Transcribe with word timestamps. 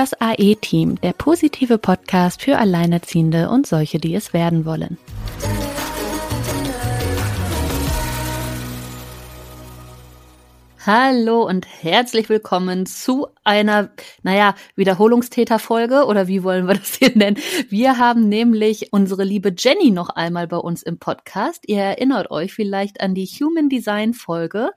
Das 0.00 0.18
AE-Team, 0.18 0.98
der 1.02 1.12
positive 1.12 1.76
Podcast 1.76 2.40
für 2.40 2.56
Alleinerziehende 2.56 3.50
und 3.50 3.66
solche, 3.66 3.98
die 3.98 4.14
es 4.14 4.32
werden 4.32 4.64
wollen. 4.64 4.96
Hallo 10.86 11.46
und 11.46 11.66
herzlich 11.82 12.30
willkommen 12.30 12.86
zu 12.86 13.26
einer, 13.44 13.90
naja, 14.22 14.54
Wiederholungstäterfolge 14.74 16.06
oder 16.06 16.26
wie 16.26 16.42
wollen 16.42 16.66
wir 16.66 16.76
das 16.76 16.94
hier 16.94 17.14
nennen? 17.14 17.36
Wir 17.68 17.98
haben 17.98 18.30
nämlich 18.30 18.94
unsere 18.94 19.24
liebe 19.24 19.54
Jenny 19.54 19.90
noch 19.90 20.08
einmal 20.08 20.46
bei 20.46 20.56
uns 20.56 20.82
im 20.82 20.98
Podcast. 20.98 21.64
Ihr 21.66 21.82
erinnert 21.82 22.30
euch 22.30 22.54
vielleicht 22.54 23.02
an 23.02 23.14
die 23.14 23.26
Human 23.26 23.68
Design 23.68 24.14
Folge. 24.14 24.70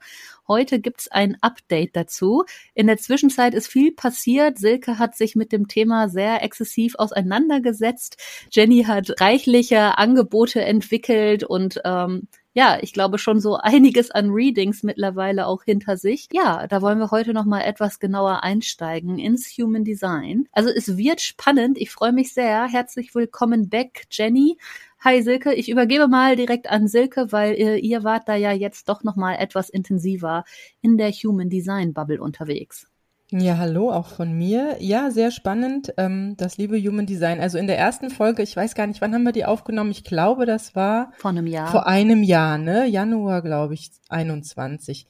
Heute 0.46 0.80
gibt's 0.80 1.08
ein 1.08 1.36
Update 1.40 1.96
dazu. 1.96 2.44
In 2.74 2.86
der 2.86 2.98
Zwischenzeit 2.98 3.54
ist 3.54 3.68
viel 3.68 3.92
passiert. 3.92 4.58
Silke 4.58 4.98
hat 4.98 5.16
sich 5.16 5.36
mit 5.36 5.52
dem 5.52 5.68
Thema 5.68 6.08
sehr 6.08 6.42
exzessiv 6.42 6.94
auseinandergesetzt. 6.96 8.16
Jenny 8.50 8.84
hat 8.84 9.20
reichliche 9.20 9.98
Angebote 9.98 10.62
entwickelt 10.62 11.44
und 11.44 11.80
ähm, 11.84 12.28
ja, 12.56 12.78
ich 12.80 12.92
glaube 12.92 13.18
schon 13.18 13.40
so 13.40 13.56
einiges 13.56 14.12
an 14.12 14.30
Readings 14.30 14.84
mittlerweile 14.84 15.46
auch 15.48 15.64
hinter 15.64 15.96
sich. 15.96 16.28
Ja, 16.32 16.68
da 16.68 16.80
wollen 16.82 17.00
wir 17.00 17.10
heute 17.10 17.34
noch 17.34 17.44
mal 17.44 17.62
etwas 17.62 17.98
genauer 17.98 18.44
einsteigen 18.44 19.18
ins 19.18 19.48
Human 19.58 19.82
Design. 19.82 20.48
Also 20.52 20.70
es 20.70 20.96
wird 20.96 21.20
spannend. 21.20 21.78
Ich 21.78 21.90
freue 21.90 22.12
mich 22.12 22.32
sehr. 22.32 22.66
Herzlich 22.66 23.14
willkommen 23.14 23.68
back, 23.68 24.04
Jenny. 24.10 24.56
Hi 25.04 25.20
Silke, 25.20 25.52
ich 25.52 25.68
übergebe 25.68 26.08
mal 26.08 26.34
direkt 26.34 26.70
an 26.70 26.88
Silke, 26.88 27.30
weil 27.30 27.56
ihr, 27.56 27.76
ihr 27.76 28.04
wart 28.04 28.26
da 28.26 28.36
ja 28.36 28.52
jetzt 28.52 28.88
doch 28.88 29.04
noch 29.04 29.16
mal 29.16 29.34
etwas 29.34 29.68
intensiver 29.68 30.44
in 30.80 30.96
der 30.96 31.10
Human 31.10 31.50
Design 31.50 31.92
Bubble 31.92 32.22
unterwegs. 32.22 32.86
Ja, 33.30 33.58
hallo, 33.58 33.90
auch 33.90 34.06
von 34.06 34.32
mir. 34.32 34.76
Ja, 34.80 35.10
sehr 35.10 35.30
spannend, 35.30 35.92
ähm, 35.98 36.36
das 36.38 36.56
liebe 36.56 36.78
Human 36.78 37.04
Design. 37.04 37.38
Also 37.38 37.58
in 37.58 37.66
der 37.66 37.76
ersten 37.76 38.08
Folge, 38.08 38.42
ich 38.42 38.56
weiß 38.56 38.74
gar 38.74 38.86
nicht, 38.86 39.02
wann 39.02 39.12
haben 39.12 39.24
wir 39.24 39.32
die 39.32 39.44
aufgenommen? 39.44 39.90
Ich 39.90 40.04
glaube, 40.04 40.46
das 40.46 40.74
war 40.74 41.12
vor 41.18 41.32
einem 41.32 41.48
Jahr. 41.48 41.70
Vor 41.70 41.86
einem 41.86 42.22
Jahr, 42.22 42.56
ne? 42.56 42.86
Januar, 42.86 43.42
glaube 43.42 43.74
ich, 43.74 43.90
21. 44.08 45.06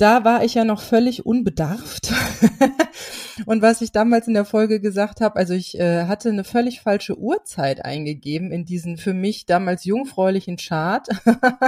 Da 0.00 0.24
war 0.24 0.42
ich 0.44 0.54
ja 0.54 0.64
noch 0.64 0.80
völlig 0.80 1.26
unbedarft. 1.26 2.10
Und 3.46 3.60
was 3.60 3.82
ich 3.82 3.92
damals 3.92 4.28
in 4.28 4.32
der 4.32 4.46
Folge 4.46 4.80
gesagt 4.80 5.20
habe, 5.20 5.36
also 5.36 5.52
ich 5.52 5.78
äh, 5.78 6.06
hatte 6.06 6.30
eine 6.30 6.44
völlig 6.44 6.80
falsche 6.80 7.18
Uhrzeit 7.18 7.84
eingegeben 7.84 8.50
in 8.50 8.64
diesen 8.64 8.96
für 8.96 9.12
mich 9.12 9.44
damals 9.44 9.84
jungfräulichen 9.84 10.56
Chart. 10.56 11.06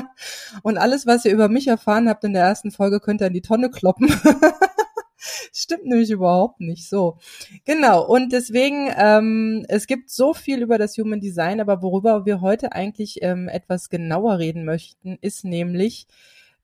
Und 0.62 0.78
alles, 0.78 1.06
was 1.06 1.27
ihr 1.27 1.33
über 1.34 1.50
mich 1.50 1.69
erfahren 1.69 2.08
habt 2.08 2.24
in 2.24 2.33
der 2.33 2.44
ersten 2.44 2.70
Folge, 2.70 3.00
könnt 3.00 3.20
ihr 3.20 3.27
in 3.27 3.34
die 3.34 3.42
Tonne 3.42 3.69
kloppen. 3.69 4.08
Stimmt 5.52 5.84
nämlich 5.84 6.11
überhaupt 6.11 6.58
nicht 6.58 6.89
so. 6.89 7.19
Genau, 7.67 8.02
und 8.02 8.33
deswegen, 8.33 8.91
ähm, 8.96 9.67
es 9.69 9.86
gibt 9.86 10.08
so 10.08 10.33
viel 10.33 10.62
über 10.62 10.78
das 10.78 10.96
Human 10.96 11.20
Design, 11.20 11.61
aber 11.61 11.83
worüber 11.83 12.24
wir 12.24 12.41
heute 12.41 12.72
eigentlich 12.72 13.19
ähm, 13.20 13.48
etwas 13.48 13.91
genauer 13.91 14.39
reden 14.39 14.64
möchten, 14.64 15.19
ist 15.20 15.44
nämlich, 15.44 16.06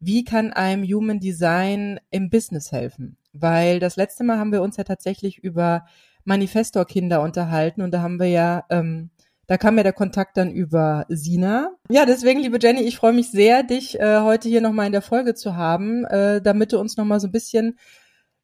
wie 0.01 0.25
kann 0.25 0.53
einem 0.53 0.85
Human 0.85 1.21
Design 1.21 2.01
im 2.11 2.31
Business 2.31 2.73
helfen? 2.73 3.17
Weil 3.33 3.81
das 3.81 3.97
letzte 3.97 4.25
Mal 4.25 4.39
haben 4.39 4.53
wir 4.53 4.63
uns 4.63 4.77
ja 4.77 4.85
tatsächlich 4.85 5.39
über 5.39 5.87
Manifestor-Kinder 6.25 7.23
unterhalten 7.23 7.83
und 7.83 7.93
da 7.93 8.03
haben 8.03 8.19
wir 8.19 8.29
ja 8.29 8.65
ähm, 8.71 9.11
da 9.47 9.57
kam 9.57 9.79
ja 9.79 9.83
der 9.83 9.95
Kontakt 9.95 10.37
dann 10.37 10.51
über 10.51 11.07
Sina. 11.09 11.71
Ja, 11.89 12.05
deswegen, 12.05 12.41
liebe 12.41 12.59
Jenny, 12.61 12.83
ich 12.83 12.99
freue 12.99 13.15
mich 13.15 13.31
sehr, 13.31 13.63
dich 13.63 13.99
äh, 13.99 14.21
heute 14.21 14.47
hier 14.47 14.61
nochmal 14.61 14.85
in 14.85 14.93
der 14.93 15.01
Folge 15.01 15.35
zu 15.35 15.57
haben, 15.57 16.05
äh, 16.05 16.43
damit 16.43 16.75
du 16.75 16.79
uns 16.79 16.99
nochmal 16.99 17.19
so 17.19 17.29
ein 17.29 17.33
bisschen 17.33 17.79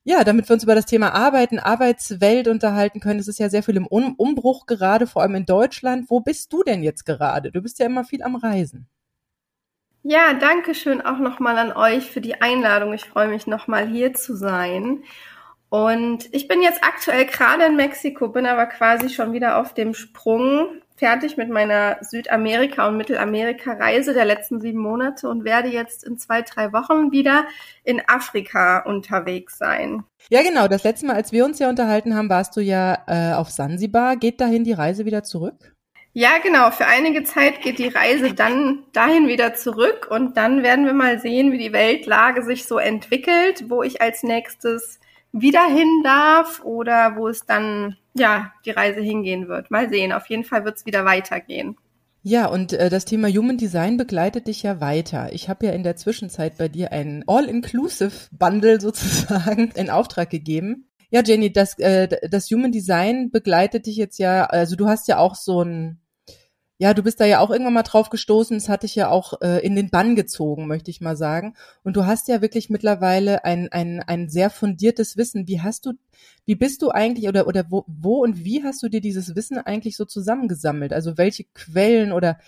ja, 0.04 0.22
damit 0.22 0.48
wir 0.48 0.54
uns 0.54 0.62
über 0.62 0.74
das 0.74 0.84
Thema 0.84 1.14
Arbeiten, 1.14 1.58
Arbeitswelt 1.58 2.46
unterhalten 2.46 3.00
können. 3.00 3.20
Es 3.20 3.28
ist 3.28 3.38
ja 3.38 3.48
sehr 3.48 3.62
viel 3.62 3.76
im 3.76 3.86
um 3.86 4.14
Umbruch 4.16 4.66
gerade, 4.66 5.06
vor 5.06 5.22
allem 5.22 5.34
in 5.34 5.46
Deutschland. 5.46 6.10
Wo 6.10 6.20
bist 6.20 6.52
du 6.52 6.62
denn 6.62 6.82
jetzt 6.82 7.06
gerade? 7.06 7.50
Du 7.50 7.62
bist 7.62 7.78
ja 7.78 7.86
immer 7.86 8.04
viel 8.04 8.22
am 8.22 8.36
Reisen. 8.36 8.86
Ja, 10.06 10.34
danke 10.34 10.74
schön 10.74 11.00
auch 11.00 11.18
nochmal 11.18 11.56
an 11.56 11.72
euch 11.72 12.10
für 12.10 12.20
die 12.20 12.42
Einladung. 12.42 12.92
Ich 12.92 13.06
freue 13.06 13.28
mich 13.28 13.46
nochmal 13.46 13.88
hier 13.88 14.12
zu 14.12 14.36
sein. 14.36 15.02
Und 15.70 16.28
ich 16.32 16.46
bin 16.46 16.60
jetzt 16.60 16.84
aktuell 16.84 17.24
gerade 17.24 17.64
in 17.64 17.76
Mexiko, 17.76 18.28
bin 18.28 18.44
aber 18.44 18.66
quasi 18.66 19.08
schon 19.08 19.32
wieder 19.32 19.56
auf 19.56 19.72
dem 19.72 19.94
Sprung 19.94 20.68
fertig 20.94 21.38
mit 21.38 21.48
meiner 21.48 21.96
Südamerika- 22.02 22.86
und 22.86 22.98
Mittelamerika-Reise 22.98 24.12
der 24.12 24.26
letzten 24.26 24.60
sieben 24.60 24.78
Monate 24.78 25.26
und 25.26 25.44
werde 25.44 25.68
jetzt 25.68 26.04
in 26.04 26.18
zwei, 26.18 26.42
drei 26.42 26.74
Wochen 26.74 27.10
wieder 27.10 27.46
in 27.82 28.02
Afrika 28.06 28.80
unterwegs 28.80 29.56
sein. 29.56 30.04
Ja, 30.28 30.42
genau. 30.42 30.68
Das 30.68 30.84
letzte 30.84 31.06
Mal, 31.06 31.16
als 31.16 31.32
wir 31.32 31.46
uns 31.46 31.58
ja 31.58 31.70
unterhalten 31.70 32.14
haben, 32.14 32.28
warst 32.28 32.54
du 32.58 32.60
ja 32.60 32.98
äh, 33.06 33.32
auf 33.32 33.48
Sansibar. 33.48 34.16
Geht 34.16 34.38
dahin 34.38 34.64
die 34.64 34.72
Reise 34.72 35.06
wieder 35.06 35.22
zurück? 35.22 35.73
Ja, 36.16 36.38
genau. 36.38 36.70
Für 36.70 36.86
einige 36.86 37.24
Zeit 37.24 37.60
geht 37.60 37.80
die 37.80 37.88
Reise 37.88 38.34
dann 38.34 38.84
dahin 38.92 39.26
wieder 39.26 39.54
zurück 39.54 40.06
und 40.08 40.36
dann 40.36 40.62
werden 40.62 40.86
wir 40.86 40.94
mal 40.94 41.18
sehen, 41.18 41.50
wie 41.50 41.58
die 41.58 41.72
Weltlage 41.72 42.44
sich 42.44 42.66
so 42.66 42.78
entwickelt, 42.78 43.64
wo 43.68 43.82
ich 43.82 44.00
als 44.00 44.22
nächstes 44.22 45.00
wieder 45.32 45.66
hin 45.66 46.02
darf 46.04 46.62
oder 46.62 47.16
wo 47.16 47.26
es 47.26 47.44
dann 47.46 47.96
ja 48.14 48.52
die 48.64 48.70
Reise 48.70 49.00
hingehen 49.00 49.48
wird. 49.48 49.72
Mal 49.72 49.88
sehen. 49.88 50.12
Auf 50.12 50.26
jeden 50.30 50.44
Fall 50.44 50.64
wird 50.64 50.76
es 50.76 50.86
wieder 50.86 51.04
weitergehen. 51.04 51.76
Ja, 52.22 52.46
und 52.46 52.72
äh, 52.72 52.90
das 52.90 53.04
Thema 53.06 53.26
Human 53.28 53.58
Design 53.58 53.96
begleitet 53.96 54.46
dich 54.46 54.62
ja 54.62 54.80
weiter. 54.80 55.32
Ich 55.32 55.48
habe 55.48 55.66
ja 55.66 55.72
in 55.72 55.82
der 55.82 55.96
Zwischenzeit 55.96 56.56
bei 56.58 56.68
dir 56.68 56.92
ein 56.92 57.24
All-Inclusive-Bundle 57.26 58.80
sozusagen 58.80 59.72
in 59.74 59.90
Auftrag 59.90 60.30
gegeben. 60.30 60.88
Ja, 61.10 61.22
Jenny, 61.24 61.52
das, 61.52 61.76
äh, 61.80 62.08
das 62.30 62.48
Human 62.52 62.70
Design 62.70 63.32
begleitet 63.32 63.86
dich 63.86 63.96
jetzt 63.96 64.18
ja, 64.18 64.44
also 64.44 64.76
du 64.76 64.86
hast 64.86 65.08
ja 65.08 65.18
auch 65.18 65.34
so 65.34 65.62
ein 65.62 66.00
ja, 66.84 66.92
du 66.92 67.02
bist 67.02 67.18
da 67.18 67.24
ja 67.24 67.38
auch 67.40 67.48
irgendwann 67.48 67.72
mal 67.72 67.82
drauf 67.82 68.10
gestoßen. 68.10 68.58
Es 68.58 68.68
hat 68.68 68.82
dich 68.82 68.94
ja 68.94 69.08
auch 69.08 69.40
äh, 69.40 69.64
in 69.64 69.74
den 69.74 69.88
Bann 69.88 70.16
gezogen, 70.16 70.66
möchte 70.66 70.90
ich 70.90 71.00
mal 71.00 71.16
sagen. 71.16 71.54
Und 71.82 71.96
du 71.96 72.04
hast 72.04 72.28
ja 72.28 72.42
wirklich 72.42 72.68
mittlerweile 72.68 73.42
ein, 73.46 73.72
ein, 73.72 74.02
ein 74.06 74.28
sehr 74.28 74.50
fundiertes 74.50 75.16
Wissen. 75.16 75.48
Wie 75.48 75.62
hast 75.62 75.86
du, 75.86 75.94
wie 76.44 76.56
bist 76.56 76.82
du 76.82 76.90
eigentlich 76.90 77.26
oder, 77.26 77.46
oder 77.46 77.64
wo, 77.70 77.86
wo 77.86 78.22
und 78.22 78.44
wie 78.44 78.64
hast 78.64 78.82
du 78.82 78.90
dir 78.90 79.00
dieses 79.00 79.34
Wissen 79.34 79.56
eigentlich 79.56 79.96
so 79.96 80.04
zusammengesammelt? 80.04 80.92
Also 80.92 81.16
welche 81.16 81.44
Quellen 81.54 82.12
oder 82.12 82.38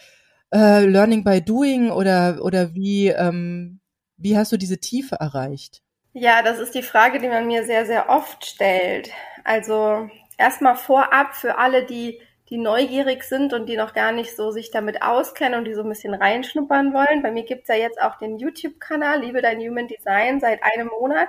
äh, 0.53 0.85
Learning 0.85 1.25
by 1.25 1.41
Doing 1.41 1.91
oder, 1.91 2.41
oder 2.43 2.75
wie, 2.75 3.09
ähm, 3.09 3.81
wie 4.19 4.37
hast 4.37 4.53
du 4.53 4.59
diese 4.59 4.77
Tiefe 4.77 5.17
erreicht? 5.17 5.81
Ja, 6.13 6.43
das 6.43 6.59
ist 6.59 6.75
die 6.75 6.83
Frage, 6.83 7.21
die 7.21 7.29
man 7.29 7.47
mir 7.47 7.65
sehr, 7.65 7.87
sehr 7.87 8.11
oft 8.11 8.45
stellt. 8.45 9.09
Also 9.45 10.11
erstmal 10.37 10.77
vorab 10.77 11.35
für 11.35 11.57
alle, 11.57 11.87
die 11.87 12.21
die 12.49 12.59
neugierig 12.59 13.25
sind 13.25 13.53
und 13.53 13.67
die 13.67 13.77
noch 13.77 13.93
gar 13.93 14.13
nicht 14.13 14.37
so 14.37 14.51
sich 14.51 14.71
damit 14.71 15.03
auskennen 15.03 15.59
und 15.59 15.65
die 15.65 15.75
so 15.75 15.83
ein 15.83 15.89
bisschen 15.89 16.15
reinschnuppern 16.15 16.93
wollen. 16.93 17.23
Bei 17.23 17.31
mir 17.31 17.43
gibt's 17.43 17.69
ja 17.69 17.75
jetzt 17.75 18.01
auch 18.01 18.17
den 18.17 18.39
YouTube-Kanal 18.39 19.21
Liebe 19.21 19.43
dein 19.43 19.61
Human 19.61 19.89
Design 19.89 20.41
seit 20.41 20.61
einem 20.63 20.89
Monat. 21.01 21.29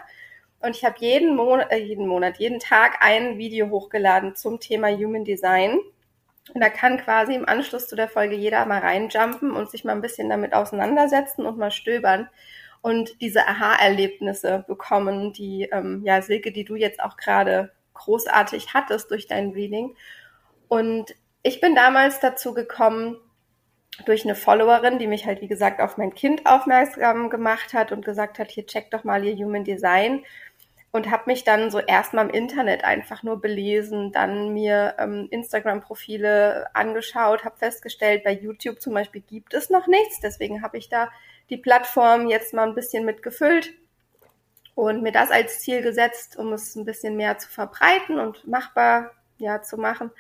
Und 0.60 0.76
ich 0.76 0.86
habe 0.86 0.96
jeden 1.00 1.36
Monat, 1.36 1.72
äh, 1.72 1.78
jeden 1.78 2.08
Monat, 2.08 2.38
jeden 2.38 2.60
Tag 2.60 2.98
ein 3.02 3.38
Video 3.38 3.70
hochgeladen 3.70 4.36
zum 4.36 4.60
Thema 4.60 4.90
Human 4.90 5.24
Design. 5.24 5.80
Und 6.54 6.62
da 6.62 6.70
kann 6.70 6.98
quasi 6.98 7.36
im 7.36 7.48
Anschluss 7.48 7.88
zu 7.88 7.96
der 7.96 8.08
Folge 8.08 8.36
jeder 8.36 8.66
mal 8.66 8.80
reinjumpen 8.80 9.52
und 9.52 9.70
sich 9.70 9.84
mal 9.84 9.94
ein 9.94 10.02
bisschen 10.02 10.30
damit 10.30 10.54
auseinandersetzen 10.54 11.46
und 11.46 11.58
mal 11.58 11.72
stöbern 11.72 12.30
und 12.82 13.20
diese 13.22 13.48
Aha-Erlebnisse 13.48 14.64
bekommen, 14.68 15.34
die, 15.34 15.68
ähm, 15.72 16.02
ja, 16.06 16.22
Silke, 16.22 16.52
die 16.52 16.64
du 16.64 16.76
jetzt 16.76 17.02
auch 17.02 17.18
gerade 17.18 17.72
großartig 17.94 18.74
hattest 18.74 19.12
durch 19.12 19.28
dein 19.28 19.52
Reading. 19.52 19.96
Und 20.68 21.16
ich 21.44 21.62
bin 21.62 21.76
damals 21.76 22.20
dazu 22.20 22.54
gekommen, 22.54 23.18
durch 24.06 24.26
eine 24.26 24.36
Followerin, 24.36 25.00
die 25.00 25.08
mich 25.08 25.26
halt, 25.26 25.42
wie 25.42 25.48
gesagt, 25.48 25.82
auf 25.82 25.98
mein 25.98 26.14
Kind 26.14 26.46
aufmerksam 26.46 27.30
gemacht 27.30 27.74
hat 27.74 27.92
und 27.92 28.06
gesagt 28.06 28.38
hat, 28.38 28.52
hier 28.52 28.66
check 28.66 28.92
doch 28.92 29.04
mal 29.04 29.24
ihr 29.24 29.36
Human 29.36 29.64
Design 29.64 30.24
und 30.92 31.12
habe 31.12 31.24
mich 31.28 31.44
dann 31.44 31.70
so 31.72 31.80
erstmal 31.80 32.26
im 32.26 32.34
Internet 32.34 32.84
einfach 32.84 33.24
nur 33.24 33.42
belesen, 33.42 34.12
dann 34.12 34.54
mir 34.54 34.96
ähm, 35.00 35.28
Instagram-Profile 35.32 36.68
angeschaut, 36.74 37.44
habe 37.44 37.58
festgestellt, 37.58 38.24
bei 38.24 38.32
YouTube 38.32 38.82
zum 38.82 38.94
Beispiel 38.94 39.22
gibt 39.22 39.54
es 39.54 39.70
noch 39.70 39.88
nichts, 39.88 40.20
deswegen 40.22 40.62
habe 40.62 40.78
ich 40.78 40.90
da 40.90 41.10
die 41.50 41.58
Plattform 41.58 42.28
jetzt 42.28 42.54
mal 42.54 42.68
ein 42.68 42.76
bisschen 42.76 43.06
mitgefüllt 43.06 43.74
und 44.76 45.02
mir 45.02 45.12
das 45.12 45.32
als 45.32 45.60
Ziel 45.60 45.82
gesetzt, 45.82 46.38
um 46.38 46.54
es 46.54 46.76
ein 46.76 46.86
bisschen 46.86 47.16
mehr 47.16 47.38
zu 47.38 47.50
verbreiten 47.50 48.20
und 48.20 48.48
machbar 48.48 49.12
ja 49.38 49.62
zu 49.62 49.78
machen. 49.78 50.12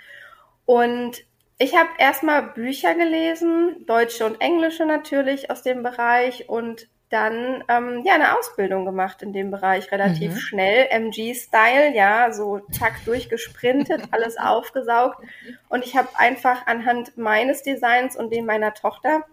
Und 0.67 1.23
ich 1.57 1.75
habe 1.75 1.89
erstmal 1.97 2.43
Bücher 2.43 2.93
gelesen, 2.93 3.85
deutsche 3.87 4.25
und 4.25 4.41
englische 4.41 4.85
natürlich 4.85 5.49
aus 5.49 5.63
dem 5.63 5.81
Bereich 5.81 6.49
und 6.49 6.87
dann 7.09 7.63
ähm, 7.69 8.03
ja 8.05 8.15
eine 8.15 8.37
Ausbildung 8.37 8.83
gemacht 8.83 9.21
in 9.21 9.31
dem 9.31 9.49
Bereich 9.49 9.93
relativ 9.93 10.33
mhm. 10.33 10.37
schnell, 10.39 10.87
MG-Style, 10.89 11.95
ja, 11.95 12.33
so 12.33 12.59
zack 12.71 13.03
durchgesprintet, 13.05 14.03
alles 14.11 14.37
aufgesaugt 14.37 15.23
und 15.69 15.85
ich 15.85 15.95
habe 15.95 16.09
einfach 16.15 16.67
anhand 16.67 17.17
meines 17.17 17.63
Designs 17.63 18.17
und 18.17 18.33
dem 18.33 18.45
meiner 18.45 18.73
Tochter 18.73 19.23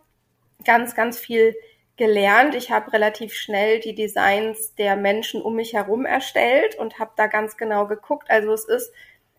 ganz, 0.65 0.95
ganz 0.95 1.19
viel 1.19 1.57
gelernt. 1.97 2.55
Ich 2.55 2.71
habe 2.71 2.93
relativ 2.93 3.35
schnell 3.35 3.81
die 3.81 3.97
Designs 3.97 4.77
der 4.77 4.95
Menschen 4.95 5.43
um 5.43 5.57
mich 5.57 5.75
herum 5.75 6.07
erstellt 6.07 6.77
und 6.77 7.01
habe 7.01 7.11
da 7.17 7.27
ganz 7.27 7.57
genau 7.57 7.87
geguckt. 7.87 8.31
Also 8.31 8.53
es 8.53 8.65
ist 8.67 8.93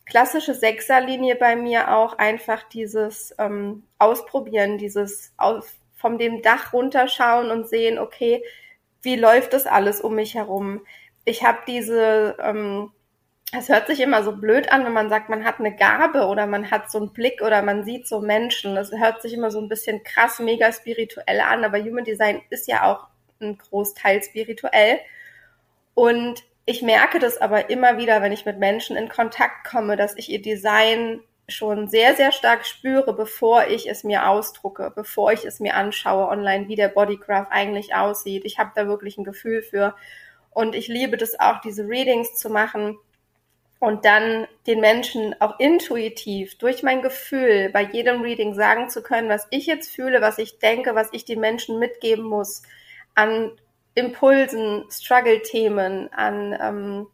klassische 0.05 0.53
Sechserlinie 0.53 1.35
bei 1.35 1.55
mir 1.55 1.95
auch 1.95 2.17
einfach 2.17 2.63
dieses 2.63 3.33
ähm, 3.39 3.83
Ausprobieren, 3.97 4.77
dieses 4.77 5.33
aus, 5.37 5.65
vom 5.95 6.17
dem 6.17 6.41
Dach 6.41 6.73
runterschauen 6.73 7.49
und 7.49 7.67
sehen, 7.67 7.97
okay, 7.97 8.43
wie 9.01 9.15
läuft 9.15 9.53
das 9.53 9.65
alles 9.65 10.01
um 10.01 10.15
mich 10.15 10.35
herum? 10.35 10.81
Ich 11.25 11.43
habe 11.43 11.59
diese, 11.67 12.37
ähm, 12.39 12.91
es 13.51 13.69
hört 13.69 13.87
sich 13.87 13.99
immer 13.99 14.23
so 14.23 14.35
blöd 14.35 14.71
an, 14.71 14.85
wenn 14.85 14.93
man 14.93 15.09
sagt, 15.09 15.29
man 15.29 15.45
hat 15.45 15.59
eine 15.59 15.75
Gabe 15.75 16.25
oder 16.27 16.45
man 16.45 16.69
hat 16.69 16.91
so 16.91 16.99
einen 16.99 17.13
Blick 17.13 17.41
oder 17.41 17.61
man 17.61 17.83
sieht 17.83 18.07
so 18.07 18.21
Menschen. 18.21 18.75
Das 18.75 18.91
hört 18.91 19.21
sich 19.21 19.33
immer 19.33 19.49
so 19.49 19.59
ein 19.59 19.69
bisschen 19.69 20.03
krass, 20.03 20.39
mega 20.39 20.71
spirituell 20.71 21.39
an, 21.39 21.63
aber 21.63 21.79
Human 21.79 22.03
Design 22.03 22.41
ist 22.49 22.67
ja 22.67 22.83
auch 22.83 23.07
ein 23.39 23.57
Großteil 23.57 24.21
spirituell. 24.23 24.99
Und 25.93 26.43
ich 26.65 26.81
merke 26.81 27.19
das 27.19 27.37
aber 27.39 27.69
immer 27.69 27.97
wieder, 27.97 28.21
wenn 28.21 28.31
ich 28.31 28.45
mit 28.45 28.57
Menschen 28.57 28.97
in 28.97 29.09
Kontakt 29.09 29.67
komme, 29.67 29.95
dass 29.95 30.17
ich 30.17 30.29
ihr 30.29 30.41
Design 30.41 31.21
schon 31.47 31.87
sehr, 31.87 32.15
sehr 32.15 32.31
stark 32.31 32.65
spüre, 32.65 33.13
bevor 33.13 33.67
ich 33.67 33.87
es 33.87 34.03
mir 34.03 34.27
ausdrucke, 34.27 34.91
bevor 34.95 35.31
ich 35.31 35.45
es 35.45 35.59
mir 35.59 35.75
anschaue 35.75 36.27
online, 36.27 36.67
wie 36.67 36.75
der 36.75 36.87
Bodygraph 36.87 37.47
eigentlich 37.51 37.93
aussieht. 37.93 38.45
Ich 38.45 38.57
habe 38.57 38.71
da 38.75 38.87
wirklich 38.87 39.17
ein 39.17 39.23
Gefühl 39.23 39.61
für. 39.61 39.95
Und 40.49 40.73
ich 40.73 40.87
liebe 40.87 41.17
das 41.17 41.39
auch, 41.39 41.61
diese 41.61 41.87
Readings 41.87 42.35
zu 42.35 42.49
machen 42.49 42.97
und 43.79 44.05
dann 44.05 44.47
den 44.65 44.79
Menschen 44.79 45.39
auch 45.39 45.59
intuitiv 45.59 46.57
durch 46.57 46.81
mein 46.81 47.03
Gefühl 47.03 47.69
bei 47.69 47.83
jedem 47.83 48.21
Reading 48.21 48.55
sagen 48.55 48.89
zu 48.89 49.03
können, 49.03 49.29
was 49.29 49.45
ich 49.51 49.67
jetzt 49.67 49.93
fühle, 49.93 50.21
was 50.21 50.39
ich 50.39 50.57
denke, 50.57 50.95
was 50.95 51.09
ich 51.11 51.25
den 51.25 51.39
Menschen 51.41 51.77
mitgeben 51.77 52.23
muss 52.23 52.63
an 53.13 53.51
Impulsen, 53.95 54.85
Struggle-Themen, 54.89 56.13
an 56.13 56.57
ähm, 56.61 57.07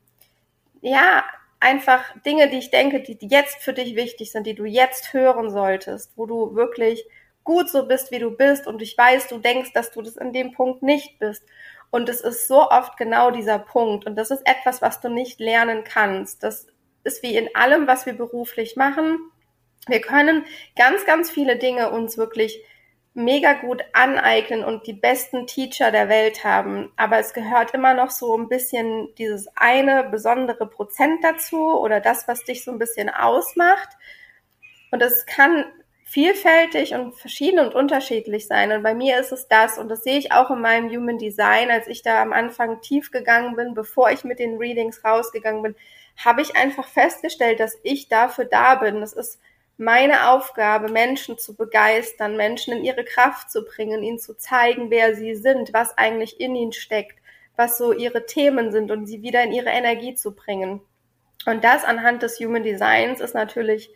ja, 0.82 1.24
einfach 1.60 2.04
Dinge, 2.26 2.50
die 2.50 2.58
ich 2.58 2.72
denke, 2.72 3.02
die 3.02 3.18
jetzt 3.22 3.62
für 3.62 3.74
dich 3.74 3.96
wichtig 3.96 4.32
sind, 4.32 4.48
die 4.48 4.56
du 4.56 4.66
jetzt 4.66 5.14
hören 5.14 5.52
solltest, 5.52 6.12
wo 6.16 6.26
du 6.26 6.56
wirklich 6.56 7.06
gut 7.44 7.70
so 7.70 7.88
bist, 7.88 8.12
wie 8.12 8.20
du 8.20 8.32
bist 8.32 8.68
und 8.68 8.82
ich 8.82 8.98
weiß, 8.98 9.28
du 9.28 9.38
denkst, 9.38 9.72
dass 9.74 9.92
du 9.92 10.02
das 10.02 10.18
in 10.18 10.34
dem 10.34 10.52
Punkt 10.54 10.84
nicht 10.84 11.20
bist. 11.20 11.44
Und 11.92 12.08
es 12.08 12.22
ist 12.22 12.48
so 12.48 12.70
oft 12.70 12.98
genau 12.98 13.32
dieser 13.32 13.60
Punkt. 13.60 14.06
Und 14.06 14.16
das 14.16 14.32
ist 14.32 14.48
etwas, 14.48 14.82
was 14.82 15.02
du 15.02 15.10
nicht 15.10 15.40
lernen 15.40 15.84
kannst. 15.84 16.42
Das 16.42 16.68
ist 17.04 17.22
wie 17.22 17.36
in 17.36 17.54
allem, 17.54 17.86
was 17.86 18.06
wir 18.06 18.14
beruflich 18.14 18.78
machen. 18.78 19.20
Wir 19.88 20.00
können 20.00 20.46
ganz, 20.78 21.06
ganz 21.06 21.30
viele 21.30 21.58
Dinge 21.58 21.92
uns 21.92 22.18
wirklich 22.18 22.64
mega 23.14 23.54
gut 23.54 23.84
aneignen 23.94 24.64
und 24.64 24.88
die 24.88 24.94
besten 24.94 25.46
Teacher 25.46 25.92
der 25.92 26.08
Welt 26.08 26.44
haben. 26.44 26.92
Aber 26.96 27.20
es 27.20 27.34
gehört 27.34 27.74
immer 27.74 27.94
noch 27.94 28.10
so 28.10 28.38
ein 28.38 28.48
bisschen 28.48 29.14
dieses 29.16 29.50
eine 29.56 30.06
besondere 30.06 30.66
Prozent 30.66 31.24
dazu 31.24 31.80
oder 31.80 32.00
das, 32.00 32.28
was 32.28 32.44
dich 32.44 32.64
so 32.64 32.72
ein 32.72 32.80
bisschen 32.80 33.10
ausmacht. 33.10 33.90
Und 34.92 35.02
es 35.02 35.26
kann 35.26 35.66
vielfältig 36.06 36.94
und 36.94 37.16
verschieden 37.16 37.60
und 37.60 37.74
unterschiedlich 37.74 38.48
sein. 38.48 38.72
Und 38.72 38.84
bei 38.84 38.94
mir 38.94 39.20
ist 39.20 39.32
es 39.32 39.48
das. 39.48 39.78
Und 39.78 39.90
das 39.90 40.04
sehe 40.04 40.18
ich 40.18 40.32
auch 40.32 40.50
in 40.52 40.60
meinem 40.60 40.90
Human 40.90 41.18
Design, 41.18 41.72
als 41.72 41.88
ich 41.88 42.04
da 42.04 42.22
am 42.22 42.34
Anfang 42.34 42.82
tief 42.82 43.12
gegangen 43.12 43.56
bin, 43.56 43.74
bevor 43.74 44.12
ich 44.12 44.24
mit 44.24 44.40
den 44.40 44.58
Readings 44.58 45.04
rausgegangen 45.04 45.64
bin, 45.64 45.76
habe 46.18 46.42
ich 46.42 46.56
einfach 46.56 46.88
festgestellt, 46.88 47.60
dass 47.60 47.80
ich 47.84 48.10
dafür 48.10 48.46
da 48.46 48.76
bin. 48.76 49.00
Das 49.00 49.14
ist 49.14 49.40
meine 49.82 50.30
Aufgabe, 50.30 50.92
Menschen 50.92 51.40
zu 51.40 51.56
begeistern, 51.56 52.38
Menschen 52.38 52.72
in 52.78 52.84
ihre 52.84 53.04
Kraft 53.04 53.50
zu 53.50 53.66
bringen, 53.66 54.04
ihnen 54.04 54.20
zu 54.20 54.38
zeigen, 54.38 54.92
wer 54.92 55.16
sie 55.16 55.34
sind, 55.34 55.74
was 55.74 55.98
eigentlich 55.98 56.40
in 56.40 56.56
ihnen 56.56 56.72
steckt, 56.72 57.18
was 57.56 57.80
so 57.80 57.92
ihre 57.92 58.28
Themen 58.28 58.72
sind 58.72 58.92
und 58.92 59.08
sie 59.08 59.24
wieder 59.24 59.42
in 59.44 59.52
ihre 59.52 59.70
Energie 59.70 60.14
zu 60.14 60.36
bringen. 60.36 60.82
Und 61.48 61.64
das 61.64 61.84
anhand 61.84 62.22
des 62.22 62.40
Human 62.40 62.62
Designs 62.62 63.22
ist 63.22 63.34
natürlich 63.34 63.90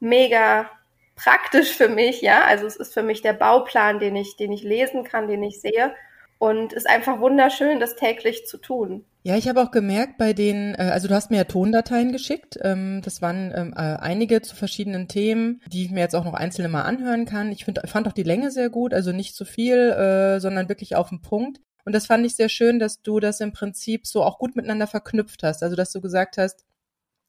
mega 0.00 0.70
praktisch 1.14 1.76
für 1.76 1.90
mich, 1.90 2.22
ja. 2.22 2.44
Also 2.44 2.66
es 2.66 2.76
ist 2.76 2.94
für 2.94 3.02
mich 3.02 3.20
der 3.20 3.34
Bauplan, 3.34 3.98
den 3.98 4.16
ich, 4.16 4.36
den 4.36 4.50
ich 4.50 4.62
lesen 4.62 5.04
kann, 5.04 5.28
den 5.28 5.42
ich 5.42 5.60
sehe. 5.60 5.94
Und 6.42 6.72
ist 6.72 6.90
einfach 6.90 7.20
wunderschön, 7.20 7.78
das 7.78 7.94
täglich 7.94 8.46
zu 8.46 8.58
tun. 8.58 9.04
Ja, 9.22 9.36
ich 9.36 9.48
habe 9.48 9.62
auch 9.62 9.70
gemerkt 9.70 10.18
bei 10.18 10.32
den, 10.32 10.74
äh, 10.74 10.90
also 10.92 11.06
du 11.06 11.14
hast 11.14 11.30
mir 11.30 11.36
ja 11.36 11.44
Tondateien 11.44 12.10
geschickt. 12.10 12.58
Ähm, 12.62 13.00
das 13.04 13.22
waren 13.22 13.52
ähm, 13.54 13.72
äh, 13.76 13.94
einige 14.00 14.42
zu 14.42 14.56
verschiedenen 14.56 15.06
Themen, 15.06 15.60
die 15.68 15.84
ich 15.84 15.92
mir 15.92 16.00
jetzt 16.00 16.16
auch 16.16 16.24
noch 16.24 16.34
einzelne 16.34 16.68
mal 16.68 16.82
anhören 16.82 17.26
kann. 17.26 17.52
Ich 17.52 17.64
find, 17.64 17.78
fand 17.84 18.08
auch 18.08 18.12
die 18.12 18.24
Länge 18.24 18.50
sehr 18.50 18.70
gut, 18.70 18.92
also 18.92 19.12
nicht 19.12 19.36
zu 19.36 19.44
viel, 19.44 19.76
äh, 19.76 20.40
sondern 20.40 20.68
wirklich 20.68 20.96
auf 20.96 21.10
den 21.10 21.22
Punkt. 21.22 21.60
Und 21.84 21.94
das 21.94 22.06
fand 22.06 22.26
ich 22.26 22.34
sehr 22.34 22.48
schön, 22.48 22.80
dass 22.80 23.02
du 23.02 23.20
das 23.20 23.38
im 23.38 23.52
Prinzip 23.52 24.08
so 24.08 24.24
auch 24.24 24.38
gut 24.38 24.56
miteinander 24.56 24.88
verknüpft 24.88 25.44
hast. 25.44 25.62
Also 25.62 25.76
dass 25.76 25.92
du 25.92 26.00
gesagt 26.00 26.38
hast, 26.38 26.64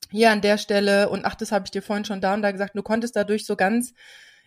hier 0.10 0.32
an 0.32 0.42
der 0.42 0.58
Stelle 0.58 1.10
und 1.10 1.24
ach, 1.26 1.36
das 1.36 1.52
habe 1.52 1.66
ich 1.66 1.72
dir 1.72 1.84
vorhin 1.84 2.06
schon 2.06 2.20
da 2.20 2.34
und 2.34 2.42
da 2.42 2.50
gesagt, 2.50 2.76
du 2.76 2.82
konntest 2.82 3.16
dadurch 3.16 3.46
so 3.46 3.56
ganz 3.56 3.94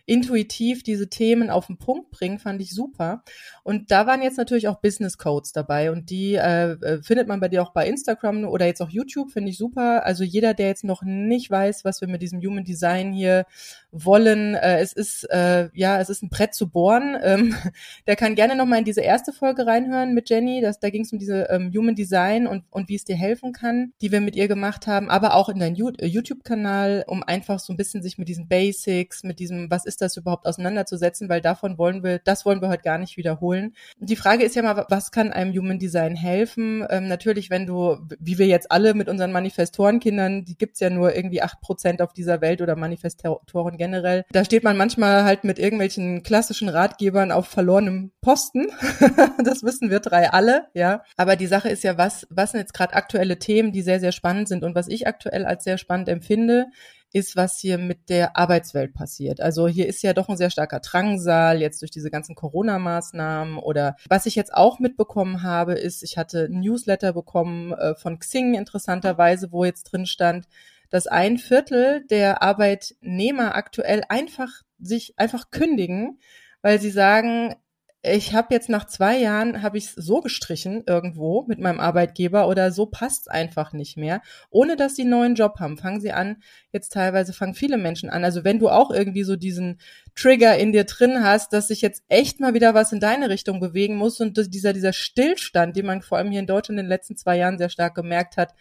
intuitiv 0.07 0.83
diese 0.83 1.09
Themen 1.09 1.49
auf 1.49 1.67
den 1.67 1.77
Punkt 1.77 2.11
bringen, 2.11 2.39
fand 2.39 2.61
ich 2.61 2.71
super. 2.71 3.23
Und 3.63 3.91
da 3.91 4.07
waren 4.07 4.21
jetzt 4.21 4.37
natürlich 4.37 4.69
auch 4.69 4.79
Business 4.79 5.17
Codes 5.17 5.51
dabei 5.51 5.91
und 5.91 6.09
die 6.09 6.35
äh, 6.35 6.71
äh, 6.71 7.03
findet 7.03 7.27
man 7.27 7.41
bei 7.41 7.49
dir 7.49 7.61
auch 7.61 7.73
bei 7.73 7.85
Instagram 7.85 8.45
oder 8.45 8.65
jetzt 8.65 8.81
auch 8.81 8.89
YouTube, 8.89 9.31
finde 9.31 9.51
ich 9.51 9.57
super. 9.57 10.05
Also 10.05 10.23
jeder, 10.23 10.53
der 10.53 10.67
jetzt 10.67 10.85
noch 10.85 11.03
nicht 11.03 11.51
weiß, 11.51 11.83
was 11.83 11.99
wir 11.99 12.07
mit 12.07 12.21
diesem 12.21 12.39
Human 12.39 12.63
Design 12.63 13.11
hier 13.11 13.45
wollen, 13.91 14.55
äh, 14.55 14.79
es 14.79 14.93
ist 14.93 15.25
äh, 15.29 15.69
ja, 15.73 15.99
es 15.99 16.09
ist 16.09 16.23
ein 16.23 16.29
Brett 16.29 16.53
zu 16.53 16.69
bohren. 16.69 17.17
Ähm, 17.21 17.55
der 18.07 18.15
kann 18.15 18.35
gerne 18.35 18.55
noch 18.55 18.65
mal 18.65 18.79
in 18.79 18.85
diese 18.85 19.01
erste 19.01 19.33
Folge 19.33 19.67
reinhören 19.67 20.13
mit 20.13 20.29
Jenny. 20.29 20.61
Das, 20.61 20.79
da 20.79 20.89
ging 20.89 21.03
es 21.03 21.11
um 21.11 21.19
diese 21.19 21.47
ähm, 21.49 21.71
Human 21.75 21.95
Design 21.95 22.47
und 22.47 22.63
und 22.69 22.87
wie 22.87 22.95
es 22.95 23.03
dir 23.03 23.17
helfen 23.17 23.51
kann, 23.51 23.91
die 24.01 24.11
wir 24.11 24.21
mit 24.21 24.35
ihr 24.37 24.47
gemacht 24.47 24.87
haben, 24.87 25.09
aber 25.09 25.35
auch 25.35 25.49
in 25.49 25.59
deinem 25.59 25.75
äh, 25.75 26.05
YouTube-Kanal, 26.05 27.03
um 27.07 27.23
einfach 27.23 27.59
so 27.59 27.73
ein 27.73 27.77
bisschen 27.77 28.01
sich 28.01 28.17
mit 28.17 28.29
diesen 28.29 28.47
Basics, 28.47 29.23
mit 29.23 29.39
diesem, 29.39 29.69
was 29.69 29.85
ist 29.85 29.97
ist 29.97 30.01
das 30.01 30.17
überhaupt 30.17 30.45
auseinanderzusetzen, 30.45 31.27
weil 31.27 31.41
davon 31.41 31.77
wollen 31.79 32.03
wir, 32.03 32.19
das 32.19 32.45
wollen 32.45 32.61
wir 32.61 32.69
heute 32.69 32.83
gar 32.83 32.99
nicht 32.99 33.17
wiederholen. 33.17 33.73
Die 33.99 34.15
Frage 34.15 34.43
ist 34.43 34.55
ja 34.55 34.61
mal, 34.61 34.85
was 34.89 35.11
kann 35.11 35.31
einem 35.31 35.51
Human 35.53 35.79
Design 35.79 36.15
helfen? 36.15 36.85
Ähm, 36.89 37.07
natürlich, 37.07 37.49
wenn 37.49 37.65
du, 37.65 37.97
wie 38.19 38.37
wir 38.37 38.45
jetzt 38.45 38.71
alle 38.71 38.93
mit 38.93 39.09
unseren 39.09 39.31
Manifestorenkindern, 39.31 40.45
die 40.45 40.55
gibt's 40.55 40.79
ja 40.79 40.91
nur 40.91 41.15
irgendwie 41.15 41.41
acht 41.41 41.61
Prozent 41.61 42.01
auf 42.01 42.13
dieser 42.13 42.41
Welt 42.41 42.61
oder 42.61 42.75
Manifestoren 42.75 43.77
generell, 43.87 44.25
da 44.31 44.43
steht 44.43 44.63
man 44.63 44.75
manchmal 44.75 45.23
halt 45.23 45.43
mit 45.43 45.59
irgendwelchen 45.59 46.21
klassischen 46.23 46.67
Ratgebern 46.67 47.31
auf 47.31 47.47
verlorenem 47.47 48.11
Posten. 48.21 48.67
das 49.43 49.63
wissen 49.63 49.89
wir 49.89 49.99
drei 49.99 50.29
alle, 50.29 50.67
ja. 50.73 51.03
Aber 51.15 51.35
die 51.35 51.47
Sache 51.47 51.69
ist 51.69 51.83
ja, 51.83 51.97
was, 51.97 52.27
was 52.29 52.51
sind 52.51 52.59
jetzt 52.59 52.73
gerade 52.73 52.93
aktuelle 52.93 53.39
Themen, 53.39 53.71
die 53.71 53.81
sehr, 53.81 53.99
sehr 53.99 54.11
spannend 54.11 54.49
sind 54.49 54.63
und 54.63 54.75
was 54.75 54.87
ich 54.89 55.07
aktuell 55.07 55.45
als 55.45 55.63
sehr 55.63 55.77
spannend 55.77 56.09
empfinde, 56.09 56.67
ist, 57.13 57.37
was 57.37 57.59
hier 57.59 57.77
mit 57.77 58.09
der 58.09 58.35
Arbeitswelt 58.35 58.93
passiert. 58.93 59.39
Also 59.39 59.67
hier 59.67 59.87
ist 59.87 60.03
ja 60.03 60.13
doch 60.13 60.27
ein 60.27 60.35
sehr 60.35 60.49
starker 60.49 60.81
Drangsal 60.81 61.61
jetzt 61.61 61.81
durch 61.81 61.91
diese 61.91 62.11
ganzen 62.11 62.35
Corona-Maßnahmen 62.35 63.57
oder 63.57 63.95
was 64.09 64.25
ich 64.25 64.35
jetzt 64.35 64.53
auch 64.53 64.79
mitbekommen 64.79 65.41
habe, 65.41 65.73
ist, 65.73 66.03
ich 66.03 66.17
hatte 66.17 66.49
ein 66.51 66.59
Newsletter 66.59 67.13
bekommen 67.13 67.71
äh, 67.71 67.95
von 67.95 68.19
Xing 68.19 68.55
interessanterweise, 68.55 69.51
wo 69.51 69.63
jetzt 69.63 69.83
drin 69.83 70.05
stand, 70.05 70.47
dass 70.89 71.07
ein 71.07 71.37
Viertel 71.37 72.05
der 72.07 72.41
Arbeitnehmer 72.41 73.55
aktuell 73.55 74.03
einfach 74.09 74.61
sich 74.79 75.13
einfach 75.17 75.51
kündigen, 75.51 76.19
weil 76.61 76.79
sie 76.79 76.91
sagen, 76.91 77.55
ich 78.03 78.33
habe 78.33 78.53
jetzt 78.53 78.69
nach 78.69 78.85
zwei 78.85 79.17
Jahren 79.17 79.61
habe 79.61 79.77
ich 79.77 79.91
so 79.91 80.21
gestrichen 80.21 80.83
irgendwo 80.85 81.43
mit 81.47 81.59
meinem 81.59 81.79
Arbeitgeber 81.79 82.47
oder 82.47 82.71
so 82.71 82.85
passt's 82.85 83.27
einfach 83.27 83.73
nicht 83.73 83.97
mehr, 83.97 84.21
ohne 84.49 84.75
dass 84.75 84.95
sie 84.95 85.01
einen 85.01 85.11
neuen 85.11 85.35
Job 85.35 85.59
haben. 85.59 85.77
Fangen 85.77 85.99
sie 85.99 86.11
an, 86.11 86.37
jetzt 86.71 86.93
teilweise 86.93 87.33
fangen 87.33 87.55
viele 87.55 87.77
Menschen 87.77 88.09
an. 88.09 88.23
Also 88.23 88.43
wenn 88.43 88.59
du 88.59 88.69
auch 88.69 88.91
irgendwie 88.91 89.23
so 89.23 89.35
diesen 89.35 89.79
Trigger 90.15 90.57
in 90.57 90.71
dir 90.71 90.85
drin 90.85 91.23
hast, 91.23 91.53
dass 91.53 91.67
sich 91.67 91.81
jetzt 91.81 92.03
echt 92.07 92.39
mal 92.39 92.53
wieder 92.53 92.73
was 92.73 92.91
in 92.91 92.99
deine 92.99 93.29
Richtung 93.29 93.59
bewegen 93.59 93.97
muss 93.97 94.21
und 94.21 94.37
dieser 94.53 94.73
dieser 94.73 94.93
Stillstand, 94.93 95.75
den 95.75 95.85
man 95.85 96.01
vor 96.01 96.17
allem 96.17 96.31
hier 96.31 96.39
in 96.39 96.47
Deutschland 96.47 96.79
in 96.79 96.85
den 96.85 96.89
letzten 96.89 97.17
zwei 97.17 97.37
Jahren 97.37 97.57
sehr 97.57 97.69
stark 97.69 97.95
gemerkt 97.95 98.37
hat, 98.37 98.53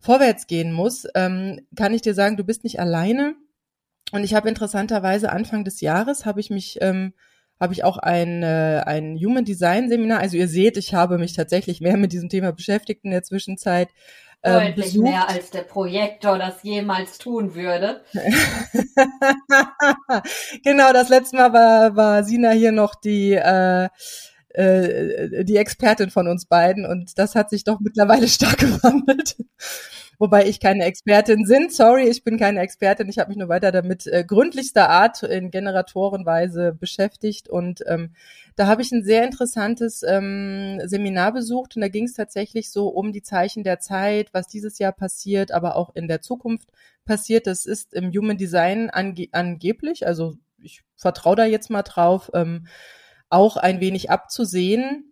vorwärts 0.00 0.46
gehen 0.46 0.72
muss, 0.72 1.06
ähm, 1.14 1.60
kann 1.76 1.94
ich 1.94 2.02
dir 2.02 2.14
sagen, 2.14 2.36
du 2.36 2.44
bist 2.44 2.64
nicht 2.64 2.80
alleine. 2.80 3.34
Und 4.12 4.24
ich 4.24 4.34
habe 4.34 4.48
interessanterweise 4.48 5.30
Anfang 5.30 5.64
des 5.64 5.80
Jahres 5.80 6.24
habe 6.24 6.40
ich 6.40 6.50
mich 6.50 6.78
ähm, 6.80 7.12
habe 7.60 7.72
ich 7.72 7.84
auch 7.84 7.98
ein, 7.98 8.42
äh, 8.42 8.82
ein 8.86 9.16
Human 9.16 9.44
Design 9.44 9.88
Seminar. 9.88 10.20
Also 10.20 10.36
ihr 10.36 10.48
seht, 10.48 10.76
ich 10.76 10.94
habe 10.94 11.18
mich 11.18 11.32
tatsächlich 11.32 11.80
mehr 11.80 11.96
mit 11.96 12.12
diesem 12.12 12.28
Thema 12.28 12.52
beschäftigt 12.52 13.04
in 13.04 13.10
der 13.10 13.22
Zwischenzeit. 13.24 13.88
Ähm, 14.44 14.68
Deutlich 14.68 14.86
besucht. 14.86 15.10
mehr 15.10 15.28
als 15.28 15.50
der 15.50 15.62
Projektor 15.62 16.38
das 16.38 16.62
jemals 16.62 17.18
tun 17.18 17.56
würde. 17.56 18.04
genau, 20.64 20.92
das 20.92 21.08
letzte 21.08 21.36
Mal 21.36 21.52
war, 21.52 21.96
war 21.96 22.22
Sina 22.22 22.50
hier 22.50 22.70
noch 22.70 22.94
die 22.94 23.32
äh, 23.32 23.88
äh, 24.50 25.44
die 25.44 25.56
Expertin 25.56 26.10
von 26.10 26.26
uns 26.26 26.46
beiden 26.46 26.86
und 26.86 27.18
das 27.18 27.34
hat 27.34 27.50
sich 27.50 27.64
doch 27.64 27.80
mittlerweile 27.80 28.28
stark 28.28 28.58
gewandelt. 28.58 29.36
wobei 30.18 30.46
ich 30.46 30.60
keine 30.60 30.84
Expertin 30.84 31.44
bin. 31.44 31.70
Sorry, 31.70 32.08
ich 32.08 32.24
bin 32.24 32.38
keine 32.38 32.60
Expertin. 32.60 33.08
Ich 33.08 33.18
habe 33.18 33.28
mich 33.28 33.38
nur 33.38 33.48
weiter 33.48 33.72
damit 33.72 34.06
äh, 34.06 34.24
gründlichster 34.24 34.90
Art 34.90 35.22
in 35.22 35.50
Generatorenweise 35.50 36.72
beschäftigt 36.72 37.48
und 37.48 37.82
ähm, 37.86 38.14
da 38.56 38.66
habe 38.66 38.82
ich 38.82 38.90
ein 38.90 39.04
sehr 39.04 39.24
interessantes 39.24 40.02
ähm, 40.02 40.80
Seminar 40.84 41.32
besucht 41.32 41.76
und 41.76 41.82
da 41.82 41.88
ging 41.88 42.04
es 42.04 42.14
tatsächlich 42.14 42.70
so 42.70 42.88
um 42.88 43.12
die 43.12 43.22
Zeichen 43.22 43.62
der 43.62 43.78
Zeit, 43.78 44.30
was 44.32 44.48
dieses 44.48 44.78
Jahr 44.78 44.92
passiert, 44.92 45.52
aber 45.52 45.76
auch 45.76 45.94
in 45.94 46.08
der 46.08 46.20
Zukunft 46.20 46.68
passiert. 47.04 47.46
Das 47.46 47.66
ist 47.66 47.94
im 47.94 48.10
Human 48.10 48.36
Design 48.36 48.90
ange 48.90 49.28
angeblich, 49.32 50.06
also 50.06 50.34
ich 50.60 50.82
vertraue 50.96 51.36
da 51.36 51.44
jetzt 51.44 51.70
mal 51.70 51.82
drauf, 51.82 52.30
ähm, 52.34 52.66
auch 53.30 53.56
ein 53.56 53.80
wenig 53.80 54.10
abzusehen. 54.10 55.04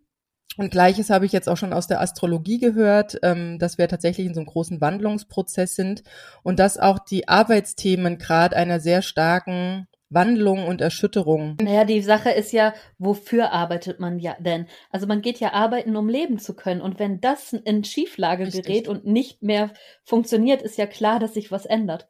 Und 0.56 0.70
gleiches 0.70 1.10
habe 1.10 1.26
ich 1.26 1.32
jetzt 1.32 1.48
auch 1.48 1.56
schon 1.56 1.72
aus 1.72 1.86
der 1.86 2.00
Astrologie 2.00 2.58
gehört, 2.58 3.18
ähm, 3.22 3.58
dass 3.58 3.76
wir 3.76 3.88
tatsächlich 3.88 4.26
in 4.26 4.34
so 4.34 4.40
einem 4.40 4.46
großen 4.46 4.80
Wandlungsprozess 4.80 5.74
sind 5.74 6.02
und 6.42 6.58
dass 6.58 6.78
auch 6.78 6.98
die 6.98 7.28
Arbeitsthemen 7.28 8.16
gerade 8.16 8.56
einer 8.56 8.80
sehr 8.80 9.02
starken 9.02 9.86
Wandlung 10.08 10.66
und 10.66 10.80
Erschütterung. 10.80 11.56
Naja, 11.60 11.84
die 11.84 12.00
Sache 12.00 12.30
ist 12.30 12.52
ja, 12.52 12.74
wofür 12.98 13.52
arbeitet 13.52 13.98
man 13.98 14.18
ja 14.18 14.36
denn? 14.38 14.66
Also 14.90 15.06
man 15.06 15.20
geht 15.20 15.40
ja 15.40 15.52
arbeiten, 15.52 15.96
um 15.96 16.08
leben 16.08 16.38
zu 16.38 16.54
können. 16.54 16.80
Und 16.80 16.98
wenn 16.98 17.20
das 17.20 17.52
in 17.52 17.84
Schieflage 17.84 18.46
Richtig. 18.46 18.64
gerät 18.64 18.88
und 18.88 19.04
nicht 19.04 19.42
mehr 19.42 19.72
funktioniert, 20.04 20.62
ist 20.62 20.78
ja 20.78 20.86
klar, 20.86 21.18
dass 21.18 21.34
sich 21.34 21.50
was 21.50 21.66
ändert. 21.66 22.08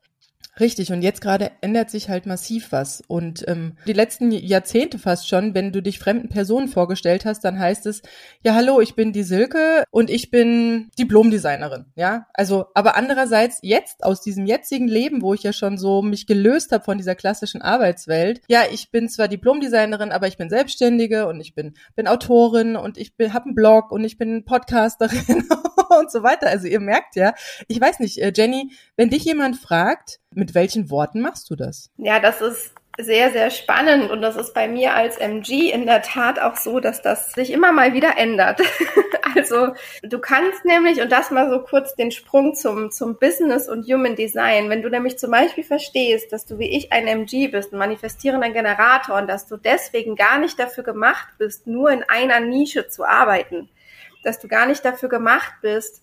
Richtig, 0.59 0.93
und 0.93 1.03
jetzt 1.03 1.21
gerade 1.21 1.51
ändert 1.61 1.91
sich 1.91 2.09
halt 2.09 2.27
massiv 2.27 2.73
was. 2.73 3.03
Und 3.07 3.45
ähm, 3.47 3.77
die 3.87 3.93
letzten 3.93 4.31
Jahrzehnte 4.31 4.99
fast 4.99 5.29
schon, 5.29 5.55
wenn 5.55 5.73
du 5.73 5.83
dich 5.83 5.99
fremden 5.99 6.29
Personen 6.29 6.69
vorgestellt 6.69 7.25
hast, 7.25 7.45
dann 7.45 7.59
heißt 7.59 7.87
es, 7.87 8.03
ja, 8.43 8.55
hallo, 8.55 8.81
ich 8.81 8.95
bin 8.95 9.13
die 9.13 9.23
Silke 9.23 9.85
und 9.91 10.09
ich 10.09 10.31
bin 10.31 10.91
Diplomdesignerin. 10.99 11.87
Ja, 11.95 12.27
also, 12.33 12.67
aber 12.75 12.97
andererseits 12.97 13.59
jetzt 13.63 14.03
aus 14.03 14.23
diesem 14.23 14.47
jetzigen 14.47 14.89
Leben, 14.89 15.21
wo 15.21 15.35
ich 15.35 15.43
ja 15.43 15.53
schon 15.53 15.77
so 15.77 16.01
mich 16.01 16.27
gelöst 16.27 16.73
habe 16.73 16.85
von 16.85 16.97
dieser 16.97 17.15
klassischen 17.15 17.61
Arbeitswelt, 17.61 18.41
ja, 18.49 18.63
ich 18.71 18.91
bin 18.91 19.09
zwar 19.09 19.29
Diplomdesignerin, 19.29 20.11
aber 20.11 20.27
ich 20.27 20.39
bin 20.39 20.49
Selbstständige 20.49 21.27
und 21.27 21.41
ich 21.41 21.55
bin, 21.55 21.75
bin 21.95 22.09
Autorin 22.09 22.77
und 22.77 22.97
ich 22.97 23.17
bin, 23.17 23.35
habe 23.35 23.47
einen 23.47 23.55
Blog 23.55 23.91
und 23.93 24.05
ich 24.05 24.17
bin 24.17 24.45
Podcasterin 24.45 25.45
und 26.01 26.11
so 26.11 26.23
weiter. 26.23 26.49
Also 26.49 26.67
ihr 26.67 26.81
merkt 26.81 27.17
ja, 27.17 27.35
ich 27.69 27.81
weiß 27.81 28.01
nicht, 28.01 28.19
äh, 28.19 28.33
Jenny, 28.35 28.73
wenn 28.97 29.11
dich 29.11 29.25
jemand 29.25 29.57
fragt, 29.57 30.21
mit 30.35 30.55
welchen 30.55 30.91
Worten 30.91 31.21
machst 31.21 31.51
du 31.51 31.57
das? 31.57 31.91
Ja, 31.97 32.21
das 32.21 32.41
ist 32.41 32.73
sehr, 32.99 33.31
sehr 33.31 33.51
spannend 33.51 34.11
und 34.11 34.23
das 34.23 34.37
ist 34.37 34.55
bei 34.55 34.69
mir 34.69 34.95
als 34.95 35.19
MG 35.19 35.71
in 35.71 35.87
der 35.87 36.03
Tat 36.03 36.41
auch 36.41 36.57
so, 36.57 36.81
dass 36.81 37.03
das 37.03 37.33
sich 37.33 37.53
immer 37.53 37.73
mal 37.73 37.93
wieder 37.93 38.17
ändert. 38.17 38.61
also 39.37 39.75
du 40.03 40.19
kannst 40.19 40.65
nämlich, 40.65 41.01
und 41.03 41.13
das 41.13 41.31
mal 41.31 41.51
so 41.51 41.61
kurz 41.61 41.95
den 41.95 42.11
Sprung 42.11 42.55
zum, 42.55 42.91
zum 42.91 43.19
Business 43.19 43.69
und 43.69 43.87
Human 43.87 44.17
Design, 44.17 44.71
wenn 44.71 44.83
du 44.83 44.89
nämlich 44.89 45.19
zum 45.19 45.31
Beispiel 45.31 45.65
verstehst, 45.65 46.33
dass 46.33 46.47
du 46.47 46.59
wie 46.59 46.75
ich 46.75 46.93
ein 46.93 47.07
MG 47.07 47.49
bist, 47.49 47.73
ein 47.73 47.79
manifestierender 47.79 48.51
Generator 48.51 49.17
und 49.17 49.29
dass 49.29 49.47
du 49.47 49.57
deswegen 49.57 50.17
gar 50.17 50.39
nicht 50.39 50.59
dafür 50.59 50.85
gemacht 50.85 51.29
bist, 51.39 51.67
nur 51.67 51.91
in 51.91 52.03
einer 52.09 52.41
Nische 52.41 52.89
zu 52.89 53.05
arbeiten, 53.05 53.69
dass 54.27 54.39
du 54.39 54.49
gar 54.49 54.67
nicht 54.67 54.85
dafür 54.85 55.09
gemacht 55.09 55.53
bist, 55.63 56.03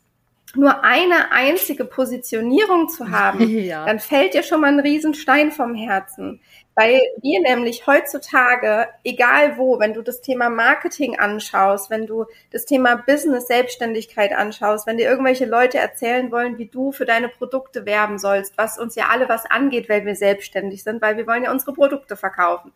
nur 0.56 0.84
eine 0.84 1.32
einzige 1.32 1.86
Positionierung 1.86 2.90
zu 2.90 3.10
haben, 3.10 3.48
ja. 3.50 3.86
dann 3.86 4.00
fällt 4.00 4.34
dir 4.34 4.44
schon 4.44 4.62
mal 4.62 4.68
ein 4.68 4.80
Riesenstein 4.80 5.52
vom 5.52 5.74
Herzen. 5.76 6.42
Weil 6.76 7.00
wir 7.22 7.40
nämlich 7.42 7.86
heutzutage, 7.86 8.88
egal 9.04 9.58
wo, 9.58 9.80
wenn 9.80 9.94
du 9.94 10.02
das 10.02 10.22
Thema 10.22 10.50
Marketing 10.50 11.20
anschaust, 11.20 11.92
wenn 11.92 12.08
du 12.08 12.26
das 12.52 12.66
Thema 12.66 12.96
Business, 12.96 13.46
Selbstständigkeit 13.46 14.34
anschaust, 14.34 14.88
wenn 14.88 14.98
dir 14.98 15.08
irgendwelche 15.08 15.46
Leute 15.46 15.78
erzählen 15.78 16.32
wollen, 16.32 16.58
wie 16.58 16.68
du 16.68 16.92
für 16.92 17.06
deine 17.06 17.30
Produkte 17.30 17.86
werben 17.86 18.18
sollst, 18.18 18.58
was 18.58 18.80
uns 18.80 18.96
ja 18.96 19.10
alle 19.10 19.30
was 19.30 19.46
angeht, 19.46 19.88
weil 19.88 20.04
wir 20.06 20.16
selbstständig 20.16 20.84
sind, 20.84 21.00
weil 21.02 21.16
wir 21.16 21.28
wollen 21.28 21.44
ja 21.44 21.52
unsere 21.52 21.74
Produkte 21.74 22.16
verkaufen. 22.16 22.74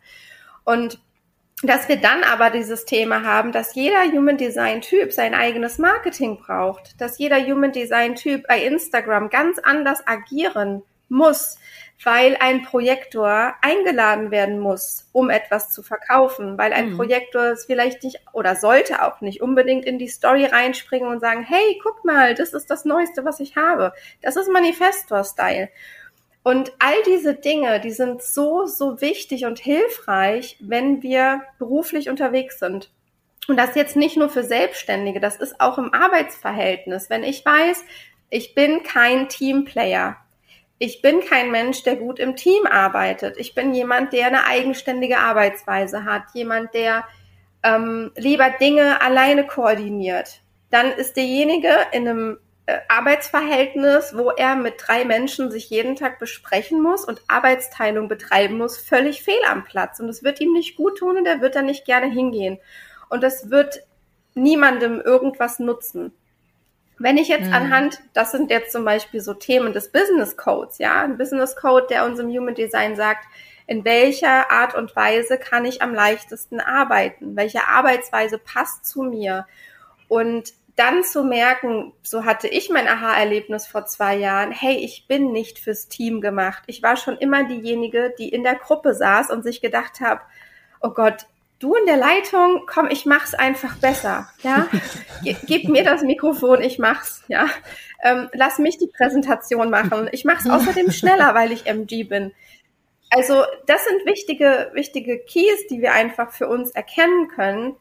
Und 0.64 1.00
dass 1.62 1.88
wir 1.88 1.96
dann 1.96 2.22
aber 2.22 2.50
dieses 2.50 2.84
Thema 2.84 3.24
haben, 3.24 3.50
dass 3.50 3.74
jeder 3.74 4.04
Human 4.04 4.36
Design 4.36 4.80
Typ 4.80 5.12
sein 5.12 5.34
eigenes 5.34 5.78
Marketing 5.78 6.38
braucht, 6.38 7.00
dass 7.00 7.18
jeder 7.18 7.38
Human 7.44 7.72
Design 7.72 8.14
Typ 8.14 8.46
bei 8.46 8.62
Instagram 8.62 9.28
ganz 9.28 9.58
anders 9.58 10.06
agieren 10.06 10.82
muss, 11.08 11.58
weil 12.04 12.36
ein 12.38 12.62
Projektor 12.62 13.54
eingeladen 13.60 14.30
werden 14.30 14.60
muss, 14.60 15.08
um 15.12 15.30
etwas 15.30 15.72
zu 15.72 15.82
verkaufen, 15.82 16.56
weil 16.56 16.72
ein 16.72 16.90
mhm. 16.90 16.96
Projektor 16.96 17.46
es 17.46 17.64
vielleicht 17.64 18.04
nicht 18.04 18.20
oder 18.32 18.54
sollte 18.54 19.04
auch 19.04 19.20
nicht 19.20 19.42
unbedingt 19.42 19.84
in 19.84 19.98
die 19.98 20.08
Story 20.08 20.44
reinspringen 20.44 21.08
und 21.08 21.20
sagen, 21.20 21.42
hey, 21.42 21.80
guck 21.82 22.04
mal, 22.04 22.34
das 22.34 22.52
ist 22.52 22.70
das 22.70 22.84
Neueste, 22.84 23.24
was 23.24 23.40
ich 23.40 23.56
habe. 23.56 23.92
Das 24.22 24.36
ist 24.36 24.48
Manifestor-Style. 24.48 25.70
Und 26.48 26.72
all 26.78 26.94
diese 27.04 27.34
Dinge, 27.34 27.78
die 27.78 27.90
sind 27.90 28.22
so, 28.22 28.64
so 28.64 29.02
wichtig 29.02 29.44
und 29.44 29.58
hilfreich, 29.58 30.56
wenn 30.60 31.02
wir 31.02 31.42
beruflich 31.58 32.08
unterwegs 32.08 32.58
sind. 32.58 32.90
Und 33.48 33.58
das 33.58 33.74
jetzt 33.74 33.96
nicht 33.96 34.16
nur 34.16 34.30
für 34.30 34.42
Selbstständige, 34.42 35.20
das 35.20 35.36
ist 35.36 35.60
auch 35.60 35.76
im 35.76 35.92
Arbeitsverhältnis. 35.92 37.10
Wenn 37.10 37.22
ich 37.22 37.44
weiß, 37.44 37.84
ich 38.30 38.54
bin 38.54 38.82
kein 38.82 39.28
Teamplayer, 39.28 40.16
ich 40.78 41.02
bin 41.02 41.20
kein 41.20 41.50
Mensch, 41.50 41.82
der 41.82 41.96
gut 41.96 42.18
im 42.18 42.34
Team 42.34 42.64
arbeitet. 42.64 43.36
Ich 43.36 43.54
bin 43.54 43.74
jemand, 43.74 44.14
der 44.14 44.28
eine 44.28 44.46
eigenständige 44.46 45.18
Arbeitsweise 45.18 46.06
hat, 46.06 46.22
jemand, 46.32 46.72
der 46.72 47.04
ähm, 47.62 48.10
lieber 48.16 48.48
Dinge 48.58 49.02
alleine 49.02 49.46
koordiniert. 49.46 50.40
Dann 50.70 50.92
ist 50.92 51.18
derjenige 51.18 51.74
in 51.92 52.08
einem 52.08 52.38
Arbeitsverhältnis, 52.88 54.16
wo 54.16 54.30
er 54.30 54.56
mit 54.56 54.74
drei 54.78 55.04
Menschen 55.04 55.50
sich 55.50 55.70
jeden 55.70 55.96
Tag 55.96 56.18
besprechen 56.18 56.82
muss 56.82 57.04
und 57.04 57.22
Arbeitsteilung 57.26 58.08
betreiben 58.08 58.58
muss, 58.58 58.76
völlig 58.76 59.22
fehl 59.22 59.42
am 59.50 59.64
Platz. 59.64 60.00
Und 60.00 60.08
es 60.08 60.22
wird 60.22 60.40
ihm 60.40 60.52
nicht 60.52 60.76
gut 60.76 60.98
tun 60.98 61.16
und 61.16 61.26
er 61.26 61.40
wird 61.40 61.54
da 61.54 61.62
nicht 61.62 61.84
gerne 61.84 62.06
hingehen. 62.06 62.58
Und 63.08 63.22
das 63.22 63.50
wird 63.50 63.82
niemandem 64.34 65.00
irgendwas 65.00 65.58
nutzen. 65.58 66.12
Wenn 66.98 67.16
ich 67.16 67.28
jetzt 67.28 67.46
mhm. 67.46 67.54
anhand, 67.54 68.00
das 68.12 68.32
sind 68.32 68.50
jetzt 68.50 68.72
zum 68.72 68.84
Beispiel 68.84 69.20
so 69.20 69.34
Themen 69.34 69.72
des 69.72 69.90
Business 69.90 70.36
Codes, 70.36 70.78
ja, 70.78 71.02
ein 71.02 71.16
Business 71.16 71.56
Code, 71.56 71.86
der 71.88 72.04
uns 72.04 72.18
im 72.18 72.28
Human 72.28 72.54
Design 72.54 72.96
sagt, 72.96 73.24
in 73.66 73.84
welcher 73.84 74.50
Art 74.50 74.74
und 74.74 74.96
Weise 74.96 75.38
kann 75.38 75.64
ich 75.64 75.80
am 75.80 75.94
leichtesten 75.94 76.60
arbeiten? 76.60 77.36
Welche 77.36 77.68
Arbeitsweise 77.68 78.38
passt 78.38 78.86
zu 78.86 79.02
mir? 79.02 79.46
Und 80.08 80.54
dann 80.78 81.02
zu 81.02 81.24
merken, 81.24 81.92
so 82.02 82.24
hatte 82.24 82.46
ich 82.46 82.70
mein 82.70 82.86
Aha-Erlebnis 82.86 83.66
vor 83.66 83.86
zwei 83.86 84.16
Jahren, 84.16 84.52
hey, 84.52 84.76
ich 84.76 85.06
bin 85.08 85.32
nicht 85.32 85.58
fürs 85.58 85.88
Team 85.88 86.20
gemacht. 86.20 86.62
Ich 86.66 86.82
war 86.84 86.96
schon 86.96 87.18
immer 87.18 87.44
diejenige, 87.44 88.14
die 88.16 88.28
in 88.28 88.44
der 88.44 88.54
Gruppe 88.54 88.94
saß 88.94 89.30
und 89.30 89.42
sich 89.42 89.60
gedacht 89.60 90.00
habe, 90.00 90.20
oh 90.80 90.90
Gott, 90.90 91.26
du 91.58 91.74
in 91.74 91.86
der 91.86 91.96
Leitung, 91.96 92.62
komm, 92.66 92.88
ich 92.90 93.06
mach's 93.06 93.34
einfach 93.34 93.76
besser, 93.78 94.28
ja. 94.42 94.68
Gib 95.46 95.68
mir 95.68 95.82
das 95.82 96.02
Mikrofon, 96.02 96.62
ich 96.62 96.78
mach's, 96.78 97.24
ja. 97.26 97.48
Ähm, 98.04 98.28
lass 98.32 98.60
mich 98.60 98.78
die 98.78 98.86
Präsentation 98.96 99.70
machen. 99.70 100.08
Ich 100.12 100.24
mach's 100.24 100.48
außerdem 100.48 100.92
schneller, 100.92 101.34
weil 101.34 101.50
ich 101.50 101.66
MG 101.66 102.04
bin. 102.04 102.32
Also, 103.10 103.42
das 103.66 103.84
sind 103.84 104.06
wichtige, 104.06 104.70
wichtige 104.74 105.18
Keys, 105.18 105.66
die 105.68 105.80
wir 105.80 105.92
einfach 105.92 106.30
für 106.30 106.46
uns 106.46 106.70
erkennen 106.70 107.26
können, 107.28 107.74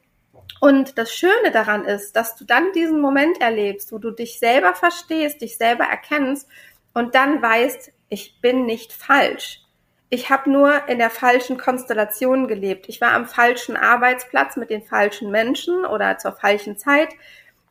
und 0.60 0.98
das 0.98 1.14
Schöne 1.14 1.52
daran 1.52 1.86
ist, 1.86 2.16
dass 2.16 2.36
du 2.36 2.46
dann 2.46 2.72
diesen 2.74 3.00
Moment 3.00 3.40
erlebst, 3.42 3.92
wo 3.92 3.98
du 3.98 4.12
dich 4.12 4.40
selber 4.40 4.74
verstehst, 4.74 5.42
dich 5.42 5.58
selber 5.58 5.86
erkennst 5.86 6.48
und 6.94 7.16
dann 7.16 7.42
weißt, 7.42 7.92
ich 8.10 8.42
bin 8.42 8.66
nicht 8.66 8.94
falsch. 8.94 9.62
Ich 10.10 10.30
habe 10.30 10.50
nur 10.50 10.88
in 10.88 11.00
der 11.00 11.10
falschen 11.10 11.58
Konstellation 11.58 12.48
gelebt. 12.48 12.88
Ich 12.88 13.02
war 13.02 13.12
am 13.12 13.26
falschen 13.26 13.76
Arbeitsplatz 13.76 14.56
mit 14.56 14.70
den 14.70 14.82
falschen 14.82 15.32
Menschen 15.32 15.86
oder 15.86 16.18
zur 16.18 16.32
falschen 16.32 16.78
Zeit 16.78 17.10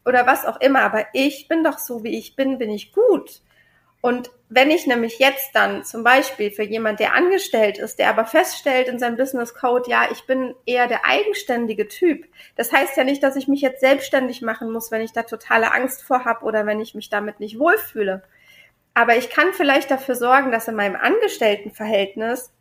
oder 0.04 0.26
was 0.26 0.45
auch 0.45 0.61
immer. 0.61 0.83
Aber 0.83 1.06
ich 1.14 1.49
bin 1.49 1.64
doch 1.64 1.78
so, 1.78 2.04
wie 2.04 2.18
ich 2.18 2.37
bin, 2.37 2.59
bin 2.59 2.71
ich 2.71 2.92
gut. 2.92 3.40
Und 4.02 4.30
wenn 4.49 4.71
ich 4.71 4.87
nämlich 4.87 5.19
jetzt 5.19 5.55
dann 5.55 5.85
zum 5.85 6.05
Beispiel 6.05 6.53
für 6.53 6.62
jemand, 6.62 7.00
der 7.00 7.15
angestellt 7.15 7.79
ist, 7.79 7.99
der 7.99 8.11
aber 8.11 8.25
feststellt 8.25 8.87
in 8.87 8.99
seinem 8.99 9.17
Business 9.17 9.55
Code, 9.55 9.91
ja, 9.91 10.07
ich 10.12 10.25
bin 10.26 10.55
eher 10.67 10.87
der 10.87 11.05
eigenständige 11.05 11.88
Typ. 11.88 12.26
Das 12.55 12.73
heißt 12.73 12.97
ja 12.97 13.03
nicht, 13.03 13.23
dass 13.23 13.35
ich 13.35 13.49
mich 13.49 13.61
jetzt 13.61 13.81
selbstständig 13.81 14.43
machen 14.43 14.71
muss, 14.71 14.93
wenn 14.93 15.03
ich 15.03 15.12
da 15.12 15.25
totale 15.25 15.73
Angst 15.73 16.03
vor 16.03 16.25
habe 16.25 16.45
oder 16.45 16.65
wenn 16.65 16.81
ich 16.81 16.95
mich 16.95 17.11
damit 17.11 17.41
nicht 17.41 17.59
wohlfühle. 17.59 18.23
Aber 18.95 19.17
ich 19.17 19.31
kann 19.31 19.53
vielleicht 19.53 19.91
dafür 19.91 20.15
sorgen, 20.15 20.53
dass 20.53 20.69
in 20.69 20.76
meinem 20.76 20.97
Angestelltenverhältnis 20.97 22.53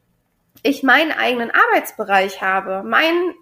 ich 0.64 0.82
meinen 0.82 1.12
eigenen 1.12 1.52
Arbeitsbereich 1.52 2.42
habe, 2.42 2.84
mein 2.84 3.36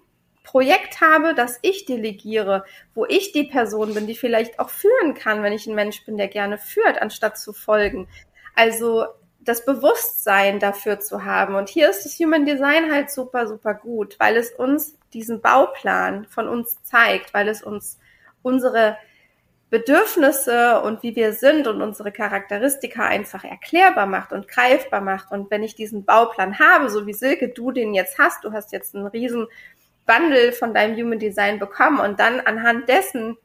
Projekt 0.44 1.00
habe, 1.00 1.34
das 1.34 1.58
ich 1.62 1.86
delegiere, 1.86 2.64
wo 2.94 3.06
ich 3.06 3.32
die 3.32 3.44
Person 3.44 3.94
bin, 3.94 4.06
die 4.06 4.14
vielleicht 4.14 4.60
auch 4.60 4.68
führen 4.68 5.14
kann, 5.14 5.42
wenn 5.42 5.54
ich 5.54 5.66
ein 5.66 5.74
Mensch 5.74 6.04
bin, 6.04 6.18
der 6.18 6.28
gerne 6.28 6.58
führt, 6.58 7.00
anstatt 7.00 7.38
zu 7.38 7.52
folgen. 7.52 8.06
Also 8.54 9.06
das 9.40 9.64
Bewusstsein 9.64 10.58
dafür 10.58 11.00
zu 11.00 11.24
haben. 11.24 11.54
Und 11.54 11.68
hier 11.68 11.90
ist 11.90 12.04
das 12.04 12.18
Human 12.18 12.46
Design 12.46 12.90
halt 12.90 13.10
super, 13.10 13.46
super 13.46 13.74
gut, 13.74 14.16
weil 14.18 14.36
es 14.36 14.52
uns 14.52 14.96
diesen 15.12 15.40
Bauplan 15.40 16.26
von 16.26 16.48
uns 16.48 16.82
zeigt, 16.82 17.34
weil 17.34 17.48
es 17.48 17.62
uns 17.62 17.98
unsere 18.42 18.96
Bedürfnisse 19.70 20.82
und 20.82 21.02
wie 21.02 21.16
wir 21.16 21.32
sind 21.32 21.66
und 21.66 21.82
unsere 21.82 22.12
Charakteristika 22.12 23.06
einfach 23.06 23.44
erklärbar 23.44 24.06
macht 24.06 24.32
und 24.32 24.46
greifbar 24.48 25.00
macht. 25.00 25.30
Und 25.32 25.50
wenn 25.50 25.62
ich 25.62 25.74
diesen 25.74 26.04
Bauplan 26.04 26.58
habe, 26.58 26.88
so 26.90 27.06
wie 27.06 27.12
Silke, 27.12 27.48
du 27.48 27.72
den 27.72 27.92
jetzt 27.92 28.18
hast, 28.18 28.44
du 28.44 28.52
hast 28.52 28.72
jetzt 28.72 28.94
einen 28.94 29.06
riesen 29.06 29.46
Bundle 30.06 30.52
von 30.52 30.74
deinem 30.74 30.96
Human 30.96 31.18
Design 31.18 31.58
bekommen 31.58 31.98
und 31.98 32.20
dann 32.20 32.40
anhand 32.40 32.88
dessen 32.88 33.36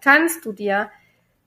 kannst 0.00 0.44
du 0.44 0.52
dir 0.52 0.90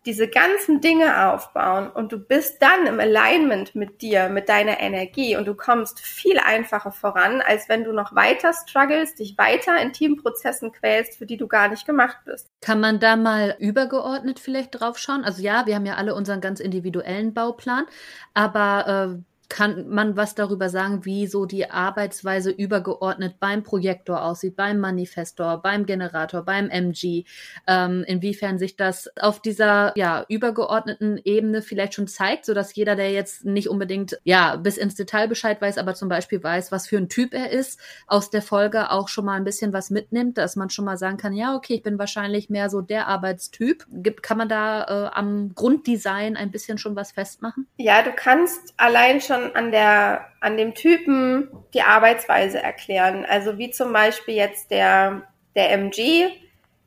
diese 0.05 0.27
ganzen 0.27 0.81
Dinge 0.81 1.29
aufbauen 1.29 1.89
und 1.89 2.11
du 2.11 2.17
bist 2.17 2.61
dann 2.61 2.87
im 2.87 2.99
Alignment 2.99 3.73
mit 3.73 4.01
dir, 4.01 4.27
mit 4.27 4.49
deiner 4.49 4.79
Energie 4.79 5.37
und 5.37 5.45
du 5.45 5.55
kommst 5.55 6.01
viel 6.01 6.39
einfacher 6.39 6.91
voran, 6.91 7.41
als 7.41 7.69
wenn 7.69 7.83
du 7.83 7.93
noch 7.93 8.13
weiter 8.13 8.51
struggles, 8.53 9.15
dich 9.15 9.37
weiter 9.37 9.81
in 9.81 9.93
Teamprozessen 9.93 10.73
quälst, 10.73 11.17
für 11.17 11.25
die 11.25 11.37
du 11.37 11.47
gar 11.47 11.69
nicht 11.69 11.85
gemacht 11.85 12.17
bist. 12.25 12.49
Kann 12.61 12.81
man 12.81 12.99
da 12.99 13.15
mal 13.15 13.55
übergeordnet 13.59 14.39
vielleicht 14.39 14.79
drauf 14.79 14.97
schauen? 14.97 15.23
Also 15.23 15.41
ja, 15.41 15.65
wir 15.65 15.75
haben 15.75 15.85
ja 15.85 15.95
alle 15.95 16.15
unseren 16.15 16.41
ganz 16.41 16.59
individuellen 16.59 17.33
Bauplan, 17.33 17.85
aber 18.33 19.17
äh, 19.17 19.23
kann 19.53 19.87
man 19.87 20.17
was 20.17 20.33
darüber 20.33 20.67
sagen, 20.67 21.05
wie 21.05 21.27
so 21.27 21.45
die 21.45 21.69
Arbeitsweise 21.69 22.49
übergeordnet 22.49 23.35
beim 23.39 23.61
Projektor 23.61 24.23
aussieht, 24.23 24.55
beim 24.55 24.79
Manifestor, 24.79 25.61
beim 25.61 25.85
Generator, 25.85 26.41
beim 26.41 26.71
MG, 26.71 27.25
ähm, 27.67 28.03
inwiefern 28.07 28.57
sich 28.57 28.77
das 28.77 29.11
auf 29.15 29.43
dieser 29.43 29.95
ja 29.95 30.25
übergeordneten 30.27 31.21
Ebene 31.23 31.61
vielleicht 31.61 31.93
schon 31.93 32.07
zeigt, 32.07 32.45
so 32.45 32.53
jeder, 32.73 32.95
der 32.95 33.11
jetzt 33.11 33.45
nicht 33.45 33.69
unbedingt 33.69 34.19
ja 34.23 34.55
bis 34.55 34.77
ins 34.77 34.95
Detail 34.95 35.27
Bescheid 35.27 35.61
weiß, 35.61 35.77
aber 35.77 35.93
zum 35.93 36.09
Beispiel 36.09 36.41
weiß, 36.41 36.71
was 36.71 36.87
für 36.87 36.97
ein 36.97 37.07
Typ 37.07 37.35
er 37.35 37.51
ist, 37.51 37.79
aus 38.07 38.31
der 38.31 38.41
Folge 38.41 38.89
auch 38.89 39.07
schon 39.07 39.25
mal 39.25 39.35
ein 39.35 39.43
bisschen 39.43 39.71
was 39.71 39.91
mitnimmt, 39.91 40.39
dass 40.39 40.55
man 40.55 40.71
schon 40.71 40.85
mal 40.85 40.97
sagen 40.97 41.17
kann, 41.17 41.33
ja 41.33 41.55
okay, 41.55 41.75
ich 41.75 41.83
bin 41.83 41.99
wahrscheinlich 41.99 42.49
mehr 42.49 42.71
so 42.71 42.81
der 42.81 43.05
Arbeitstyp. 43.05 43.85
Gibt, 43.91 44.23
kann 44.23 44.39
man 44.39 44.49
da 44.49 44.83
äh, 44.85 45.09
am 45.13 45.53
Grunddesign 45.53 46.37
ein 46.37 46.49
bisschen 46.49 46.79
schon 46.79 46.95
was 46.95 47.11
festmachen? 47.11 47.67
Ja, 47.77 48.01
du 48.01 48.11
kannst 48.13 48.73
allein 48.77 49.21
schon 49.21 49.42
an 49.53 49.71
der, 49.71 50.27
an 50.39 50.57
dem 50.57 50.73
Typen 50.73 51.49
die 51.73 51.81
Arbeitsweise 51.81 52.61
erklären. 52.61 53.25
Also 53.25 53.57
wie 53.57 53.71
zum 53.71 53.93
Beispiel 53.93 54.35
jetzt 54.35 54.71
der, 54.71 55.23
der 55.55 55.71
MG 55.71 56.29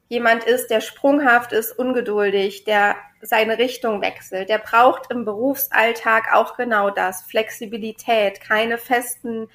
jemand 0.08 0.44
ist, 0.44 0.68
der 0.68 0.80
sprunghaft 0.80 1.52
ist, 1.52 1.72
ungeduldig, 1.78 2.64
der 2.64 2.96
seine 3.20 3.58
Richtung 3.58 4.02
wechselt. 4.02 4.48
Der 4.48 4.58
braucht 4.58 5.10
im 5.10 5.24
Berufsalltag 5.24 6.32
auch 6.32 6.56
genau 6.56 6.90
das. 6.90 7.22
Flexibilität, 7.22 8.40
keine 8.40 8.78
festen 8.78 9.48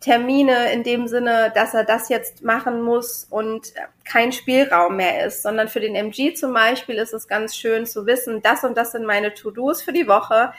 Termine 0.00 0.72
in 0.72 0.82
dem 0.82 1.08
Sinne, 1.08 1.52
dass 1.54 1.74
er 1.74 1.84
das 1.84 2.08
jetzt 2.08 2.42
machen 2.42 2.80
muss 2.80 3.26
und 3.28 3.74
kein 4.04 4.32
Spielraum 4.32 4.96
mehr 4.96 5.26
ist, 5.26 5.42
sondern 5.42 5.68
für 5.68 5.80
den 5.80 5.94
MG 5.94 6.32
zum 6.32 6.54
Beispiel 6.54 6.96
ist 6.96 7.12
es 7.12 7.28
ganz 7.28 7.54
schön 7.54 7.84
zu 7.84 8.06
wissen, 8.06 8.40
das 8.40 8.64
und 8.64 8.78
das 8.78 8.92
sind 8.92 9.04
meine 9.04 9.34
To-Dos 9.34 9.82
für 9.82 9.92
die 9.92 10.08
Woche 10.08 10.54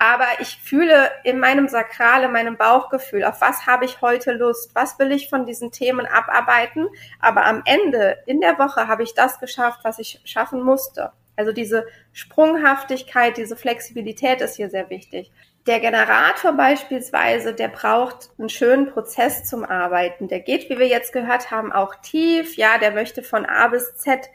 aber 0.00 0.26
ich 0.40 0.56
fühle 0.56 1.10
in 1.24 1.38
meinem 1.38 1.68
Sakral, 1.68 2.24
in 2.24 2.32
meinem 2.32 2.56
Bauchgefühl, 2.56 3.22
auf 3.22 3.42
was 3.42 3.66
habe 3.66 3.84
ich 3.84 4.00
heute 4.00 4.32
Lust, 4.32 4.74
was 4.74 4.98
will 4.98 5.12
ich 5.12 5.28
von 5.28 5.44
diesen 5.44 5.72
Themen 5.72 6.06
abarbeiten, 6.06 6.88
aber 7.20 7.44
am 7.44 7.62
Ende 7.66 8.16
in 8.24 8.40
der 8.40 8.58
Woche 8.58 8.88
habe 8.88 9.02
ich 9.02 9.12
das 9.12 9.38
geschafft, 9.40 9.80
was 9.82 9.98
ich 9.98 10.22
schaffen 10.24 10.62
musste. 10.62 11.12
Also 11.36 11.52
diese 11.52 11.86
Sprunghaftigkeit, 12.14 13.36
diese 13.36 13.56
Flexibilität 13.56 14.40
ist 14.40 14.56
hier 14.56 14.70
sehr 14.70 14.88
wichtig. 14.88 15.30
Der 15.66 15.80
Generator 15.80 16.52
beispielsweise, 16.52 17.52
der 17.52 17.68
braucht 17.68 18.30
einen 18.38 18.48
schönen 18.48 18.90
Prozess 18.90 19.44
zum 19.44 19.66
Arbeiten. 19.66 20.28
Der 20.28 20.40
geht, 20.40 20.70
wie 20.70 20.78
wir 20.78 20.88
jetzt 20.88 21.12
gehört 21.12 21.50
haben, 21.50 21.72
auch 21.72 21.94
tief. 21.96 22.56
Ja, 22.56 22.78
der 22.78 22.92
möchte 22.92 23.22
von 23.22 23.44
A 23.44 23.68
bis 23.68 23.96
Z 23.96 24.30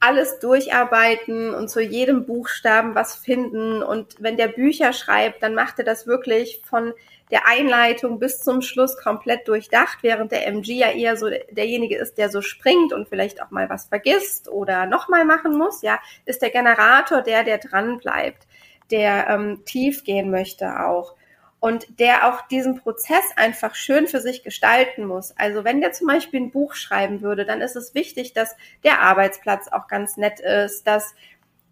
alles 0.00 0.38
durcharbeiten 0.38 1.54
und 1.54 1.68
zu 1.68 1.80
jedem 1.80 2.26
Buchstaben 2.26 2.94
was 2.94 3.14
finden. 3.14 3.82
Und 3.82 4.16
wenn 4.18 4.36
der 4.36 4.48
Bücher 4.48 4.92
schreibt, 4.92 5.42
dann 5.42 5.54
macht 5.54 5.78
er 5.78 5.84
das 5.84 6.06
wirklich 6.06 6.60
von 6.64 6.92
der 7.30 7.48
Einleitung 7.48 8.18
bis 8.18 8.42
zum 8.42 8.60
Schluss 8.60 8.98
komplett 8.98 9.48
durchdacht, 9.48 9.98
während 10.02 10.30
der 10.30 10.46
MG 10.46 10.74
ja 10.74 10.90
eher 10.90 11.16
so 11.16 11.30
derjenige 11.50 11.96
ist, 11.96 12.18
der 12.18 12.28
so 12.28 12.42
springt 12.42 12.92
und 12.92 13.08
vielleicht 13.08 13.42
auch 13.42 13.50
mal 13.50 13.70
was 13.70 13.86
vergisst 13.86 14.48
oder 14.48 14.86
nochmal 14.86 15.24
machen 15.24 15.56
muss. 15.56 15.82
Ja, 15.82 15.98
ist 16.26 16.42
der 16.42 16.50
Generator 16.50 17.22
der, 17.22 17.42
der 17.42 17.58
dran 17.58 17.98
bleibt, 17.98 18.46
der 18.90 19.28
ähm, 19.30 19.62
tief 19.64 20.04
gehen 20.04 20.30
möchte 20.30 20.80
auch 20.84 21.14
und 21.64 21.98
der 21.98 22.28
auch 22.28 22.42
diesen 22.42 22.76
Prozess 22.76 23.24
einfach 23.36 23.74
schön 23.74 24.06
für 24.06 24.20
sich 24.20 24.44
gestalten 24.44 25.06
muss. 25.06 25.32
Also 25.38 25.64
wenn 25.64 25.80
der 25.80 25.92
zum 25.92 26.08
Beispiel 26.08 26.42
ein 26.42 26.50
Buch 26.50 26.74
schreiben 26.74 27.22
würde, 27.22 27.46
dann 27.46 27.62
ist 27.62 27.74
es 27.74 27.94
wichtig, 27.94 28.34
dass 28.34 28.54
der 28.82 29.00
Arbeitsplatz 29.00 29.68
auch 29.68 29.88
ganz 29.88 30.18
nett 30.18 30.40
ist, 30.40 30.86
dass 30.86 31.14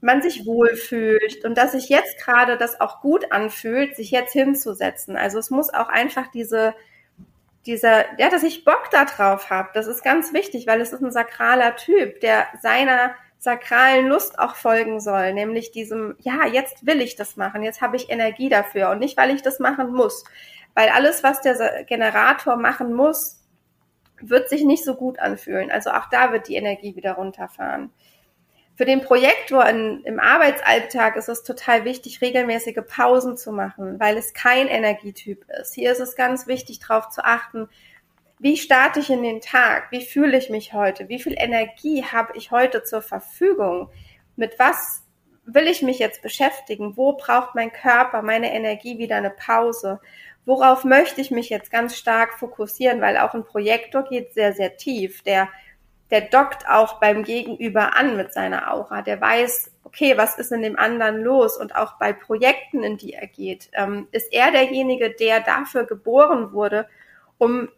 man 0.01 0.23
sich 0.23 0.47
wohlfühlt 0.47 1.45
und 1.45 1.59
dass 1.59 1.73
sich 1.73 1.91
jetzt 1.91 2.17
gerade 2.17 2.57
das 2.57 2.81
auch 2.81 3.03
gut 3.03 3.33
anfühlt, 3.33 3.95
sich 3.95 4.11
jetzt 4.11 4.33
hinzusetzen. 4.33 5.15
Also 5.15 5.39
es 5.39 5.51
muss 5.51 5.69
auch 5.69 5.91
einfach 5.91 6.29
diese 6.29 6.73
dieser, 7.67 8.19
ja, 8.19 8.31
dass 8.31 8.45
ich 8.45 8.65
Bock 8.65 8.89
da 8.93 9.05
drauf 9.05 9.51
habe. 9.51 9.69
Das 9.75 9.87
ist 9.87 10.03
ganz 10.03 10.33
wichtig, 10.33 10.67
weil 10.67 10.81
es 10.81 10.95
ist 10.95 11.03
ein 11.03 11.13
sakraler 11.13 11.77
Typ, 11.77 12.19
der 12.21 12.47
seiner 12.63 13.15
sakralen 13.43 14.07
Lust 14.07 14.39
auch 14.39 14.55
folgen 14.55 15.01
soll, 15.01 15.35
nämlich 15.35 15.73
diesem, 15.73 16.15
ja, 16.21 16.47
jetzt 16.47 16.87
will 16.87 17.01
ich 17.01 17.17
das 17.17 17.37
machen, 17.37 17.65
jetzt 17.65 17.81
habe 17.81 17.97
ich 17.97 18.09
Energie 18.09 18.49
dafür 18.49 18.91
und 18.91 19.01
nicht, 19.01 19.17
weil 19.17 19.35
ich 19.35 19.43
das 19.43 19.59
machen 19.59 19.93
muss. 19.93 20.23
Weil 20.75 20.91
alles, 20.91 21.25
was 21.25 21.41
der 21.41 21.83
Generator 21.83 22.55
machen 22.55 22.95
muss, 22.95 23.41
wird 24.21 24.49
sich 24.49 24.63
nicht 24.63 24.85
so 24.85 24.95
gut 24.95 25.19
anfühlen. 25.19 25.73
Also 25.73 25.91
auch 25.91 26.09
da 26.09 26.31
wird 26.31 26.47
die 26.47 26.55
Energie 26.55 26.95
wieder 26.95 27.15
runterfahren. 27.15 27.91
Für 28.77 28.85
den 28.85 29.01
Projektor 29.01 29.67
in, 29.67 30.05
im 30.05 30.21
Arbeitsalltag 30.21 31.17
ist 31.17 31.29
es 31.29 31.43
total 31.43 31.85
wichtig, 31.85 32.21
regelmäßige 32.21 32.83
Pausen 32.87 33.37
zu 33.37 33.51
machen, 33.51 33.99
weil 33.99 34.17
es 34.17 34.35
kein 34.35 34.69
Energietyp 34.69 35.45
ist. 35.61 35.75
Hier 35.75 35.91
ist 35.91 36.01
es 36.01 36.15
ganz 36.15 36.47
wichtig, 36.47 36.79
darauf 36.79 37.09
zu 37.09 37.25
achten, 37.25 37.69
wie 38.43 38.57
starte 38.57 38.99
ich 38.99 39.09
in 39.09 39.23
den 39.23 39.41
Tag? 39.41 39.93
Wie 39.93 40.05
fühle 40.05 40.37
ich 40.37 40.51
mich 40.51 40.73
heute? 40.73 41.09
Wie 41.09 41.21
viel 41.21 41.37
Energie 41.39 42.03
habe 42.05 42.37
ich 42.37 42.51
heute 42.51 42.83
zur 42.83 43.01
Verfügung? 43.01 43.89
Mit 44.35 44.59
was 44.59 45.05
will 45.45 45.69
ich 45.69 45.81
mich 45.81 46.01
jetzt 46.01 46.23
beschäftigen? 46.23 46.97
Wo 46.97 47.13
braucht 47.13 47.55
mein 47.55 47.73
Körper, 47.73 48.21
meine 48.21 48.53
Energie 48.53 48.99
wieder 48.99 49.15
eine 49.15 49.31
Pause? 49.31 50.01
Worauf 50.45 50.83
möchte 50.83 51.21
ich 51.21 51.31
mich 51.31 51.51
jetzt 51.51 51.71
ganz 51.71 51.97
stark 51.97 52.35
fokussieren? 52.37 53.01
Weil 53.01 53.17
auch 53.19 53.33
ein 53.33 53.45
Projektor 53.45 54.03
geht 54.03 54.35
sehr, 54.35 54.53
sehr 54.53 54.77
tief. 54.77 55.23
Der, 55.23 55.49
der 56.11 56.23
dockt 56.23 56.69
auch 56.69 56.99
beim 56.99 57.23
Gegenüber 57.23 57.95
an 57.95 58.17
mit 58.17 58.33
seiner 58.33 58.73
Aura. 58.73 59.03
Der 59.03 59.21
weiß, 59.21 59.71
okay, 59.85 60.19
was 60.19 60.37
ist 60.37 60.51
in 60.51 60.63
dem 60.63 60.77
anderen 60.77 61.23
los? 61.23 61.57
Und 61.57 61.77
auch 61.77 61.97
bei 61.97 62.13
Projekten, 62.13 62.83
in 62.83 62.97
die 62.97 63.13
er 63.13 63.29
geht, 63.29 63.71
ähm, 63.75 64.09
ist 64.11 64.33
er 64.33 64.51
derjenige, 64.51 65.11
der 65.11 65.39
dafür 65.39 65.85
geboren 65.85 66.53
wurde, 66.53 66.89
um 67.39 67.69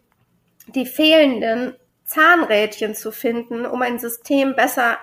die 0.66 0.86
fehlenden 0.86 1.74
Zahnrädchen 2.04 2.94
zu 2.94 3.12
finden, 3.12 3.66
um 3.66 3.82
ein 3.82 3.98
System 3.98 4.54
besser 4.54 4.98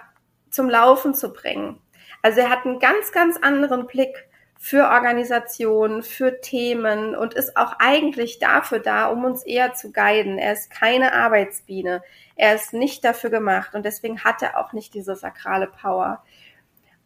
zum 0.49 0.69
Laufen 0.69 1.13
zu 1.13 1.33
bringen. 1.33 1.81
Also 2.21 2.41
er 2.41 2.49
hat 2.49 2.65
einen 2.65 2.79
ganz, 2.79 3.11
ganz 3.11 3.37
anderen 3.37 3.87
Blick 3.87 4.27
für 4.59 4.89
Organisationen, 4.89 6.03
für 6.03 6.39
Themen 6.39 7.15
und 7.15 7.33
ist 7.33 7.57
auch 7.57 7.73
eigentlich 7.79 8.37
dafür 8.37 8.77
da, 8.77 9.07
um 9.07 9.25
uns 9.25 9.43
eher 9.43 9.73
zu 9.73 9.91
guiden. 9.91 10.37
Er 10.37 10.53
ist 10.53 10.69
keine 10.69 11.13
Arbeitsbiene. 11.13 12.03
Er 12.35 12.53
ist 12.53 12.71
nicht 12.71 13.03
dafür 13.03 13.31
gemacht 13.31 13.73
und 13.73 13.85
deswegen 13.85 14.23
hat 14.23 14.43
er 14.43 14.59
auch 14.59 14.71
nicht 14.71 14.93
diese 14.93 15.15
sakrale 15.15 15.65
Power. 15.65 16.23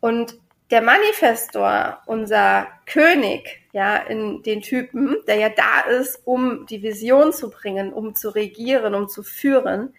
Und 0.02 0.38
der 0.72 0.82
Manifestor, 0.82 2.02
unser 2.08 2.68
König, 2.86 3.62
ja, 3.72 3.98
in 3.98 4.42
den 4.42 4.62
Typen, 4.62 5.18
der 5.28 5.36
ja 5.36 5.50
da 5.50 5.82
ist, 5.82 6.22
um 6.26 6.66
die 6.66 6.82
Vision 6.82 7.34
zu 7.34 7.50
bringen, 7.50 7.94
um 7.94 8.16
zu 8.16 8.30
regieren, 8.30 8.96
um 8.96 9.08
zu 9.08 9.22
führen, 9.22 9.94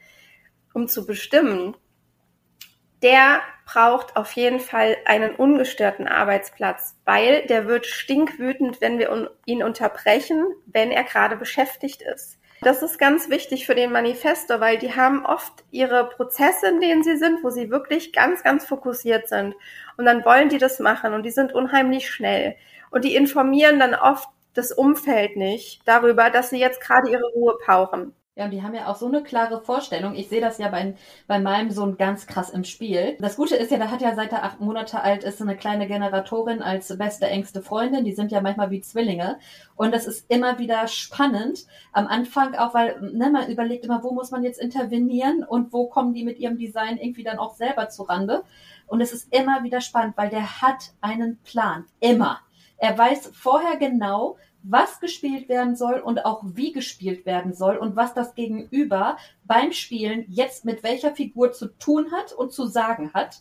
um 0.74 0.88
zu 0.88 1.06
bestimmen, 1.06 1.76
der 3.02 3.40
braucht 3.66 4.16
auf 4.16 4.32
jeden 4.32 4.60
Fall 4.60 4.96
einen 5.04 5.34
ungestörten 5.34 6.08
Arbeitsplatz, 6.08 6.96
weil 7.04 7.46
der 7.46 7.66
wird 7.66 7.86
stinkwütend, 7.86 8.80
wenn 8.80 8.98
wir 8.98 9.30
ihn 9.44 9.62
unterbrechen, 9.62 10.44
wenn 10.66 10.90
er 10.90 11.04
gerade 11.04 11.36
beschäftigt 11.36 12.02
ist. 12.02 12.38
Das 12.62 12.82
ist 12.82 12.98
ganz 12.98 13.28
wichtig 13.28 13.66
für 13.66 13.74
den 13.74 13.92
Manifesto, 13.92 14.60
weil 14.60 14.78
die 14.78 14.94
haben 14.94 15.26
oft 15.26 15.64
ihre 15.70 16.08
Prozesse, 16.08 16.68
in 16.68 16.80
denen 16.80 17.02
sie 17.02 17.16
sind, 17.16 17.44
wo 17.44 17.50
sie 17.50 17.70
wirklich 17.70 18.12
ganz, 18.12 18.42
ganz 18.42 18.64
fokussiert 18.64 19.28
sind. 19.28 19.54
Und 19.96 20.06
dann 20.06 20.24
wollen 20.24 20.48
die 20.48 20.58
das 20.58 20.80
machen 20.80 21.12
und 21.12 21.22
die 21.22 21.30
sind 21.30 21.52
unheimlich 21.52 22.10
schnell. 22.10 22.56
Und 22.90 23.04
die 23.04 23.14
informieren 23.14 23.78
dann 23.78 23.94
oft 23.94 24.28
das 24.54 24.72
Umfeld 24.72 25.36
nicht 25.36 25.82
darüber, 25.86 26.30
dass 26.30 26.50
sie 26.50 26.58
jetzt 26.58 26.80
gerade 26.80 27.10
ihre 27.10 27.26
Ruhe 27.34 27.56
brauchen. 27.64 28.14
Ja, 28.38 28.44
und 28.44 28.50
die 28.50 28.62
haben 28.62 28.74
ja 28.74 28.88
auch 28.88 28.96
so 28.96 29.06
eine 29.06 29.22
klare 29.22 29.62
Vorstellung. 29.62 30.14
Ich 30.14 30.28
sehe 30.28 30.42
das 30.42 30.58
ja 30.58 30.68
bei, 30.68 30.94
bei 31.26 31.38
meinem 31.38 31.70
Sohn 31.70 31.96
ganz 31.96 32.26
krass 32.26 32.50
im 32.50 32.64
Spiel. 32.64 33.16
Das 33.18 33.36
Gute 33.36 33.56
ist 33.56 33.70
ja, 33.70 33.78
der 33.78 33.90
hat 33.90 34.02
ja 34.02 34.14
seit 34.14 34.30
er 34.30 34.44
acht 34.44 34.60
Monate 34.60 35.00
alt 35.00 35.24
ist 35.24 35.40
eine 35.40 35.56
kleine 35.56 35.86
Generatorin 35.86 36.60
als 36.60 36.98
beste 36.98 37.28
engste 37.28 37.62
Freundin. 37.62 38.04
Die 38.04 38.12
sind 38.12 38.30
ja 38.30 38.42
manchmal 38.42 38.70
wie 38.70 38.82
Zwillinge. 38.82 39.38
Und 39.74 39.94
das 39.94 40.06
ist 40.06 40.30
immer 40.30 40.58
wieder 40.58 40.86
spannend. 40.86 41.64
Am 41.92 42.06
Anfang 42.06 42.54
auch, 42.56 42.74
weil 42.74 43.00
ne, 43.00 43.30
man 43.30 43.48
überlegt 43.50 43.86
immer, 43.86 44.02
wo 44.02 44.12
muss 44.12 44.30
man 44.30 44.42
jetzt 44.42 44.60
intervenieren 44.60 45.42
und 45.42 45.72
wo 45.72 45.86
kommen 45.86 46.12
die 46.12 46.24
mit 46.24 46.38
ihrem 46.38 46.58
Design 46.58 46.98
irgendwie 46.98 47.24
dann 47.24 47.38
auch 47.38 47.54
selber 47.54 47.88
zu 47.88 48.02
Rande. 48.02 48.44
Und 48.86 49.00
es 49.00 49.14
ist 49.14 49.34
immer 49.34 49.62
wieder 49.62 49.80
spannend, 49.80 50.14
weil 50.18 50.28
der 50.28 50.60
hat 50.60 50.92
einen 51.00 51.38
Plan. 51.38 51.86
Immer. 52.00 52.40
Er 52.76 52.98
weiß 52.98 53.30
vorher 53.32 53.78
genau, 53.78 54.36
was 54.68 55.00
gespielt 55.00 55.48
werden 55.48 55.76
soll 55.76 56.00
und 56.00 56.24
auch 56.24 56.42
wie 56.44 56.72
gespielt 56.72 57.26
werden 57.26 57.54
soll 57.54 57.76
und 57.76 57.96
was 57.96 58.14
das 58.14 58.34
Gegenüber 58.34 59.16
beim 59.44 59.72
Spielen 59.72 60.24
jetzt 60.28 60.64
mit 60.64 60.82
welcher 60.82 61.14
Figur 61.14 61.52
zu 61.52 61.68
tun 61.78 62.12
hat 62.12 62.32
und 62.32 62.52
zu 62.52 62.66
sagen 62.66 63.12
hat 63.14 63.40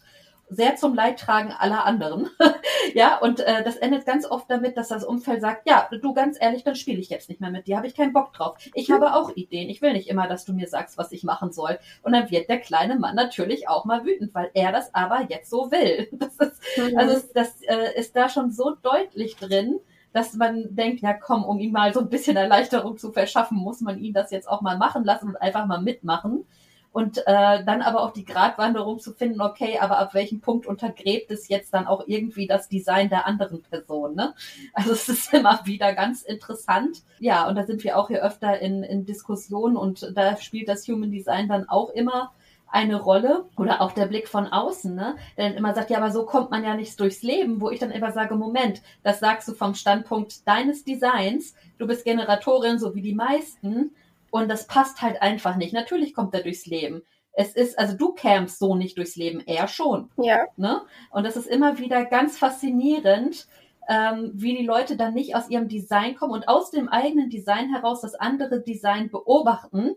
sehr 0.50 0.76
zum 0.76 0.94
Leidtragen 0.94 1.52
aller 1.52 1.86
anderen. 1.86 2.30
ja, 2.94 3.18
und 3.18 3.40
äh, 3.40 3.64
das 3.64 3.78
endet 3.78 4.06
ganz 4.06 4.26
oft 4.26 4.50
damit, 4.50 4.78
dass 4.78 4.90
das 4.90 5.04
Umfeld 5.04 5.42
sagt, 5.42 5.68
ja, 5.68 5.90
du 5.92 6.14
ganz 6.14 6.38
ehrlich, 6.40 6.64
dann 6.64 6.76
spiele 6.76 7.00
ich 7.00 7.10
jetzt 7.10 7.30
nicht 7.30 7.42
mehr 7.42 7.50
mit 7.50 7.68
dir, 7.68 7.78
habe 7.78 7.88
ich 7.88 7.96
keinen 7.96 8.14
Bock 8.14 8.34
drauf. 8.34 8.58
Ich 8.74 8.92
habe 8.92 9.16
auch 9.16 9.36
Ideen, 9.36 9.70
ich 9.70 9.82
will 9.82 9.94
nicht 9.94 10.08
immer, 10.08 10.28
dass 10.28 10.46
du 10.46 10.54
mir 10.54 10.68
sagst, 10.68 10.98
was 10.98 11.12
ich 11.12 11.24
machen 11.24 11.52
soll. 11.52 11.80
Und 12.04 12.14
dann 12.14 12.30
wird 12.30 12.50
der 12.50 12.60
kleine 12.60 12.98
Mann 13.00 13.16
natürlich 13.16 13.68
auch 13.68 13.86
mal 13.86 14.06
wütend, 14.06 14.34
weil 14.34 14.52
er 14.54 14.72
das 14.72 14.94
aber 14.94 15.26
jetzt 15.30 15.50
so 15.50 15.72
will. 15.72 16.10
Das 16.26 16.38
ist, 16.38 16.62
mhm. 16.78 16.98
also 16.98 17.28
das 17.34 17.62
äh, 17.62 18.00
ist 18.00 18.16
da 18.16 18.30
schon 18.30 18.52
so 18.52 18.76
deutlich 18.82 19.36
drin, 19.36 19.80
dass 20.16 20.34
man 20.34 20.74
denkt, 20.74 21.02
ja 21.02 21.14
komm, 21.14 21.44
um 21.44 21.60
ihm 21.60 21.74
mal 21.74 21.94
so 21.94 22.00
ein 22.00 22.10
bisschen 22.10 22.38
Erleichterung 22.38 22.98
zu 22.98 23.12
verschaffen, 23.12 23.58
muss 23.58 23.82
man 23.82 24.00
ihn 24.00 24.14
das 24.14 24.32
jetzt 24.32 24.48
auch 24.48 24.62
mal 24.62 24.78
machen 24.78 25.04
lassen 25.04 25.28
und 25.28 25.36
einfach 25.36 25.66
mal 25.66 25.82
mitmachen 25.82 26.46
und 26.94 27.18
äh, 27.28 27.66
dann 27.66 27.82
aber 27.82 28.04
auch 28.04 28.14
die 28.14 28.24
Gratwanderung 28.24 29.00
zu 29.00 29.12
finden, 29.12 29.42
okay, 29.42 29.80
aber 29.82 30.00
ab 30.00 30.14
welchem 30.14 30.40
Punkt 30.40 30.66
untergräbt 30.66 31.30
es 31.30 31.50
jetzt 31.50 31.74
dann 31.74 31.88
auch 31.88 32.08
irgendwie 32.08 32.48
das 32.48 32.70
Design 32.70 33.10
der 33.10 33.28
anderen 33.28 33.62
Person, 33.62 34.16
ne? 34.16 34.34
Also 34.74 34.94
es 34.94 35.10
ist 35.10 35.34
immer 35.34 35.60
wieder 35.66 35.94
ganz 35.94 36.22
interessant. 36.22 37.04
Ja, 37.20 37.50
und 37.50 37.56
da 37.56 37.66
sind 37.66 37.84
wir 37.84 38.00
auch 38.00 38.08
hier 38.08 38.24
öfter 38.24 38.62
in, 38.62 38.84
in 38.84 39.06
Diskussionen 39.06 39.76
und 39.76 40.14
da 40.16 40.38
spielt 40.38 40.70
das 40.70 40.88
Human 40.88 41.12
Design 41.12 41.50
dann 41.50 41.68
auch 41.68 41.90
immer 41.90 42.32
eine 42.68 43.02
Rolle 43.02 43.46
oder 43.58 43.82
auch 43.82 43.94
der 43.94 44.08
Blick 44.08 44.28
von 44.28 44.48
außen, 44.48 44.94
ne? 44.94 45.16
Der 45.38 45.50
dann 45.50 45.58
immer 45.58 45.74
sagt, 45.74 45.90
ja, 45.90 45.98
aber 45.98 46.12
so 46.12 46.26
kommt 46.26 46.52
man 46.52 46.64
ja 46.64 46.76
nicht 46.76 47.00
durchs 47.00 47.22
Leben, 47.22 47.62
wo 47.62 47.70
ich 47.70 47.80
dann 47.80 47.92
immer 47.92 48.12
sage, 48.12 48.36
Moment, 48.36 48.82
das 49.04 49.20
sagst 49.20 49.48
du 49.48 49.54
vom 49.54 49.76
Standpunkt 49.76 50.48
deines 50.48 50.84
Designs, 50.84 51.56
du 51.78 51.88
bist 51.88 52.04
Generatorin, 52.04 52.80
so 52.80 52.96
wie 52.96 53.02
die 53.02 53.16
meisten, 53.16 53.92
und 54.32 54.50
das 54.50 54.68
passt 54.68 55.02
halt 55.02 55.22
einfach 55.22 55.56
nicht. 55.56 55.74
Natürlich 55.74 56.14
kommt 56.14 56.34
er 56.34 56.44
durchs 56.44 56.66
Leben. 56.66 57.04
Es 57.32 57.56
ist, 57.56 57.80
also 57.80 57.96
du 57.96 58.14
kämst 58.14 58.60
so 58.60 58.76
nicht 58.76 58.98
durchs 58.98 59.16
Leben, 59.16 59.42
er 59.46 59.68
schon. 59.70 60.10
Ja. 60.18 60.46
Ne? 60.58 60.82
Und 61.10 61.26
das 61.26 61.38
ist 61.38 61.48
immer 61.48 61.78
wieder 61.78 62.04
ganz 62.04 62.38
faszinierend, 62.38 63.48
ähm, 63.88 64.32
wie 64.34 64.58
die 64.58 64.66
Leute 64.66 64.98
dann 64.98 65.14
nicht 65.14 65.36
aus 65.36 65.50
ihrem 65.50 65.70
Design 65.70 66.16
kommen 66.16 66.34
und 66.34 66.48
aus 66.48 66.72
dem 66.72 66.90
eigenen 66.90 67.30
Design 67.30 67.70
heraus 67.74 68.02
das 68.02 68.16
andere 68.16 68.62
Design 68.62 69.10
beobachten 69.10 69.96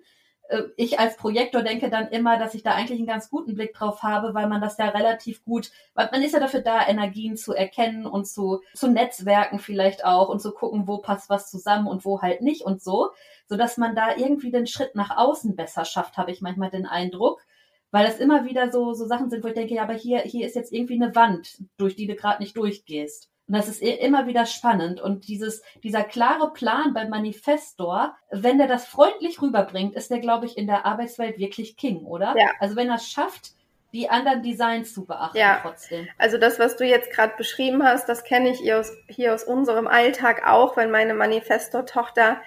ich 0.77 0.99
als 0.99 1.17
Projektor 1.17 1.63
denke 1.63 1.91
dann 1.91 2.09
immer, 2.09 2.39
dass 2.39 2.55
ich 2.55 2.63
da 2.63 2.73
eigentlich 2.73 2.99
einen 2.99 3.07
ganz 3.07 3.29
guten 3.29 3.55
Blick 3.55 3.75
drauf 3.75 4.03
habe, 4.03 4.33
weil 4.35 4.49
man 4.49 4.61
das 4.61 4.79
ja 4.79 4.89
relativ 4.89 5.45
gut, 5.45 5.71
weil 5.95 6.09
man 6.11 6.23
ist 6.23 6.33
ja 6.33 6.41
dafür 6.41 6.61
da, 6.61 6.87
Energien 6.87 7.37
zu 7.37 7.53
erkennen 7.53 8.07
und 8.07 8.27
zu, 8.27 8.63
zu 8.75 8.89
Netzwerken 8.89 9.59
vielleicht 9.59 10.05
auch 10.05 10.29
und 10.29 10.41
zu 10.41 10.53
gucken, 10.53 10.89
wo 10.89 10.99
passt 10.99 11.29
was 11.29 11.51
zusammen 11.51 11.87
und 11.87 12.05
wo 12.05 12.23
halt 12.23 12.41
nicht 12.41 12.63
und 12.63 12.83
so, 12.83 13.11
so 13.47 13.57
dass 13.57 13.77
man 13.77 13.95
da 13.95 14.17
irgendwie 14.17 14.51
den 14.51 14.67
Schritt 14.67 14.95
nach 14.95 15.17
außen 15.17 15.55
besser 15.55 15.85
schafft, 15.85 16.17
habe 16.17 16.31
ich 16.31 16.41
manchmal 16.41 16.71
den 16.71 16.87
Eindruck. 16.87 17.43
Weil 17.91 18.07
das 18.07 18.19
immer 18.19 18.45
wieder 18.45 18.71
so, 18.71 18.93
so 18.93 19.07
Sachen 19.07 19.31
sind, 19.31 19.43
wo 19.43 19.49
ich 19.49 19.55
denke, 19.55 19.75
ja, 19.75 19.83
aber 19.83 19.95
hier, 19.95 20.19
hier 20.21 20.47
ist 20.47 20.57
jetzt 20.57 20.75
irgendwie 20.75 21.03
eine 21.03 21.15
Wand, 21.15 21.63
durch 21.79 21.97
die 21.97 22.07
du 22.07 22.17
gerade 22.17 22.43
nicht 22.43 22.55
durchgehst. 22.55 23.31
Und 23.49 23.57
das 23.57 23.69
ist 23.69 23.81
immer 23.81 24.27
wieder 24.27 24.45
spannend. 24.45 25.01
Und 25.01 25.27
dieses, 25.27 25.63
dieser 25.83 26.05
klare 26.05 26.53
Plan 26.53 26.93
beim 26.93 27.09
Manifestor, 27.09 28.15
wenn 28.31 28.59
der 28.59 28.69
das 28.69 28.87
freundlich 28.87 29.41
rüberbringt, 29.41 29.95
ist 29.95 30.11
der, 30.11 30.21
glaube 30.21 30.45
ich, 30.45 30.59
in 30.59 30.67
der 30.67 30.85
Arbeitswelt 30.85 31.39
wirklich 31.39 31.79
King, 31.79 32.05
oder? 32.05 32.35
Ja. 32.37 32.51
Also 32.61 32.77
wenn 32.77 32.91
er 32.91 32.97
es 32.97 33.09
schafft, 33.09 33.53
die 33.95 34.11
anderen 34.11 34.43
Designs 34.43 34.93
zu 34.93 35.07
beachten 35.07 35.39
ja. 35.39 35.61
trotzdem. 35.63 36.07
Also 36.19 36.37
das, 36.37 36.59
was 36.59 36.77
du 36.77 36.85
jetzt 36.85 37.11
gerade 37.11 37.35
beschrieben 37.39 37.83
hast, 37.83 38.07
das 38.07 38.23
kenne 38.23 38.51
ich 38.51 38.59
hier 38.59 38.81
aus, 38.81 38.93
hier 39.09 39.33
aus 39.33 39.45
unserem 39.45 39.87
Alltag 39.87 40.47
auch, 40.47 40.77
wenn 40.77 40.91
meine 40.91 41.15
Manifestor-Tochter 41.15 42.43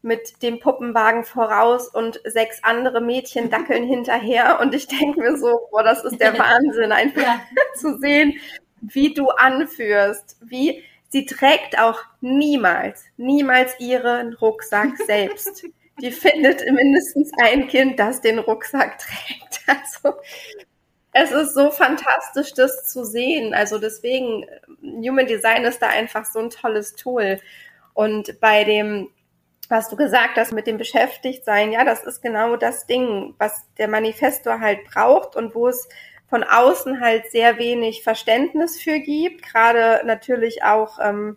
mit 0.00 0.42
dem 0.42 0.60
Puppenwagen 0.60 1.24
voraus 1.24 1.88
und 1.88 2.20
sechs 2.24 2.62
andere 2.62 3.02
Mädchen 3.02 3.50
dackeln 3.50 3.84
hinterher 3.86 4.60
und 4.60 4.74
ich 4.74 4.86
denke 4.86 5.20
mir 5.20 5.36
so, 5.36 5.68
boah, 5.70 5.82
das 5.82 6.04
ist 6.04 6.20
der 6.20 6.32
Wahnsinn, 6.38 6.92
einfach 6.92 7.20
ja. 7.22 7.40
zu 7.74 7.98
sehen, 7.98 8.34
wie 8.80 9.14
du 9.14 9.28
anführst, 9.30 10.36
wie 10.40 10.84
sie 11.08 11.26
trägt 11.26 11.78
auch 11.78 12.00
niemals, 12.20 13.04
niemals 13.16 13.78
ihren 13.78 14.34
Rucksack 14.34 14.96
selbst. 15.06 15.64
Die 16.00 16.12
findet 16.12 16.64
mindestens 16.70 17.32
ein 17.42 17.66
Kind, 17.66 17.98
das 17.98 18.20
den 18.20 18.38
Rucksack 18.38 18.98
trägt. 18.98 19.60
Also 19.70 20.16
es 21.12 21.30
ist 21.30 21.54
so 21.54 21.70
fantastisch, 21.70 22.54
das 22.54 22.90
zu 22.90 23.04
sehen. 23.04 23.52
Also 23.52 23.78
deswegen, 23.78 24.46
Human 24.82 25.26
Design 25.26 25.64
ist 25.64 25.82
da 25.82 25.88
einfach 25.88 26.24
so 26.24 26.38
ein 26.38 26.48
tolles 26.50 26.94
Tool. 26.94 27.38
Und 27.92 28.40
bei 28.40 28.64
dem, 28.64 29.10
was 29.68 29.88
du 29.90 29.96
gesagt 29.96 30.36
hast 30.36 30.52
mit 30.52 30.66
dem 30.66 30.78
Beschäftigtsein, 30.78 31.72
ja, 31.72 31.84
das 31.84 32.04
ist 32.04 32.22
genau 32.22 32.56
das 32.56 32.86
Ding, 32.86 33.34
was 33.38 33.64
der 33.76 33.88
Manifestor 33.88 34.60
halt 34.60 34.84
braucht 34.84 35.36
und 35.36 35.54
wo 35.54 35.68
es 35.68 35.88
von 36.28 36.44
außen 36.44 37.00
halt 37.00 37.30
sehr 37.30 37.58
wenig 37.58 38.02
Verständnis 38.02 38.80
für 38.80 39.00
gibt, 39.00 39.42
gerade 39.42 40.02
natürlich 40.04 40.62
auch 40.62 40.98
ähm, 41.02 41.36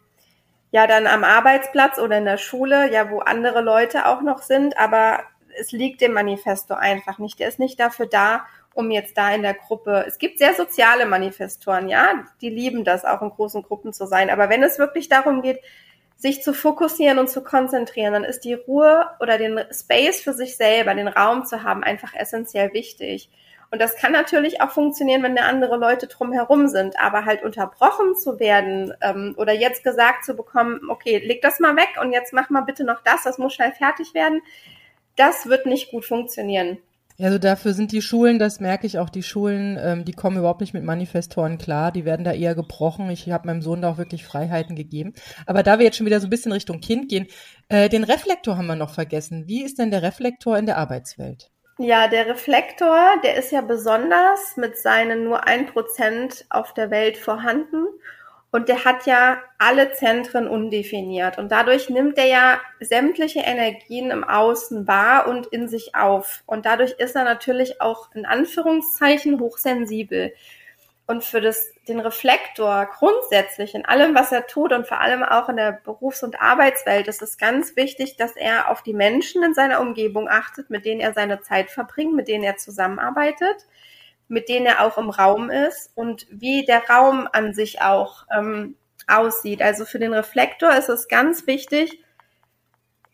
ja 0.72 0.88
dann 0.88 1.08
am 1.08 1.24
Arbeitsplatz 1.24 2.00
oder 2.00 2.18
in 2.18 2.26
der 2.26 2.38
Schule, 2.38 2.92
ja, 2.92 3.10
wo 3.10 3.20
andere 3.20 3.62
Leute 3.62 4.06
auch 4.06 4.22
noch 4.22 4.42
sind, 4.42 4.78
aber 4.78 5.24
es 5.60 5.72
liegt 5.72 6.02
dem 6.02 6.14
Manifesto 6.14 6.74
einfach 6.74 7.20
nicht. 7.20 7.40
Der 7.40 7.48
ist 7.48 7.60
nicht 7.60 7.80
dafür 7.80 8.06
da, 8.06 8.46
um 8.74 8.90
jetzt 8.92 9.18
da 9.18 9.34
in 9.34 9.42
der 9.42 9.54
Gruppe. 9.54 10.06
Es 10.08 10.18
gibt 10.18 10.40
sehr 10.40 10.54
soziale 10.54 11.06
Manifestoren, 11.06 11.90
ja, 11.90 12.26
die 12.42 12.50
lieben 12.50 12.84
das, 12.84 13.06
auch 13.06 13.22
in 13.22 13.30
großen 13.30 13.64
Gruppen 13.64 13.94
zu 13.94 14.06
sein. 14.06 14.30
Aber 14.30 14.50
wenn 14.50 14.64
es 14.64 14.80
wirklich 14.80 15.10
darum 15.10 15.42
geht, 15.42 15.60
sich 16.16 16.44
zu 16.44 16.54
fokussieren 16.54 17.18
und 17.18 17.30
zu 17.30 17.44
konzentrieren, 17.44 18.14
dann 18.14 18.24
ist 18.24 18.42
die 18.42 18.54
Ruhe 18.54 19.08
oder 19.20 19.38
den 19.38 19.60
Space 19.72 20.22
für 20.22 20.34
sich 20.34 20.56
selber, 20.56 20.94
den 20.94 21.08
Raum 21.08 21.46
zu 21.46 21.64
haben, 21.64 21.84
einfach 21.84 22.14
essentiell 22.14 22.74
wichtig. 22.74 23.30
Und 23.72 23.80
das 23.80 23.96
kann 23.96 24.12
natürlich 24.12 24.60
auch 24.60 24.72
funktionieren, 24.72 25.24
wenn 25.24 25.36
da 25.36 25.44
andere 25.44 25.78
Leute 25.78 26.08
drumherum 26.08 26.68
sind, 26.68 27.00
aber 27.00 27.24
halt 27.24 27.42
unterbrochen 27.42 28.16
zu 28.18 28.38
werden 28.38 28.94
ähm, 29.02 29.34
oder 29.38 29.54
jetzt 29.54 29.86
gesagt 29.86 30.26
zu 30.26 30.36
bekommen, 30.36 30.90
okay, 30.90 31.20
leg 31.20 31.42
das 31.42 31.62
mal 31.62 31.78
weg 31.78 31.98
und 32.02 32.12
jetzt 32.12 32.34
mach 32.34 32.50
mal 32.50 32.62
bitte 32.62 32.84
noch 32.84 33.02
das, 33.02 33.24
das 33.24 33.38
muss 33.38 33.54
schnell 33.54 33.72
fertig 33.72 34.14
werden, 34.14 34.42
das 35.16 35.46
wird 35.48 35.66
nicht 35.66 35.90
gut 35.90 36.04
funktionieren. 36.04 36.80
Also 37.18 37.38
dafür 37.38 37.74
sind 37.74 37.92
die 37.92 38.02
Schulen, 38.02 38.40
das 38.40 38.60
merke 38.60 38.88
ich 38.88 38.98
auch, 39.00 39.10
die 39.10 39.24
Schulen, 39.24 39.80
ähm, 39.82 40.06
die 40.06 40.14
kommen 40.14 40.38
überhaupt 40.38 40.62
nicht 40.62 40.74
mit 40.74 40.84
Manifestoren 40.84 41.58
klar, 41.58 41.92
die 41.92 42.04
werden 42.04 42.26
da 42.26 42.34
eher 42.34 42.56
gebrochen. 42.56 43.10
Ich 43.10 43.30
habe 43.30 43.48
meinem 43.48 43.62
Sohn 43.62 43.82
da 43.82 43.92
auch 43.92 43.98
wirklich 43.98 44.26
Freiheiten 44.26 44.76
gegeben. 44.76 45.14
Aber 45.46 45.62
da 45.62 45.78
wir 45.78 45.86
jetzt 45.86 45.98
schon 45.98 46.08
wieder 46.08 46.20
so 46.20 46.28
ein 46.28 46.32
bisschen 46.32 46.52
Richtung 46.52 46.80
Kind 46.80 47.10
gehen, 47.10 47.28
äh, 47.70 47.90
den 47.90 48.04
Reflektor 48.04 48.58
haben 48.58 48.68
wir 48.68 48.76
noch 48.76 48.94
vergessen. 48.94 49.48
Wie 49.48 49.64
ist 49.64 49.78
denn 49.78 49.92
der 49.92 50.02
Reflektor 50.02 50.58
in 50.58 50.66
der 50.66 50.78
Arbeitswelt? 50.78 51.51
Ja, 51.84 52.08
der 52.08 52.28
Reflektor, 52.28 53.16
der 53.24 53.38
ist 53.38 53.52
ja 53.52 53.62
besonders 53.62 54.56
mit 54.56 54.78
seinen 54.78 55.24
nur 55.24 55.48
ein 55.48 55.66
Prozent 55.66 56.46
auf 56.52 56.76
der 56.76 56.92
Welt 56.92 57.18
vorhanden. 57.18 57.88
Und 58.52 58.70
der 58.70 58.86
hat 58.86 59.08
ja 59.08 59.42
alle 59.58 59.92
Zentren 59.94 60.48
undefiniert. 60.48 61.40
Und 61.40 61.52
dadurch 61.52 61.90
nimmt 61.90 62.20
er 62.20 62.28
ja 62.28 62.62
sämtliche 62.82 63.40
Energien 63.40 64.12
im 64.12 64.24
Außen 64.24 64.88
wahr 64.88 65.28
und 65.28 65.48
in 65.48 65.68
sich 65.68 65.96
auf. 65.96 66.44
Und 66.46 66.68
dadurch 66.68 66.92
ist 67.00 67.16
er 67.16 67.24
natürlich 67.24 67.82
auch 67.82 68.14
in 68.14 68.28
Anführungszeichen 68.28 69.40
hochsensibel. 69.40 70.34
Und 71.12 71.26
für 71.26 71.42
das, 71.42 71.74
den 71.90 72.00
Reflektor 72.00 72.86
grundsätzlich 72.86 73.76
in 73.76 73.84
allem, 73.84 74.16
was 74.16 74.32
er 74.32 74.48
tut 74.48 74.72
und 74.72 74.88
vor 74.88 75.02
allem 75.02 75.24
auch 75.24 75.50
in 75.50 75.58
der 75.58 75.74
Berufs- 75.84 76.24
und 76.24 76.40
Arbeitswelt 76.40 77.10
ist 77.10 77.22
es 77.22 77.38
ganz 77.38 77.76
wichtig, 77.76 78.16
dass 78.16 78.38
er 78.38 78.72
auf 78.72 78.82
die 78.82 78.94
Menschen 78.94 79.44
in 79.44 79.54
seiner 79.54 79.82
Umgebung 79.82 80.30
achtet, 80.30 80.70
mit 80.70 80.86
denen 80.86 81.02
er 81.02 81.12
seine 81.12 81.42
Zeit 81.42 81.70
verbringt, 81.70 82.16
mit 82.16 82.30
denen 82.30 82.46
er 82.46 82.56
zusammenarbeitet, 82.56 83.68
mit 84.30 84.48
denen 84.48 84.66
er 84.66 84.86
auch 84.86 84.98
im 84.98 85.10
Raum 85.10 85.50
ist 85.50 85.92
und 85.96 86.28
wie 86.30 86.64
der 86.64 86.90
Raum 86.90 87.28
an 87.30 87.54
sich 87.54 87.82
auch 87.82 88.26
ähm, 88.34 88.78
aussieht. 89.06 89.62
Also 89.62 89.84
für 89.84 90.00
den 90.00 90.14
Reflektor 90.14 90.74
ist 90.74 90.88
es 90.88 91.10
ganz 91.10 91.46
wichtig, 91.46 92.01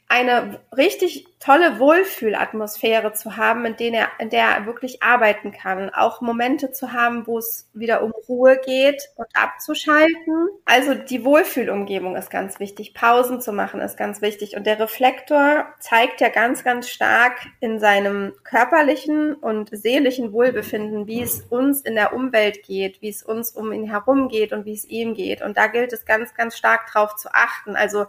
eine 0.10 0.62
richtig 0.76 1.28
tolle 1.40 1.80
Wohlfühlatmosphäre 1.80 3.12
zu 3.12 3.36
haben, 3.36 3.66
in, 3.66 3.76
denen 3.76 3.96
er, 3.96 4.08
in 4.20 4.30
der 4.30 4.46
er 4.46 4.66
wirklich 4.66 5.04
arbeiten 5.04 5.52
kann. 5.52 5.90
Auch 5.90 6.22
Momente 6.22 6.72
zu 6.72 6.94
haben, 6.94 7.28
wo 7.28 7.38
es 7.38 7.70
wieder 7.74 8.02
um 8.02 8.14
Ruhe 8.28 8.58
geht 8.58 9.04
und 9.18 9.28
abzuschalten. 9.34 10.48
Also 10.64 10.94
die 10.94 11.26
Wohlfühlumgebung 11.26 12.16
ist 12.16 12.30
ganz 12.30 12.60
wichtig. 12.62 12.94
Pausen 12.94 13.42
zu 13.42 13.52
machen 13.52 13.82
ist 13.82 13.98
ganz 13.98 14.22
wichtig. 14.22 14.56
Und 14.56 14.66
der 14.66 14.80
Reflektor 14.80 15.66
zeigt 15.80 16.22
ja 16.22 16.30
ganz, 16.30 16.64
ganz 16.64 16.88
stark 16.90 17.40
in 17.60 17.80
seinem 17.80 18.34
körperlichen 18.46 19.34
und 19.34 19.70
seelischen 19.74 20.32
Wohlbefinden, 20.32 21.06
wie 21.08 21.22
es 21.22 21.42
uns 21.42 21.82
in 21.82 21.96
der 21.96 22.14
Umwelt 22.14 22.64
geht, 22.64 23.02
wie 23.02 23.10
es 23.10 23.24
uns 23.24 23.52
um 23.52 23.74
ihn 23.74 23.90
herum 23.90 24.30
geht 24.30 24.54
und 24.54 24.64
wie 24.64 24.74
es 24.74 24.86
ihm 24.86 25.16
geht. 25.16 25.42
Und 25.42 25.58
da 25.58 25.68
gilt 25.68 25.92
es 25.92 26.06
ganz, 26.06 26.34
ganz 26.34 26.58
stark 26.58 26.90
drauf 26.92 27.16
zu 27.18 27.30
achten. 27.34 27.76
Also 27.76 28.06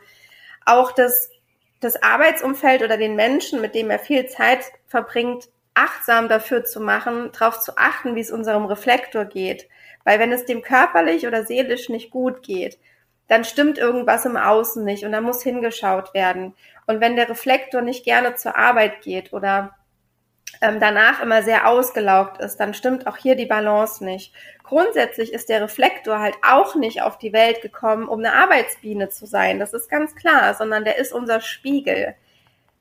auch 0.64 0.92
das 0.92 1.30
das 1.80 2.02
Arbeitsumfeld 2.02 2.82
oder 2.82 2.96
den 2.96 3.14
Menschen, 3.16 3.60
mit 3.60 3.74
dem 3.74 3.90
er 3.90 3.98
viel 3.98 4.26
Zeit 4.26 4.64
verbringt, 4.86 5.48
achtsam 5.74 6.28
dafür 6.28 6.64
zu 6.64 6.80
machen, 6.80 7.30
darauf 7.32 7.60
zu 7.60 7.76
achten, 7.76 8.16
wie 8.16 8.20
es 8.20 8.32
unserem 8.32 8.64
Reflektor 8.64 9.24
geht. 9.24 9.68
Weil 10.04 10.18
wenn 10.18 10.32
es 10.32 10.44
dem 10.44 10.62
körperlich 10.62 11.26
oder 11.26 11.44
seelisch 11.44 11.88
nicht 11.88 12.10
gut 12.10 12.42
geht, 12.42 12.78
dann 13.28 13.44
stimmt 13.44 13.78
irgendwas 13.78 14.24
im 14.24 14.36
Außen 14.36 14.84
nicht 14.84 15.04
und 15.04 15.12
da 15.12 15.20
muss 15.20 15.42
hingeschaut 15.42 16.14
werden. 16.14 16.54
Und 16.86 17.00
wenn 17.00 17.14
der 17.14 17.28
Reflektor 17.28 17.82
nicht 17.82 18.04
gerne 18.04 18.34
zur 18.34 18.56
Arbeit 18.56 19.02
geht 19.02 19.32
oder 19.32 19.76
ähm, 20.60 20.80
danach 20.80 21.22
immer 21.22 21.42
sehr 21.42 21.68
ausgelaugt 21.68 22.40
ist, 22.40 22.58
dann 22.58 22.74
stimmt 22.74 23.06
auch 23.06 23.16
hier 23.16 23.36
die 23.36 23.46
Balance 23.46 24.04
nicht. 24.04 24.34
Grundsätzlich 24.62 25.32
ist 25.32 25.48
der 25.48 25.62
Reflektor 25.62 26.18
halt 26.18 26.36
auch 26.46 26.74
nicht 26.74 27.02
auf 27.02 27.18
die 27.18 27.32
Welt 27.32 27.62
gekommen, 27.62 28.08
um 28.08 28.18
eine 28.18 28.34
Arbeitsbiene 28.34 29.08
zu 29.08 29.26
sein. 29.26 29.58
Das 29.58 29.72
ist 29.72 29.88
ganz 29.88 30.14
klar, 30.14 30.54
sondern 30.54 30.84
der 30.84 30.98
ist 30.98 31.12
unser 31.12 31.40
Spiegel. 31.40 32.14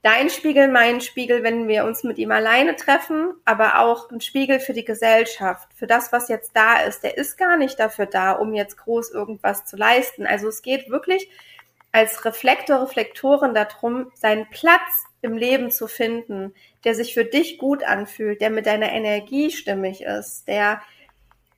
Dein 0.03 0.29
Spiegel, 0.29 0.67
mein 0.67 1.01
Spiegel, 1.01 1.43
wenn 1.43 1.67
wir 1.67 1.83
uns 1.83 2.03
mit 2.03 2.17
ihm 2.17 2.31
alleine 2.31 2.75
treffen, 2.75 3.33
aber 3.45 3.79
auch 3.79 4.09
ein 4.11 4.21
Spiegel 4.21 4.59
für 4.59 4.73
die 4.73 4.85
Gesellschaft, 4.85 5.67
für 5.73 5.87
das, 5.87 6.11
was 6.11 6.29
jetzt 6.29 6.51
da 6.55 6.81
ist. 6.81 7.03
Der 7.03 7.17
ist 7.17 7.37
gar 7.37 7.57
nicht 7.57 7.79
dafür 7.79 8.05
da, 8.05 8.33
um 8.33 8.53
jetzt 8.53 8.77
groß 8.77 9.11
irgendwas 9.11 9.65
zu 9.65 9.75
leisten. 9.75 10.27
Also 10.27 10.47
es 10.47 10.61
geht 10.61 10.89
wirklich 10.89 11.29
als 11.91 12.23
Reflektor, 12.25 12.83
Reflektorin 12.83 13.53
darum, 13.55 14.11
seinen 14.13 14.47
Platz 14.49 15.06
im 15.21 15.37
Leben 15.37 15.71
zu 15.71 15.87
finden, 15.87 16.53
der 16.83 16.95
sich 16.95 17.13
für 17.13 17.25
dich 17.25 17.57
gut 17.57 17.83
anfühlt, 17.83 18.41
der 18.41 18.49
mit 18.49 18.65
deiner 18.65 18.91
Energie 18.91 19.51
stimmig 19.51 20.01
ist, 20.03 20.47
der 20.47 20.81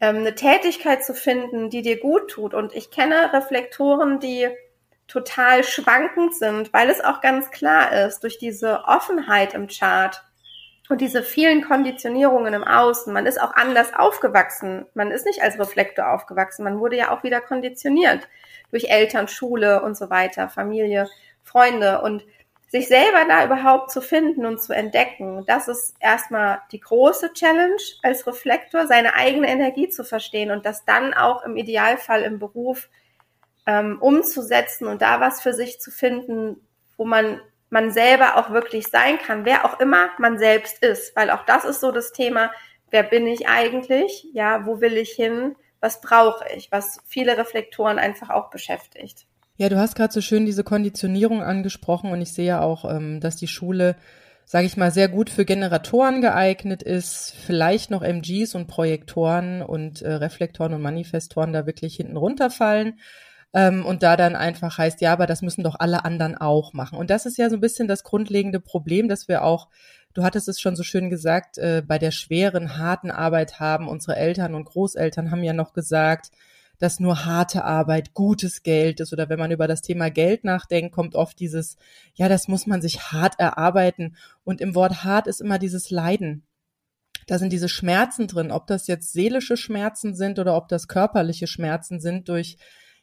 ähm, 0.02 0.18
eine 0.18 0.36
Tätigkeit 0.36 1.04
zu 1.04 1.14
finden, 1.14 1.70
die 1.70 1.82
dir 1.82 2.00
gut 2.00 2.30
tut. 2.30 2.54
Und 2.54 2.74
ich 2.74 2.92
kenne 2.92 3.34
Reflektoren, 3.34 4.20
die 4.20 4.48
total 5.08 5.64
schwankend 5.64 6.36
sind, 6.36 6.72
weil 6.72 6.90
es 6.90 7.04
auch 7.04 7.20
ganz 7.22 7.52
klar 7.52 8.06
ist, 8.06 8.24
durch 8.24 8.38
diese 8.38 8.84
Offenheit 8.86 9.54
im 9.54 9.68
Chart 9.68 10.24
und 10.90 11.02
diese 11.02 11.22
vielen 11.22 11.62
Konditionierungen 11.62 12.56
im 12.56 12.64
Außen, 12.64 13.14
man 13.14 13.28
ist 13.28 13.40
auch 13.40 13.54
anders 13.54 13.94
aufgewachsen. 13.94 14.88
Man 14.96 15.12
ist 15.12 15.26
nicht 15.26 15.42
als 15.42 15.60
Reflektor 15.60 16.12
aufgewachsen, 16.12 16.64
man 16.64 16.80
wurde 16.80 16.98
ja 16.98 17.12
auch 17.12 17.24
wieder 17.24 17.42
konditioniert 17.42 18.28
durch 18.72 18.86
Eltern, 18.86 19.28
Schule 19.28 19.84
und 19.84 19.96
so 19.96 20.10
weiter, 20.10 20.50
Familie, 20.50 21.08
Freunde. 21.44 22.02
Und 22.02 22.24
sich 22.70 22.88
selber 22.88 23.26
da 23.28 23.46
überhaupt 23.46 23.92
zu 23.92 24.00
finden 24.00 24.46
und 24.46 24.62
zu 24.62 24.74
entdecken, 24.74 25.44
das 25.48 25.68
ist 25.68 25.96
erstmal 26.00 26.62
die 26.72 26.80
große 26.80 27.34
Challenge 27.34 27.82
als 28.04 28.28
Reflektor, 28.28 28.86
seine 28.86 29.16
eigene 29.16 29.50
Energie 29.50 29.90
zu 29.90 30.04
verstehen 30.04 30.52
und 30.52 30.66
das 30.66 30.86
dann 30.86 31.14
auch 31.14 31.44
im 31.44 31.58
Idealfall 31.58 32.22
im 32.22 32.38
Beruf 32.38 32.90
ähm, 33.66 33.98
umzusetzen 34.00 34.88
und 34.88 35.02
da 35.02 35.20
was 35.20 35.42
für 35.42 35.54
sich 35.54 35.82
zu 35.82 35.92
finden, 35.92 36.58
wo 36.96 37.06
man 37.06 37.42
man 37.72 37.92
selber 37.92 38.36
auch 38.38 38.50
wirklich 38.50 38.88
sein 38.88 39.20
kann, 39.20 39.46
wer 39.46 39.66
auch 39.66 39.80
immer 39.80 40.10
man 40.18 40.40
selbst 40.40 40.84
ist, 40.84 41.16
weil 41.16 41.30
auch 41.30 41.46
das 41.46 41.66
ist 41.66 41.82
so 41.82 41.92
das 41.92 42.12
Thema, 42.12 42.52
wer 42.90 43.04
bin 43.04 43.28
ich 43.28 43.48
eigentlich, 43.48 44.28
ja, 44.34 44.66
wo 44.66 44.82
will 44.82 44.98
ich 44.98 45.12
hin, 45.12 45.56
was 45.80 46.02
brauche 46.02 46.46
ich, 46.56 46.72
was 46.72 47.00
viele 47.08 47.38
Reflektoren 47.38 48.00
einfach 48.00 48.32
auch 48.32 48.50
beschäftigt. 48.50 49.28
Ja, 49.60 49.68
du 49.68 49.78
hast 49.78 49.96
gerade 49.96 50.14
so 50.14 50.22
schön 50.22 50.46
diese 50.46 50.64
Konditionierung 50.64 51.42
angesprochen 51.44 52.12
und 52.12 52.22
ich 52.22 52.32
sehe 52.32 52.46
ja 52.46 52.62
auch, 52.62 52.90
ähm, 52.90 53.20
dass 53.20 53.36
die 53.36 53.50
Schule, 53.50 53.98
sage 54.46 54.66
ich 54.66 54.78
mal, 54.78 54.90
sehr 54.90 55.10
gut 55.10 55.30
für 55.30 55.44
Generatoren 55.44 56.22
geeignet 56.22 56.82
ist, 56.82 57.36
vielleicht 57.46 57.92
noch 57.92 58.02
MGs 58.02 58.56
und 58.56 58.68
Projektoren 58.68 59.62
und 59.62 60.02
äh, 60.02 60.14
Reflektoren 60.14 60.74
und 60.74 60.82
Manifestoren 60.82 61.52
da 61.52 61.66
wirklich 61.66 61.98
hinten 61.98 62.16
runterfallen. 62.16 63.00
Ähm, 63.54 63.86
und 63.86 64.02
da 64.02 64.16
dann 64.16 64.38
einfach 64.38 64.78
heißt, 64.78 65.02
ja, 65.02 65.12
aber 65.12 65.28
das 65.28 65.42
müssen 65.42 65.66
doch 65.66 65.76
alle 65.78 66.06
anderen 66.06 66.38
auch 66.38 66.72
machen. 66.72 66.98
Und 66.98 67.10
das 67.10 67.26
ist 67.26 67.38
ja 67.38 67.50
so 67.50 67.58
ein 67.58 67.62
bisschen 67.62 67.90
das 67.90 68.06
grundlegende 68.06 68.62
Problem, 68.62 69.10
dass 69.10 69.28
wir 69.28 69.44
auch 69.44 69.68
Du 70.16 70.24
hattest 70.24 70.48
es 70.48 70.60
schon 70.60 70.76
so 70.76 70.82
schön 70.82 71.12
gesagt, 71.12 71.60
äh, 71.60 71.84
bei 71.86 72.00
der 72.00 72.10
schweren, 72.10 72.78
harten 72.78 73.12
Arbeit 73.12 73.60
haben 73.60 73.88
unsere 73.88 74.16
Eltern 74.16 74.56
und 74.56 74.66
Großeltern 74.66 75.30
haben 75.30 75.44
ja 75.44 75.54
noch 75.54 75.72
gesagt, 75.72 76.32
dass 76.80 77.00
nur 77.00 77.26
harte 77.26 77.64
Arbeit 77.66 78.14
gutes 78.14 78.64
Geld 78.64 79.00
ist 79.00 79.14
oder 79.14 79.30
wenn 79.30 79.38
man 79.40 79.52
über 79.52 79.68
das 79.68 79.82
Thema 79.82 80.10
Geld 80.10 80.44
nachdenkt, 80.44 80.96
kommt 80.96 81.16
oft 81.16 81.40
dieses, 81.40 81.78
ja, 82.16 82.28
das 82.30 82.48
muss 82.48 82.66
man 82.66 82.82
sich 82.82 83.12
hart 83.12 83.40
erarbeiten 83.40 84.16
und 84.44 84.62
im 84.62 84.76
Wort 84.76 85.04
hart 85.04 85.28
ist 85.28 85.42
immer 85.42 85.60
dieses 85.60 85.92
Leiden. 85.92 86.44
Da 87.28 87.38
sind 87.38 87.54
diese 87.54 87.70
Schmerzen 87.70 88.28
drin, 88.28 88.52
ob 88.52 88.66
das 88.66 88.88
jetzt 88.88 89.14
seelische 89.14 89.58
Schmerzen 89.58 90.16
sind 90.16 90.40
oder 90.40 90.56
ob 90.56 90.68
das 90.68 90.88
körperliche 90.88 91.46
Schmerzen 91.46 92.00
sind 92.00 92.28
durch 92.28 92.58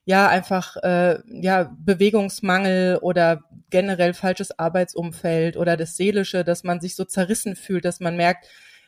ja 0.05 0.29
einfach 0.29 0.77
äh, 0.79 1.19
ja 1.27 1.71
Bewegungsmangel 1.79 2.99
oder 3.03 3.43
generell 3.71 4.15
falsches 4.15 4.59
Arbeitsumfeld 4.59 5.57
oder 5.57 5.77
das 5.77 5.97
seelische, 5.97 6.45
dass 6.45 6.65
man 6.65 6.81
sich 6.81 6.97
so 6.97 7.05
zerrissen 7.05 7.57
fühlt, 7.57 7.85
dass 7.85 8.01
man 8.01 8.17
merkt, 8.17 8.47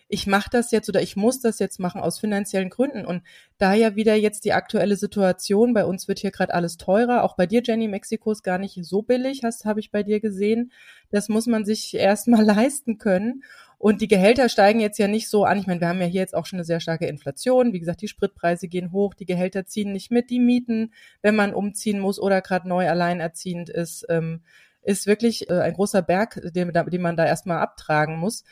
ich 0.08 0.26
mache 0.26 0.48
das 0.50 0.70
jetzt 0.70 0.88
oder 0.88 1.02
ich 1.02 1.16
muss 1.16 1.40
das 1.40 1.58
jetzt 1.58 1.78
machen 1.78 2.00
aus 2.00 2.18
finanziellen 2.18 2.70
Gründen. 2.70 3.04
Und 3.04 3.22
da 3.58 3.74
ja 3.74 3.94
wieder 3.94 4.14
jetzt 4.14 4.44
die 4.46 4.54
aktuelle 4.54 4.96
Situation, 4.96 5.74
bei 5.74 5.84
uns 5.84 6.08
wird 6.08 6.18
hier 6.18 6.30
gerade 6.30 6.54
alles 6.54 6.78
teurer, 6.78 7.22
auch 7.22 7.36
bei 7.36 7.46
dir, 7.46 7.62
Jenny, 7.62 7.88
Mexiko 7.88 8.32
ist 8.32 8.42
gar 8.42 8.58
nicht 8.58 8.78
so 8.82 9.02
billig, 9.02 9.42
hast 9.44 9.66
habe 9.66 9.80
ich 9.80 9.90
bei 9.90 10.02
dir 10.02 10.20
gesehen. 10.20 10.72
Das 11.10 11.28
muss 11.28 11.46
man 11.46 11.66
sich 11.66 11.94
erstmal 11.94 12.42
leisten 12.42 12.96
können. 12.96 13.44
Und 13.76 14.00
die 14.00 14.08
Gehälter 14.08 14.48
steigen 14.48 14.80
jetzt 14.80 14.98
ja 14.98 15.06
nicht 15.06 15.28
so 15.28 15.44
an. 15.44 15.58
Ich 15.58 15.68
meine, 15.68 15.80
wir 15.80 15.88
haben 15.88 16.00
ja 16.00 16.06
hier 16.06 16.22
jetzt 16.22 16.34
auch 16.34 16.46
schon 16.46 16.56
eine 16.56 16.64
sehr 16.64 16.80
starke 16.80 17.06
Inflation. 17.06 17.72
Wie 17.72 17.78
gesagt, 17.78 18.02
die 18.02 18.08
Spritpreise 18.08 18.66
gehen 18.66 18.90
hoch, 18.90 19.14
die 19.14 19.26
Gehälter 19.26 19.66
ziehen 19.66 19.92
nicht 19.92 20.10
mit, 20.10 20.30
die 20.30 20.40
Mieten, 20.40 20.92
wenn 21.22 21.36
man 21.36 21.54
umziehen 21.54 22.00
muss 22.00 22.18
oder 22.18 22.40
gerade 22.40 22.68
neu 22.68 22.88
alleinerziehend 22.88 23.68
ist, 23.70 24.04
ähm, 24.08 24.40
ist 24.82 25.06
wirklich 25.06 25.48
äh, 25.50 25.60
ein 25.60 25.74
großer 25.74 26.02
Berg, 26.02 26.40
den, 26.54 26.72
den 26.72 27.02
man 27.02 27.16
da 27.16 27.26
erstmal 27.26 27.58
abtragen 27.58 28.16
muss. 28.18 28.42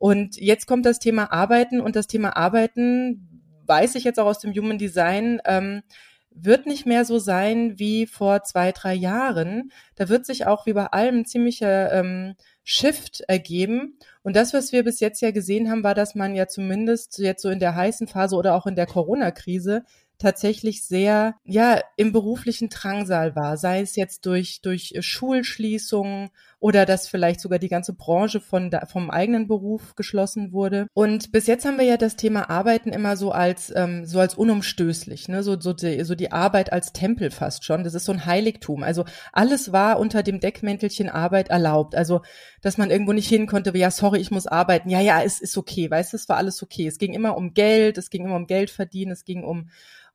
Und 0.00 0.38
jetzt 0.38 0.66
kommt 0.66 0.86
das 0.86 0.98
Thema 0.98 1.30
Arbeiten 1.30 1.78
und 1.78 1.94
das 1.94 2.06
Thema 2.06 2.34
Arbeiten, 2.34 3.44
weiß 3.66 3.96
ich 3.96 4.04
jetzt 4.04 4.18
auch 4.18 4.24
aus 4.24 4.38
dem 4.38 4.54
Human 4.54 4.78
Design, 4.78 5.42
ähm, 5.44 5.82
wird 6.30 6.64
nicht 6.64 6.86
mehr 6.86 7.04
so 7.04 7.18
sein 7.18 7.78
wie 7.78 8.06
vor 8.06 8.42
zwei, 8.42 8.72
drei 8.72 8.94
Jahren. 8.94 9.72
Da 9.96 10.08
wird 10.08 10.24
sich 10.24 10.46
auch 10.46 10.64
wie 10.64 10.72
bei 10.72 10.86
allem 10.86 11.18
ein 11.18 11.26
ziemlicher 11.26 11.92
ähm, 11.92 12.34
Shift 12.64 13.20
ergeben. 13.28 13.98
Und 14.22 14.36
das, 14.36 14.54
was 14.54 14.72
wir 14.72 14.84
bis 14.84 15.00
jetzt 15.00 15.20
ja 15.20 15.32
gesehen 15.32 15.70
haben, 15.70 15.84
war, 15.84 15.94
dass 15.94 16.14
man 16.14 16.34
ja 16.34 16.48
zumindest 16.48 17.18
jetzt 17.18 17.42
so 17.42 17.50
in 17.50 17.60
der 17.60 17.74
heißen 17.74 18.06
Phase 18.06 18.36
oder 18.36 18.54
auch 18.54 18.66
in 18.66 18.76
der 18.76 18.86
Corona-Krise 18.86 19.84
tatsächlich 20.16 20.82
sehr, 20.86 21.34
ja, 21.44 21.78
im 21.98 22.12
beruflichen 22.12 22.70
Drangsal 22.70 23.36
war, 23.36 23.58
sei 23.58 23.82
es 23.82 23.96
jetzt 23.96 24.24
durch, 24.24 24.62
durch 24.62 24.94
Schulschließungen 25.00 26.30
oder 26.60 26.84
dass 26.84 27.08
vielleicht 27.08 27.40
sogar 27.40 27.58
die 27.58 27.68
ganze 27.68 27.94
Branche 27.94 28.40
von 28.40 28.70
vom 28.86 29.10
eigenen 29.10 29.48
Beruf 29.48 29.96
geschlossen 29.96 30.52
wurde. 30.52 30.86
Und 30.92 31.32
bis 31.32 31.46
jetzt 31.46 31.64
haben 31.64 31.78
wir 31.78 31.86
ja 31.86 31.96
das 31.96 32.16
Thema 32.16 32.50
Arbeiten 32.50 32.90
immer 32.90 33.16
so 33.16 33.32
als 33.32 33.72
ähm, 33.74 34.04
so 34.04 34.20
als 34.20 34.34
unumstößlich, 34.34 35.28
ne? 35.28 35.42
so 35.42 35.58
so 35.58 35.72
die, 35.72 36.04
so 36.04 36.14
die 36.14 36.32
Arbeit 36.32 36.72
als 36.72 36.92
Tempel 36.92 37.30
fast 37.30 37.64
schon. 37.64 37.82
Das 37.82 37.94
ist 37.94 38.04
so 38.04 38.12
ein 38.12 38.26
Heiligtum. 38.26 38.82
Also 38.82 39.06
alles 39.32 39.72
war 39.72 39.98
unter 39.98 40.22
dem 40.22 40.38
Deckmäntelchen 40.38 41.08
Arbeit 41.08 41.48
erlaubt. 41.48 41.94
Also 41.94 42.20
dass 42.60 42.76
man 42.76 42.90
irgendwo 42.90 43.12
nicht 43.12 43.28
hin 43.28 43.46
konnte, 43.46 43.76
ja 43.76 43.90
sorry, 43.90 44.20
ich 44.20 44.30
muss 44.30 44.46
arbeiten. 44.46 44.90
Ja 44.90 45.00
ja, 45.00 45.22
es 45.22 45.40
ist 45.40 45.56
okay, 45.56 45.90
weißt 45.90 46.12
du, 46.12 46.18
es 46.18 46.28
war 46.28 46.36
alles 46.36 46.62
okay. 46.62 46.86
Es 46.86 46.98
ging 46.98 47.14
immer 47.14 47.36
um 47.36 47.54
Geld, 47.54 47.96
es 47.96 48.10
ging 48.10 48.26
immer 48.26 48.36
um 48.36 48.46
Geld 48.46 48.70
verdienen, 48.70 49.12
es 49.12 49.24
ging 49.24 49.44
um 49.44 49.70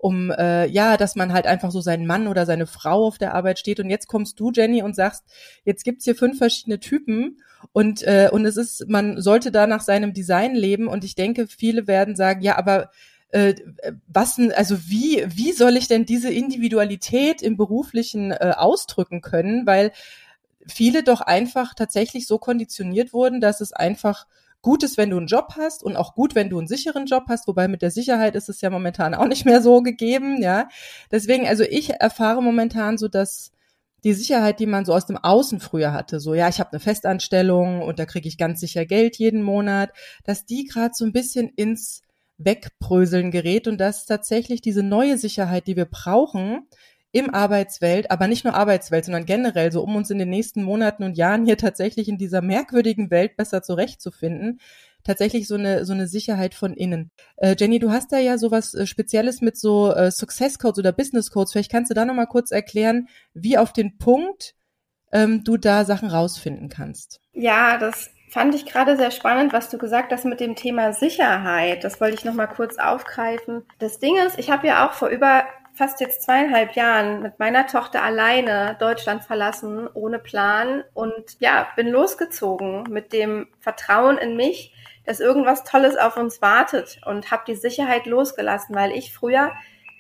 um 0.06 0.30
äh, 0.30 0.68
ja, 0.68 0.98
dass 0.98 1.16
man 1.16 1.34
halt 1.34 1.48
einfach 1.48 1.72
so 1.72 1.82
seinen 1.82 2.06
Mann 2.06 2.28
oder 2.28 2.46
seine 2.46 2.68
Frau 2.68 3.08
auf 3.08 3.18
der 3.18 3.34
Arbeit 3.34 3.58
steht. 3.58 3.80
Und 3.80 3.90
jetzt 3.90 4.06
kommst 4.06 4.40
du, 4.40 4.52
Jenny, 4.52 4.84
und 4.84 4.96
sagst, 4.96 5.24
jetzt 5.64 5.84
gibt's 5.84 6.06
hier 6.06 6.14
fünf 6.16 6.38
verschiedene 6.38 6.80
Typen 6.80 7.42
und 7.72 8.04
äh, 8.04 8.30
und 8.32 8.46
es 8.46 8.56
ist, 8.56 8.88
man 8.88 9.20
sollte 9.20 9.52
da 9.52 9.66
nach 9.66 9.82
seinem 9.82 10.14
Design 10.14 10.54
leben. 10.54 10.86
Und 10.86 11.04
ich 11.04 11.16
denke, 11.16 11.48
viele 11.48 11.88
werden 11.88 12.16
sagen, 12.16 12.44
ja, 12.44 12.56
aber 12.56 12.92
äh, 13.32 13.56
was 14.06 14.40
also 14.54 14.78
wie 14.88 15.26
wie 15.26 15.54
soll 15.54 15.76
ich 15.76 15.88
denn 15.88 16.06
diese 16.06 16.32
Individualität 16.32 17.42
im 17.42 17.58
beruflichen 17.58 18.30
äh, 18.30 18.54
ausdrücken 18.56 19.22
können, 19.22 19.66
weil 19.66 19.92
viele 20.68 21.02
doch 21.02 21.22
einfach 21.22 21.74
tatsächlich 21.74 22.28
so 22.28 22.38
konditioniert 22.38 23.12
wurden, 23.12 23.42
dass 23.42 23.60
es 23.60 23.74
einfach 23.74 24.28
gut 24.66 24.82
ist, 24.82 24.98
wenn 24.98 25.12
du 25.12 25.18
einen 25.18 25.28
Job 25.28 25.54
hast 25.58 25.84
und 25.84 25.96
auch 25.96 26.16
gut, 26.16 26.34
wenn 26.34 26.50
du 26.50 26.58
einen 26.58 26.68
sicheren 26.68 27.06
Job 27.06 27.26
hast, 27.30 27.48
wobei 27.48 27.68
mit 27.68 27.84
der 27.84 27.92
Sicherheit 27.92 28.34
ist 28.36 28.50
es 28.50 28.62
ja 28.62 28.72
momentan 28.72 29.14
auch 29.14 29.28
nicht 29.28 29.46
mehr 29.46 29.62
so 29.62 29.84
gegeben, 29.84 30.42
ja. 30.42 30.70
Deswegen, 31.12 31.48
also 31.48 31.64
ich 31.64 31.92
erfahre 31.92 32.42
momentan 32.42 32.98
so, 32.98 33.08
dass 33.08 33.52
die 34.04 34.14
Sicherheit, 34.14 34.60
die 34.60 34.66
man 34.66 34.84
so 34.84 34.96
aus 34.96 35.06
dem 35.06 35.18
Außen 35.18 35.60
früher 35.60 35.94
hatte, 35.94 36.20
so 36.20 36.34
ja, 36.34 36.50
ich 36.50 36.60
habe 36.60 36.72
eine 36.72 36.80
Festanstellung 36.80 37.84
und 37.84 38.00
da 38.00 38.08
kriege 38.08 38.28
ich 38.28 38.40
ganz 38.40 38.60
sicher 38.60 38.88
Geld 38.88 39.18
jeden 39.18 39.44
Monat, 39.44 39.92
dass 40.24 40.48
die 40.48 40.66
gerade 40.66 40.96
so 40.96 41.06
ein 41.06 41.14
bisschen 41.14 41.50
ins 41.50 42.02
Wegbröseln 42.40 43.30
gerät 43.30 43.68
und 43.68 43.78
dass 43.78 44.08
tatsächlich 44.08 44.62
diese 44.62 44.82
neue 44.82 45.20
Sicherheit, 45.20 45.68
die 45.68 45.76
wir 45.76 45.86
brauchen, 45.86 46.68
im 47.16 47.34
Arbeitswelt, 47.34 48.12
aber 48.12 48.28
nicht 48.28 48.44
nur 48.44 48.56
Arbeitswelt, 48.56 49.06
sondern 49.06 49.26
generell 49.26 49.72
so, 49.72 49.82
um 49.82 49.96
uns 49.96 50.10
in 50.10 50.20
den 50.20 50.30
nächsten 50.30 50.64
Monaten 50.64 51.02
und 51.02 51.16
Jahren 51.16 51.46
hier 51.46 51.58
tatsächlich 51.58 52.10
in 52.10 52.18
dieser 52.18 52.42
merkwürdigen 52.42 53.10
Welt 53.10 53.38
besser 53.38 53.64
zurechtzufinden, 53.64 54.60
tatsächlich 55.06 55.48
so 55.48 55.56
eine 55.56 55.86
so 55.86 55.94
eine 55.94 56.08
Sicherheit 56.08 56.54
von 56.54 56.74
innen. 56.74 57.12
Äh, 57.38 57.56
Jenny, 57.58 57.80
du 57.80 57.90
hast 57.90 58.12
da 58.12 58.18
ja 58.18 58.38
sowas 58.38 58.74
äh, 58.74 58.86
Spezielles 58.86 59.40
mit 59.40 59.58
so 59.58 59.94
äh, 59.94 60.12
Success 60.12 60.60
Codes 60.60 60.78
oder 60.78 60.92
Business 60.92 61.32
Codes. 61.32 61.54
Vielleicht 61.54 61.72
kannst 61.72 61.90
du 61.90 61.96
da 61.96 62.04
noch 62.04 62.16
mal 62.16 62.26
kurz 62.26 62.52
erklären, 62.52 63.08
wie 63.34 63.58
auf 63.58 63.72
den 63.72 63.98
Punkt 63.98 64.54
ähm, 65.14 65.46
du 65.46 65.56
da 65.56 65.86
Sachen 65.86 66.10
rausfinden 66.10 66.68
kannst. 66.68 67.22
Ja, 67.32 67.78
das 67.78 68.10
fand 68.30 68.56
ich 68.56 68.66
gerade 68.66 68.98
sehr 68.98 69.12
spannend, 69.12 69.54
was 69.54 69.70
du 69.70 69.78
gesagt 69.78 70.12
hast 70.12 70.26
mit 70.26 70.42
dem 70.42 70.58
Thema 70.58 70.92
Sicherheit. 70.92 71.86
Das 71.86 72.02
wollte 72.02 72.16
ich 72.16 72.26
noch 72.26 72.34
mal 72.34 72.48
kurz 72.48 72.78
aufgreifen. 72.78 73.64
Das 73.80 74.00
Ding 74.00 74.18
ist, 74.18 74.38
ich 74.38 74.52
habe 74.52 74.68
ja 74.68 74.86
auch 74.86 74.92
vor 74.92 75.08
über 75.08 75.46
fast 75.76 76.00
jetzt 76.00 76.24
zweieinhalb 76.24 76.76
Jahren 76.76 77.22
mit 77.22 77.38
meiner 77.38 77.68
Tochter 77.68 78.02
alleine 78.02 78.78
Deutschland 78.80 79.24
verlassen, 79.24 79.88
ohne 79.94 80.20
Plan. 80.20 80.84
Und 80.94 81.38
ja, 81.40 81.68
bin 81.76 81.88
losgezogen 81.90 82.84
mit 82.90 83.12
dem 83.14 83.48
Vertrauen 83.60 84.18
in 84.18 84.36
mich, 84.36 84.74
dass 85.06 85.20
irgendwas 85.20 85.64
Tolles 85.64 85.98
auf 85.98 86.18
uns 86.18 86.42
wartet 86.42 87.00
und 87.06 87.30
habe 87.30 87.44
die 87.48 87.56
Sicherheit 87.56 88.06
losgelassen, 88.06 88.74
weil 88.76 88.92
ich 88.92 89.14
früher 89.14 89.52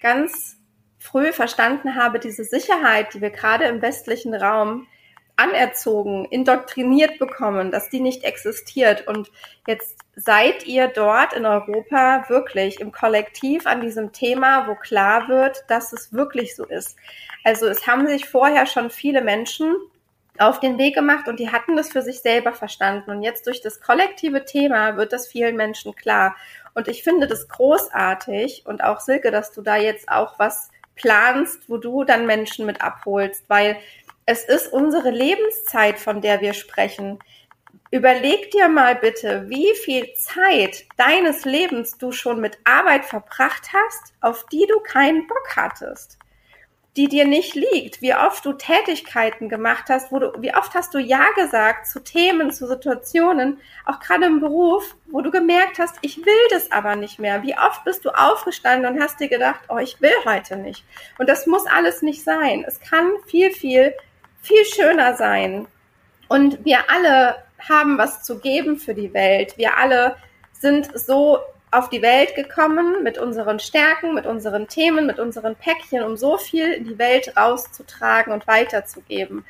ganz 0.01 0.57
früh 0.97 1.31
verstanden 1.31 1.95
habe, 1.95 2.19
diese 2.19 2.43
Sicherheit, 2.43 3.13
die 3.13 3.21
wir 3.21 3.29
gerade 3.29 3.65
im 3.65 3.81
westlichen 3.81 4.33
Raum 4.33 4.87
anerzogen, 5.37 6.25
indoktriniert 6.25 7.19
bekommen, 7.19 7.71
dass 7.71 7.89
die 7.89 7.99
nicht 7.99 8.23
existiert. 8.23 9.07
Und 9.07 9.31
jetzt 9.67 9.97
seid 10.15 10.65
ihr 10.65 10.87
dort 10.87 11.33
in 11.33 11.45
Europa 11.45 12.25
wirklich 12.29 12.79
im 12.79 12.91
Kollektiv 12.91 13.67
an 13.67 13.81
diesem 13.81 14.13
Thema, 14.13 14.67
wo 14.67 14.75
klar 14.75 15.27
wird, 15.27 15.65
dass 15.67 15.93
es 15.93 16.13
wirklich 16.13 16.55
so 16.55 16.65
ist. 16.65 16.97
Also 17.43 17.67
es 17.67 17.85
haben 17.85 18.07
sich 18.07 18.27
vorher 18.27 18.65
schon 18.65 18.89
viele 18.89 19.21
Menschen 19.21 19.75
auf 20.37 20.59
den 20.59 20.77
Weg 20.77 20.95
gemacht 20.95 21.27
und 21.27 21.39
die 21.39 21.51
hatten 21.51 21.75
das 21.75 21.91
für 21.91 22.01
sich 22.01 22.19
selber 22.19 22.53
verstanden. 22.53 23.11
Und 23.11 23.21
jetzt 23.21 23.47
durch 23.47 23.61
das 23.61 23.79
kollektive 23.81 24.45
Thema 24.45 24.97
wird 24.97 25.13
das 25.13 25.27
vielen 25.27 25.55
Menschen 25.55 25.95
klar. 25.95 26.35
Und 26.73 26.87
ich 26.87 27.03
finde 27.03 27.27
das 27.27 27.47
großartig 27.47 28.63
und 28.65 28.83
auch 28.83 28.99
Silke, 28.99 29.31
dass 29.31 29.51
du 29.53 29.61
da 29.61 29.77
jetzt 29.77 30.09
auch 30.09 30.37
was 30.39 30.69
planst, 30.95 31.69
wo 31.69 31.77
du 31.77 32.03
dann 32.03 32.25
Menschen 32.25 32.65
mit 32.65 32.81
abholst, 32.81 33.45
weil 33.47 33.77
es 34.25 34.43
ist 34.43 34.73
unsere 34.73 35.11
Lebenszeit, 35.11 35.99
von 35.99 36.21
der 36.21 36.41
wir 36.41 36.53
sprechen. 36.53 37.19
Überleg 37.91 38.51
dir 38.51 38.67
mal 38.67 38.95
bitte, 38.95 39.45
wie 39.47 39.73
viel 39.75 40.13
Zeit 40.15 40.85
deines 40.97 41.45
Lebens 41.45 41.97
du 41.97 42.11
schon 42.11 42.41
mit 42.41 42.57
Arbeit 42.63 43.05
verbracht 43.05 43.69
hast, 43.73 44.13
auf 44.21 44.45
die 44.47 44.65
du 44.67 44.79
keinen 44.79 45.27
Bock 45.27 45.55
hattest 45.55 46.17
die 46.95 47.09
dir 47.09 47.25
nicht 47.25 47.55
liegt, 47.55 48.01
wie 48.01 48.15
oft 48.15 48.45
du 48.45 48.53
Tätigkeiten 48.53 49.49
gemacht 49.49 49.85
hast, 49.89 50.13
wo 50.13 50.19
du, 50.19 50.31
wie 50.39 50.55
oft 50.55 50.73
hast 50.73 50.93
du 50.93 50.97
Ja 50.97 51.25
gesagt 51.35 51.87
zu 51.87 52.01
Themen, 52.01 52.51
zu 52.51 52.67
Situationen, 52.67 53.59
auch 53.85 53.99
gerade 53.99 54.25
im 54.25 54.39
Beruf, 54.39 54.95
wo 55.07 55.19
du 55.21 55.29
gemerkt 55.29 55.77
hast, 55.77 55.97
ich 56.01 56.17
will 56.17 56.47
das 56.51 56.71
aber 56.71 56.95
nicht 56.95 57.19
mehr. 57.19 57.43
Wie 57.43 57.57
oft 57.57 57.83
bist 57.83 58.05
du 58.05 58.09
aufgestanden 58.11 58.93
und 58.93 59.01
hast 59.01 59.19
dir 59.19 59.27
gedacht, 59.27 59.59
oh, 59.67 59.77
ich 59.77 59.99
will 59.99 60.13
heute 60.23 60.55
nicht. 60.55 60.85
Und 61.17 61.27
das 61.27 61.47
muss 61.47 61.65
alles 61.65 62.01
nicht 62.01 62.23
sein. 62.23 62.63
Es 62.65 62.79
kann 62.79 63.11
viel, 63.25 63.51
viel, 63.51 63.93
viel 64.45 64.65
schöner 64.65 65.15
sein. 65.15 65.67
Und 66.27 66.63
wir 66.65 66.89
alle 66.89 67.35
haben 67.59 67.97
was 67.97 68.23
zu 68.23 68.39
geben 68.39 68.77
für 68.77 68.93
die 68.93 69.13
Welt. 69.13 69.57
Wir 69.57 69.77
alle 69.77 70.15
sind 70.53 70.97
so 70.97 71.39
auf 71.71 71.89
die 71.89 72.01
Welt 72.01 72.35
gekommen 72.35 73.03
mit 73.03 73.17
unseren 73.17 73.59
Stärken, 73.59 74.13
mit 74.13 74.25
unseren 74.25 74.67
Themen, 74.67 75.05
mit 75.05 75.19
unseren 75.19 75.55
Päckchen, 75.55 76.03
um 76.03 76.15
so 76.15 76.37
viel 76.37 76.71
in 76.71 76.85
die 76.85 76.97
Welt 76.97 77.35
rauszutragen 77.35 78.31
und 78.33 78.47
weiterzugeben. 78.47 79.45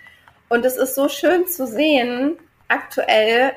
Und 0.50 0.66
es 0.66 0.78
ist 0.78 0.96
so 0.96 1.08
schön 1.08 1.48
zu 1.48 1.68
sehen, 1.68 2.38
aktuell, 2.68 3.54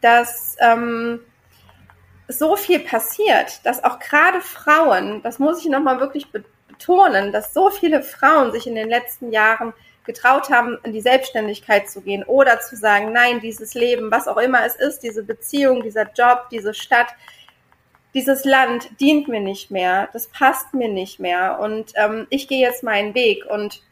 dass 0.00 0.56
ähm, 0.60 1.20
so 2.28 2.56
viel 2.56 2.80
passiert, 2.80 3.64
dass 3.64 3.84
auch 3.84 3.98
gerade 3.98 4.40
Frauen, 4.40 5.22
das 5.22 5.38
muss 5.38 5.60
ich 5.60 5.70
nochmal 5.70 6.00
wirklich 6.00 6.30
betonen, 6.30 7.32
dass 7.32 7.52
so 7.52 7.70
viele 7.70 8.02
Frauen 8.02 8.52
sich 8.52 8.66
in 8.66 8.74
den 8.74 8.88
letzten 8.88 9.32
Jahren 9.32 9.72
getraut 10.08 10.48
haben, 10.50 10.78
in 10.82 10.92
die 10.92 11.02
Selbstständigkeit 11.02 11.88
zu 11.88 12.00
gehen 12.00 12.24
oder 12.24 12.58
zu 12.60 12.74
sagen, 12.74 13.12
nein, 13.12 13.40
dieses 13.40 13.74
Leben, 13.74 14.10
was 14.10 14.26
auch 14.26 14.38
immer 14.38 14.64
es 14.64 14.74
ist, 14.74 15.00
diese 15.00 15.22
Beziehung, 15.22 15.82
dieser 15.82 16.10
Job, 16.12 16.48
diese 16.50 16.74
Stadt, 16.74 17.08
dieses 18.14 18.44
Land 18.44 18.88
dient 19.00 19.28
mir 19.28 19.40
nicht 19.40 19.70
mehr, 19.70 20.08
das 20.14 20.26
passt 20.28 20.72
mir 20.72 20.88
nicht 20.88 21.20
mehr 21.20 21.60
und 21.60 21.92
ähm, 21.94 22.26
ich 22.30 22.48
gehe 22.48 22.66
jetzt 22.66 22.82
meinen 22.82 23.14
Weg 23.14 23.44
und 23.46 23.82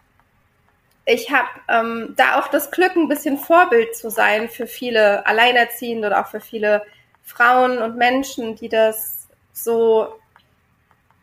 ich 1.04 1.30
habe 1.30 1.48
ähm, 1.68 2.14
da 2.16 2.40
auch 2.40 2.48
das 2.48 2.70
Glück, 2.70 2.96
ein 2.96 3.08
bisschen 3.08 3.36
Vorbild 3.36 3.94
zu 3.94 4.10
sein 4.10 4.48
für 4.48 4.66
viele 4.66 5.24
Alleinerziehende 5.26 6.08
oder 6.08 6.22
auch 6.22 6.28
für 6.28 6.40
viele 6.40 6.82
Frauen 7.22 7.78
und 7.78 7.96
Menschen, 7.96 8.56
die 8.56 8.70
das 8.70 9.28
so 9.52 10.14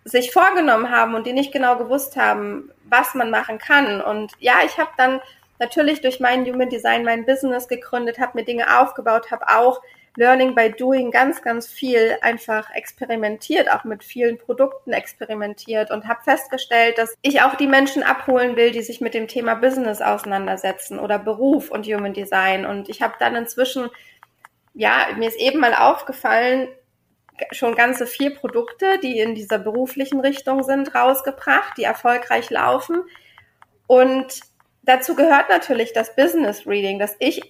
sich 0.06 0.32
vorgenommen 0.32 0.92
haben 0.92 1.16
und 1.16 1.26
die 1.26 1.34
nicht 1.34 1.52
genau 1.52 1.78
gewusst 1.78 2.16
haben, 2.16 2.72
was 2.90 3.16
man 3.16 3.30
machen 3.30 3.58
kann. 3.58 4.02
Und 4.02 4.32
ja, 4.40 4.56
ich 4.66 4.78
habe 4.78 4.92
dann 4.98 5.22
natürlich 5.60 6.02
durch 6.02 6.20
mein 6.20 6.46
Human 6.46 6.70
Design 6.70 7.04
mein 7.04 7.26
Business 7.26 7.68
gegründet, 7.68 8.20
habe 8.20 8.38
mir 8.38 8.46
Dinge 8.46 8.80
aufgebaut, 8.80 9.32
habe 9.32 9.48
auch 9.48 9.82
Learning 10.16 10.54
by 10.54 10.72
Doing 10.72 11.10
ganz, 11.10 11.42
ganz 11.42 11.68
viel 11.68 12.18
einfach 12.22 12.70
experimentiert, 12.76 13.72
auch 13.72 13.84
mit 13.84 14.04
vielen 14.04 14.38
Produkten 14.38 14.94
experimentiert 14.94 15.90
und 15.90 16.08
habe 16.08 16.24
festgestellt, 16.24 17.00
dass 17.00 17.16
ich 17.24 17.42
auch 17.42 17.56
die 17.56 17.68
Menschen 17.68 18.04
abholen 18.04 18.56
will, 18.56 18.72
die 18.72 18.84
sich 18.84 19.02
mit 19.02 19.16
dem 19.16 19.28
Thema 19.28 19.56
Business 19.56 20.02
auseinandersetzen 20.02 21.00
oder 21.00 21.18
Beruf 21.18 21.72
und 21.72 21.88
Human 21.88 22.14
Design. 22.14 22.66
Und 22.66 22.90
ich 22.90 23.02
habe 23.02 23.16
dann 23.20 23.36
inzwischen, 23.36 23.90
ja, 24.76 25.08
mir 25.18 25.30
ist 25.30 25.40
eben 25.40 25.60
mal 25.60 25.74
aufgefallen, 25.74 26.68
schon 27.52 27.76
ganze 27.76 28.06
vier 28.08 28.36
Produkte, 28.36 29.00
die 29.00 29.20
in 29.20 29.36
dieser 29.36 29.60
beruflichen 29.60 30.20
Richtung 30.20 30.64
sind, 30.64 30.94
rausgebracht, 30.94 31.78
die 31.78 31.84
erfolgreich 31.84 32.50
laufen. 32.50 33.04
Und 33.88 34.42
dazu 34.84 35.16
gehört 35.16 35.50
natürlich 35.50 35.94
das 35.94 36.16
Business 36.16 36.66
Reading, 36.68 37.00
dass 37.00 37.16
ich 37.20 37.42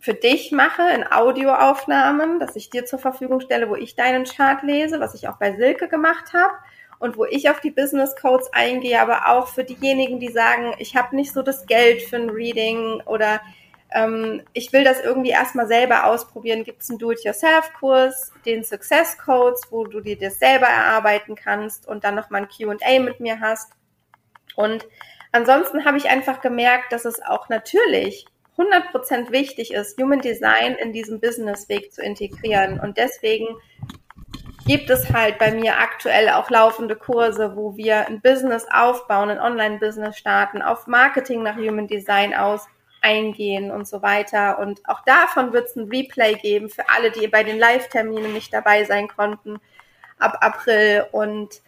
für 0.00 0.14
dich 0.14 0.50
mache 0.50 0.82
in 0.94 1.10
Audioaufnahmen, 1.10 2.40
dass 2.40 2.56
ich 2.56 2.70
dir 2.70 2.86
zur 2.86 2.98
Verfügung 2.98 3.40
stelle, 3.40 3.68
wo 3.68 3.76
ich 3.76 3.96
deinen 3.96 4.24
Chart 4.24 4.62
lese, 4.62 4.98
was 4.98 5.14
ich 5.14 5.28
auch 5.28 5.36
bei 5.36 5.54
Silke 5.56 5.88
gemacht 5.88 6.32
habe 6.32 6.54
und 6.98 7.18
wo 7.18 7.26
ich 7.26 7.50
auf 7.50 7.60
die 7.60 7.70
Business 7.70 8.16
Codes 8.16 8.50
eingehe, 8.52 9.00
aber 9.00 9.28
auch 9.28 9.48
für 9.48 9.64
diejenigen, 9.64 10.18
die 10.18 10.30
sagen, 10.30 10.74
ich 10.78 10.96
habe 10.96 11.16
nicht 11.16 11.32
so 11.32 11.42
das 11.42 11.66
Geld 11.66 12.02
für 12.02 12.16
ein 12.16 12.30
Reading 12.30 13.02
oder 13.04 13.40
ähm, 13.92 14.42
ich 14.52 14.72
will 14.72 14.84
das 14.84 15.00
irgendwie 15.00 15.30
erstmal 15.30 15.66
selber 15.66 16.06
ausprobieren, 16.06 16.64
gibt 16.64 16.82
es 16.82 16.90
einen 16.90 16.98
Do-it-yourself-Kurs, 16.98 18.32
den 18.44 18.64
Success 18.64 19.18
Codes, 19.18 19.62
wo 19.70 19.84
du 19.84 20.00
dir 20.00 20.18
das 20.18 20.38
selber 20.38 20.66
erarbeiten 20.66 21.34
kannst 21.34 21.88
und 21.88 22.04
dann 22.04 22.14
nochmal 22.14 22.42
ein 22.42 22.48
QA 22.48 23.00
mit 23.00 23.20
mir 23.20 23.40
hast. 23.40 23.72
Und 24.54 24.86
ansonsten 25.32 25.84
habe 25.84 25.96
ich 25.96 26.08
einfach 26.08 26.40
gemerkt, 26.40 26.92
dass 26.92 27.04
es 27.04 27.20
auch 27.22 27.48
natürlich 27.48 28.26
100% 28.56 29.30
wichtig 29.30 29.72
ist, 29.72 30.00
Human 30.00 30.20
Design 30.20 30.74
in 30.74 30.92
diesem 30.92 31.20
Businessweg 31.20 31.92
zu 31.92 32.02
integrieren. 32.02 32.78
Und 32.78 32.98
deswegen 32.98 33.46
gibt 34.66 34.90
es 34.90 35.10
halt 35.12 35.38
bei 35.38 35.50
mir 35.50 35.78
aktuell 35.78 36.28
auch 36.28 36.50
laufende 36.50 36.94
Kurse, 36.94 37.56
wo 37.56 37.76
wir 37.76 38.06
ein 38.06 38.20
Business 38.20 38.66
aufbauen, 38.70 39.30
ein 39.30 39.40
Online-Business 39.40 40.16
starten, 40.16 40.62
auf 40.62 40.86
Marketing 40.86 41.42
nach 41.42 41.56
Human 41.56 41.88
Design 41.88 42.34
aus 42.34 42.66
eingehen 43.00 43.70
und 43.70 43.86
so 43.88 44.02
weiter. 44.02 44.58
Und 44.58 44.86
auch 44.88 45.02
davon 45.04 45.52
wird 45.52 45.68
es 45.68 45.76
ein 45.76 45.88
Replay 45.88 46.34
geben 46.34 46.68
für 46.68 46.88
alle, 46.88 47.10
die 47.10 47.26
bei 47.28 47.42
den 47.42 47.58
Live-Terminen 47.58 48.32
nicht 48.32 48.52
dabei 48.52 48.84
sein 48.84 49.08
konnten 49.08 49.58
ab 50.18 50.38
April. 50.40 51.06
Und 51.12 51.62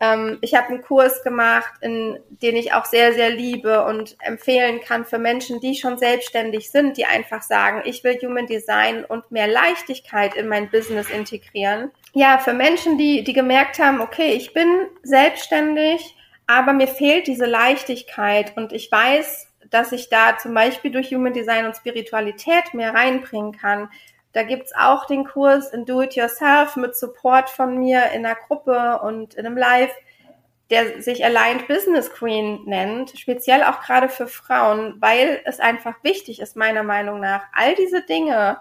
ähm, 0.00 0.38
ich 0.40 0.54
habe 0.54 0.68
einen 0.68 0.82
Kurs 0.82 1.22
gemacht, 1.22 1.72
in 1.82 2.18
den 2.28 2.56
ich 2.56 2.72
auch 2.72 2.86
sehr, 2.86 3.12
sehr 3.12 3.30
liebe 3.30 3.84
und 3.84 4.16
empfehlen 4.20 4.80
kann 4.80 5.04
für 5.04 5.18
Menschen, 5.18 5.60
die 5.60 5.74
schon 5.74 5.98
selbstständig 5.98 6.70
sind, 6.70 6.96
die 6.96 7.04
einfach 7.04 7.42
sagen, 7.42 7.82
ich 7.84 8.02
will 8.02 8.18
Human 8.22 8.46
Design 8.46 9.04
und 9.04 9.30
mehr 9.30 9.46
Leichtigkeit 9.46 10.34
in 10.34 10.48
mein 10.48 10.70
Business 10.70 11.10
integrieren. 11.10 11.90
Ja, 12.14 12.38
für 12.38 12.54
Menschen, 12.54 12.96
die, 12.96 13.22
die 13.24 13.34
gemerkt 13.34 13.78
haben, 13.78 14.00
okay, 14.00 14.32
ich 14.32 14.52
bin 14.54 14.86
selbstständig, 15.02 16.16
aber 16.46 16.72
mir 16.72 16.88
fehlt 16.88 17.26
diese 17.26 17.46
Leichtigkeit 17.46 18.56
und 18.56 18.72
ich 18.72 18.90
weiß, 18.90 19.49
dass 19.70 19.92
ich 19.92 20.08
da 20.08 20.36
zum 20.38 20.54
Beispiel 20.54 20.90
durch 20.90 21.10
Human 21.14 21.32
Design 21.32 21.64
und 21.66 21.76
Spiritualität 21.76 22.74
mehr 22.74 22.94
reinbringen 22.94 23.52
kann, 23.52 23.88
da 24.32 24.42
gibt's 24.44 24.72
auch 24.76 25.06
den 25.06 25.24
Kurs 25.24 25.70
in 25.72 25.84
Do 25.84 26.02
It 26.02 26.14
Yourself 26.14 26.76
mit 26.76 26.96
Support 26.96 27.50
von 27.50 27.78
mir 27.78 28.10
in 28.14 28.24
einer 28.24 28.36
Gruppe 28.36 29.00
und 29.02 29.34
in 29.34 29.46
einem 29.46 29.56
Live, 29.56 29.92
der 30.70 31.02
sich 31.02 31.24
Aligned 31.24 31.66
Business 31.66 32.12
Queen 32.12 32.60
nennt, 32.64 33.18
speziell 33.18 33.64
auch 33.64 33.80
gerade 33.80 34.08
für 34.08 34.28
Frauen, 34.28 34.94
weil 35.00 35.40
es 35.44 35.58
einfach 35.58 35.96
wichtig 36.04 36.40
ist, 36.40 36.56
meiner 36.56 36.84
Meinung 36.84 37.18
nach, 37.18 37.42
all 37.52 37.74
diese 37.74 38.02
Dinge, 38.02 38.58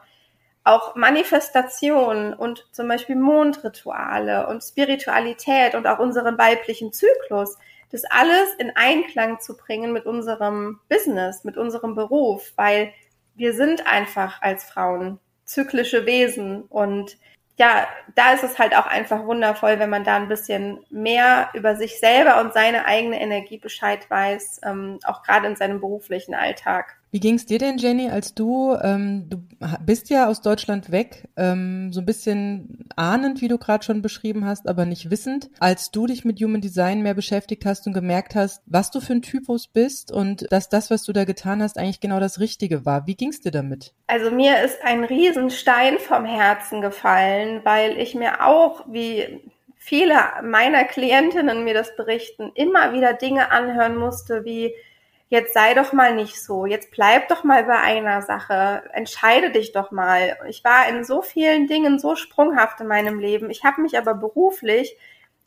auch 0.64 0.96
Manifestation 0.96 2.34
und 2.34 2.68
zum 2.72 2.88
Beispiel 2.88 3.16
Mondrituale 3.16 4.48
und 4.48 4.62
Spiritualität 4.62 5.76
und 5.76 5.88
auch 5.88 6.00
unseren 6.00 6.38
weiblichen 6.38 6.92
Zyklus, 6.92 7.58
das 7.92 8.04
alles 8.06 8.54
in 8.60 8.72
Einklang 8.76 9.40
zu 9.40 9.58
bringen 9.58 9.94
mit 9.94 10.06
unserem 10.06 10.80
Business, 10.90 11.44
mit 11.44 11.58
unserem 11.58 11.96
Beruf, 11.96 12.54
weil 12.56 12.94
wir 13.36 13.54
sind 13.54 13.88
einfach 13.88 14.42
als 14.42 14.64
Frauen 14.64 15.20
zyklische 15.46 16.06
Wesen. 16.06 16.64
Und 16.64 17.18
ja, 17.58 17.88
da 18.16 18.34
ist 18.34 18.44
es 18.44 18.60
halt 18.60 18.76
auch 18.76 18.86
einfach 18.86 19.26
wundervoll, 19.26 19.80
wenn 19.80 19.90
man 19.90 20.04
da 20.04 20.16
ein 20.16 20.28
bisschen 20.28 20.86
mehr 20.90 21.50
über 21.54 21.76
sich 21.76 22.00
selber 22.00 22.40
und 22.42 22.54
seine 22.54 22.86
eigene 22.86 23.20
Energie 23.20 23.58
Bescheid 23.58 24.10
weiß, 24.10 24.62
ähm, 24.64 25.00
auch 25.04 25.24
gerade 25.24 25.48
in 25.48 25.56
seinem 25.56 25.82
beruflichen 25.82 26.36
Alltag. 26.36 26.99
Wie 27.12 27.20
ging 27.20 27.36
es 27.36 27.46
dir 27.46 27.58
denn, 27.58 27.78
Jenny, 27.78 28.10
als 28.10 28.36
du, 28.36 28.76
ähm, 28.82 29.30
du 29.30 29.38
bist 29.86 30.10
ja 30.10 30.28
aus 30.28 30.42
Deutschland 30.42 30.92
weg, 30.92 31.28
ähm, 31.38 31.92
so 31.92 32.02
ein 32.02 32.06
bisschen 32.06 32.88
ahnend, 32.96 33.42
wie 33.42 33.48
du 33.48 33.58
gerade 33.58 33.84
schon 33.84 34.02
beschrieben 34.02 34.46
hast, 34.46 34.68
aber 34.68 34.86
nicht 34.86 35.10
wissend, 35.10 35.50
als 35.60 35.90
du 35.90 36.06
dich 36.06 36.24
mit 36.24 36.40
Human 36.40 36.62
Design 36.62 37.02
mehr 37.02 37.16
beschäftigt 37.16 37.66
hast 37.66 37.88
und 37.88 37.94
gemerkt 37.94 38.36
hast, 38.36 38.62
was 38.68 38.92
du 38.92 39.02
für 39.02 39.14
ein 39.14 39.24
Typus 39.24 39.68
bist 39.68 40.12
und 40.12 40.52
dass 40.52 40.70
das, 40.70 40.92
was 40.92 41.04
du 41.04 41.12
da 41.12 41.26
getan 41.26 41.64
hast, 41.64 41.80
eigentlich 41.80 42.00
genau 42.00 42.20
das 42.20 42.40
Richtige 42.40 42.86
war. 42.86 43.08
Wie 43.08 43.16
ging 43.16 43.30
es 43.30 43.42
dir 43.42 43.52
damit? 43.52 43.94
Also 44.06 44.30
mir 44.30 44.64
ist 44.64 44.78
ein 44.84 45.04
Riesenstein 45.04 45.98
vom 45.98 46.26
Herzen 46.26 46.82
gefallen, 46.82 47.62
weil 47.64 47.98
ich 47.98 48.14
mir 48.14 48.46
auch, 48.46 48.86
wie 48.88 49.42
viele 49.78 50.16
meiner 50.44 50.84
Klientinnen 50.84 51.64
mir 51.64 51.74
das 51.74 51.96
berichten, 51.96 52.52
immer 52.54 52.94
wieder 52.94 53.14
Dinge 53.14 53.50
anhören 53.52 53.96
musste, 53.96 54.46
wie 54.46 54.76
jetzt 55.30 55.54
sei 55.54 55.76
doch 55.76 55.94
mal 55.94 56.16
nicht 56.16 56.44
so, 56.44 56.66
jetzt 56.66 56.92
bleib 56.92 57.30
doch 57.30 57.44
mal 57.44 57.64
bei 57.64 57.80
einer 57.80 58.22
Sache, 58.24 58.84
entscheide 58.94 59.52
dich 59.52 59.72
doch 59.72 59.92
mal. 59.92 60.38
Ich 60.48 60.64
war 60.64 60.90
in 60.90 61.04
so 61.04 61.22
vielen 61.22 61.68
Dingen 61.68 62.00
so 62.00 62.16
sprunghaft 62.16 62.82
in 62.82 62.88
meinem 62.88 63.20
Leben. 63.20 63.50
Ich 63.52 63.64
habe 63.64 63.82
mich 63.82 63.98
aber 63.98 64.16
beruflich 64.16 64.98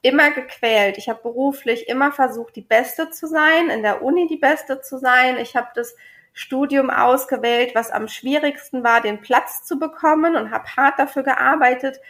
immer 0.00 0.30
gequält. 0.30 0.98
Ich 0.98 1.08
habe 1.08 1.20
beruflich 1.22 1.88
immer 1.88 2.12
versucht, 2.12 2.54
die 2.56 2.62
Beste 2.62 3.10
zu 3.10 3.26
sein, 3.26 3.70
in 3.70 3.82
der 3.82 4.02
Uni 4.02 4.28
die 4.28 4.36
Beste 4.36 4.80
zu 4.80 4.98
sein. 4.98 5.36
Ich 5.38 5.56
habe 5.56 5.68
das 5.74 5.96
Studium 6.32 6.88
ausgewählt, 6.88 7.74
was 7.74 7.90
am 7.90 8.08
schwierigsten 8.08 8.84
war, 8.84 9.00
den 9.00 9.20
Platz 9.20 9.64
zu 9.64 9.78
bekommen 9.78 10.36
und 10.36 10.52
habe 10.52 10.64
hart 10.76 10.98
dafür 10.98 11.24
gearbeitet. 11.24 12.00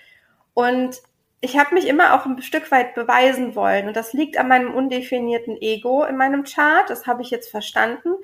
Und 0.54 1.00
ich 1.44 1.58
habe 1.58 1.74
mich 1.74 1.88
immer 1.88 2.14
auch 2.14 2.24
ein 2.24 2.40
Stück 2.40 2.70
weit 2.70 2.94
beweisen 2.94 3.56
wollen. 3.56 3.88
Und 3.88 3.96
das 3.96 4.12
liegt 4.12 4.38
an 4.38 4.46
meinem 4.46 4.72
undefinierten 4.72 5.60
Ego 5.60 6.04
in 6.04 6.16
meinem 6.16 6.44
Chart. 6.44 6.88
Das 6.88 7.06
habe 7.06 7.22
ich 7.22 7.30
jetzt 7.30 7.50
verstanden. 7.50 8.14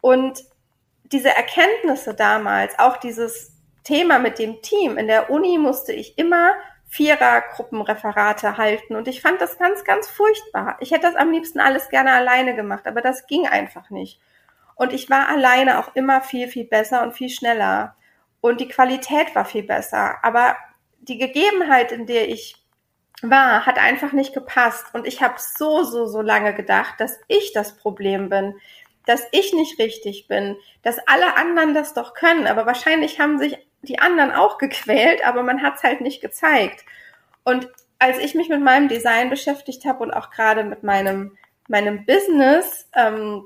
Und 0.00 0.44
diese 1.04 1.34
Erkenntnisse 1.34 2.14
damals, 2.14 2.76
auch 2.80 2.96
dieses 2.96 3.52
Thema 3.84 4.18
mit 4.18 4.40
dem 4.40 4.60
Team. 4.60 4.98
In 4.98 5.06
der 5.06 5.30
Uni 5.30 5.56
musste 5.56 5.92
ich 5.92 6.18
immer 6.18 6.50
Vierergruppenreferate 6.88 8.56
halten 8.56 8.96
und 8.96 9.08
ich 9.08 9.20
fand 9.20 9.40
das 9.40 9.58
ganz, 9.58 9.84
ganz 9.84 10.08
furchtbar. 10.08 10.78
Ich 10.80 10.90
hätte 10.90 11.02
das 11.02 11.16
am 11.16 11.30
liebsten 11.30 11.60
alles 11.60 11.90
gerne 11.90 12.12
alleine 12.12 12.56
gemacht, 12.56 12.86
aber 12.86 13.02
das 13.02 13.26
ging 13.26 13.46
einfach 13.46 13.90
nicht. 13.90 14.20
Und 14.74 14.92
ich 14.92 15.08
war 15.10 15.28
alleine 15.28 15.78
auch 15.78 15.94
immer 15.94 16.22
viel, 16.22 16.48
viel 16.48 16.64
besser 16.64 17.02
und 17.02 17.12
viel 17.12 17.28
schneller. 17.28 17.94
Und 18.40 18.60
die 18.60 18.68
Qualität 18.68 19.34
war 19.34 19.44
viel 19.44 19.64
besser. 19.64 20.16
Aber 20.22 20.56
die 21.00 21.18
Gegebenheit, 21.18 21.92
in 21.92 22.06
der 22.06 22.28
ich 22.28 22.56
war, 23.22 23.66
hat 23.66 23.78
einfach 23.78 24.12
nicht 24.12 24.32
gepasst. 24.32 24.86
Und 24.92 25.06
ich 25.06 25.22
habe 25.22 25.34
so, 25.38 25.82
so, 25.82 26.06
so 26.06 26.22
lange 26.22 26.54
gedacht, 26.54 26.94
dass 26.98 27.18
ich 27.26 27.52
das 27.52 27.76
Problem 27.76 28.28
bin, 28.28 28.54
dass 29.06 29.26
ich 29.32 29.52
nicht 29.52 29.78
richtig 29.78 30.28
bin, 30.28 30.56
dass 30.82 30.98
alle 31.06 31.36
anderen 31.36 31.74
das 31.74 31.94
doch 31.94 32.14
können. 32.14 32.46
Aber 32.46 32.66
wahrscheinlich 32.66 33.18
haben 33.18 33.38
sich 33.38 33.56
die 33.82 33.98
anderen 33.98 34.32
auch 34.32 34.58
gequält, 34.58 35.26
aber 35.26 35.42
man 35.42 35.62
hat 35.62 35.76
es 35.76 35.82
halt 35.82 36.00
nicht 36.00 36.20
gezeigt. 36.20 36.84
Und 37.44 37.68
als 37.98 38.18
ich 38.18 38.34
mich 38.34 38.48
mit 38.48 38.62
meinem 38.62 38.88
Design 38.88 39.30
beschäftigt 39.30 39.84
habe 39.84 40.02
und 40.02 40.12
auch 40.12 40.30
gerade 40.30 40.62
mit 40.62 40.82
meinem, 40.82 41.36
meinem 41.68 42.04
Business, 42.04 42.88
ähm, 42.94 43.44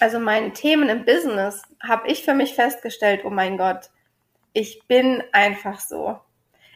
also 0.00 0.18
meinen 0.18 0.54
Themen 0.54 0.88
im 0.88 1.04
Business, 1.04 1.62
habe 1.82 2.08
ich 2.08 2.24
für 2.24 2.34
mich 2.34 2.54
festgestellt, 2.54 3.22
oh 3.24 3.30
mein 3.30 3.58
Gott, 3.58 3.90
ich 4.52 4.82
bin 4.88 5.22
einfach 5.32 5.80
so 5.80 6.18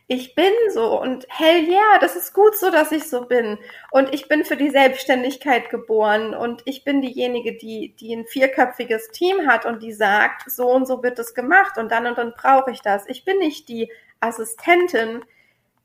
ich 0.09 0.37
bin 0.37 0.53
so 0.73 1.01
und 1.01 1.27
hell 1.29 1.65
ja, 1.65 1.73
yeah, 1.73 1.99
das 2.01 2.15
ist 2.15 2.33
gut 2.33 2.57
so, 2.57 2.71
dass 2.71 2.93
ich 2.93 3.11
so 3.11 3.23
bin. 3.23 3.59
Und 3.91 4.15
ich 4.15 4.29
bin 4.29 4.45
für 4.45 4.57
die 4.57 4.71
Selbstständigkeit 4.71 5.69
geboren 5.69 6.33
und 6.33 6.63
ich 6.65 6.85
bin 6.85 7.03
diejenige, 7.03 7.57
die, 7.57 7.97
die 7.99 8.15
ein 8.15 8.27
vierköpfiges 8.27 9.09
Team 9.09 9.49
hat 9.49 9.67
und 9.67 9.83
die 9.83 9.93
sagt, 9.93 10.49
so 10.49 10.71
und 10.71 10.87
so 10.87 11.03
wird 11.03 11.19
es 11.19 11.35
gemacht 11.35 11.77
und 11.77 11.91
dann 11.91 12.07
und 12.07 12.19
dann 12.19 12.35
brauche 12.37 12.71
ich 12.71 12.83
das. 12.83 13.05
Ich 13.09 13.25
bin 13.25 13.39
nicht 13.39 13.69
die 13.69 13.91
Assistentin, 14.21 15.25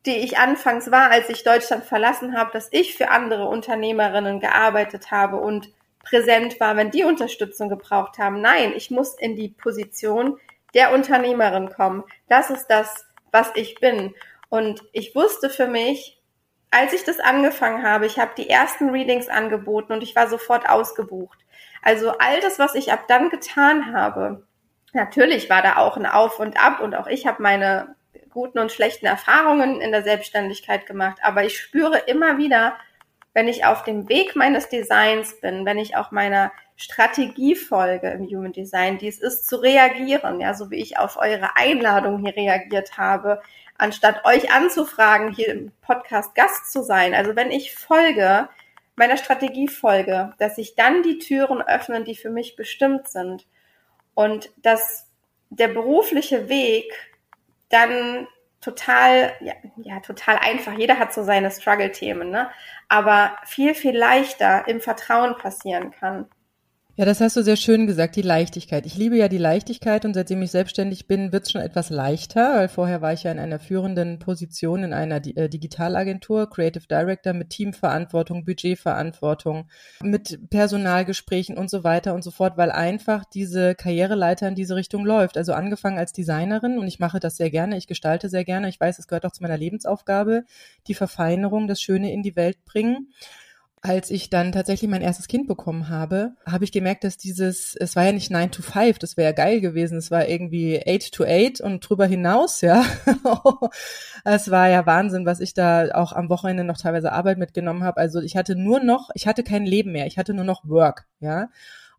die 0.06 0.18
ich 0.18 0.38
anfangs 0.38 0.92
war, 0.92 1.10
als 1.10 1.30
ich 1.30 1.44
Deutschland 1.44 1.84
verlassen 1.84 2.38
habe, 2.38 2.52
dass 2.54 2.70
ich 2.72 2.96
für 2.96 3.10
andere 3.10 3.48
Unternehmerinnen 3.48 4.40
gearbeitet 4.40 5.10
habe 5.10 5.38
und 5.38 5.72
präsent 6.04 6.60
war, 6.60 6.76
wenn 6.78 6.92
die 6.92 7.04
Unterstützung 7.04 7.70
gebraucht 7.70 8.20
haben. 8.20 8.42
Nein, 8.42 8.74
ich 8.76 8.92
muss 8.92 9.16
in 9.16 9.36
die 9.36 9.50
Position 9.50 10.40
der 10.74 10.94
Unternehmerin 10.94 11.70
kommen. 11.70 12.04
Das 12.30 12.50
ist 12.50 12.68
das, 12.68 13.06
was 13.32 13.52
ich 13.56 13.76
bin. 13.76 14.14
Und 14.50 14.84
ich 14.92 15.16
wusste 15.16 15.50
für 15.50 15.68
mich, 15.68 16.22
als 16.72 16.94
ich 16.94 17.04
das 17.04 17.20
angefangen 17.20 17.84
habe, 17.84 18.06
ich 18.06 18.18
habe 18.18 18.32
die 18.38 18.50
ersten 18.50 18.90
Readings 18.90 19.28
angeboten 19.28 19.94
und 19.94 20.04
ich 20.04 20.16
war 20.16 20.28
sofort 20.28 20.70
ausgebucht. 20.70 21.40
Also 21.82 22.12
all 22.18 22.40
das, 22.42 22.60
was 22.60 22.76
ich 22.76 22.92
ab 22.92 23.08
dann 23.08 23.30
getan 23.30 23.94
habe, 23.94 24.46
natürlich 24.94 25.50
war 25.50 25.62
da 25.62 25.78
auch 25.78 25.98
ein 25.98 26.06
Auf 26.06 26.40
und 26.40 26.64
Ab 26.64 26.80
und 26.80 26.96
auch 26.96 27.08
ich 27.08 27.28
habe 27.28 27.42
meine 27.42 27.96
guten 28.30 28.60
und 28.60 28.72
schlechten 28.72 29.06
Erfahrungen 29.06 29.82
in 29.82 29.92
der 29.92 30.04
Selbstständigkeit 30.04 30.86
gemacht, 30.86 31.18
aber 31.22 31.44
ich 31.44 31.58
spüre 31.58 31.98
immer 31.98 32.38
wieder, 32.38 32.78
wenn 33.34 33.48
ich 33.48 33.66
auf 33.66 33.84
dem 33.84 34.10
Weg 34.10 34.36
meines 34.36 34.70
Designs 34.70 35.40
bin, 35.42 35.66
wenn 35.66 35.78
ich 35.78 35.96
auch 35.96 36.12
meiner 36.12 36.52
Strategie 36.82 37.56
folge 37.56 38.10
im 38.10 38.26
Human 38.26 38.54
Design, 38.54 38.98
die 38.98 39.08
es 39.08 39.20
ist 39.20 39.48
zu 39.48 39.58
reagieren, 39.58 40.42
ja, 40.42 40.56
so 40.56 40.72
wie 40.72 40.82
ich 40.82 40.98
auf 40.98 41.18
eure 41.18 41.56
Einladung 41.56 42.26
hier 42.26 42.36
reagiert 42.36 42.98
habe, 42.98 43.42
anstatt 43.78 44.26
euch 44.26 44.52
anzufragen, 44.52 45.32
hier 45.32 45.50
im 45.50 45.72
Podcast 45.82 46.34
Gast 46.34 46.72
zu 46.72 46.82
sein. 46.82 47.14
Also 47.14 47.36
wenn 47.36 47.52
ich 47.52 47.76
folge, 47.76 48.50
meiner 48.96 49.18
Strategie 49.18 49.68
folge, 49.68 50.34
dass 50.40 50.56
sich 50.56 50.76
dann 50.76 51.04
die 51.04 51.20
Türen 51.20 51.62
öffnen, 51.62 52.04
die 52.04 52.16
für 52.16 52.32
mich 52.32 52.56
bestimmt 52.56 53.08
sind 53.08 53.46
und 54.16 54.50
dass 54.58 55.08
der 55.50 55.68
berufliche 55.68 56.50
Weg 56.50 56.92
dann 57.70 58.28
total, 58.60 59.34
ja, 59.40 59.54
ja, 59.78 60.00
total 60.00 60.38
einfach. 60.38 60.74
Jeder 60.74 60.98
hat 60.98 61.14
so 61.14 61.24
seine 61.24 61.52
Struggle-Themen, 61.52 62.32
ne? 62.32 62.50
Aber 62.90 63.38
viel, 63.46 63.76
viel 63.76 63.96
leichter 63.96 64.68
im 64.68 64.82
Vertrauen 64.82 65.38
passieren 65.38 65.92
kann. 65.92 66.28
Ja, 66.98 67.06
das 67.06 67.22
hast 67.22 67.38
du 67.38 67.42
sehr 67.42 67.56
schön 67.56 67.88
gesagt, 67.88 68.18
die 68.18 68.22
Leichtigkeit. 68.22 68.86
Ich 68.86 68.98
liebe 68.98 69.16
ja 69.16 69.30
die 69.30 69.38
Leichtigkeit 69.38 70.04
und 70.04 70.14
seitdem 70.14 70.42
ich 70.42 70.52
selbstständig 70.52 71.08
bin, 71.08 71.32
wird 71.32 71.46
es 71.46 71.52
schon 71.52 71.62
etwas 71.62 71.90
leichter, 71.90 72.56
weil 72.58 72.68
vorher 72.68 73.02
war 73.02 73.14
ich 73.14 73.24
ja 73.24 73.32
in 73.32 73.40
einer 73.40 73.60
führenden 73.60 74.20
Position 74.20 74.84
in 74.84 74.92
einer 74.92 75.26
äh, 75.26 75.48
Digitalagentur, 75.48 76.50
Creative 76.50 76.86
Director 76.86 77.32
mit 77.32 77.50
Teamverantwortung, 77.52 78.44
Budgetverantwortung, 78.44 79.70
mit 80.04 80.38
Personalgesprächen 80.50 81.58
und 81.58 81.70
so 81.70 81.86
weiter 81.86 82.14
und 82.14 82.26
so 82.26 82.32
fort, 82.32 82.58
weil 82.58 82.72
einfach 82.72 83.24
diese 83.24 83.74
Karriereleiter 83.74 84.50
in 84.50 84.56
diese 84.56 84.76
Richtung 84.76 85.06
läuft. 85.06 85.38
Also 85.38 85.54
angefangen 85.54 85.98
als 85.98 86.12
Designerin 86.12 86.78
und 86.78 86.90
ich 86.90 87.00
mache 87.00 87.22
das 87.22 87.38
sehr 87.38 87.50
gerne, 87.50 87.78
ich 87.78 87.88
gestalte 87.88 88.28
sehr 88.28 88.44
gerne, 88.44 88.68
ich 88.68 88.82
weiß, 88.82 89.00
es 89.00 89.08
gehört 89.08 89.26
auch 89.26 89.32
zu 89.32 89.44
meiner 89.44 89.58
Lebensaufgabe, 89.58 90.44
die 90.88 90.94
Verfeinerung, 90.94 91.70
das 91.70 91.82
Schöne 91.82 92.12
in 92.12 92.22
die 92.22 92.36
Welt 92.36 92.66
bringen 92.66 93.08
als 93.82 94.12
ich 94.12 94.30
dann 94.30 94.52
tatsächlich 94.52 94.90
mein 94.90 95.02
erstes 95.02 95.28
Kind 95.28 95.48
bekommen 95.48 95.90
habe, 95.90 96.34
habe 96.46 96.64
ich 96.64 96.72
gemerkt, 96.72 97.04
dass 97.04 97.18
dieses, 97.18 97.76
es 97.76 97.96
war 97.96 98.06
ja 98.06 98.12
nicht 98.12 98.30
9 98.30 98.52
to 98.52 98.62
5, 98.62 99.00
das 99.00 99.18
wäre 99.18 99.30
ja 99.30 99.36
geil 99.36 99.60
gewesen, 99.60 99.98
es 99.98 100.12
war 100.12 100.28
irgendwie 100.28 100.80
8 100.88 101.12
to 101.12 101.24
8 101.26 101.62
und 101.62 101.80
drüber 101.80 102.06
hinaus, 102.06 102.62
ja. 102.62 102.86
es 104.24 104.52
war 104.52 104.70
ja 104.70 104.86
Wahnsinn, 104.86 105.26
was 105.26 105.40
ich 105.40 105.56
da 105.56 105.90
auch 105.96 106.14
am 106.14 106.30
Wochenende 106.30 106.64
noch 106.64 106.78
teilweise 106.78 107.12
Arbeit 107.12 107.40
mitgenommen 107.40 107.84
habe. 107.84 107.98
Also 107.98 108.22
ich 108.22 108.38
hatte 108.38 108.56
nur 108.56 108.82
noch, 108.82 109.10
ich 109.16 109.26
hatte 109.26 109.44
kein 109.44 109.66
Leben 109.66 109.94
mehr, 109.94 110.06
ich 110.06 110.20
hatte 110.20 110.36
nur 110.36 110.46
noch 110.46 110.64
Work, 110.64 111.08
ja. 111.20 111.50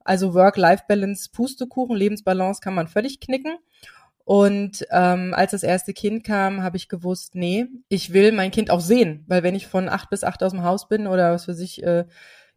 Also 0.05 0.35
Work-Life-Balance, 0.35 1.31
Pustekuchen, 1.33 1.97
Lebensbalance 1.97 2.61
kann 2.61 2.75
man 2.75 2.87
völlig 2.87 3.19
knicken. 3.21 3.57
Und 4.25 4.87
ähm, 4.91 5.35
als 5.35 5.51
das 5.51 5.63
erste 5.63 5.93
Kind 5.93 6.25
kam, 6.25 6.63
habe 6.63 6.77
ich 6.77 6.89
gewusst, 6.89 7.35
nee, 7.35 7.67
ich 7.89 8.13
will 8.13 8.33
mein 8.33 8.53
Kind 8.53 8.71
auch 8.71 8.81
sehen, 8.81 9.25
weil 9.27 9.43
wenn 9.43 9.55
ich 9.55 9.67
von 9.67 9.89
acht 9.89 10.11
bis 10.11 10.23
acht 10.23 10.43
aus 10.43 10.53
dem 10.53 10.63
Haus 10.63 10.89
bin 10.89 11.07
oder 11.07 11.33
was 11.33 11.47
für 11.47 11.55
sich 11.55 11.83
äh, 11.83 12.05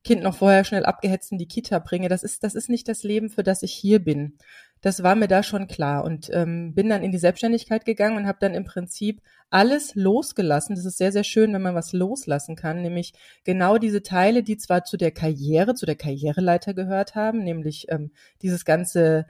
Kind 0.04 0.22
noch 0.22 0.36
vorher 0.36 0.64
schnell 0.64 0.86
abgehetzt 0.86 1.32
in 1.32 1.40
die 1.40 1.48
Kita 1.48 1.80
bringe, 1.80 2.10
das 2.10 2.22
ist 2.22 2.44
das 2.44 2.54
ist 2.54 2.70
nicht 2.70 2.88
das 2.88 3.02
Leben, 3.02 3.30
für 3.30 3.42
das 3.42 3.64
ich 3.64 3.74
hier 3.74 3.98
bin. 3.98 4.38
Das 4.82 5.02
war 5.02 5.16
mir 5.16 5.28
da 5.28 5.42
schon 5.42 5.68
klar 5.68 6.04
und 6.04 6.30
ähm, 6.32 6.76
bin 6.76 6.90
dann 6.90 7.02
in 7.02 7.12
die 7.12 7.18
Selbstständigkeit 7.18 7.86
gegangen 7.86 8.18
und 8.18 8.28
habe 8.28 8.38
dann 8.40 8.54
im 8.54 8.66
Prinzip 8.66 9.24
alles 9.50 9.96
losgelassen. 9.96 10.76
Das 10.76 10.86
ist 10.86 11.00
sehr 11.00 11.12
sehr 11.12 11.24
schön, 11.24 11.52
wenn 11.54 11.64
man 11.64 11.74
was 11.74 11.92
loslassen 11.92 12.56
kann, 12.56 12.84
nämlich 12.84 13.14
genau 13.44 13.80
diese 13.80 14.04
Teile, 14.04 14.44
die 14.44 14.58
zwar 14.58 14.84
zu 14.84 14.98
der 14.98 15.10
Karriere, 15.10 15.74
zu 15.74 15.88
der 15.88 15.96
Karriereleiter 15.96 16.76
gehört 16.76 17.16
haben, 17.16 17.44
nämlich 17.44 17.88
ähm, 17.90 18.12
dieses 18.44 18.66
ganze 18.66 19.26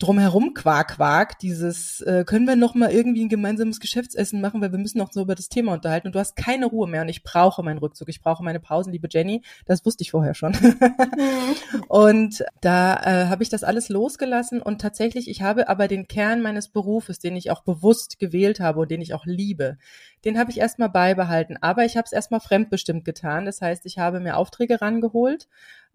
drumherum 0.00 0.54
Quark 0.54 0.96
Quark, 0.96 1.38
dieses 1.38 2.00
äh, 2.00 2.24
können 2.24 2.46
wir 2.46 2.56
noch 2.56 2.74
mal 2.74 2.90
irgendwie 2.90 3.24
ein 3.24 3.28
gemeinsames 3.28 3.80
Geschäftsessen 3.80 4.40
machen, 4.40 4.60
weil 4.60 4.72
wir 4.72 4.78
müssen 4.78 4.98
noch 4.98 5.12
so 5.12 5.20
über 5.20 5.34
das 5.34 5.48
Thema 5.48 5.74
unterhalten 5.74 6.08
und 6.08 6.14
du 6.14 6.18
hast 6.18 6.36
keine 6.36 6.66
Ruhe 6.66 6.88
mehr 6.88 7.02
und 7.02 7.08
ich 7.08 7.22
brauche 7.22 7.62
meinen 7.62 7.78
Rückzug, 7.78 8.08
ich 8.08 8.22
brauche 8.22 8.42
meine 8.42 8.60
Pausen, 8.60 8.92
liebe 8.92 9.08
Jenny, 9.10 9.42
das 9.66 9.84
wusste 9.84 10.02
ich 10.02 10.10
vorher 10.10 10.34
schon. 10.34 10.52
Mhm. 10.52 11.82
und 11.88 12.44
da 12.62 12.94
äh, 12.96 13.26
habe 13.28 13.42
ich 13.42 13.50
das 13.50 13.62
alles 13.62 13.90
losgelassen 13.90 14.62
und 14.62 14.80
tatsächlich, 14.80 15.28
ich 15.28 15.42
habe 15.42 15.68
aber 15.68 15.86
den 15.86 16.08
Kern 16.08 16.40
meines 16.40 16.68
Berufes, 16.68 17.18
den 17.18 17.36
ich 17.36 17.50
auch 17.50 17.62
bewusst 17.62 18.18
gewählt 18.18 18.58
habe 18.58 18.80
und 18.80 18.90
den 18.90 19.02
ich 19.02 19.12
auch 19.12 19.26
liebe, 19.26 19.76
den 20.24 20.38
habe 20.38 20.50
ich 20.50 20.58
erstmal 20.58 20.90
beibehalten, 20.90 21.58
aber 21.60 21.84
ich 21.84 21.96
habe 21.96 22.06
es 22.06 22.12
erstmal 22.12 22.40
fremdbestimmt 22.40 23.04
getan, 23.04 23.44
das 23.44 23.60
heißt, 23.60 23.84
ich 23.84 23.98
habe 23.98 24.20
mir 24.20 24.36
Aufträge 24.36 24.80
rangeholt 24.80 25.46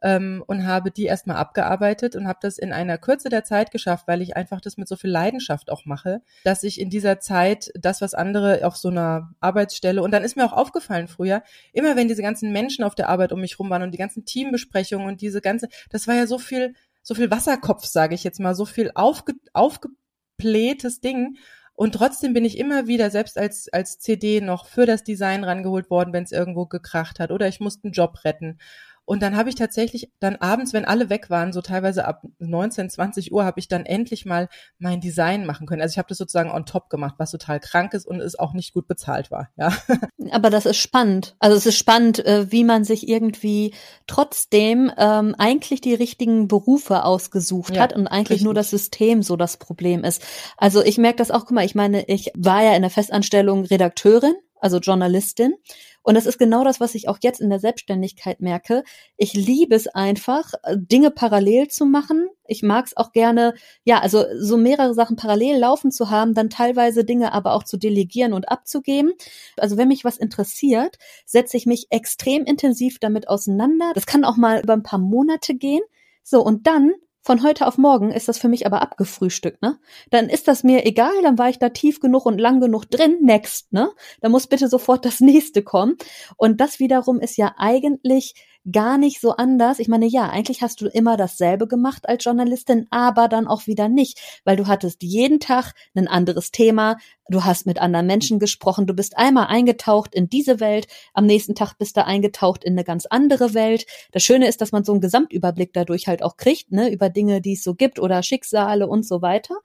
ähm, 0.02 0.43
und 0.48 0.66
habe 0.66 0.91
die 0.91 1.06
erstmal 1.06 1.38
abgearbeitet 1.38 2.16
und 2.16 2.28
habe 2.28 2.39
das 2.41 2.58
in 2.58 2.74
einer 2.74 2.98
Kürze 2.98 3.30
der 3.30 3.43
Zeit 3.43 3.72
geschafft, 3.72 4.08
weil 4.08 4.22
ich 4.22 4.36
einfach 4.36 4.62
das 4.62 4.78
mit 4.78 4.88
so 4.88 4.96
viel 4.96 5.10
Leidenschaft 5.10 5.72
auch 5.72 5.86
mache, 5.86 6.22
dass 6.43 6.64
ich 6.64 6.80
in 6.80 6.89
dieser 6.89 7.20
Zeit 7.20 7.72
das, 7.76 8.02
was 8.02 8.14
andere 8.14 8.66
auf 8.66 8.78
so 8.78 8.89
einer 8.89 9.32
Arbeitsstelle 9.39 10.02
und 10.02 10.12
dann 10.12 10.24
ist 10.24 10.36
mir 10.36 10.46
auch 10.46 10.54
aufgefallen 10.54 11.08
früher, 11.08 11.43
immer 11.74 11.96
wenn 11.96 12.08
diese 12.08 12.22
ganzen 12.22 12.52
Menschen 12.52 12.84
auf 12.84 12.96
der 12.96 13.10
Arbeit 13.10 13.32
um 13.32 13.41
mich 13.41 13.58
rum 13.60 13.70
waren 13.70 13.84
und 13.84 13.91
die 13.91 13.98
ganzen 13.98 14.26
Teambesprechungen 14.26 15.08
und 15.08 15.22
diese 15.22 15.41
ganze, 15.41 15.68
das 15.89 16.08
war 16.08 16.16
ja 16.16 16.28
so 16.28 16.38
viel, 16.38 16.74
so 17.02 17.16
viel 17.16 17.32
Wasserkopf, 17.32 17.86
sage 17.86 18.16
ich 18.16 18.24
jetzt 18.24 18.39
mal, 18.39 18.56
so 18.56 18.66
viel 18.66 18.91
aufge, 18.96 19.34
aufgeblähtes 19.54 21.02
Ding. 21.02 21.38
Und 21.76 21.93
trotzdem 21.93 22.34
bin 22.34 22.46
ich 22.46 22.58
immer 22.58 22.88
wieder, 22.88 23.12
selbst 23.12 23.38
als, 23.38 23.68
als 23.72 24.00
CD 24.00 24.39
noch 24.39 24.66
für 24.66 24.86
das 24.86 25.04
Design 25.04 25.43
rangeholt 25.43 25.89
worden, 25.89 26.14
wenn 26.14 26.24
es 26.24 26.32
irgendwo 26.32 26.66
gekracht 26.66 27.20
hat 27.20 27.32
oder 27.32 27.48
ich 27.48 27.60
musste 27.60 27.86
einen 27.86 27.93
Job 27.93 28.24
retten. 28.24 28.60
Und 29.06 29.22
dann 29.22 29.38
habe 29.38 29.49
ich 29.49 29.56
tatsächlich 29.56 30.12
dann 30.20 30.36
abends, 30.38 30.74
wenn 30.74 30.84
alle 30.84 31.10
weg 31.10 31.30
waren, 31.30 31.53
so 31.53 31.62
teilweise 31.62 32.06
ab 32.06 32.24
19, 32.39 32.89
20 32.89 33.32
Uhr, 33.32 33.45
habe 33.45 33.60
ich 33.60 33.68
dann 33.68 33.86
endlich 33.86 34.26
mal 34.26 34.49
mein 34.80 34.99
Design 34.99 35.45
machen 35.45 35.68
können. 35.68 35.82
Also 35.82 35.93
ich 35.93 35.97
habe 35.99 36.10
das 36.10 36.18
sozusagen 36.18 36.51
on 36.51 36.66
top 36.66 36.89
gemacht, 36.89 37.16
was 37.18 37.32
total 37.32 37.60
krank 37.60 37.93
ist 37.93 38.08
und 38.08 38.20
es 38.20 38.38
auch 38.38 38.53
nicht 38.53 38.74
gut 38.74 38.88
bezahlt 38.88 39.30
war. 39.30 39.49
Ja. 39.58 39.74
Aber 40.32 40.49
das 40.49 40.66
ist 40.66 40.78
spannend. 40.78 41.36
Also 41.39 41.56
es 41.56 41.66
ist 41.68 41.78
spannend, 41.78 42.26
äh, 42.26 42.51
wie 42.51 42.64
man 42.64 42.84
sich 42.84 43.08
irgendwie 43.08 43.74
trotzdem 44.08 44.91
ähm, 44.97 45.36
eigentlich 45.38 45.82
die 45.82 45.93
richtigen 45.93 46.47
Berufe 46.47 47.03
ausgesucht 47.03 47.76
ja, 47.76 47.84
hat 47.84 47.93
und 47.93 48.08
eigentlich 48.08 48.30
richtig. 48.32 48.45
nur 48.45 48.53
das 48.56 48.72
System 48.72 49.22
so 49.22 49.36
das 49.36 49.58
Problem 49.58 50.03
ist. 50.03 50.24
Also 50.58 50.82
ich 50.82 50.97
merke 50.97 51.18
das 51.18 51.30
auch, 51.30 51.41
guck 51.41 51.51
mal, 51.51 51.66
ich 51.66 51.76
meine, 51.76 52.06
ich 52.08 52.32
war 52.36 52.64
ja 52.64 52.76
in 52.76 52.82
der 52.82 52.91
Festanstellung 52.91 53.66
Redakteurin 53.66 54.34
also 54.66 54.80
Journalistin. 54.80 55.53
Und 56.01 56.16
das 56.16 56.26
ist 56.26 56.39
genau 56.39 56.63
das, 56.63 56.80
was 56.80 56.95
ich 56.95 57.07
auch 57.07 57.20
jetzt 57.22 57.39
in 57.39 57.51
der 57.51 57.59
Selbstständigkeit 57.59 58.41
merke. 58.41 58.84
Ich 59.16 59.34
liebe 59.34 59.76
es 59.76 59.88
einfach, 59.88 60.53
Dinge 60.76 61.11
parallel 61.11 61.68
zu 61.68 61.86
machen. 61.86 62.28
Ich 62.47 62.63
mag 62.63 62.88
es 62.88 62.97
auch 62.97 63.11
gerne, 63.11 63.53
ja, 63.84 63.99
also 63.99 64.26
so 64.39 64.57
mehrere 64.57 64.95
Sachen 64.95 65.18
parallel 65.18 65.59
laufen 65.59 65.91
zu 65.91 66.09
haben, 66.09 66.34
dann 66.34 66.49
teilweise 66.49 67.05
Dinge 67.05 67.32
aber 67.32 67.53
auch 67.53 67.63
zu 67.63 67.78
delegieren 67.78 68.34
und 68.34 68.49
abzugeben. 68.49 69.13
Also 69.55 69.78
wenn 69.78 69.88
mich 69.88 70.03
was 70.03 70.18
interessiert, 70.18 70.97
setze 71.28 71.57
ich 71.57 71.68
mich 71.68 71.88
extrem 71.91 72.43
intensiv 72.43 72.97
damit 72.97 73.28
auseinander. 73.28 73.91
Das 73.93 74.07
kann 74.07 74.26
auch 74.26 74.36
mal 74.36 74.61
über 74.61 74.74
ein 74.74 74.84
paar 74.84 74.99
Monate 74.99 75.53
gehen. 75.53 75.84
So, 76.24 76.43
und 76.43 76.66
dann 76.66 76.93
von 77.26 77.42
heute 77.42 77.66
auf 77.66 77.80
morgen 77.80 78.12
ist 78.12 78.28
das 78.28 78.38
für 78.38 78.48
mich 78.50 78.68
aber 78.68 78.84
abgefrühstückt, 78.84 79.64
ne? 79.64 79.80
Dann 80.12 80.30
ist 80.30 80.48
das 80.48 80.64
mir 80.64 80.86
egal, 80.86 81.24
dann 81.24 81.40
war 81.40 81.50
ich 81.50 81.58
da 81.58 81.70
tief 81.70 82.00
genug 82.00 82.28
und 82.28 82.38
lang 82.38 82.60
genug 82.60 82.86
drin, 82.86 83.18
next, 83.24 83.74
ne? 83.74 83.90
Da 84.22 84.30
muss 84.30 84.46
bitte 84.46 84.68
sofort 84.68 85.06
das 85.06 85.20
nächste 85.22 85.64
kommen. 85.64 85.98
Und 86.38 86.62
das 86.62 86.80
wiederum 86.80 87.20
ist 87.20 87.36
ja 87.38 87.56
eigentlich 87.58 88.36
gar 88.72 88.97
nicht 88.97 89.22
so 89.22 89.32
anders. 89.32 89.80
Ich 89.80 89.88
meine, 89.88 90.05
ja, 90.07 90.30
eigentlich 90.30 90.61
hast 90.61 90.82
du 90.82 90.88
immer 90.88 91.18
dasselbe 91.18 91.68
gemacht 91.68 92.07
als 92.09 92.24
Journalistin, 92.24 92.88
aber 92.89 93.28
dann 93.28 93.47
auch 93.47 93.68
wieder 93.68 93.89
nicht, 93.89 94.20
weil 94.43 94.55
du 94.55 94.68
hattest 94.68 95.03
jeden 95.03 95.39
Tag 95.39 95.74
ein 95.95 96.07
anderes 96.07 96.51
Thema, 96.51 96.97
du 97.30 97.43
hast 97.43 97.66
mit 97.66 97.80
anderen 97.80 98.07
Menschen 98.07 98.39
gesprochen, 98.39 98.88
du 98.88 98.93
bist 98.93 99.18
einmal 99.18 99.47
eingetaucht 99.47 100.16
in 100.16 100.30
diese 100.30 100.59
Welt, 100.59 100.88
am 101.13 101.26
nächsten 101.26 101.55
Tag 101.55 101.74
bist 101.78 101.97
du 101.97 102.05
eingetaucht 102.05 102.63
in 102.63 102.74
eine 102.74 102.84
ganz 102.84 103.05
andere 103.05 103.53
Welt. 103.53 103.86
Das 104.11 104.24
Schöne 104.24 104.47
ist, 104.47 104.61
dass 104.61 104.72
man 104.72 104.84
so 104.84 104.91
einen 104.91 105.01
Gesamtüberblick 105.01 105.74
dadurch 105.74 106.07
halt 106.07 106.24
auch 106.24 106.38
kriegt, 106.38 106.72
ne, 106.72 106.91
über 106.91 107.09
Dinge, 107.09 107.41
die 107.41 107.53
es 107.53 107.63
so 107.63 107.76
gibt 107.76 107.99
oder 107.99 108.24
Schicksale 108.24 108.88
und 108.88 109.05
so 109.05 109.22
weiter. 109.22 109.55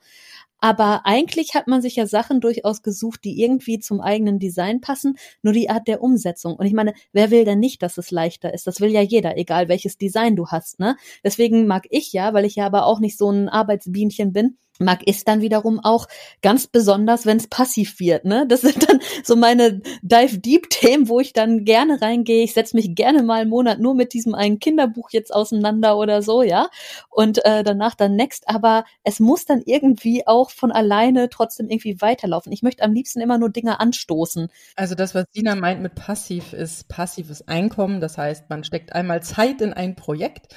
Aber 0.61 1.03
eigentlich 1.05 1.55
hat 1.55 1.67
man 1.67 1.83
sich 1.83 1.97
ja 1.97 2.07
Sachen 2.07 2.41
durchaus 2.41 2.83
gesucht, 2.83 3.25
die 3.25 3.41
irgendwie 3.43 3.79
zum 3.79 4.01
eigenen 4.01 4.39
Design 4.39 4.81
passen, 4.81 5.17
nur 5.43 5.53
die 5.55 5.71
Art 5.71 5.89
der 5.89 6.03
Umsetzung. 6.03 6.57
Und 6.57 6.67
ich 6.67 6.75
meine, 6.75 6.93
wer 7.13 7.31
will 7.31 7.45
denn 7.45 7.61
nicht, 7.61 7.83
dass 7.83 7.99
es 7.99 8.11
leichter 8.11 8.53
ist? 8.53 8.67
Das 8.67 8.81
will 8.81 8.91
ja 8.91 9.01
jeder, 9.01 9.37
egal 9.39 9.69
welches 9.69 9.97
Design 9.97 10.37
du 10.37 10.49
hast, 10.49 10.79
ne? 10.79 10.97
Deswegen 11.25 11.67
mag 11.67 11.87
ich 11.91 12.13
ja, 12.13 12.35
weil 12.35 12.45
ich 12.45 12.57
ja 12.57 12.67
aber 12.67 12.85
auch 12.87 13.01
nicht 13.01 13.17
so 13.17 13.31
ein 13.31 13.49
Arbeitsbienchen 13.49 14.33
bin, 14.33 14.59
mag 14.81 15.07
ist 15.07 15.29
dann 15.29 15.41
wiederum 15.41 15.79
auch 15.81 16.09
ganz 16.43 16.67
besonders, 16.67 17.27
wenn 17.27 17.37
es 17.37 17.47
passiv 17.47 18.01
wird. 18.01 18.25
Ne? 18.25 18.47
Das 18.49 18.63
sind 18.63 18.89
dann 18.89 19.01
so 19.23 19.37
meine 19.37 19.81
Dive-Deep-Themen, 20.03 21.09
wo 21.09 21.21
ich 21.21 21.33
dann 21.33 21.65
gerne 21.65 22.01
reingehe. 22.01 22.43
Ich 22.43 22.55
setze 22.55 22.77
mich 22.77 22.95
gerne 22.95 23.23
mal 23.23 23.43
einen 23.43 23.51
Monat 23.51 23.79
nur 23.79 23.95
mit 23.95 24.13
diesem 24.13 24.35
einen 24.35 24.59
Kinderbuch 24.59 25.11
jetzt 25.11 25.33
auseinander 25.33 25.99
oder 25.99 26.23
so, 26.23 26.43
ja. 26.43 26.69
Und 27.09 27.45
äh, 27.45 27.63
danach 27.63 27.95
dann 27.95 28.17
next. 28.17 28.49
Aber 28.49 28.85
es 29.05 29.21
muss 29.21 29.45
dann 29.45 29.63
irgendwie 29.65 30.27
auch 30.27 30.51
von 30.51 30.73
alleine 30.73 31.29
trotzdem 31.29 31.69
irgendwie 31.69 32.01
weiterlaufen. 32.01 32.53
Ich 32.53 32.63
möchte 32.63 32.83
am 32.83 32.93
liebsten 32.93 33.21
immer 33.21 33.39
nur 33.39 33.51
Dinge 33.51 33.81
anstoßen. 33.81 34.49
Also 34.77 34.95
das, 34.95 35.15
was 35.15 35.27
Sina 35.33 35.55
meint 35.55 35.83
mit 35.83 35.95
passiv, 35.95 36.53
ist 36.53 36.89
passives 36.89 37.47
Einkommen. 37.47 38.01
Das 38.01 38.17
heißt, 38.19 38.49
man 38.49 38.65
steckt 38.65 38.93
einmal 38.93 39.23
Zeit 39.23 39.61
in 39.61 39.73
ein 39.73 39.95
Projekt 39.95 40.55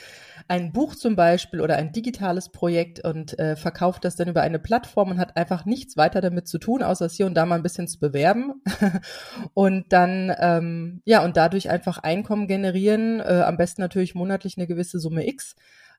ein 0.47 0.71
Buch 0.71 0.95
zum 0.95 1.15
Beispiel 1.15 1.61
oder 1.61 1.77
ein 1.77 1.91
digitales 1.91 2.49
Projekt 2.49 3.03
und 3.03 3.37
äh, 3.39 3.55
verkauft 3.55 4.05
das 4.05 4.15
dann 4.15 4.27
über 4.27 4.41
eine 4.41 4.59
Plattform 4.59 5.11
und 5.11 5.19
hat 5.19 5.37
einfach 5.37 5.65
nichts 5.65 5.97
weiter 5.97 6.21
damit 6.21 6.47
zu 6.47 6.57
tun, 6.57 6.83
außer 6.83 7.05
es 7.05 7.15
hier 7.15 7.25
und 7.25 7.35
da 7.35 7.45
mal 7.45 7.55
ein 7.55 7.63
bisschen 7.63 7.87
zu 7.87 7.99
bewerben. 7.99 8.61
Und 9.53 9.91
dann 9.91 10.33
ähm, 10.39 11.01
ja 11.05 11.23
und 11.23 11.37
dadurch 11.37 11.69
einfach 11.69 11.97
Einkommen 11.99 12.47
generieren, 12.47 13.19
äh, 13.19 13.43
am 13.45 13.57
besten 13.57 13.81
natürlich 13.81 14.15
monatlich 14.15 14.57
eine 14.57 14.67
gewisse 14.67 14.99
Summe 14.99 15.27
X 15.27 15.55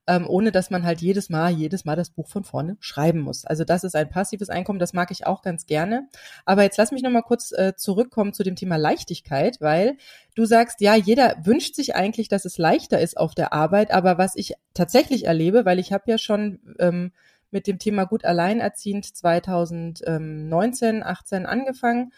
ähm, 0.07 0.27
ohne 0.29 0.53
dass 0.53 0.71
man 0.71 0.85
halt 0.85 1.01
jedes 1.01 1.31
Mal, 1.31 1.51
jedes 1.51 1.85
Mal 1.85 1.97
das 1.97 2.11
Buch 2.11 2.29
von 2.29 2.45
vorne 2.45 2.77
schreiben 2.81 3.21
muss. 3.21 3.45
Also 3.45 3.65
das 3.65 3.85
ist 3.85 3.97
ein 3.97 4.11
passives 4.11 4.51
Einkommen, 4.51 4.79
das 4.79 4.93
mag 4.93 5.11
ich 5.11 5.27
auch 5.27 5.43
ganz 5.43 5.67
gerne. 5.67 6.09
Aber 6.45 6.63
jetzt 6.63 6.77
lass 6.77 6.93
mich 6.93 7.03
nochmal 7.03 7.23
kurz 7.23 7.53
äh, 7.53 7.75
zurückkommen 7.77 8.35
zu 8.35 8.43
dem 8.43 8.57
Thema 8.57 8.77
Leichtigkeit, 8.77 9.61
weil 9.61 9.97
du 10.35 10.45
sagst, 10.45 10.81
ja, 10.81 10.95
jeder 10.95 11.37
wünscht 11.45 11.75
sich 11.75 11.95
eigentlich, 11.95 12.29
dass 12.29 12.45
es 12.45 12.59
leichter 12.59 13.01
ist 13.01 13.17
auf 13.17 13.35
der 13.35 13.53
Arbeit, 13.53 13.93
aber 13.93 14.19
was 14.19 14.37
ich 14.37 14.55
tatsächlich 14.75 15.25
erlebe, 15.25 15.65
weil 15.65 15.79
ich 15.79 15.93
habe 15.93 16.11
ja 16.11 16.19
schon 16.19 16.61
ähm, 16.79 17.13
mit 17.51 17.67
dem 17.67 17.79
Thema 17.79 18.05
gut 18.05 18.25
alleinerziehend 18.25 19.07
2019, 19.07 21.03
18 21.03 21.47
angefangen 21.47 22.13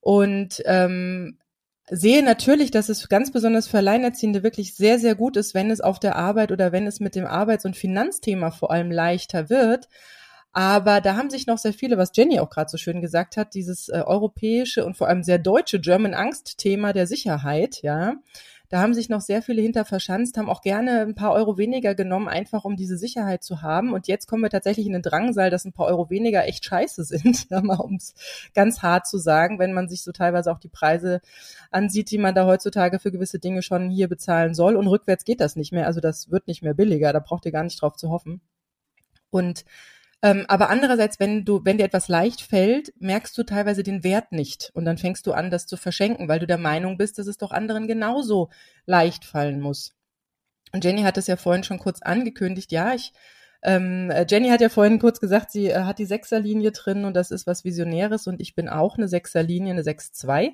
und 0.00 0.62
ähm, 0.66 1.38
sehe 1.90 2.22
natürlich, 2.22 2.70
dass 2.70 2.88
es 2.88 3.08
ganz 3.08 3.30
besonders 3.30 3.68
für 3.68 3.78
Alleinerziehende 3.78 4.42
wirklich 4.42 4.74
sehr, 4.74 4.98
sehr 4.98 5.14
gut 5.14 5.36
ist, 5.36 5.54
wenn 5.54 5.70
es 5.70 5.80
auf 5.80 5.98
der 5.98 6.16
Arbeit 6.16 6.52
oder 6.52 6.72
wenn 6.72 6.86
es 6.86 7.00
mit 7.00 7.14
dem 7.14 7.26
Arbeits- 7.26 7.64
und 7.64 7.76
Finanzthema 7.76 8.50
vor 8.50 8.70
allem 8.70 8.90
leichter 8.90 9.50
wird. 9.50 9.88
Aber 10.52 11.00
da 11.00 11.16
haben 11.16 11.30
sich 11.30 11.46
noch 11.46 11.58
sehr 11.58 11.72
viele, 11.72 11.98
was 11.98 12.12
Jenny 12.14 12.40
auch 12.40 12.50
gerade 12.50 12.70
so 12.70 12.78
schön 12.78 13.00
gesagt 13.00 13.36
hat, 13.36 13.54
dieses 13.54 13.88
äh, 13.88 14.02
europäische 14.04 14.84
und 14.84 14.96
vor 14.96 15.08
allem 15.08 15.22
sehr 15.22 15.38
deutsche 15.38 15.78
German 15.80 16.14
Angst-Thema 16.14 16.92
der 16.92 17.06
Sicherheit, 17.06 17.82
ja, 17.82 18.14
da 18.68 18.80
haben 18.82 18.92
sich 18.92 19.08
noch 19.08 19.22
sehr 19.22 19.40
viele 19.40 19.62
hinter 19.62 19.86
verschanzt, 19.86 20.36
haben 20.36 20.50
auch 20.50 20.60
gerne 20.60 21.00
ein 21.00 21.14
paar 21.14 21.32
Euro 21.32 21.56
weniger 21.56 21.94
genommen, 21.94 22.28
einfach 22.28 22.64
um 22.64 22.76
diese 22.76 22.98
Sicherheit 22.98 23.42
zu 23.42 23.62
haben. 23.62 23.94
Und 23.94 24.08
jetzt 24.08 24.26
kommen 24.26 24.42
wir 24.42 24.50
tatsächlich 24.50 24.86
in 24.86 24.92
den 24.92 25.02
Drangsal, 25.02 25.48
dass 25.48 25.64
ein 25.64 25.72
paar 25.72 25.86
Euro 25.86 26.10
weniger 26.10 26.46
echt 26.46 26.66
scheiße 26.66 27.04
sind, 27.04 27.46
um 27.50 27.94
es 27.94 28.14
ganz 28.54 28.82
hart 28.82 29.06
zu 29.06 29.16
sagen, 29.16 29.58
wenn 29.58 29.72
man 29.72 29.88
sich 29.88 30.02
so 30.02 30.12
teilweise 30.12 30.52
auch 30.52 30.58
die 30.58 30.68
Preise 30.68 31.20
ansieht, 31.70 32.10
die 32.10 32.18
man 32.18 32.34
da 32.34 32.44
heutzutage 32.44 32.98
für 32.98 33.10
gewisse 33.10 33.38
Dinge 33.38 33.62
schon 33.62 33.88
hier 33.88 34.08
bezahlen 34.08 34.54
soll. 34.54 34.76
Und 34.76 34.86
rückwärts 34.86 35.24
geht 35.24 35.40
das 35.40 35.56
nicht 35.56 35.72
mehr. 35.72 35.86
Also 35.86 36.00
das 36.00 36.30
wird 36.30 36.46
nicht 36.46 36.62
mehr 36.62 36.74
billiger. 36.74 37.12
Da 37.14 37.20
braucht 37.20 37.46
ihr 37.46 37.52
gar 37.52 37.64
nicht 37.64 37.80
drauf 37.80 37.96
zu 37.96 38.10
hoffen. 38.10 38.42
Und 39.30 39.64
ähm, 40.22 40.44
aber 40.48 40.68
andererseits, 40.68 41.20
wenn 41.20 41.44
du, 41.44 41.64
wenn 41.64 41.78
dir 41.78 41.84
etwas 41.84 42.08
leicht 42.08 42.40
fällt, 42.40 42.92
merkst 43.00 43.38
du 43.38 43.44
teilweise 43.44 43.82
den 43.82 44.02
Wert 44.02 44.32
nicht. 44.32 44.70
Und 44.74 44.84
dann 44.84 44.98
fängst 44.98 45.26
du 45.26 45.32
an, 45.32 45.50
das 45.50 45.66
zu 45.66 45.76
verschenken, 45.76 46.28
weil 46.28 46.40
du 46.40 46.46
der 46.46 46.58
Meinung 46.58 46.98
bist, 46.98 47.18
dass 47.18 47.28
es 47.28 47.38
doch 47.38 47.52
anderen 47.52 47.86
genauso 47.86 48.48
leicht 48.84 49.24
fallen 49.24 49.60
muss. 49.60 49.94
Und 50.72 50.84
Jenny 50.84 51.02
hat 51.02 51.18
es 51.18 51.28
ja 51.28 51.36
vorhin 51.36 51.64
schon 51.64 51.78
kurz 51.78 52.02
angekündigt. 52.02 52.72
Ja, 52.72 52.94
ich, 52.94 53.12
ähm, 53.62 54.12
Jenny 54.28 54.48
hat 54.48 54.60
ja 54.60 54.68
vorhin 54.68 54.98
kurz 54.98 55.20
gesagt, 55.20 55.52
sie 55.52 55.68
äh, 55.68 55.84
hat 55.84 55.98
die 55.98 56.04
Sechserlinie 56.04 56.72
drin 56.72 57.04
und 57.04 57.14
das 57.14 57.30
ist 57.30 57.46
was 57.46 57.64
Visionäres 57.64 58.26
und 58.26 58.40
ich 58.40 58.54
bin 58.54 58.68
auch 58.68 58.96
eine 58.96 59.08
Sechserlinie, 59.08 59.72
eine 59.72 59.82
6-2. 59.82 60.52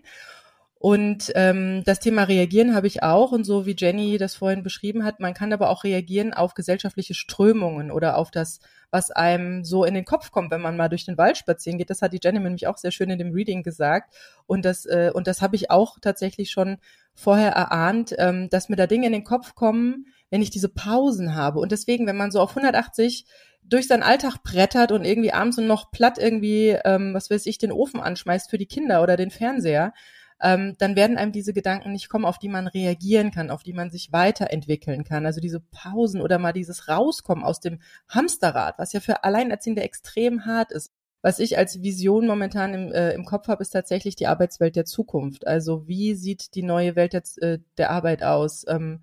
Und 0.84 1.32
ähm, 1.34 1.82
das 1.86 1.98
Thema 1.98 2.24
Reagieren 2.24 2.74
habe 2.74 2.86
ich 2.86 3.02
auch. 3.02 3.32
Und 3.32 3.44
so 3.44 3.64
wie 3.64 3.74
Jenny 3.74 4.18
das 4.18 4.34
vorhin 4.34 4.62
beschrieben 4.62 5.02
hat, 5.02 5.18
man 5.18 5.32
kann 5.32 5.50
aber 5.50 5.70
auch 5.70 5.82
reagieren 5.82 6.34
auf 6.34 6.52
gesellschaftliche 6.52 7.14
Strömungen 7.14 7.90
oder 7.90 8.18
auf 8.18 8.30
das, 8.30 8.60
was 8.90 9.10
einem 9.10 9.64
so 9.64 9.86
in 9.86 9.94
den 9.94 10.04
Kopf 10.04 10.30
kommt, 10.30 10.50
wenn 10.50 10.60
man 10.60 10.76
mal 10.76 10.90
durch 10.90 11.06
den 11.06 11.16
Wald 11.16 11.38
spazieren 11.38 11.78
geht. 11.78 11.88
Das 11.88 12.02
hat 12.02 12.12
die 12.12 12.20
Jenny 12.22 12.38
nämlich 12.38 12.66
auch 12.66 12.76
sehr 12.76 12.90
schön 12.90 13.08
in 13.08 13.18
dem 13.18 13.32
Reading 13.32 13.62
gesagt. 13.62 14.14
Und 14.44 14.66
das, 14.66 14.84
äh, 14.84 15.10
und 15.14 15.26
das 15.26 15.40
habe 15.40 15.56
ich 15.56 15.70
auch 15.70 16.00
tatsächlich 16.02 16.50
schon 16.50 16.76
vorher 17.14 17.52
erahnt, 17.52 18.14
ähm, 18.18 18.50
dass 18.50 18.68
mir 18.68 18.76
da 18.76 18.86
Dinge 18.86 19.06
in 19.06 19.14
den 19.14 19.24
Kopf 19.24 19.54
kommen, 19.54 20.08
wenn 20.28 20.42
ich 20.42 20.50
diese 20.50 20.68
Pausen 20.68 21.34
habe. 21.34 21.60
Und 21.60 21.72
deswegen, 21.72 22.06
wenn 22.06 22.18
man 22.18 22.30
so 22.30 22.40
auf 22.40 22.50
180 22.50 23.24
durch 23.62 23.88
seinen 23.88 24.02
Alltag 24.02 24.42
brettert 24.42 24.92
und 24.92 25.06
irgendwie 25.06 25.32
abends 25.32 25.56
und 25.56 25.66
noch 25.66 25.90
platt 25.92 26.18
irgendwie, 26.18 26.76
ähm, 26.84 27.14
was 27.14 27.30
weiß 27.30 27.46
ich, 27.46 27.56
den 27.56 27.72
Ofen 27.72 28.00
anschmeißt 28.00 28.50
für 28.50 28.58
die 28.58 28.66
Kinder 28.66 29.02
oder 29.02 29.16
den 29.16 29.30
Fernseher, 29.30 29.94
ähm, 30.44 30.76
dann 30.78 30.94
werden 30.94 31.16
einem 31.16 31.32
diese 31.32 31.54
Gedanken 31.54 31.90
nicht 31.92 32.10
kommen, 32.10 32.26
auf 32.26 32.38
die 32.38 32.50
man 32.50 32.66
reagieren 32.66 33.30
kann, 33.30 33.50
auf 33.50 33.62
die 33.62 33.72
man 33.72 33.90
sich 33.90 34.12
weiterentwickeln 34.12 35.02
kann. 35.02 35.24
Also 35.24 35.40
diese 35.40 35.60
Pausen 35.60 36.20
oder 36.20 36.38
mal 36.38 36.52
dieses 36.52 36.86
Rauskommen 36.86 37.42
aus 37.42 37.60
dem 37.60 37.80
Hamsterrad, 38.10 38.78
was 38.78 38.92
ja 38.92 39.00
für 39.00 39.24
Alleinerziehende 39.24 39.82
extrem 39.82 40.44
hart 40.44 40.70
ist. 40.70 40.92
Was 41.22 41.38
ich 41.38 41.56
als 41.56 41.82
Vision 41.82 42.26
momentan 42.26 42.74
im, 42.74 42.92
äh, 42.92 43.12
im 43.12 43.24
Kopf 43.24 43.48
habe, 43.48 43.62
ist 43.62 43.70
tatsächlich 43.70 44.16
die 44.16 44.26
Arbeitswelt 44.26 44.76
der 44.76 44.84
Zukunft. 44.84 45.46
Also 45.46 45.88
wie 45.88 46.14
sieht 46.14 46.54
die 46.54 46.62
neue 46.62 46.94
Welt 46.94 47.14
der, 47.14 47.22
äh, 47.38 47.58
der 47.78 47.90
Arbeit 47.90 48.22
aus? 48.22 48.66
Ähm, 48.68 49.00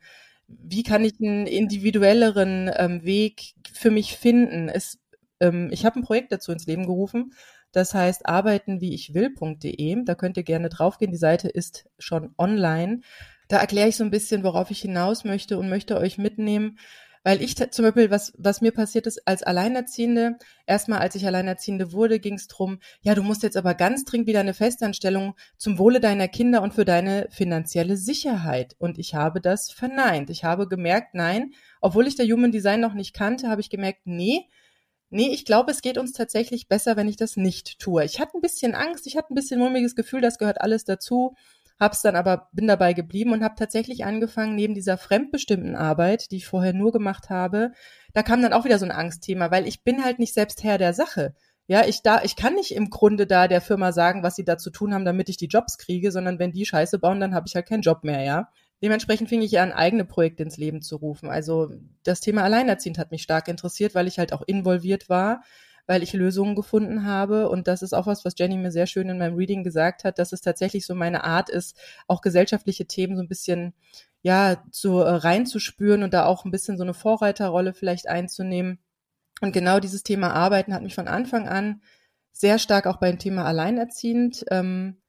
wie 0.48 0.84
kann 0.84 1.04
ich 1.04 1.20
einen 1.20 1.48
individuelleren 1.48 2.70
ähm, 2.76 3.04
Weg 3.04 3.56
für 3.74 3.90
mich 3.90 4.16
finden? 4.16 4.70
Es, 4.70 5.00
ähm, 5.40 5.70
ich 5.72 5.88
habe 5.88 6.00
ein 6.00 6.04
Projekt 6.04 6.32
dazu 6.32 6.52
ins 6.52 6.68
Leben 6.68 6.86
gerufen. 6.86 7.34
Das 7.72 7.94
heißt 7.94 8.26
arbeitenwieichwill.de. 8.26 10.04
Da 10.06 10.16
könnt 10.16 10.38
ihr 10.38 10.44
gerne 10.44 10.70
draufgehen. 10.70 11.12
Die 11.12 11.18
Seite 11.18 11.48
ist 11.48 11.90
schon 11.98 12.34
online. 12.38 13.02
Da 13.48 13.58
erkläre 13.58 13.90
ich 13.90 13.98
so 13.98 14.04
ein 14.04 14.12
bisschen, 14.12 14.44
worauf 14.44 14.72
ich 14.72 14.82
hinaus 14.82 15.24
möchte 15.26 15.58
und 15.58 15.70
möchte 15.70 15.98
euch 15.98 16.18
mitnehmen, 16.18 16.78
weil 17.24 17.42
ich 17.42 17.56
zum 17.56 17.86
Beispiel, 17.86 18.10
was, 18.10 18.34
was 18.38 18.62
mir 18.62 18.72
passiert 18.72 19.06
ist 19.06 19.28
als 19.28 19.44
Alleinerziehende, 19.44 20.38
erstmal 20.66 21.00
als 21.00 21.16
ich 21.16 21.26
Alleinerziehende 21.28 21.92
wurde, 21.92 22.20
ging 22.20 22.36
es 22.36 22.48
drum, 22.48 22.80
ja, 23.02 23.14
du 23.14 23.22
musst 23.22 23.44
jetzt 23.44 23.58
aber 23.58 23.76
ganz 23.76 24.06
dringend 24.06 24.28
wieder 24.28 24.40
eine 24.40 24.56
Festanstellung 24.56 25.36
zum 25.58 25.78
Wohle 25.78 26.00
deiner 26.00 26.28
Kinder 26.28 26.64
und 26.64 26.74
für 26.74 26.86
deine 26.86 27.28
finanzielle 27.30 27.98
Sicherheit. 27.98 28.76
Und 28.80 28.98
ich 28.98 29.14
habe 29.14 29.40
das 29.40 29.70
verneint. 29.70 30.30
Ich 30.32 30.44
habe 30.44 30.68
gemerkt, 30.68 31.14
nein, 31.14 31.54
obwohl 31.80 32.08
ich 32.08 32.16
der 32.16 32.26
Human 32.26 32.52
Design 32.52 32.80
noch 32.80 32.94
nicht 32.94 33.14
kannte, 33.14 33.50
habe 33.50 33.62
ich 33.62 33.70
gemerkt, 33.70 34.02
nee, 34.06 34.48
Nee, 35.12 35.30
ich 35.30 35.46
glaube, 35.46 35.72
es 35.72 35.82
geht 35.82 35.98
uns 35.98 36.14
tatsächlich 36.14 36.68
besser, 36.68 36.96
wenn 36.96 37.08
ich 37.08 37.18
das 37.18 37.38
nicht 37.38 37.80
tue. 37.80 38.04
Ich 38.04 38.20
hatte 38.20 38.38
ein 38.38 38.42
bisschen 38.42 38.74
Angst, 38.74 39.06
ich 39.06 39.18
hatte 39.18 39.34
ein 39.34 39.36
bisschen 39.36 39.60
mulmiges 39.60 39.96
Gefühl, 39.96 40.22
das 40.22 40.40
gehört 40.40 40.62
alles 40.62 40.86
dazu 40.86 41.36
hab's 41.82 42.04
dann 42.04 42.16
aber, 42.16 42.48
bin 42.54 42.68
dabei 42.68 42.94
geblieben 42.94 43.34
und 43.34 43.44
habe 43.44 43.56
tatsächlich 43.58 44.06
angefangen, 44.06 44.56
neben 44.56 44.76
dieser 44.76 44.98
fremdbestimmten 44.98 45.76
Arbeit, 45.76 46.30
die 46.30 46.38
ich 46.38 46.46
vorher 46.46 46.74
nur 46.74 46.92
gemacht 46.92 47.32
habe, 47.32 47.72
da 48.14 48.22
kam 48.22 48.42
dann 48.42 48.54
auch 48.54 48.66
wieder 48.66 48.78
so 48.78 48.86
ein 48.86 48.92
Angstthema, 48.92 49.50
weil 49.50 49.68
ich 49.68 49.84
bin 49.84 50.04
halt 50.06 50.20
nicht 50.20 50.36
selbst 50.36 50.64
Herr 50.64 50.78
der 50.78 50.94
Sache. 50.94 51.34
Ja, 51.66 51.86
ich 51.86 52.04
da, 52.04 52.22
ich 52.24 52.36
kann 52.36 52.54
nicht 52.54 52.76
im 52.76 52.92
Grunde 52.92 53.26
da 53.26 53.48
der 53.48 53.62
Firma 53.62 53.94
sagen, 53.94 54.22
was 54.22 54.36
sie 54.36 54.46
da 54.46 54.58
zu 54.60 54.70
tun 54.70 54.94
haben, 54.94 55.06
damit 55.06 55.28
ich 55.28 55.38
die 55.38 55.48
Jobs 55.48 55.80
kriege, 55.80 56.12
sondern 56.12 56.38
wenn 56.38 56.52
die 56.52 56.66
Scheiße 56.66 57.00
bauen, 57.00 57.20
dann 57.20 57.34
habe 57.34 57.48
ich 57.48 57.56
halt 57.56 57.68
keinen 57.68 57.82
Job 57.82 58.04
mehr, 58.04 58.22
ja. 58.22 58.50
Dementsprechend 58.82 59.30
fing 59.30 59.42
ich 59.42 59.60
an, 59.60 59.72
eigene 59.72 60.06
Projekte 60.06 60.44
ins 60.44 60.58
Leben 60.58 60.82
zu 60.82 60.96
rufen. 60.96 61.30
Also 61.30 61.72
das 62.04 62.20
Thema 62.20 62.44
Alleinerziehend 62.44 62.98
hat 62.98 63.12
mich 63.12 63.22
stark 63.22 63.48
interessiert, 63.48 63.94
weil 63.94 64.08
ich 64.08 64.18
halt 64.18 64.34
auch 64.34 64.42
involviert 64.42 65.10
war 65.10 65.42
weil 65.88 66.04
ich 66.04 66.14
Lösungen 66.14 66.56
gefunden 66.56 67.06
habe. 67.06 67.50
Und 67.50 67.68
das 67.68 67.82
ist 67.82 67.94
auch 67.94 68.08
was, 68.08 68.24
was 68.24 68.36
Jenny 68.38 68.58
mir 68.58 68.72
sehr 68.72 68.88
schön 68.88 69.10
in 69.10 69.18
meinem 69.18 69.36
Reading 69.36 69.64
gesagt 69.64 70.04
hat, 70.04 70.20
dass 70.20 70.32
es 70.32 70.40
tatsächlich 70.40 70.86
so 70.86 70.96
meine 70.96 71.26
Art 71.26 71.50
ist, 71.50 71.78
auch 72.08 72.22
gesellschaftliche 72.22 72.86
Themen 72.86 73.18
so 73.18 73.22
ein 73.22 73.28
bisschen 73.28 73.74
ja, 74.22 74.64
so 74.72 75.02
äh, 75.02 75.10
reinzuspüren 75.10 76.04
und 76.04 76.14
da 76.14 76.26
auch 76.26 76.46
ein 76.46 76.52
bisschen 76.52 76.78
so 76.78 76.84
eine 76.84 76.94
Vorreiterrolle 76.94 77.74
vielleicht 77.74 78.08
einzunehmen. 78.08 78.80
Und 79.42 79.52
genau 79.52 79.80
dieses 79.80 80.04
Thema 80.04 80.34
Arbeiten 80.34 80.74
hat 80.74 80.84
mich 80.84 80.96
von 80.96 81.08
Anfang 81.08 81.48
an 81.48 81.82
sehr 82.32 82.60
stark 82.60 82.86
auch 82.86 82.98
beim 82.98 83.18
Thema 83.20 83.46
Alleinerziehend 83.46 84.46
ähm, 84.52 85.01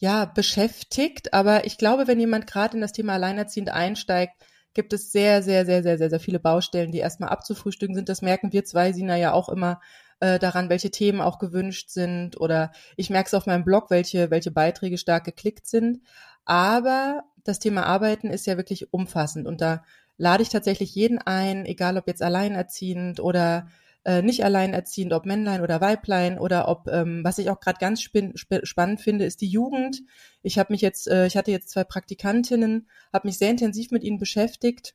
ja 0.00 0.24
beschäftigt. 0.24 1.32
Aber 1.32 1.64
ich 1.64 1.78
glaube, 1.78 2.08
wenn 2.08 2.18
jemand 2.18 2.46
gerade 2.46 2.74
in 2.74 2.80
das 2.80 2.92
Thema 2.92 3.14
Alleinerziehend 3.14 3.70
einsteigt, 3.70 4.34
gibt 4.74 4.92
es 4.92 5.12
sehr, 5.12 5.42
sehr, 5.42 5.64
sehr, 5.66 5.82
sehr, 5.82 5.98
sehr, 5.98 6.10
sehr 6.10 6.20
viele 6.20 6.40
Baustellen, 6.40 6.92
die 6.92 6.98
erstmal 6.98 7.30
abzufrühstücken 7.30 7.94
sind. 7.94 8.08
Das 8.08 8.22
merken 8.22 8.52
wir 8.52 8.64
zwei, 8.64 8.92
Sina, 8.92 9.16
ja 9.16 9.32
auch 9.32 9.48
immer 9.48 9.80
äh, 10.20 10.38
daran, 10.38 10.68
welche 10.68 10.90
Themen 10.90 11.20
auch 11.20 11.38
gewünscht 11.38 11.90
sind. 11.90 12.40
Oder 12.40 12.72
ich 12.96 13.10
merke 13.10 13.28
es 13.28 13.34
auf 13.34 13.46
meinem 13.46 13.64
Blog, 13.64 13.90
welche, 13.90 14.30
welche 14.30 14.50
Beiträge 14.50 14.98
stark 14.98 15.24
geklickt 15.24 15.66
sind. 15.66 16.00
Aber 16.44 17.24
das 17.44 17.58
Thema 17.58 17.84
Arbeiten 17.86 18.28
ist 18.28 18.46
ja 18.46 18.56
wirklich 18.56 18.92
umfassend 18.92 19.46
und 19.46 19.60
da 19.60 19.82
lade 20.16 20.42
ich 20.42 20.50
tatsächlich 20.50 20.94
jeden 20.94 21.18
ein, 21.18 21.64
egal 21.64 21.96
ob 21.96 22.06
jetzt 22.06 22.22
alleinerziehend 22.22 23.20
oder 23.20 23.68
äh, 24.04 24.22
nicht 24.22 24.44
alleinerziehend, 24.44 25.12
ob 25.12 25.26
Männlein 25.26 25.60
oder 25.60 25.80
Weiblein 25.80 26.38
oder 26.38 26.68
ob, 26.68 26.88
ähm, 26.88 27.22
was 27.22 27.38
ich 27.38 27.50
auch 27.50 27.60
gerade 27.60 27.78
ganz 27.78 28.00
sp 28.00 28.32
spannend 28.62 29.00
finde, 29.00 29.24
ist 29.24 29.40
die 29.40 29.48
Jugend. 29.48 30.02
Ich 30.42 30.58
habe 30.58 30.72
mich 30.72 30.80
jetzt, 30.80 31.08
äh, 31.08 31.26
ich 31.26 31.36
hatte 31.36 31.50
jetzt 31.50 31.70
zwei 31.70 31.84
Praktikantinnen, 31.84 32.88
habe 33.12 33.28
mich 33.28 33.38
sehr 33.38 33.50
intensiv 33.50 33.90
mit 33.90 34.02
ihnen 34.02 34.18
beschäftigt 34.18 34.94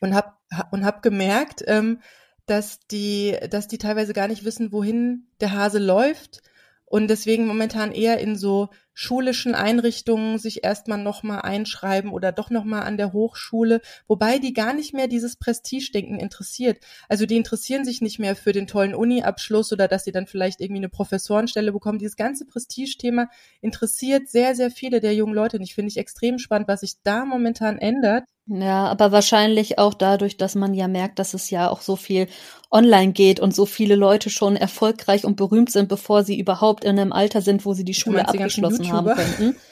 und 0.00 0.14
habe 0.14 0.32
und 0.70 0.84
hab 0.84 1.02
gemerkt, 1.02 1.64
ähm, 1.66 2.00
dass 2.46 2.80
die, 2.88 3.36
dass 3.50 3.68
die 3.68 3.78
teilweise 3.78 4.12
gar 4.12 4.28
nicht 4.28 4.44
wissen, 4.44 4.72
wohin 4.72 5.28
der 5.40 5.52
Hase 5.52 5.78
läuft 5.78 6.42
und 6.92 7.08
deswegen 7.08 7.46
momentan 7.46 7.90
eher 7.90 8.18
in 8.18 8.36
so 8.36 8.68
schulischen 8.92 9.54
Einrichtungen 9.54 10.38
sich 10.38 10.62
erstmal 10.62 10.98
nochmal 10.98 11.40
einschreiben 11.40 12.10
oder 12.10 12.32
doch 12.32 12.50
nochmal 12.50 12.82
an 12.82 12.98
der 12.98 13.14
Hochschule, 13.14 13.80
wobei 14.08 14.38
die 14.38 14.52
gar 14.52 14.74
nicht 14.74 14.92
mehr 14.92 15.08
dieses 15.08 15.36
Prestigedenken 15.36 16.20
interessiert. 16.20 16.84
Also 17.08 17.24
die 17.24 17.38
interessieren 17.38 17.86
sich 17.86 18.02
nicht 18.02 18.18
mehr 18.18 18.36
für 18.36 18.52
den 18.52 18.66
tollen 18.66 18.94
Uni-Abschluss 18.94 19.72
oder 19.72 19.88
dass 19.88 20.04
sie 20.04 20.12
dann 20.12 20.26
vielleicht 20.26 20.60
irgendwie 20.60 20.80
eine 20.80 20.90
Professorenstelle 20.90 21.72
bekommen. 21.72 21.98
Dieses 21.98 22.16
ganze 22.16 22.44
Prestigethema 22.44 23.30
interessiert 23.62 24.28
sehr, 24.28 24.54
sehr 24.54 24.70
viele 24.70 25.00
der 25.00 25.14
jungen 25.14 25.32
Leute 25.32 25.56
und 25.56 25.62
ich 25.62 25.74
finde 25.74 25.88
ich 25.88 25.96
extrem 25.96 26.38
spannend, 26.38 26.68
was 26.68 26.80
sich 26.80 26.96
da 27.02 27.24
momentan 27.24 27.78
ändert. 27.78 28.24
Ja, 28.46 28.86
aber 28.88 29.12
wahrscheinlich 29.12 29.78
auch 29.78 29.94
dadurch, 29.94 30.36
dass 30.36 30.56
man 30.56 30.74
ja 30.74 30.88
merkt, 30.88 31.18
dass 31.20 31.32
es 31.32 31.48
ja 31.50 31.70
auch 31.70 31.80
so 31.80 31.94
viel 31.94 32.26
online 32.72 33.12
geht 33.12 33.38
und 33.38 33.54
so 33.54 33.66
viele 33.66 33.94
Leute 33.94 34.30
schon 34.30 34.56
erfolgreich 34.56 35.24
und 35.24 35.36
berühmt 35.36 35.70
sind, 35.70 35.88
bevor 35.88 36.24
sie 36.24 36.38
überhaupt 36.38 36.84
in 36.84 36.98
einem 36.98 37.12
Alter 37.12 37.40
sind, 37.40 37.64
wo 37.64 37.72
sie 37.72 37.84
die 37.84 37.94
Schule 37.94 38.28
abgeschlossen 38.28 38.92
haben 38.92 39.14
könnten. 39.14 39.56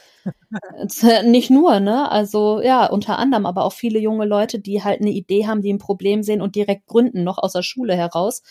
Äh, 1.01 1.23
nicht 1.23 1.49
nur, 1.49 1.79
ne? 1.79 2.11
Also 2.11 2.61
ja, 2.61 2.85
unter 2.85 3.17
anderem, 3.17 3.47
aber 3.47 3.65
auch 3.65 3.73
viele 3.73 3.97
junge 3.97 4.25
Leute, 4.25 4.59
die 4.59 4.83
halt 4.83 5.01
eine 5.01 5.09
Idee 5.09 5.47
haben, 5.47 5.63
die 5.63 5.73
ein 5.73 5.79
Problem 5.79 6.21
sehen 6.21 6.41
und 6.43 6.55
direkt 6.55 6.85
gründen, 6.85 7.23
noch 7.23 7.39
aus 7.39 7.53
der 7.53 7.63
Schule 7.63 7.95
heraus. 7.95 8.43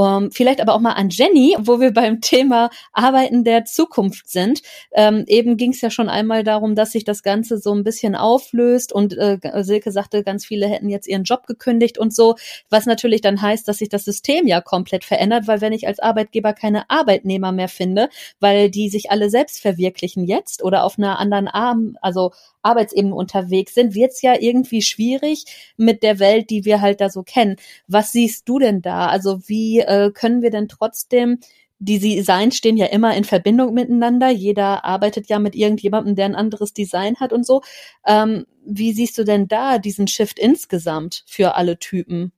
Um, 0.00 0.30
vielleicht 0.30 0.60
aber 0.60 0.76
auch 0.76 0.80
mal 0.80 0.92
an 0.92 1.08
Jenny, 1.10 1.56
wo 1.58 1.80
wir 1.80 1.92
beim 1.92 2.20
Thema 2.20 2.70
Arbeiten 2.92 3.42
der 3.42 3.64
Zukunft 3.64 4.30
sind. 4.30 4.62
Ähm, 4.92 5.24
eben 5.26 5.56
ging 5.56 5.72
es 5.72 5.80
ja 5.80 5.90
schon 5.90 6.08
einmal 6.08 6.44
darum, 6.44 6.76
dass 6.76 6.92
sich 6.92 7.02
das 7.02 7.24
Ganze 7.24 7.58
so 7.58 7.74
ein 7.74 7.82
bisschen 7.82 8.14
auflöst 8.14 8.92
und 8.92 9.18
äh, 9.18 9.40
Silke 9.64 9.90
sagte, 9.90 10.22
ganz 10.22 10.46
viele 10.46 10.68
hätten 10.68 10.88
jetzt 10.88 11.08
ihren 11.08 11.24
Job 11.24 11.48
gekündigt 11.48 11.98
und 11.98 12.14
so, 12.14 12.36
was 12.70 12.86
natürlich 12.86 13.22
dann 13.22 13.42
heißt, 13.42 13.66
dass 13.66 13.78
sich 13.78 13.88
das 13.88 14.04
System 14.04 14.46
ja 14.46 14.60
komplett 14.60 15.02
verändert, 15.02 15.48
weil 15.48 15.60
wenn 15.60 15.72
ich 15.72 15.88
als 15.88 15.98
Arbeitgeber 15.98 16.52
keine 16.52 16.88
Arbeitnehmer 16.88 17.50
mehr 17.50 17.68
finde, 17.68 18.08
weil 18.38 18.70
die 18.70 18.90
sich 18.90 19.10
alle 19.10 19.30
selbst 19.30 19.60
verwirklichen 19.60 20.22
jetzt 20.22 20.62
oder 20.62 20.84
auf 20.84 20.96
einer 20.96 21.18
anderen 21.18 21.48
Arm, 21.48 21.96
also 22.02 22.30
Arbeitsebene 22.68 23.14
unterwegs 23.14 23.74
sind, 23.74 23.94
wird 23.94 24.12
es 24.12 24.22
ja 24.22 24.34
irgendwie 24.38 24.82
schwierig 24.82 25.44
mit 25.76 26.02
der 26.02 26.18
Welt, 26.18 26.50
die 26.50 26.64
wir 26.64 26.80
halt 26.80 27.00
da 27.00 27.10
so 27.10 27.22
kennen. 27.22 27.56
Was 27.86 28.12
siehst 28.12 28.48
du 28.48 28.58
denn 28.58 28.82
da? 28.82 29.06
Also 29.08 29.40
wie 29.46 29.80
äh, 29.80 30.10
können 30.12 30.42
wir 30.42 30.50
denn 30.50 30.68
trotzdem 30.68 31.38
die 31.80 32.00
Designs 32.00 32.56
stehen 32.56 32.76
ja 32.76 32.86
immer 32.86 33.16
in 33.16 33.24
Verbindung 33.24 33.72
miteinander. 33.72 34.30
Jeder 34.30 34.84
arbeitet 34.84 35.28
ja 35.28 35.38
mit 35.38 35.54
irgendjemandem, 35.54 36.16
der 36.16 36.24
ein 36.24 36.34
anderes 36.34 36.72
Design 36.72 37.16
hat 37.20 37.32
und 37.32 37.46
so. 37.46 37.62
Ähm, 38.04 38.46
wie 38.64 38.92
siehst 38.92 39.16
du 39.16 39.24
denn 39.24 39.46
da 39.46 39.78
diesen 39.78 40.08
Shift 40.08 40.38
insgesamt 40.38 41.24
für 41.26 41.54
alle 41.54 41.78
Typen? 41.78 42.32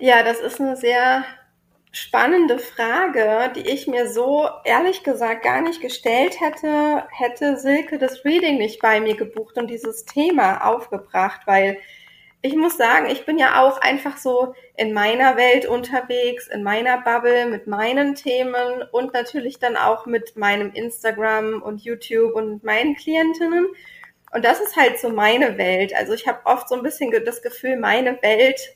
Ja, 0.00 0.22
das 0.22 0.40
ist 0.40 0.60
eine 0.60 0.76
sehr 0.76 1.24
spannende 1.92 2.58
Frage, 2.58 3.52
die 3.54 3.68
ich 3.68 3.86
mir 3.86 4.08
so 4.08 4.48
ehrlich 4.64 5.04
gesagt 5.04 5.44
gar 5.44 5.60
nicht 5.60 5.82
gestellt 5.82 6.40
hätte, 6.40 7.06
hätte 7.10 7.58
Silke 7.58 7.98
das 7.98 8.24
Reading 8.24 8.56
nicht 8.56 8.80
bei 8.80 9.00
mir 9.00 9.14
gebucht 9.14 9.58
und 9.58 9.68
dieses 9.68 10.06
Thema 10.06 10.66
aufgebracht, 10.66 11.42
weil 11.44 11.78
ich 12.40 12.56
muss 12.56 12.76
sagen, 12.76 13.06
ich 13.08 13.24
bin 13.24 13.38
ja 13.38 13.62
auch 13.62 13.80
einfach 13.80 14.16
so 14.16 14.54
in 14.76 14.92
meiner 14.92 15.36
Welt 15.36 15.64
unterwegs, 15.66 16.48
in 16.48 16.64
meiner 16.64 17.00
Bubble 17.00 17.46
mit 17.46 17.68
meinen 17.68 18.16
Themen 18.16 18.82
und 18.90 19.12
natürlich 19.12 19.60
dann 19.60 19.76
auch 19.76 20.06
mit 20.06 20.36
meinem 20.36 20.72
Instagram 20.72 21.62
und 21.62 21.82
YouTube 21.84 22.34
und 22.34 22.64
meinen 22.64 22.96
Klientinnen. 22.96 23.66
Und 24.32 24.44
das 24.44 24.60
ist 24.60 24.76
halt 24.76 24.98
so 24.98 25.10
meine 25.10 25.56
Welt. 25.56 25.94
Also 25.94 26.14
ich 26.14 26.26
habe 26.26 26.40
oft 26.44 26.68
so 26.68 26.74
ein 26.74 26.82
bisschen 26.82 27.12
das 27.24 27.42
Gefühl, 27.42 27.76
meine 27.76 28.20
Welt 28.22 28.74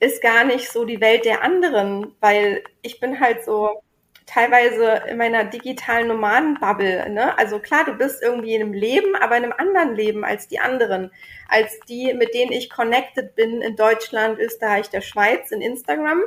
ist 0.00 0.22
gar 0.22 0.44
nicht 0.44 0.70
so 0.70 0.84
die 0.84 1.00
Welt 1.00 1.24
der 1.24 1.42
anderen, 1.42 2.14
weil 2.20 2.62
ich 2.82 3.00
bin 3.00 3.20
halt 3.20 3.44
so 3.44 3.82
teilweise 4.26 5.04
in 5.08 5.16
meiner 5.16 5.44
digitalen 5.44 6.08
Nomadenbubble. 6.08 7.08
Ne? 7.10 7.38
Also 7.38 7.60
klar, 7.60 7.84
du 7.84 7.94
bist 7.94 8.22
irgendwie 8.22 8.54
in 8.54 8.62
einem 8.62 8.72
Leben, 8.72 9.14
aber 9.16 9.36
in 9.36 9.44
einem 9.44 9.54
anderen 9.56 9.94
Leben 9.94 10.24
als 10.24 10.48
die 10.48 10.58
anderen, 10.58 11.12
als 11.48 11.78
die, 11.88 12.12
mit 12.12 12.34
denen 12.34 12.52
ich 12.52 12.68
connected 12.68 13.34
bin 13.36 13.62
in 13.62 13.76
Deutschland, 13.76 14.38
Österreich, 14.38 14.90
der 14.90 15.00
Schweiz, 15.00 15.52
in 15.52 15.62
Instagram. 15.62 16.22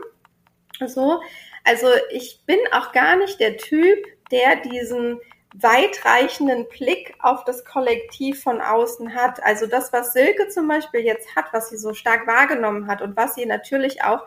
So, 0.86 1.22
also 1.66 1.88
ich 2.12 2.40
bin 2.46 2.60
auch 2.72 2.94
gar 2.94 3.18
nicht 3.18 3.40
der 3.40 3.58
Typ, 3.58 4.00
der 4.32 4.56
diesen 4.58 5.20
weitreichenden 5.56 6.68
Blick 6.70 7.16
auf 7.22 7.44
das 7.44 7.66
Kollektiv 7.66 8.44
von 8.44 8.62
außen 8.62 9.16
hat. 9.16 9.42
Also 9.44 9.66
das, 9.66 9.92
was 9.92 10.14
Silke 10.14 10.48
zum 10.50 10.68
Beispiel 10.68 11.02
jetzt 11.02 11.36
hat, 11.36 11.46
was 11.52 11.70
sie 11.70 11.78
so 11.78 11.94
stark 11.94 12.28
wahrgenommen 12.28 12.88
hat 12.88 13.02
und 13.02 13.18
was 13.18 13.36
sie 13.36 13.46
natürlich 13.46 14.04
auch, 14.04 14.22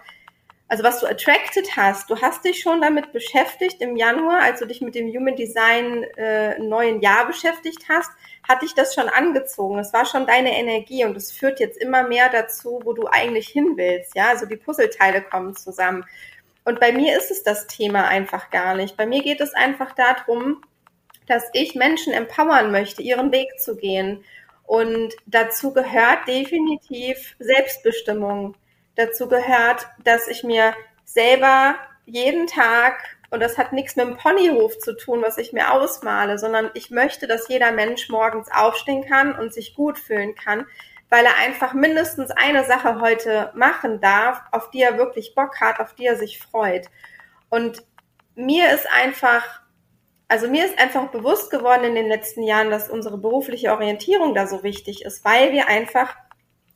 also 0.66 0.82
was 0.82 1.00
du 1.00 1.06
attracted 1.06 1.76
hast, 1.76 2.10
du 2.10 2.20
hast 2.20 2.44
dich 2.44 2.60
schon 2.60 2.80
damit 2.80 3.12
beschäftigt 3.12 3.80
im 3.80 3.94
Januar, 3.94 4.40
als 4.40 4.58
du 4.58 4.66
dich 4.66 4.80
mit 4.80 4.96
dem 4.96 5.06
Human 5.08 5.36
Design 5.36 6.02
äh, 6.16 6.58
neuen 6.58 7.00
Jahr 7.00 7.26
beschäftigt 7.26 7.84
hast, 7.88 8.10
hat 8.48 8.62
dich 8.62 8.74
das 8.74 8.94
schon 8.94 9.08
angezogen. 9.08 9.78
Es 9.78 9.92
war 9.92 10.06
schon 10.06 10.26
deine 10.26 10.58
Energie 10.58 11.04
und 11.04 11.16
es 11.16 11.30
führt 11.30 11.60
jetzt 11.60 11.76
immer 11.78 12.02
mehr 12.08 12.30
dazu, 12.30 12.80
wo 12.82 12.94
du 12.94 13.06
eigentlich 13.06 13.46
hin 13.46 13.74
willst. 13.76 14.16
Ja, 14.16 14.30
also 14.30 14.46
die 14.46 14.56
Puzzleteile 14.56 15.22
kommen 15.22 15.54
zusammen. 15.54 16.04
Und 16.64 16.80
bei 16.80 16.92
mir 16.92 17.16
ist 17.16 17.30
es 17.30 17.44
das 17.44 17.66
Thema 17.66 18.08
einfach 18.08 18.50
gar 18.50 18.74
nicht. 18.74 18.96
Bei 18.96 19.06
mir 19.06 19.22
geht 19.22 19.40
es 19.40 19.54
einfach 19.54 19.92
darum, 19.92 20.62
dass 21.26 21.44
ich 21.52 21.74
Menschen 21.74 22.12
empowern 22.12 22.70
möchte, 22.72 23.02
ihren 23.02 23.32
Weg 23.32 23.60
zu 23.60 23.76
gehen 23.76 24.24
Und 24.64 25.14
dazu 25.26 25.72
gehört 25.72 26.26
definitiv 26.26 27.34
Selbstbestimmung. 27.38 28.56
Dazu 28.96 29.28
gehört, 29.28 29.86
dass 30.04 30.28
ich 30.28 30.44
mir 30.44 30.74
selber 31.04 31.74
jeden 32.06 32.46
Tag, 32.46 33.18
und 33.30 33.40
das 33.40 33.58
hat 33.58 33.72
nichts 33.72 33.96
mit 33.96 34.06
dem 34.06 34.16
Ponyhof 34.16 34.78
zu 34.78 34.96
tun, 34.96 35.22
was 35.22 35.38
ich 35.38 35.52
mir 35.52 35.72
ausmale, 35.72 36.38
sondern 36.38 36.70
ich 36.74 36.90
möchte, 36.90 37.26
dass 37.26 37.48
jeder 37.48 37.72
Mensch 37.72 38.08
morgens 38.08 38.48
aufstehen 38.50 39.04
kann 39.06 39.38
und 39.38 39.52
sich 39.52 39.74
gut 39.74 39.98
fühlen 39.98 40.34
kann, 40.34 40.66
weil 41.10 41.24
er 41.24 41.36
einfach 41.36 41.74
mindestens 41.74 42.30
eine 42.30 42.64
Sache 42.64 43.00
heute 43.00 43.52
machen 43.54 44.00
darf, 44.00 44.40
auf 44.52 44.70
die 44.70 44.80
er 44.80 44.98
wirklich 44.98 45.34
Bock 45.34 45.60
hat, 45.60 45.80
auf 45.80 45.94
die 45.94 46.06
er 46.06 46.16
sich 46.16 46.38
freut. 46.38 46.86
Und 47.50 47.82
mir 48.34 48.72
ist 48.72 48.86
einfach, 48.90 49.60
also 50.32 50.48
mir 50.48 50.64
ist 50.64 50.78
einfach 50.78 51.08
bewusst 51.08 51.50
geworden 51.50 51.84
in 51.84 51.94
den 51.94 52.08
letzten 52.08 52.42
Jahren, 52.42 52.70
dass 52.70 52.88
unsere 52.88 53.18
berufliche 53.18 53.70
Orientierung 53.70 54.34
da 54.34 54.46
so 54.46 54.62
wichtig 54.62 55.04
ist, 55.04 55.26
weil 55.26 55.52
wir 55.52 55.68
einfach 55.68 56.16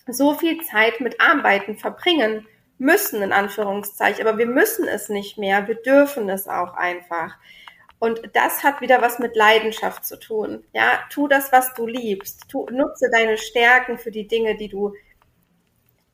so 0.07 0.35
viel 0.35 0.63
Zeit 0.63 1.01
mit 1.01 1.23
Arbeiten 1.23 1.79
verbringen 1.79 2.47
müssen, 2.77 3.23
in 3.23 3.33
Anführungszeichen. 3.33 4.27
Aber 4.27 4.37
wir 4.37 4.45
müssen 4.45 4.87
es 4.87 5.09
nicht 5.09 5.39
mehr. 5.39 5.67
Wir 5.69 5.77
dürfen 5.77 6.29
es 6.29 6.47
auch 6.47 6.75
einfach. 6.75 7.35
Und 7.99 8.21
das 8.35 8.63
hat 8.63 8.83
wieder 8.83 9.01
was 9.01 9.21
mit 9.21 9.35
Leidenschaft 9.35 10.05
zu 10.05 10.19
tun. 10.19 10.63
Ja, 10.75 11.01
tu 11.09 11.27
das, 11.27 11.51
was 11.51 11.73
du 11.73 11.87
liebst. 11.87 12.51
Tu, 12.51 12.67
nutze 12.71 13.09
deine 13.11 13.39
Stärken 13.39 13.97
für 13.97 14.11
die 14.11 14.29
Dinge, 14.29 14.59
die 14.59 14.69
du, 14.69 14.93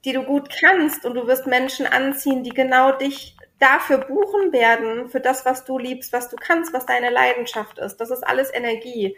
die 0.04 0.12
du 0.12 0.22
gut 0.22 0.48
kannst. 0.60 1.04
Und 1.04 1.14
du 1.14 1.26
wirst 1.26 1.48
Menschen 1.48 1.86
anziehen, 1.86 2.44
die 2.44 2.54
genau 2.54 2.92
dich 2.92 3.36
dafür 3.62 3.98
buchen 3.98 4.52
werden, 4.52 5.08
für 5.08 5.20
das, 5.20 5.46
was 5.46 5.64
du 5.64 5.78
liebst, 5.78 6.12
was 6.12 6.28
du 6.28 6.36
kannst, 6.36 6.72
was 6.72 6.84
deine 6.84 7.10
Leidenschaft 7.10 7.78
ist. 7.78 7.96
Das 7.98 8.10
ist 8.10 8.22
alles 8.22 8.52
Energie. 8.52 9.16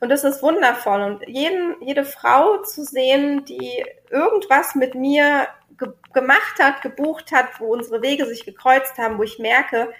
Und 0.00 0.08
das 0.08 0.24
ist 0.24 0.42
wundervoll. 0.42 1.02
Und 1.02 1.28
jeden, 1.28 1.76
jede 1.82 2.04
Frau 2.04 2.62
zu 2.62 2.84
sehen, 2.84 3.44
die 3.44 3.84
irgendwas 4.10 4.74
mit 4.74 4.94
mir 4.94 5.48
ge 5.78 5.88
gemacht 6.12 6.58
hat, 6.58 6.80
gebucht 6.80 7.32
hat, 7.32 7.60
wo 7.60 7.66
unsere 7.66 8.00
Wege 8.00 8.24
sich 8.24 8.46
gekreuzt 8.46 8.96
haben, 8.96 9.18
wo 9.18 9.22
ich 9.22 9.38
merke, 9.38 9.92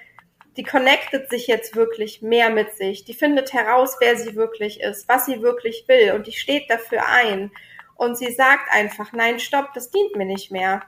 die 0.57 0.63
connectet 0.63 1.29
sich 1.29 1.47
jetzt 1.47 1.77
wirklich 1.77 2.23
mehr 2.23 2.49
mit 2.49 2.75
sich. 2.75 3.05
Die 3.05 3.13
findet 3.13 3.53
heraus, 3.53 3.97
wer 4.01 4.17
sie 4.17 4.35
wirklich 4.35 4.81
ist, 4.81 5.07
was 5.09 5.27
sie 5.27 5.43
wirklich 5.43 5.85
will 5.87 6.13
und 6.13 6.27
die 6.27 6.33
steht 6.33 6.71
dafür 6.71 7.07
ein. 7.07 7.51
Und 7.95 8.17
sie 8.17 8.33
sagt 8.33 8.73
einfach, 8.73 9.13
nein, 9.13 9.39
stopp, 9.39 9.75
das 9.75 9.91
dient 9.91 10.17
mir 10.17 10.25
nicht 10.25 10.51
mehr. 10.51 10.83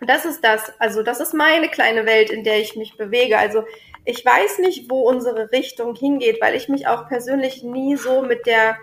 Das 0.00 0.24
ist 0.24 0.42
das, 0.44 0.72
also 0.80 1.02
das 1.02 1.20
ist 1.20 1.34
meine 1.34 1.68
kleine 1.68 2.06
Welt, 2.06 2.30
in 2.30 2.44
der 2.44 2.60
ich 2.60 2.76
mich 2.76 2.96
bewege. 2.96 3.38
Also 3.38 3.64
ich 4.04 4.24
weiß 4.24 4.58
nicht, 4.58 4.90
wo 4.90 5.08
unsere 5.08 5.50
Richtung 5.52 5.94
hingeht, 5.94 6.40
weil 6.40 6.54
ich 6.54 6.68
mich 6.68 6.86
auch 6.86 7.08
persönlich 7.08 7.62
nie 7.62 7.96
so 7.96 8.22
mit 8.22 8.46
der 8.46 8.76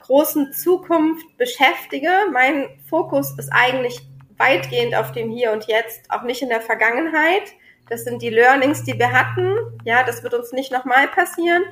großen 0.00 0.52
Zukunft 0.52 1.26
beschäftige. 1.38 2.10
Mein 2.32 2.68
Fokus 2.88 3.36
ist 3.38 3.50
eigentlich 3.52 4.00
weitgehend 4.36 4.94
auf 4.96 5.12
dem 5.12 5.30
Hier 5.30 5.52
und 5.52 5.66
Jetzt, 5.66 6.10
auch 6.10 6.22
nicht 6.22 6.42
in 6.42 6.48
der 6.48 6.60
Vergangenheit. 6.60 7.52
Das 7.88 8.04
sind 8.04 8.22
die 8.22 8.30
Learnings, 8.30 8.82
die 8.84 8.98
wir 8.98 9.12
hatten. 9.12 9.56
Ja, 9.84 10.02
das 10.04 10.22
wird 10.22 10.34
uns 10.34 10.52
nicht 10.52 10.72
nochmal 10.72 11.08
passieren. 11.08 11.62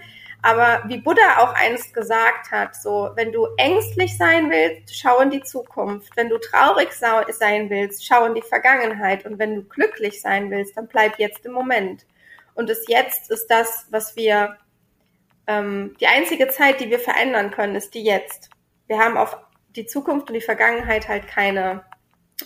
Aber 0.45 0.83
wie 0.89 0.99
Buddha 0.99 1.39
auch 1.39 1.55
einst 1.55 1.95
gesagt 1.95 2.51
hat, 2.51 2.75
so, 2.75 3.11
wenn 3.15 3.31
du 3.31 3.47
ängstlich 3.57 4.19
sein 4.19 4.51
willst, 4.51 4.99
schau 4.99 5.21
in 5.21 5.31
die 5.31 5.43
Zukunft. 5.43 6.17
Wenn 6.17 6.29
du 6.29 6.39
traurig 6.39 6.93
sein 6.93 7.71
willst, 7.71 8.05
schau 8.05 8.25
in 8.25 8.35
die 8.35 8.43
Vergangenheit. 8.43 9.25
Und 9.25 9.39
wenn 9.39 9.55
du 9.55 9.63
glücklich 9.63 10.21
sein 10.21 10.51
willst, 10.51 10.77
dann 10.77 10.89
bleib 10.89 11.21
jetzt 11.21 11.47
im 11.47 11.53
Moment. 11.53 12.05
Und 12.55 12.69
das 12.69 12.89
Jetzt 12.89 13.31
ist 13.31 13.47
das, 13.47 13.87
was 13.91 14.17
wir, 14.17 14.57
ähm, 15.47 15.97
die 16.01 16.09
einzige 16.09 16.49
Zeit, 16.49 16.81
die 16.81 16.91
wir 16.91 16.99
verändern 16.99 17.53
können, 17.53 17.77
ist 17.77 17.95
die 17.95 18.03
Jetzt. 18.03 18.51
Wir 18.89 18.99
haben 18.99 19.17
auf 19.17 19.39
die 19.77 19.87
Zukunft 19.87 20.29
und 20.29 20.35
die 20.35 20.41
Vergangenheit 20.41 21.07
halt 21.07 21.29
keine 21.29 21.85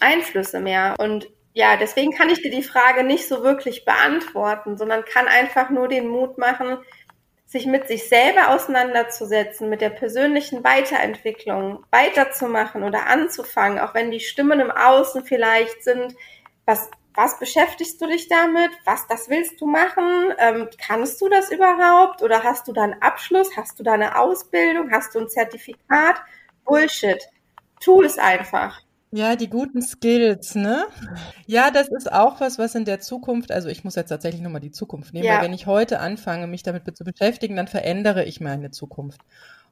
Einflüsse 0.01 0.61
mehr. 0.61 0.97
Und 0.99 1.29
ja, 1.55 1.79
deswegen 1.79 2.13
kann 2.13 2.29
ich 2.29 2.43
dir 2.43 2.51
die 2.51 2.63
Frage 2.63 3.05
nicht 3.05 3.27
so 3.27 3.43
wirklich 3.43 3.87
beantworten, 3.87 4.77
sondern 4.77 5.07
kann 5.07 5.27
einfach 5.27 5.71
nur 5.71 5.89
den 5.89 6.09
Mut 6.09 6.37
machen, 6.37 6.77
sich 7.47 7.67
mit 7.67 7.87
sich 7.87 8.09
selber 8.09 8.49
auseinanderzusetzen, 8.51 9.69
mit 9.69 9.81
der 9.81 9.91
persönlichen 9.91 10.65
Weiterentwicklung 10.65 11.85
weiterzumachen 11.93 12.83
oder 12.83 13.07
anzufangen, 13.07 13.79
auch 13.79 13.95
wenn 13.95 14.11
die 14.11 14.21
Stimmen 14.21 14.59
im 14.59 14.73
Außen 14.73 15.25
vielleicht 15.25 15.85
sind, 15.85 16.15
was, 16.65 16.91
was 17.15 17.39
beschäftigst 17.39 18.01
du 18.03 18.07
dich 18.07 18.29
damit? 18.29 18.71
Was, 18.85 19.07
das 19.07 19.29
willst 19.29 19.61
du 19.61 19.67
machen? 19.67 20.35
Ähm, 20.39 20.69
kannst 20.85 21.21
du 21.21 21.29
das 21.29 21.51
überhaupt? 21.53 22.23
Oder 22.23 22.43
hast 22.43 22.67
du 22.67 22.73
da 22.73 22.83
einen 22.83 23.01
Abschluss? 23.01 23.57
Hast 23.57 23.79
du 23.79 23.85
da 23.85 23.93
eine 23.93 24.19
Ausbildung? 24.19 24.91
Hast 24.91 25.15
du 25.15 25.21
ein 25.21 25.29
Zertifikat? 25.29 26.17
Bullshit. 26.65 27.23
Tu 27.81 28.03
es 28.03 28.19
einfach. 28.19 28.81
Ja, 29.13 29.37
die 29.37 29.49
guten 29.49 29.83
Skills, 29.83 30.57
ne? 30.57 30.85
Ja, 31.47 31.71
das 31.71 31.89
ist 31.89 32.13
auch 32.13 32.41
was, 32.41 32.59
was 32.59 32.75
in 32.75 32.85
der 32.85 33.01
Zukunft, 33.01 33.53
also 33.53 33.69
ich 33.69 33.85
muss 33.85 33.95
jetzt 33.95 34.09
tatsächlich 34.09 34.43
nochmal 34.43 34.61
die 34.61 34.73
Zukunft 34.73 35.15
nehmen, 35.15 35.27
ja. 35.27 35.37
weil 35.37 35.45
wenn 35.45 35.55
ich 35.55 35.67
heute 35.67 36.01
anfange, 36.01 36.47
mich 36.47 36.63
damit 36.63 36.97
zu 36.97 37.05
beschäftigen, 37.05 37.57
dann 37.57 37.69
verändere 37.69 38.25
ich 38.25 38.41
meine 38.41 38.73
Zukunft. 38.73 39.21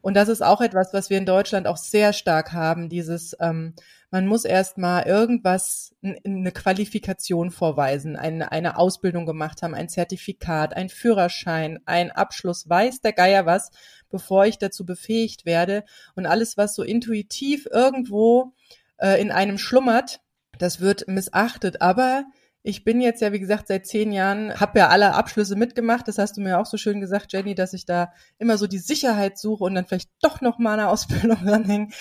Und 0.00 0.14
das 0.14 0.28
ist 0.28 0.42
auch 0.42 0.60
etwas, 0.60 0.92
was 0.92 1.10
wir 1.10 1.18
in 1.18 1.26
Deutschland 1.26 1.66
auch 1.66 1.78
sehr 1.78 2.12
stark 2.12 2.52
haben, 2.52 2.88
dieses, 2.88 3.34
ähm, 3.40 3.74
man 4.10 4.26
muss 4.26 4.44
erst 4.44 4.78
mal 4.78 5.02
irgendwas, 5.04 5.94
eine 6.02 6.52
Qualifikation 6.52 7.50
vorweisen, 7.50 8.14
eine, 8.14 8.52
eine 8.52 8.76
Ausbildung 8.76 9.26
gemacht 9.26 9.62
haben, 9.62 9.74
ein 9.74 9.88
Zertifikat, 9.88 10.76
ein 10.76 10.90
Führerschein, 10.90 11.80
ein 11.86 12.12
Abschluss, 12.12 12.68
weiß 12.68 13.00
der 13.00 13.14
Geier 13.14 13.46
was, 13.46 13.70
bevor 14.10 14.46
ich 14.46 14.58
dazu 14.58 14.86
befähigt 14.86 15.46
werde. 15.46 15.84
Und 16.14 16.26
alles, 16.26 16.56
was 16.56 16.76
so 16.76 16.82
intuitiv 16.82 17.66
irgendwo 17.72 18.52
äh, 18.98 19.20
in 19.20 19.30
einem 19.30 19.58
schlummert, 19.58 20.20
das 20.58 20.80
wird 20.80 21.08
missachtet. 21.08 21.82
Aber 21.82 22.24
ich 22.62 22.82
bin 22.82 23.00
jetzt 23.00 23.20
ja, 23.20 23.32
wie 23.32 23.40
gesagt, 23.40 23.68
seit 23.68 23.86
zehn 23.86 24.10
Jahren, 24.10 24.58
habe 24.58 24.78
ja 24.78 24.88
alle 24.88 25.14
Abschlüsse 25.14 25.54
mitgemacht. 25.54 26.08
Das 26.08 26.18
hast 26.18 26.36
du 26.36 26.40
mir 26.40 26.58
auch 26.58 26.66
so 26.66 26.78
schön 26.78 27.00
gesagt, 27.00 27.32
Jenny, 27.32 27.54
dass 27.54 27.74
ich 27.74 27.84
da 27.84 28.12
immer 28.38 28.56
so 28.56 28.66
die 28.66 28.78
Sicherheit 28.78 29.38
suche 29.38 29.64
und 29.64 29.74
dann 29.74 29.84
vielleicht 29.84 30.10
doch 30.22 30.40
noch 30.40 30.58
mal 30.58 30.72
eine 30.74 30.88
Ausbildung 30.90 31.46
ranhängen. 31.46 31.92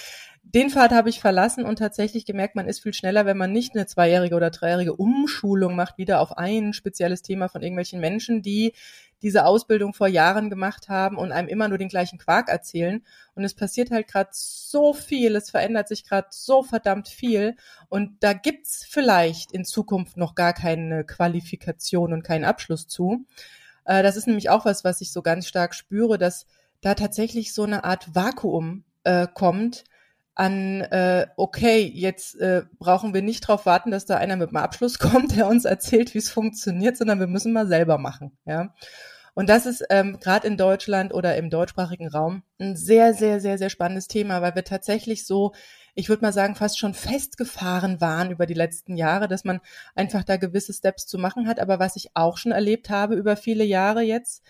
Den 0.42 0.70
Pfad 0.70 0.92
habe 0.92 1.10
ich 1.10 1.20
verlassen 1.20 1.66
und 1.66 1.80
tatsächlich 1.80 2.26
gemerkt, 2.26 2.56
man 2.56 2.68
ist 2.68 2.82
viel 2.82 2.94
schneller, 2.94 3.26
wenn 3.26 3.38
man 3.38 3.52
nicht 3.52 3.76
eine 3.76 3.88
zweijährige 3.88 4.36
oder 4.36 4.52
dreijährige 4.52 4.94
Umschulung 4.94 5.76
macht, 5.76 5.98
wieder 5.98 6.20
auf 6.20 6.38
ein 6.38 6.74
spezielles 6.74 7.22
Thema 7.22 7.48
von 7.48 7.62
irgendwelchen 7.62 8.00
Menschen, 8.00 8.42
die 8.42 8.74
diese 9.24 9.46
Ausbildung 9.46 9.94
vor 9.94 10.08
Jahren 10.08 10.50
gemacht 10.50 10.90
haben 10.90 11.18
und 11.18 11.32
einem 11.32 11.48
immer 11.48 11.68
nur 11.70 11.78
den 11.78 11.88
gleichen 11.88 12.20
Quark 12.20 12.50
erzählen. 12.50 13.04
Und 13.36 13.44
es 13.44 13.56
passiert 13.56 13.90
halt 13.90 14.08
gerade 14.08 14.30
so 14.34 14.94
viel, 14.94 15.36
es 15.36 15.50
verändert 15.50 15.88
sich 15.88 16.04
gerade 16.04 16.28
so 16.30 16.62
verdammt 16.62 17.08
viel. 17.08 17.56
Und 17.90 18.24
da 18.24 18.34
gibt's 18.34 18.86
vielleicht 18.88 19.52
in 19.52 19.66
Zukunft 19.66 20.18
noch 20.18 20.36
gar 20.36 20.54
keine 20.54 21.06
Qualifikation 21.06 22.14
und 22.14 22.24
keinen 22.24 22.46
Abschluss 22.46 22.88
zu. 22.88 23.26
Äh, 23.86 24.04
das 24.04 24.18
ist 24.18 24.28
nämlich 24.28 24.50
auch 24.50 24.66
was, 24.66 24.84
was 24.84 25.02
ich 25.02 25.12
so 25.12 25.22
ganz 25.22 25.48
stark 25.48 25.74
spüre, 25.74 26.18
dass 26.18 26.46
da 26.82 26.94
tatsächlich 26.94 27.54
so 27.54 27.64
eine 27.64 27.86
Art 27.86 28.14
Vakuum 28.14 28.84
äh, 29.06 29.28
kommt, 29.34 29.86
an, 30.36 30.82
äh, 30.82 31.28
okay, 31.38 31.92
jetzt 31.94 32.40
äh, 32.40 32.64
brauchen 32.80 33.14
wir 33.14 33.22
nicht 33.22 33.44
darauf 33.48 33.66
warten, 33.66 33.92
dass 33.92 34.06
da 34.06 34.18
einer 34.18 34.36
mit 34.36 34.50
einem 34.50 34.58
Abschluss 34.58 35.00
kommt, 35.00 35.36
der 35.36 35.48
uns 35.48 35.66
erzählt, 35.66 36.14
wie 36.14 36.20
es 36.20 36.30
funktioniert, 36.30 36.98
sondern 36.98 37.20
wir 37.20 37.28
müssen 37.28 37.54
mal 37.54 37.68
selber 37.68 37.98
machen. 37.98 38.38
Ja. 38.46 38.74
Und 39.36 39.50
das 39.50 39.66
ist 39.66 39.84
ähm, 39.90 40.20
gerade 40.20 40.48
in 40.48 40.58
Deutschland 40.58 41.14
oder 41.14 41.36
im 41.38 41.50
deutschsprachigen 41.50 42.08
Raum 42.08 42.44
ein 42.60 42.76
sehr, 42.76 43.14
sehr, 43.14 43.40
sehr, 43.40 43.58
sehr 43.58 43.70
spannendes 43.70 44.08
Thema, 44.08 44.42
weil 44.42 44.56
wir 44.56 44.64
tatsächlich 44.64 45.26
so, 45.26 45.54
ich 45.96 46.08
würde 46.10 46.22
mal 46.22 46.34
sagen, 46.34 46.56
fast 46.56 46.78
schon 46.78 46.94
festgefahren 46.94 48.00
waren 48.00 48.30
über 48.30 48.46
die 48.46 48.54
letzten 48.54 48.96
Jahre, 48.96 49.28
dass 49.28 49.44
man 49.44 49.60
einfach 49.96 50.24
da 50.24 50.38
gewisse 50.38 50.74
Steps 50.74 51.08
zu 51.08 51.18
machen 51.18 51.48
hat. 51.48 51.60
Aber 51.60 51.80
was 51.80 51.96
ich 51.96 52.16
auch 52.16 52.38
schon 52.38 52.52
erlebt 52.52 52.90
habe 52.92 53.16
über 53.16 53.36
viele 53.36 53.64
Jahre 53.64 54.02
jetzt, 54.02 54.44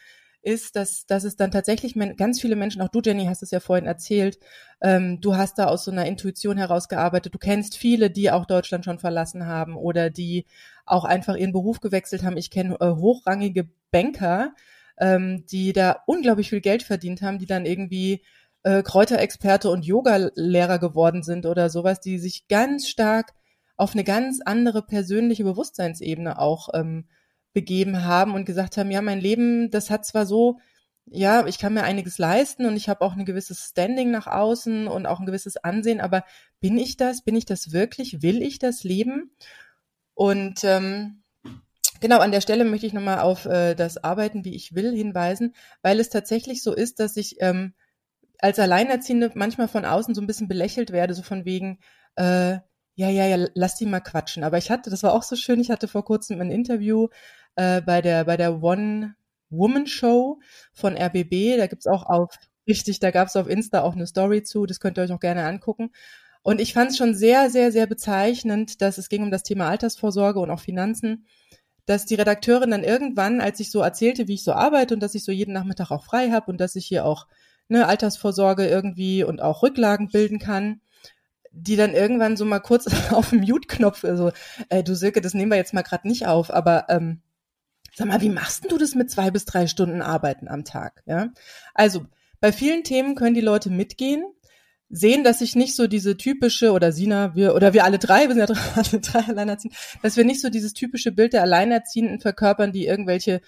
ist, 0.43 0.75
dass, 0.75 1.05
dass 1.05 1.23
es 1.23 1.37
dann 1.37 1.51
tatsächlich 1.51 1.95
ganz 2.17 2.41
viele 2.41 2.57
Menschen, 2.57 2.81
auch 2.81 2.89
du 2.89 2.99
Jenny 3.03 3.25
hast 3.25 3.43
es 3.43 3.51
ja 3.51 3.61
vorhin 3.61 3.85
erzählt, 3.85 4.39
ähm, 4.81 5.21
du 5.21 5.37
hast 5.37 5.57
da 5.57 5.65
aus 5.67 5.85
so 5.85 5.91
einer 5.91 6.05
Intuition 6.05 6.57
herausgearbeitet, 6.57 7.33
du 7.33 7.39
kennst 7.39 7.77
viele, 7.77 8.11
die 8.11 8.29
auch 8.29 8.45
Deutschland 8.45 8.83
schon 8.83 8.99
verlassen 8.99 9.47
haben 9.47 9.77
oder 9.77 10.09
die 10.09 10.45
auch 10.85 11.05
einfach 11.05 11.35
ihren 11.35 11.53
Beruf 11.53 11.79
gewechselt 11.79 12.23
haben. 12.23 12.35
Ich 12.35 12.51
kenne 12.51 12.75
äh, 12.81 12.89
hochrangige 12.89 13.69
Banker, 13.91 14.53
ähm, 14.99 15.45
die 15.47 15.73
da 15.73 16.03
unglaublich 16.05 16.49
viel 16.49 16.61
Geld 16.61 16.83
verdient 16.83 17.21
haben, 17.21 17.39
die 17.39 17.45
dann 17.45 17.65
irgendwie 17.65 18.23
äh, 18.63 18.83
Kräuterexperte 18.83 19.69
und 19.69 19.85
Yoga-Lehrer 19.85 20.79
geworden 20.79 21.23
sind 21.23 21.45
oder 21.45 21.69
sowas, 21.69 21.99
die 21.99 22.19
sich 22.19 22.47
ganz 22.47 22.87
stark 22.87 23.33
auf 23.75 23.93
eine 23.93 24.03
ganz 24.03 24.39
andere 24.45 24.83
persönliche 24.83 25.43
Bewusstseinsebene 25.43 26.39
auch 26.39 26.69
ähm, 26.73 27.07
begeben 27.53 28.03
haben 28.03 28.33
und 28.33 28.45
gesagt 28.45 28.77
haben, 28.77 28.91
ja, 28.91 29.01
mein 29.01 29.19
Leben, 29.19 29.69
das 29.71 29.89
hat 29.89 30.05
zwar 30.05 30.25
so, 30.25 30.59
ja, 31.05 31.45
ich 31.47 31.59
kann 31.59 31.73
mir 31.73 31.83
einiges 31.83 32.17
leisten 32.17 32.65
und 32.65 32.77
ich 32.77 32.87
habe 32.87 33.01
auch 33.01 33.15
ein 33.15 33.25
gewisses 33.25 33.59
Standing 33.69 34.11
nach 34.11 34.27
außen 34.27 34.87
und 34.87 35.05
auch 35.05 35.19
ein 35.19 35.25
gewisses 35.25 35.57
Ansehen, 35.57 35.99
aber 35.99 36.23
bin 36.61 36.77
ich 36.77 36.95
das? 36.97 37.23
Bin 37.23 37.35
ich 37.35 37.45
das 37.45 37.73
wirklich? 37.73 38.21
Will 38.21 38.41
ich 38.41 38.57
das 38.59 38.83
Leben? 38.83 39.31
Und 40.13 40.63
ähm, 40.63 41.22
Genau, 42.03 42.19
an 42.19 42.33
der 42.33 42.41
Stelle 42.41 42.65
möchte 42.65 42.85
ich 42.85 42.91
nochmal 42.91 43.19
auf 43.19 43.45
äh, 43.45 43.75
das 43.75 43.95
Arbeiten, 44.03 44.43
wie 44.43 44.53
ich 44.53 44.75
will, 44.75 44.93
hinweisen, 44.93 45.55
weil 45.83 46.01
es 46.01 46.09
tatsächlich 46.09 46.61
so 46.61 46.73
ist, 46.73 46.99
dass 46.99 47.15
ich 47.15 47.37
ähm, 47.39 47.75
als 48.39 48.59
Alleinerziehende 48.59 49.31
manchmal 49.35 49.69
von 49.69 49.85
außen 49.85 50.13
so 50.13 50.19
ein 50.19 50.27
bisschen 50.27 50.49
belächelt 50.49 50.91
werde, 50.91 51.13
so 51.13 51.21
von 51.21 51.45
wegen, 51.45 51.79
äh, 52.17 52.55
ja, 52.95 53.09
ja, 53.09 53.25
ja, 53.25 53.47
lass 53.55 53.77
die 53.77 53.85
mal 53.85 54.01
quatschen. 54.01 54.43
Aber 54.43 54.57
ich 54.57 54.69
hatte, 54.69 54.89
das 54.89 55.01
war 55.03 55.13
auch 55.13 55.23
so 55.23 55.37
schön, 55.37 55.61
ich 55.61 55.71
hatte 55.71 55.87
vor 55.87 56.03
kurzem 56.03 56.41
ein 56.41 56.51
Interview 56.51 57.07
äh, 57.55 57.79
bei 57.81 58.01
der, 58.01 58.25
bei 58.25 58.35
der 58.35 58.61
One 58.61 59.15
Woman 59.49 59.87
Show 59.87 60.41
von 60.73 60.97
RBB. 60.97 61.55
Da 61.55 61.67
gibt's 61.67 61.87
auch 61.87 62.05
auf, 62.05 62.35
richtig, 62.67 62.99
da 62.99 63.11
gab's 63.11 63.37
auf 63.37 63.47
Insta 63.47 63.81
auch 63.81 63.95
eine 63.95 64.07
Story 64.07 64.43
zu, 64.43 64.65
das 64.65 64.81
könnt 64.81 64.97
ihr 64.97 65.03
euch 65.05 65.13
auch 65.13 65.21
gerne 65.21 65.45
angucken. 65.45 65.91
Und 66.41 66.59
ich 66.59 66.73
fand 66.73 66.91
es 66.91 66.97
schon 66.97 67.15
sehr, 67.15 67.49
sehr, 67.49 67.71
sehr 67.71 67.87
bezeichnend, 67.87 68.81
dass 68.81 68.97
es 68.97 69.07
ging 69.07 69.23
um 69.23 69.31
das 69.31 69.43
Thema 69.43 69.69
Altersvorsorge 69.69 70.41
und 70.41 70.49
auch 70.49 70.59
Finanzen, 70.59 71.25
dass 71.85 72.05
die 72.05 72.15
Redakteurin 72.15 72.71
dann 72.71 72.83
irgendwann, 72.83 73.41
als 73.41 73.59
ich 73.59 73.71
so 73.71 73.81
erzählte, 73.81 74.27
wie 74.27 74.35
ich 74.35 74.43
so 74.43 74.53
arbeite 74.53 74.93
und 74.93 75.01
dass 75.01 75.15
ich 75.15 75.23
so 75.23 75.31
jeden 75.31 75.53
Nachmittag 75.53 75.91
auch 75.91 76.05
frei 76.05 76.29
habe 76.31 76.51
und 76.51 76.61
dass 76.61 76.75
ich 76.75 76.85
hier 76.85 77.05
auch 77.05 77.27
ne, 77.67 77.87
Altersvorsorge 77.87 78.67
irgendwie 78.67 79.23
und 79.23 79.41
auch 79.41 79.63
Rücklagen 79.63 80.09
bilden 80.09 80.39
kann, 80.39 80.81
die 81.51 81.75
dann 81.75 81.93
irgendwann 81.93 82.37
so 82.37 82.45
mal 82.45 82.59
kurz 82.59 82.87
auf 83.11 83.29
dem 83.29 83.41
Mute-Knopf, 83.41 84.03
also, 84.03 84.31
äh, 84.69 84.83
du 84.83 84.95
Silke, 84.95 85.21
das 85.21 85.33
nehmen 85.33 85.51
wir 85.51 85.57
jetzt 85.57 85.73
mal 85.73 85.81
gerade 85.81 86.07
nicht 86.07 86.25
auf, 86.25 86.51
aber 86.51 86.85
ähm, 86.89 87.21
sag 87.95 88.07
mal, 88.07 88.21
wie 88.21 88.29
machst 88.29 88.63
denn 88.63 88.69
du 88.69 88.77
das 88.77 88.95
mit 88.95 89.11
zwei 89.11 89.31
bis 89.31 89.45
drei 89.45 89.67
Stunden 89.67 90.01
Arbeiten 90.01 90.47
am 90.47 90.65
Tag? 90.65 91.03
Ja, 91.05 91.29
also 91.73 92.05
bei 92.39 92.51
vielen 92.51 92.83
Themen 92.83 93.15
können 93.15 93.35
die 93.35 93.41
Leute 93.41 93.69
mitgehen, 93.69 94.25
sehen, 94.89 95.23
dass 95.23 95.41
ich 95.41 95.55
nicht 95.55 95.75
so 95.75 95.87
diese 95.87 96.17
typische 96.17 96.71
oder 96.71 96.91
Sina, 96.91 97.35
wir 97.35 97.55
oder 97.55 97.73
wir 97.73 97.83
alle 97.83 97.99
drei, 97.99 98.27
wir 98.27 98.35
sind 98.35 98.49
ja 98.49 98.55
alle 98.75 99.01
drei 99.01 99.19
Alleinerziehenden, 99.19 99.79
dass 100.01 100.17
wir 100.17 100.25
nicht 100.25 100.41
so 100.41 100.49
dieses 100.49 100.73
typische 100.73 101.11
Bild 101.11 101.33
der 101.33 101.41
Alleinerziehenden 101.41 102.19
verkörpern, 102.19 102.71
die 102.71 102.85
irgendwelche 102.85 103.41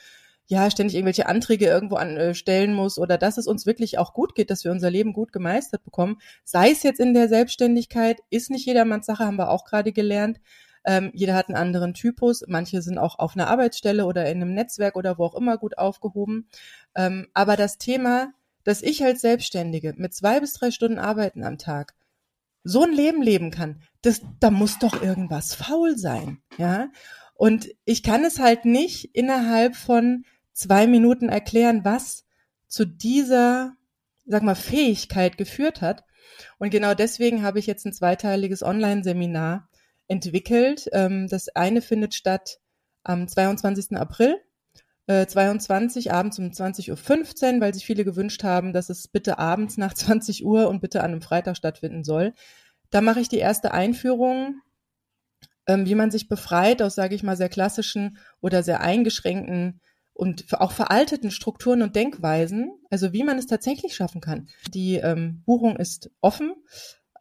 ja, 0.47 0.69
ständig 0.69 0.95
irgendwelche 0.95 1.27
Anträge 1.27 1.65
irgendwo 1.65 1.95
anstellen 1.95 2.71
äh, 2.71 2.75
muss 2.75 2.99
oder 2.99 3.17
dass 3.17 3.37
es 3.37 3.47
uns 3.47 3.65
wirklich 3.65 3.97
auch 3.97 4.13
gut 4.13 4.35
geht, 4.35 4.51
dass 4.51 4.63
wir 4.63 4.71
unser 4.71 4.91
Leben 4.91 5.13
gut 5.13 5.31
gemeistert 5.31 5.83
bekommen. 5.83 6.17
Sei 6.43 6.69
es 6.69 6.83
jetzt 6.83 6.99
in 6.99 7.13
der 7.13 7.27
Selbstständigkeit, 7.29 8.19
ist 8.29 8.51
nicht 8.51 8.65
jedermanns 8.65 9.07
Sache, 9.07 9.25
haben 9.25 9.37
wir 9.37 9.49
auch 9.49 9.65
gerade 9.65 9.91
gelernt. 9.91 10.39
Ähm, 10.85 11.09
jeder 11.15 11.33
hat 11.33 11.47
einen 11.47 11.57
anderen 11.57 11.95
Typus. 11.95 12.43
Manche 12.47 12.83
sind 12.83 12.99
auch 12.99 13.17
auf 13.17 13.35
einer 13.35 13.47
Arbeitsstelle 13.47 14.05
oder 14.05 14.29
in 14.29 14.41
einem 14.41 14.53
Netzwerk 14.53 14.95
oder 14.95 15.17
wo 15.17 15.25
auch 15.25 15.35
immer 15.35 15.57
gut 15.57 15.79
aufgehoben. 15.79 16.47
Ähm, 16.95 17.27
aber 17.33 17.55
das 17.57 17.79
Thema, 17.79 18.31
dass 18.65 18.81
ich 18.81 19.05
als 19.05 19.21
Selbstständige 19.21 19.93
mit 19.95 20.13
zwei 20.13 20.41
bis 20.41 20.53
drei 20.53 20.71
Stunden 20.71 20.99
arbeiten 20.99 21.43
am 21.43 21.57
Tag 21.57 21.95
so 22.63 22.81
ein 22.83 22.91
Leben 22.91 23.21
leben 23.21 23.51
kann, 23.51 23.81
das, 24.01 24.21
da 24.39 24.49
muss 24.51 24.79
doch 24.79 25.01
irgendwas 25.01 25.53
faul 25.53 25.97
sein, 25.97 26.41
ja. 26.57 26.89
Und 27.35 27.69
ich 27.85 28.01
kann 28.01 28.25
es 28.25 28.39
halt 28.39 28.65
nicht 28.65 29.15
innerhalb 29.15 29.75
von 29.75 30.25
zwei 30.51 30.87
Minuten 30.87 31.29
erklären, 31.29 31.85
was 31.85 32.25
zu 32.67 32.85
dieser, 32.85 33.73
sag 34.25 34.41
mal, 34.41 34.55
Fähigkeit 34.55 35.37
geführt 35.37 35.81
hat. 35.81 36.03
Und 36.57 36.71
genau 36.71 36.93
deswegen 36.95 37.43
habe 37.43 37.59
ich 37.59 37.67
jetzt 37.67 37.85
ein 37.85 37.93
zweiteiliges 37.93 38.63
Online-Seminar 38.63 39.69
entwickelt. 40.07 40.89
Ähm, 40.91 41.27
das 41.27 41.49
eine 41.49 41.81
findet 41.81 42.15
statt 42.15 42.59
am 43.03 43.27
22. 43.27 43.95
April 43.97 44.37
22 45.07 46.07
äh, 46.07 46.09
abends 46.09 46.39
um 46.39 46.45
20.15 46.45 47.55
Uhr, 47.55 47.61
weil 47.61 47.73
sich 47.73 47.85
viele 47.85 48.05
gewünscht 48.05 48.43
haben, 48.43 48.73
dass 48.73 48.89
es 48.89 49.07
bitte 49.07 49.37
abends 49.37 49.77
nach 49.77 49.93
20 49.95 50.45
Uhr 50.45 50.67
und 50.67 50.81
bitte 50.81 51.01
an 51.01 51.11
einem 51.11 51.21
Freitag 51.21 51.57
stattfinden 51.57 52.03
soll. 52.03 52.33
Da 52.89 53.01
mache 53.01 53.19
ich 53.19 53.29
die 53.29 53.37
erste 53.37 53.73
Einführung, 53.73 54.61
ähm, 55.67 55.85
wie 55.85 55.95
man 55.95 56.11
sich 56.11 56.27
befreit 56.27 56.81
aus, 56.81 56.95
sage 56.95 57.15
ich 57.15 57.23
mal, 57.23 57.37
sehr 57.37 57.49
klassischen 57.49 58.17
oder 58.41 58.63
sehr 58.63 58.81
eingeschränkten 58.81 59.81
und 60.13 60.45
auch 60.53 60.71
veralteten 60.71 61.29
Strukturen 61.29 61.81
und 61.81 61.95
Denkweisen, 61.95 62.71
also 62.89 63.11
wie 63.11 63.23
man 63.23 63.37
es 63.37 63.47
tatsächlich 63.47 63.95
schaffen 63.95 64.21
kann. 64.21 64.47
Die 64.73 64.95
ähm, 64.95 65.43
Buchung 65.45 65.75
ist 65.75 66.09
offen, 66.21 66.53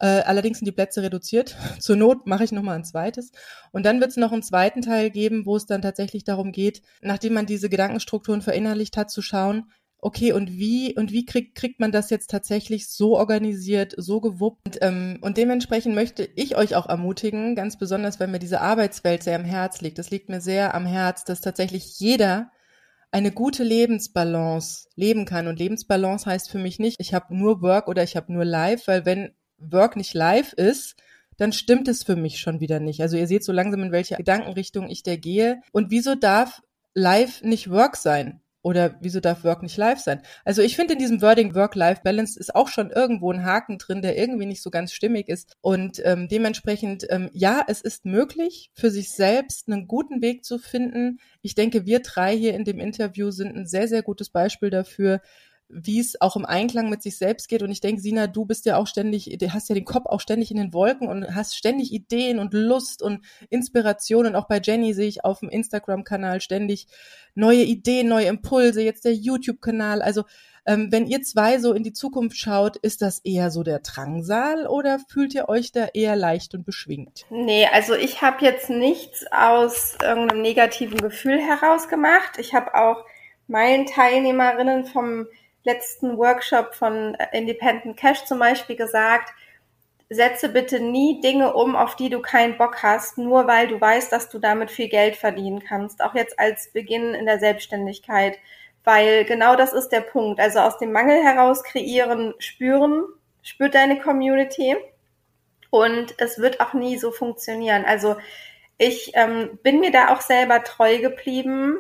äh, 0.05 0.21
allerdings 0.27 0.59
sind 0.59 0.67
die 0.67 0.73
Plätze 0.73 1.03
reduziert. 1.03 1.57
Zur 1.79 1.97
Not 1.97 2.27
mache 2.27 2.45
ich 2.45 2.53
nochmal 2.53 2.77
ein 2.77 2.85
zweites. 2.85 3.33
Und 3.73 3.87
dann 3.87 4.01
wird 4.01 4.11
es 4.11 4.19
noch 4.19 4.33
einen 4.33 4.43
zweiten 4.43 4.83
Teil 4.83 5.09
geben, 5.11 5.47
wo 5.47 5.57
es 5.57 5.65
dann 5.65 5.81
tatsächlich 5.81 6.25
darum 6.25 6.53
geht, 6.53 6.83
nachdem 7.01 7.33
man 7.33 7.47
diese 7.47 7.71
Gedankenstrukturen 7.71 8.43
verinnerlicht 8.43 8.99
hat, 8.99 9.11
zu 9.11 9.23
schauen, 9.23 9.71
okay, 9.97 10.33
und 10.33 10.59
wie, 10.59 10.95
und 10.95 11.11
wie 11.13 11.25
kriegt, 11.25 11.55
kriegt 11.55 11.81
man 11.81 11.91
das 11.91 12.11
jetzt 12.11 12.29
tatsächlich 12.29 12.91
so 12.91 13.17
organisiert, 13.17 13.95
so 13.97 14.21
gewuppt? 14.21 14.67
Und, 14.67 14.79
ähm, 14.83 15.19
und 15.23 15.39
dementsprechend 15.39 15.95
möchte 15.95 16.29
ich 16.37 16.55
euch 16.55 16.75
auch 16.75 16.87
ermutigen, 16.87 17.55
ganz 17.55 17.79
besonders, 17.79 18.21
weil 18.21 18.29
mir 18.29 18.39
diese 18.39 18.61
Arbeitswelt 18.61 19.23
sehr 19.23 19.37
am 19.37 19.47
Herz 19.47 19.81
liegt. 19.81 19.99
Es 19.99 20.11
liegt 20.11 20.29
mir 20.29 20.43
sehr 20.43 20.75
am 20.75 20.85
Herz, 20.85 21.25
dass 21.25 21.41
tatsächlich 21.41 21.99
jeder 21.99 22.51
eine 23.11 23.33
gute 23.33 23.63
Lebensbalance 23.63 24.89
leben 24.97 25.25
kann. 25.25 25.47
Und 25.47 25.59
Lebensbalance 25.59 26.27
heißt 26.27 26.51
für 26.51 26.59
mich 26.59 26.79
nicht, 26.79 27.01
ich 27.01 27.15
habe 27.15 27.35
nur 27.35 27.63
Work 27.63 27.89
oder 27.89 28.03
ich 28.03 28.17
habe 28.17 28.31
nur 28.31 28.45
Live, 28.45 28.87
weil 28.87 29.07
wenn 29.07 29.33
Work 29.73 29.97
nicht 29.97 30.15
live 30.15 30.53
ist, 30.53 30.97
dann 31.37 31.53
stimmt 31.53 31.89
es 31.89 32.03
für 32.03 32.17
mich 32.17 32.39
schon 32.39 32.61
wieder 32.61 32.81
nicht. 32.81 33.01
Also 33.01 33.17
ihr 33.17 33.27
seht 33.27 33.45
so 33.45 33.53
langsam, 33.53 33.83
in 33.83 33.93
welche 33.93 34.17
Gedankenrichtung 34.17 34.89
ich 34.89 35.03
da 35.03 35.17
gehe. 35.17 35.61
Und 35.73 35.91
wieso 35.91 36.15
darf 36.15 36.63
live 36.95 37.43
nicht 37.43 37.71
Work 37.71 37.97
sein? 37.97 38.41
Oder 38.63 38.97
wieso 39.03 39.21
darf 39.21 39.45
Work 39.45 39.63
nicht 39.63 39.77
live 39.77 39.99
sein? 39.99 40.23
Also 40.43 40.63
ich 40.63 40.75
finde 40.75 40.95
in 40.95 40.99
diesem 40.99 41.21
Wording 41.21 41.55
Work-Life-Balance 41.55 42.41
ist 42.41 42.55
auch 42.55 42.69
schon 42.69 42.91
irgendwo 42.91 43.31
ein 43.31 43.45
Haken 43.45 43.77
drin, 43.77 44.01
der 44.01 44.17
irgendwie 44.17 44.47
nicht 44.47 44.63
so 44.63 44.71
ganz 44.71 44.95
stimmig 44.95 45.29
ist. 45.29 45.53
Und 45.61 46.01
ähm, 46.03 46.29
dementsprechend, 46.29 47.05
ähm, 47.11 47.29
ja, 47.35 47.63
es 47.69 47.83
ist 47.83 48.07
möglich, 48.07 48.71
für 48.73 48.91
sich 48.91 49.11
selbst 49.11 49.69
einen 49.69 49.87
guten 49.87 50.23
Weg 50.23 50.47
zu 50.47 50.59
finden. 50.59 51.19
Ich 51.43 51.55
denke, 51.55 51.85
wir 51.85 52.01
drei 52.01 52.35
hier 52.35 52.55
in 52.55 52.65
dem 52.65 52.81
Interview 52.81 53.31
sind 53.31 53.55
ein 53.55 53.67
sehr, 53.67 53.87
sehr 53.87 54.03
gutes 54.03 54.31
Beispiel 54.31 54.71
dafür, 54.71 55.21
wie 55.69 55.99
es 55.99 56.21
auch 56.21 56.37
im 56.37 56.45
Einklang 56.45 56.91
mit 56.91 57.03
sich 57.03 57.17
selbst 57.17 57.49
geht. 57.49 57.63
Und 57.63 57.71
ich 57.71 57.81
denke, 57.81 58.01
Sina, 58.01 58.27
du 58.27 58.45
bist 58.45 58.67
ja 58.67 58.77
auch 58.77 58.87
ständig, 58.87 59.37
du 59.39 59.53
hast 59.53 59.69
ja 59.69 59.75
den 59.75 59.85
Kopf 59.85 60.07
auch 60.07 60.21
ständig 60.21 60.51
in 60.51 60.57
den 60.57 60.73
Wolken 60.73 61.09
und 61.09 61.35
hast 61.35 61.57
ständig 61.57 61.93
Ideen 61.93 62.39
und 62.39 62.55
Lust 62.55 63.03
und 63.03 63.25
Inspiration. 63.51 64.27
Und 64.27 64.37
auch 64.37 64.47
bei 64.47 64.61
Jenny 64.63 64.95
sehe 64.95 65.09
ich 65.09 65.25
auf 65.25 65.41
dem 65.41 65.49
Instagram-Kanal 65.49 66.41
ständig 66.41 66.87
neue 67.35 67.63
Ideen, 67.63 68.09
neue 68.09 68.27
Impulse, 68.27 68.83
jetzt 68.83 69.05
der 69.05 69.15
YouTube-Kanal. 69.15 70.03
Also 70.03 70.25
ähm, 70.67 70.91
wenn 70.91 71.07
ihr 71.07 71.23
zwei 71.23 71.59
so 71.59 71.73
in 71.73 71.83
die 71.83 71.93
Zukunft 71.93 72.37
schaut, 72.37 72.77
ist 72.77 73.03
das 73.03 73.19
eher 73.21 73.51
so 73.51 73.63
der 73.63 73.81
Drangsal 73.81 74.67
oder 74.67 74.99
fühlt 74.99 75.35
ihr 75.35 75.49
euch 75.49 75.73
da 75.73 75.87
eher 75.93 76.17
leicht 76.17 76.55
und 76.55 76.65
beschwingt? 76.65 77.27
Nee, 77.31 77.67
also 77.73 77.95
ich 77.95 78.23
habe 78.23 78.45
jetzt 78.45 78.71
nichts 78.71 79.27
aus 79.31 79.97
irgendeinem 80.03 80.43
negativen 80.43 80.99
Gefühl 80.99 81.39
heraus 81.39 81.89
gemacht. 81.89 82.39
Ich 82.39 82.55
habe 82.55 82.75
auch 82.75 83.05
meinen 83.47 83.87
Teilnehmerinnen 83.87 84.87
vom 84.87 85.27
letzten 85.65 86.17
Workshop 86.19 86.75
von 86.75 87.17
Independent 87.33 87.97
Cash 87.97 88.25
zum 88.25 88.39
Beispiel 88.39 88.77
gesagt, 88.77 89.33
setze 90.11 90.49
bitte 90.49 90.81
nie 90.81 91.21
Dinge 91.21 91.55
um, 91.55 91.77
auf 91.77 91.97
die 91.97 92.11
du 92.11 92.21
keinen 92.21 92.57
Bock 92.57 92.83
hast, 92.83 93.19
nur 93.19 93.47
weil 93.47 93.69
du 93.69 93.81
weißt, 93.81 94.13
dass 94.13 94.29
du 94.29 94.39
damit 94.39 94.71
viel 94.71 94.89
Geld 94.89 95.17
verdienen 95.17 95.61
kannst. 95.61 96.03
Auch 96.03 96.15
jetzt 96.15 96.39
als 96.39 96.71
Beginn 96.73 97.15
in 97.15 97.27
der 97.27 97.39
Selbstständigkeit. 97.39 98.39
Weil 98.85 99.25
genau 99.25 99.57
das 99.57 99.73
ist 99.73 99.89
der 99.89 100.03
Punkt. 100.03 100.41
Also 100.41 100.61
aus 100.61 100.79
dem 100.79 100.93
Mangel 100.93 101.23
heraus 101.23 101.65
kreieren, 101.65 102.35
spüren, 102.39 103.05
spürt 103.43 103.75
deine 103.75 103.99
Community. 103.99 104.77
Und 105.71 106.15
es 106.19 106.39
wird 106.39 106.61
auch 106.61 106.75
nie 106.75 106.99
so 106.99 107.11
funktionieren. 107.11 107.85
Also 107.87 108.17
ich 108.77 109.13
ähm, 109.15 109.59
bin 109.63 109.81
mir 109.81 109.91
da 109.91 110.13
auch 110.13 110.21
selber 110.21 110.63
treu 110.63 110.99
geblieben 110.99 111.79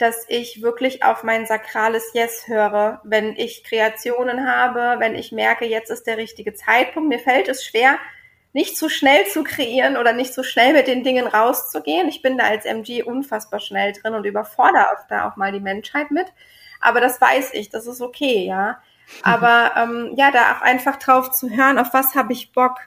dass 0.00 0.24
ich 0.28 0.62
wirklich 0.62 1.04
auf 1.04 1.22
mein 1.22 1.46
sakrales 1.46 2.12
Yes 2.14 2.48
höre, 2.48 3.00
wenn 3.04 3.36
ich 3.36 3.64
Kreationen 3.64 4.48
habe, 4.48 4.96
wenn 4.98 5.14
ich 5.14 5.30
merke, 5.30 5.66
jetzt 5.66 5.90
ist 5.90 6.06
der 6.06 6.16
richtige 6.16 6.54
Zeitpunkt. 6.54 7.08
Mir 7.08 7.18
fällt 7.18 7.48
es 7.48 7.64
schwer, 7.64 7.98
nicht 8.52 8.76
zu 8.76 8.88
schnell 8.88 9.26
zu 9.26 9.44
kreieren 9.44 9.96
oder 9.96 10.12
nicht 10.12 10.32
so 10.32 10.42
schnell 10.42 10.72
mit 10.72 10.88
den 10.88 11.04
Dingen 11.04 11.26
rauszugehen. 11.26 12.08
Ich 12.08 12.22
bin 12.22 12.38
da 12.38 12.44
als 12.44 12.64
MG 12.64 13.02
unfassbar 13.02 13.60
schnell 13.60 13.92
drin 13.92 14.14
und 14.14 14.24
überfordere 14.24 14.86
da 15.08 15.28
auch 15.28 15.36
mal 15.36 15.52
die 15.52 15.60
Menschheit 15.60 16.10
mit. 16.10 16.26
Aber 16.80 17.00
das 17.00 17.20
weiß 17.20 17.52
ich, 17.52 17.68
das 17.68 17.86
ist 17.86 18.00
okay, 18.00 18.46
ja. 18.46 18.80
Aber 19.22 19.72
ähm, 19.76 20.12
ja, 20.16 20.30
da 20.30 20.56
auch 20.56 20.62
einfach 20.62 20.96
drauf 20.96 21.30
zu 21.32 21.50
hören, 21.50 21.78
auf 21.78 21.92
was 21.92 22.14
habe 22.14 22.32
ich 22.32 22.52
Bock, 22.52 22.78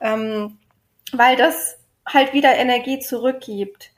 ähm, 0.00 0.58
weil 1.12 1.36
das 1.36 1.78
halt 2.06 2.32
wieder 2.32 2.54
Energie 2.54 2.98
zurückgibt. 2.98 3.90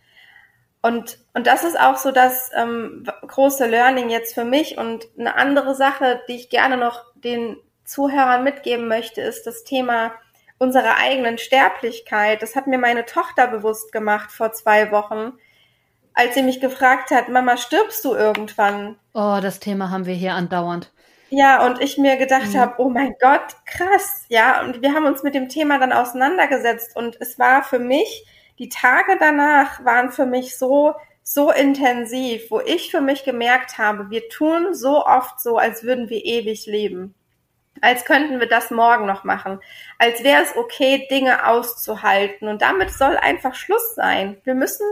Und, 0.81 1.19
und 1.35 1.47
das 1.47 1.65
ist 1.65 1.79
auch 1.79 1.97
so 1.97 2.13
das 2.13 2.51
ähm, 2.55 3.05
große 3.27 3.67
Learning 3.67 4.11
jetzt 4.11 4.35
für 4.35 4.45
mich. 4.45 4.79
Und 4.79 5.07
eine 5.19 5.37
andere 5.37 5.75
Sache, 5.75 6.21
die 6.29 6.37
ich 6.37 6.51
gerne 6.51 6.77
noch 6.77 7.05
den 7.15 7.57
Zuhörern 7.85 8.45
mitgeben 8.45 8.87
möchte, 8.87 9.21
ist 9.21 9.47
das 9.47 9.65
Thema 9.65 10.13
unserer 10.59 10.97
eigenen 10.99 11.39
Sterblichkeit. 11.39 12.43
Das 12.43 12.55
hat 12.55 12.67
mir 12.67 12.79
meine 12.79 13.05
Tochter 13.07 13.49
bewusst 13.49 13.93
gemacht 13.93 14.31
vor 14.31 14.53
zwei 14.53 14.91
Wochen, 14.91 15.33
als 16.15 16.35
sie 16.35 16.43
mich 16.43 16.61
gefragt 16.61 17.11
hat, 17.11 17.29
Mama, 17.29 17.57
stirbst 17.57 18.05
du 18.05 18.15
irgendwann? 18.15 18.97
Oh, 19.15 19.39
das 19.41 19.61
Thema 19.61 19.91
haben 19.91 20.07
wir 20.07 20.15
hier 20.15 20.35
andauernd. 20.35 20.93
Ja, 21.31 21.65
und 21.67 21.81
ich 21.81 21.99
mir 21.99 22.17
gedacht 22.17 22.55
mhm. 22.55 22.59
habe, 22.59 22.75
oh 22.79 22.89
mein 22.89 23.15
Gott, 23.21 23.57
krass, 23.67 24.25
ja. 24.29 24.63
Und 24.63 24.83
wir 24.83 24.95
haben 24.95 25.07
uns 25.07 25.23
mit 25.23 25.35
dem 25.35 25.49
Thema 25.49 25.79
dann 25.79 25.93
auseinandergesetzt 25.93 26.97
und 26.97 27.17
es 27.21 27.39
war 27.39 27.63
für 27.63 27.79
mich 27.79 28.27
die 28.59 28.69
Tage 28.69 29.17
danach 29.19 29.85
waren 29.85 30.11
für 30.11 30.27
mich 30.27 30.59
so, 30.59 30.95
so 31.23 31.51
intensiv, 31.53 32.51
wo 32.51 32.61
ich 32.61 32.91
für 32.91 33.01
mich 33.01 33.25
gemerkt 33.25 33.79
habe, 33.79 34.11
wir 34.11 34.29
tun 34.29 34.75
so 34.75 35.05
oft 35.05 35.41
so, 35.41 35.59
als 35.59 35.85
würden 35.85 36.09
wir 36.11 36.25
ewig 36.25 36.67
leben. 36.67 37.15
als 37.81 38.05
könnten 38.05 38.41
wir 38.41 38.49
das 38.49 38.73
morgen 38.73 39.07
noch 39.07 39.23
machen, 39.23 39.61
als 39.99 40.25
wäre 40.25 40.43
es 40.43 40.57
okay, 40.57 41.07
Dinge 41.11 41.47
auszuhalten. 41.47 42.49
Und 42.49 42.61
damit 42.61 42.91
soll 42.91 43.17
einfach 43.17 43.55
Schluss 43.55 43.95
sein. 43.95 44.37
Wir 44.43 44.55
müssen 44.55 44.85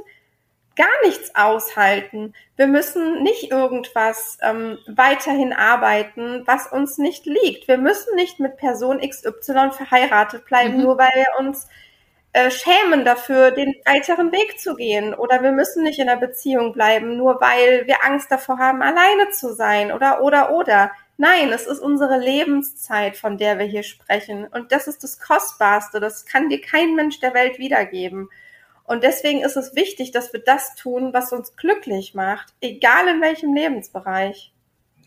gar 0.77 0.87
nichts 1.05 1.35
aushalten. 1.35 2.35
Wir 2.57 2.67
müssen 2.67 3.23
nicht 3.23 3.51
irgendwas 3.51 4.39
ähm, 4.43 4.79
weiterhin 4.87 5.53
arbeiten, 5.53 6.43
was 6.47 6.71
uns 6.71 6.99
nicht 6.99 7.27
liegt. 7.27 7.67
Wir 7.67 7.79
müssen 7.79 8.15
nicht 8.15 8.39
mit 8.39 8.57
Person 8.57 9.01
XY 9.01 9.71
verheiratet 9.73 10.45
bleiben, 10.45 10.77
mhm. 10.77 10.83
nur 10.83 10.99
weil 10.99 11.11
wir 11.15 11.41
uns 11.41 11.67
äh, 12.37 12.51
schämen 12.51 13.07
dafür, 13.07 13.51
den 13.51 13.75
weiteren 13.87 14.31
Weg 14.31 14.61
zu 14.61 14.75
gehen. 14.75 15.15
Oder 15.15 15.43
wir 15.43 15.53
müssen 15.53 15.83
nicht 15.83 15.99
in 15.99 16.07
einer 16.07 16.21
Beziehung 16.21 16.75
bleiben, 16.75 17.17
nur 17.17 17.41
weil 17.41 17.87
wir 17.87 18.05
Angst 18.05 18.31
davor 18.31 18.59
haben, 18.59 18.83
alleine 18.83 19.31
zu 19.31 19.55
sein. 19.55 19.91
Oder, 19.91 20.23
oder, 20.23 20.51
oder. 20.51 20.91
Nein, 21.17 21.51
es 21.51 21.67
ist 21.67 21.79
unsere 21.79 22.19
Lebenszeit, 22.19 23.17
von 23.17 23.39
der 23.39 23.59
wir 23.59 23.65
hier 23.65 23.83
sprechen. 23.83 24.47
Und 24.49 24.71
das 24.71 24.87
ist 24.87 25.03
das 25.03 25.19
Kostbarste. 25.19 25.99
Das 25.99 26.27
kann 26.27 26.51
dir 26.51 26.61
kein 26.61 26.95
Mensch 26.95 27.21
der 27.21 27.33
Welt 27.33 27.59
wiedergeben. 27.59 28.29
Und 28.85 29.03
deswegen 29.03 29.41
ist 29.41 29.57
es 29.57 29.75
wichtig, 29.75 30.11
dass 30.11 30.35
wir 30.35 30.41
das 30.41 30.75
tun, 30.75 31.15
was 31.15 31.33
uns 31.33 31.57
glücklich 31.57 32.15
macht, 32.15 32.53
egal 32.61 33.09
in 33.09 33.23
welchem 33.23 33.55
Lebensbereich. 33.55 34.53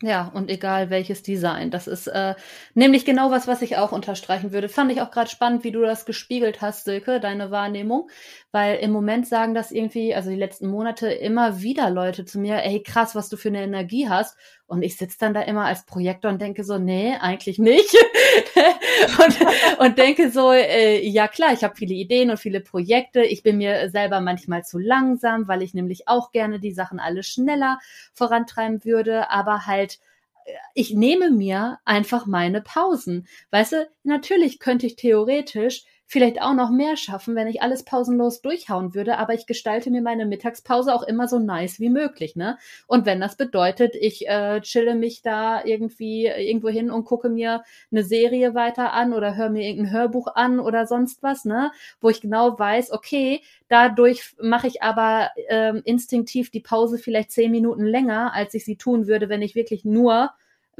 Ja, 0.02 0.28
und 0.32 0.48
egal 0.50 0.88
welches 0.88 1.22
Design. 1.22 1.70
Das 1.70 1.86
ist 1.86 2.06
äh, 2.06 2.34
nämlich 2.74 3.04
genau 3.04 3.30
was, 3.30 3.46
was 3.46 3.60
ich 3.60 3.76
auch 3.76 3.92
unterstreichen 3.92 4.50
würde. 4.50 4.70
Fand 4.70 4.90
ich 4.90 5.02
auch 5.02 5.10
gerade 5.10 5.28
spannend, 5.28 5.62
wie 5.62 5.72
du 5.72 5.82
das 5.82 6.06
gespiegelt 6.06 6.62
hast, 6.62 6.84
Silke, 6.86 7.20
deine 7.20 7.50
Wahrnehmung. 7.50 8.08
Weil 8.50 8.76
im 8.78 8.92
Moment 8.92 9.26
sagen 9.28 9.52
das 9.52 9.70
irgendwie, 9.70 10.14
also 10.14 10.30
die 10.30 10.36
letzten 10.36 10.68
Monate 10.68 11.08
immer 11.12 11.60
wieder 11.60 11.90
Leute 11.90 12.24
zu 12.24 12.38
mir, 12.38 12.62
ey 12.64 12.82
krass, 12.82 13.14
was 13.14 13.28
du 13.28 13.36
für 13.36 13.48
eine 13.48 13.62
Energie 13.62 14.08
hast. 14.08 14.38
Und 14.70 14.82
ich 14.82 14.96
sitze 14.96 15.18
dann 15.18 15.34
da 15.34 15.42
immer 15.42 15.64
als 15.64 15.84
Projektor 15.84 16.30
und 16.30 16.40
denke 16.40 16.62
so, 16.62 16.78
nee, 16.78 17.16
eigentlich 17.20 17.58
nicht. 17.58 17.92
und, 19.18 19.80
und 19.80 19.98
denke 19.98 20.30
so, 20.30 20.52
äh, 20.52 21.04
ja 21.04 21.26
klar, 21.26 21.52
ich 21.52 21.64
habe 21.64 21.74
viele 21.74 21.94
Ideen 21.94 22.30
und 22.30 22.36
viele 22.36 22.60
Projekte. 22.60 23.22
Ich 23.22 23.42
bin 23.42 23.58
mir 23.58 23.90
selber 23.90 24.20
manchmal 24.20 24.62
zu 24.62 24.78
langsam, 24.78 25.48
weil 25.48 25.62
ich 25.62 25.74
nämlich 25.74 26.06
auch 26.06 26.30
gerne 26.30 26.60
die 26.60 26.70
Sachen 26.70 27.00
alle 27.00 27.24
schneller 27.24 27.80
vorantreiben 28.14 28.84
würde, 28.84 29.28
aber 29.28 29.66
halt 29.66 29.98
äh, 30.44 30.52
ich 30.74 30.94
nehme 30.94 31.32
mir 31.32 31.80
einfach 31.84 32.26
meine 32.26 32.62
Pausen. 32.62 33.26
Weißt 33.50 33.72
du, 33.72 33.90
natürlich 34.04 34.60
könnte 34.60 34.86
ich 34.86 34.94
theoretisch 34.94 35.82
vielleicht 36.10 36.42
auch 36.42 36.54
noch 36.54 36.70
mehr 36.70 36.96
schaffen, 36.96 37.36
wenn 37.36 37.46
ich 37.46 37.62
alles 37.62 37.84
pausenlos 37.84 38.42
durchhauen 38.42 38.96
würde, 38.96 39.16
aber 39.18 39.32
ich 39.32 39.46
gestalte 39.46 39.92
mir 39.92 40.02
meine 40.02 40.26
Mittagspause 40.26 40.92
auch 40.92 41.04
immer 41.04 41.28
so 41.28 41.38
nice 41.38 41.78
wie 41.78 41.88
möglich, 41.88 42.34
ne? 42.34 42.58
Und 42.88 43.06
wenn 43.06 43.20
das 43.20 43.36
bedeutet, 43.36 43.94
ich 43.94 44.26
äh, 44.28 44.60
chille 44.60 44.96
mich 44.96 45.22
da 45.22 45.64
irgendwie 45.64 46.26
irgendwo 46.26 46.68
hin 46.68 46.90
und 46.90 47.04
gucke 47.04 47.28
mir 47.28 47.62
eine 47.92 48.02
Serie 48.02 48.56
weiter 48.56 48.92
an 48.92 49.14
oder 49.14 49.36
höre 49.36 49.50
mir 49.50 49.62
irgendein 49.62 49.92
Hörbuch 49.92 50.26
an 50.34 50.58
oder 50.58 50.84
sonst 50.88 51.22
was, 51.22 51.44
ne? 51.44 51.70
Wo 52.00 52.08
ich 52.08 52.20
genau 52.20 52.58
weiß, 52.58 52.90
okay, 52.90 53.40
dadurch 53.68 54.34
mache 54.40 54.66
ich 54.66 54.82
aber 54.82 55.30
ähm, 55.48 55.80
instinktiv 55.84 56.50
die 56.50 56.58
Pause 56.58 56.98
vielleicht 56.98 57.30
zehn 57.30 57.52
Minuten 57.52 57.84
länger, 57.84 58.34
als 58.34 58.54
ich 58.54 58.64
sie 58.64 58.76
tun 58.76 59.06
würde, 59.06 59.28
wenn 59.28 59.42
ich 59.42 59.54
wirklich 59.54 59.84
nur 59.84 60.32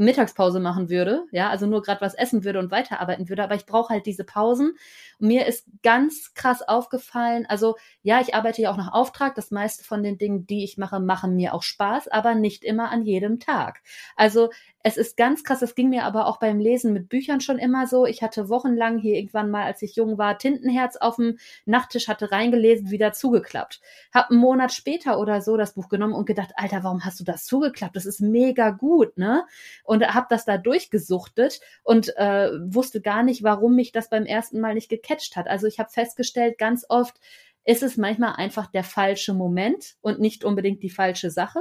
Mittagspause 0.04 0.60
machen 0.60 0.90
würde, 0.90 1.26
ja, 1.30 1.50
also 1.50 1.66
nur 1.66 1.82
gerade 1.82 2.00
was 2.00 2.14
essen 2.14 2.44
würde 2.44 2.58
und 2.58 2.70
weiterarbeiten 2.70 3.28
würde, 3.28 3.44
aber 3.44 3.54
ich 3.54 3.66
brauche 3.66 3.92
halt 3.92 4.06
diese 4.06 4.24
Pausen. 4.24 4.74
mir 5.18 5.46
ist 5.46 5.66
ganz 5.82 6.32
krass 6.34 6.62
aufgefallen, 6.66 7.46
also 7.46 7.76
ja, 8.02 8.20
ich 8.20 8.34
arbeite 8.34 8.62
ja 8.62 8.72
auch 8.72 8.76
nach 8.76 8.92
Auftrag, 8.92 9.34
das 9.34 9.50
meiste 9.50 9.84
von 9.84 10.02
den 10.02 10.18
Dingen, 10.18 10.46
die 10.46 10.64
ich 10.64 10.78
mache, 10.78 11.00
machen 11.00 11.36
mir 11.36 11.54
auch 11.54 11.62
Spaß, 11.62 12.08
aber 12.08 12.34
nicht 12.34 12.64
immer 12.64 12.90
an 12.90 13.02
jedem 13.04 13.38
Tag. 13.38 13.82
Also 14.16 14.50
es 14.82 14.96
ist 14.96 15.18
ganz 15.18 15.44
krass, 15.44 15.60
das 15.60 15.74
ging 15.74 15.90
mir 15.90 16.04
aber 16.04 16.26
auch 16.26 16.38
beim 16.38 16.58
Lesen 16.58 16.94
mit 16.94 17.10
Büchern 17.10 17.42
schon 17.42 17.58
immer 17.58 17.86
so. 17.86 18.06
Ich 18.06 18.22
hatte 18.22 18.48
wochenlang 18.48 18.98
hier 18.98 19.16
irgendwann 19.16 19.50
mal, 19.50 19.64
als 19.64 19.82
ich 19.82 19.94
jung 19.94 20.16
war, 20.16 20.38
Tintenherz 20.38 20.96
auf 20.96 21.16
dem 21.16 21.36
Nachttisch, 21.66 22.08
hatte 22.08 22.32
reingelesen, 22.32 22.90
wieder 22.90 23.12
zugeklappt. 23.12 23.82
Hab 24.12 24.30
einen 24.30 24.40
Monat 24.40 24.72
später 24.72 25.18
oder 25.18 25.42
so 25.42 25.58
das 25.58 25.74
Buch 25.74 25.90
genommen 25.90 26.14
und 26.14 26.24
gedacht, 26.24 26.52
Alter, 26.56 26.82
warum 26.82 27.04
hast 27.04 27.20
du 27.20 27.24
das 27.24 27.44
zugeklappt? 27.44 27.94
Das 27.94 28.06
ist 28.06 28.22
mega 28.22 28.70
gut, 28.70 29.18
ne? 29.18 29.44
Und 29.90 30.06
hab 30.06 30.28
das 30.28 30.44
da 30.44 30.56
durchgesuchtet 30.56 31.58
und 31.82 32.16
äh, 32.16 32.50
wusste 32.62 33.00
gar 33.00 33.24
nicht, 33.24 33.42
warum 33.42 33.74
mich 33.74 33.90
das 33.90 34.08
beim 34.08 34.24
ersten 34.24 34.60
Mal 34.60 34.74
nicht 34.74 34.88
gecatcht 34.88 35.34
hat. 35.34 35.48
Also 35.48 35.66
ich 35.66 35.80
habe 35.80 35.90
festgestellt, 35.90 36.58
ganz 36.58 36.86
oft 36.88 37.16
ist 37.64 37.82
es 37.82 37.96
manchmal 37.96 38.34
einfach 38.36 38.68
der 38.68 38.84
falsche 38.84 39.34
Moment 39.34 39.96
und 40.00 40.20
nicht 40.20 40.44
unbedingt 40.44 40.84
die 40.84 40.90
falsche 40.90 41.32
Sache. 41.32 41.58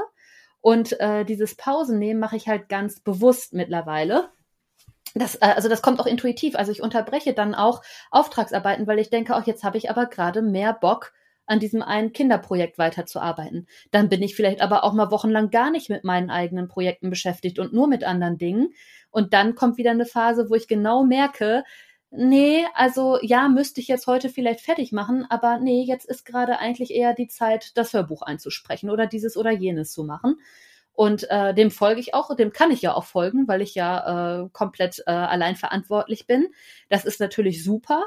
Und 0.62 1.00
äh, 1.00 1.26
dieses 1.26 1.56
Pausennehmen 1.56 2.20
mache 2.20 2.36
ich 2.36 2.48
halt 2.48 2.70
ganz 2.70 3.00
bewusst 3.00 3.54
mittlerweile. 3.54 4.30
Das, 5.16 5.34
äh, 5.34 5.52
also 5.56 5.68
das 5.68 5.82
kommt 5.82 6.00
auch 6.00 6.06
intuitiv. 6.06 6.56
Also 6.56 6.72
ich 6.72 6.84
unterbreche 6.84 7.34
dann 7.34 7.56
auch 7.56 7.82
Auftragsarbeiten, 8.12 8.86
weil 8.86 9.00
ich 9.00 9.10
denke, 9.10 9.36
auch 9.36 9.48
jetzt 9.48 9.64
habe 9.64 9.80
ich 9.80 9.90
aber 9.90 10.06
gerade 10.06 10.44
mehr 10.44 10.74
Bock, 10.74 11.14
an 11.50 11.60
diesem 11.60 11.82
einen 11.82 12.14
Kinderprojekt 12.14 12.78
weiterzuarbeiten. 12.78 13.68
Dann 13.92 14.08
bin 14.08 14.22
ich 14.22 14.36
vielleicht 14.36 14.62
aber 14.62 14.84
auch 14.84 14.94
mal 14.94 15.10
wochenlang 15.10 15.50
gar 15.50 15.72
nicht 15.72 15.90
mit 15.90 16.04
meinen 16.04 16.30
eigenen 16.30 16.68
Projekten 16.68 17.10
beschäftigt 17.10 17.58
und 17.58 17.74
nur 17.74 17.88
mit 17.88 18.04
anderen 18.04 18.38
Dingen. 18.38 18.74
Und 19.10 19.34
dann 19.34 19.56
kommt 19.56 19.78
wieder 19.78 19.92
eine 19.92 20.06
Phase, 20.06 20.50
wo 20.50 20.56
ich 20.56 20.68
genau 20.68 21.04
merke, 21.04 21.64
nee, 22.12 22.66
also 22.76 23.18
ja, 23.24 23.50
müsste 23.50 23.82
ich 23.82 23.88
jetzt 23.88 24.06
heute 24.06 24.30
vielleicht 24.30 24.62
fertig 24.62 24.92
machen, 24.92 25.26
aber 25.30 25.60
nee, 25.60 25.84
jetzt 25.84 26.06
ist 26.06 26.24
gerade 26.24 26.60
eigentlich 26.60 26.92
eher 26.92 27.16
die 27.16 27.28
Zeit, 27.28 27.76
das 27.76 27.94
Hörbuch 27.94 28.22
einzusprechen 28.22 28.92
oder 28.92 29.08
dieses 29.08 29.36
oder 29.36 29.52
jenes 29.52 29.92
zu 29.92 30.04
machen. 30.04 30.36
Und 30.94 31.30
äh, 31.32 31.54
dem 31.56 31.72
folge 31.72 32.00
ich 32.00 32.14
auch, 32.14 32.36
dem 32.36 32.52
kann 32.52 32.72
ich 32.72 32.82
ja 32.82 32.94
auch 32.94 33.06
folgen, 33.06 33.48
weil 33.48 33.62
ich 33.62 33.74
ja 33.74 34.44
äh, 34.44 34.50
komplett 34.52 35.02
äh, 35.08 35.12
allein 35.12 35.56
verantwortlich 35.56 36.28
bin. 36.28 36.50
Das 36.90 37.06
ist 37.06 37.20
natürlich 37.20 37.64
super, 37.64 38.06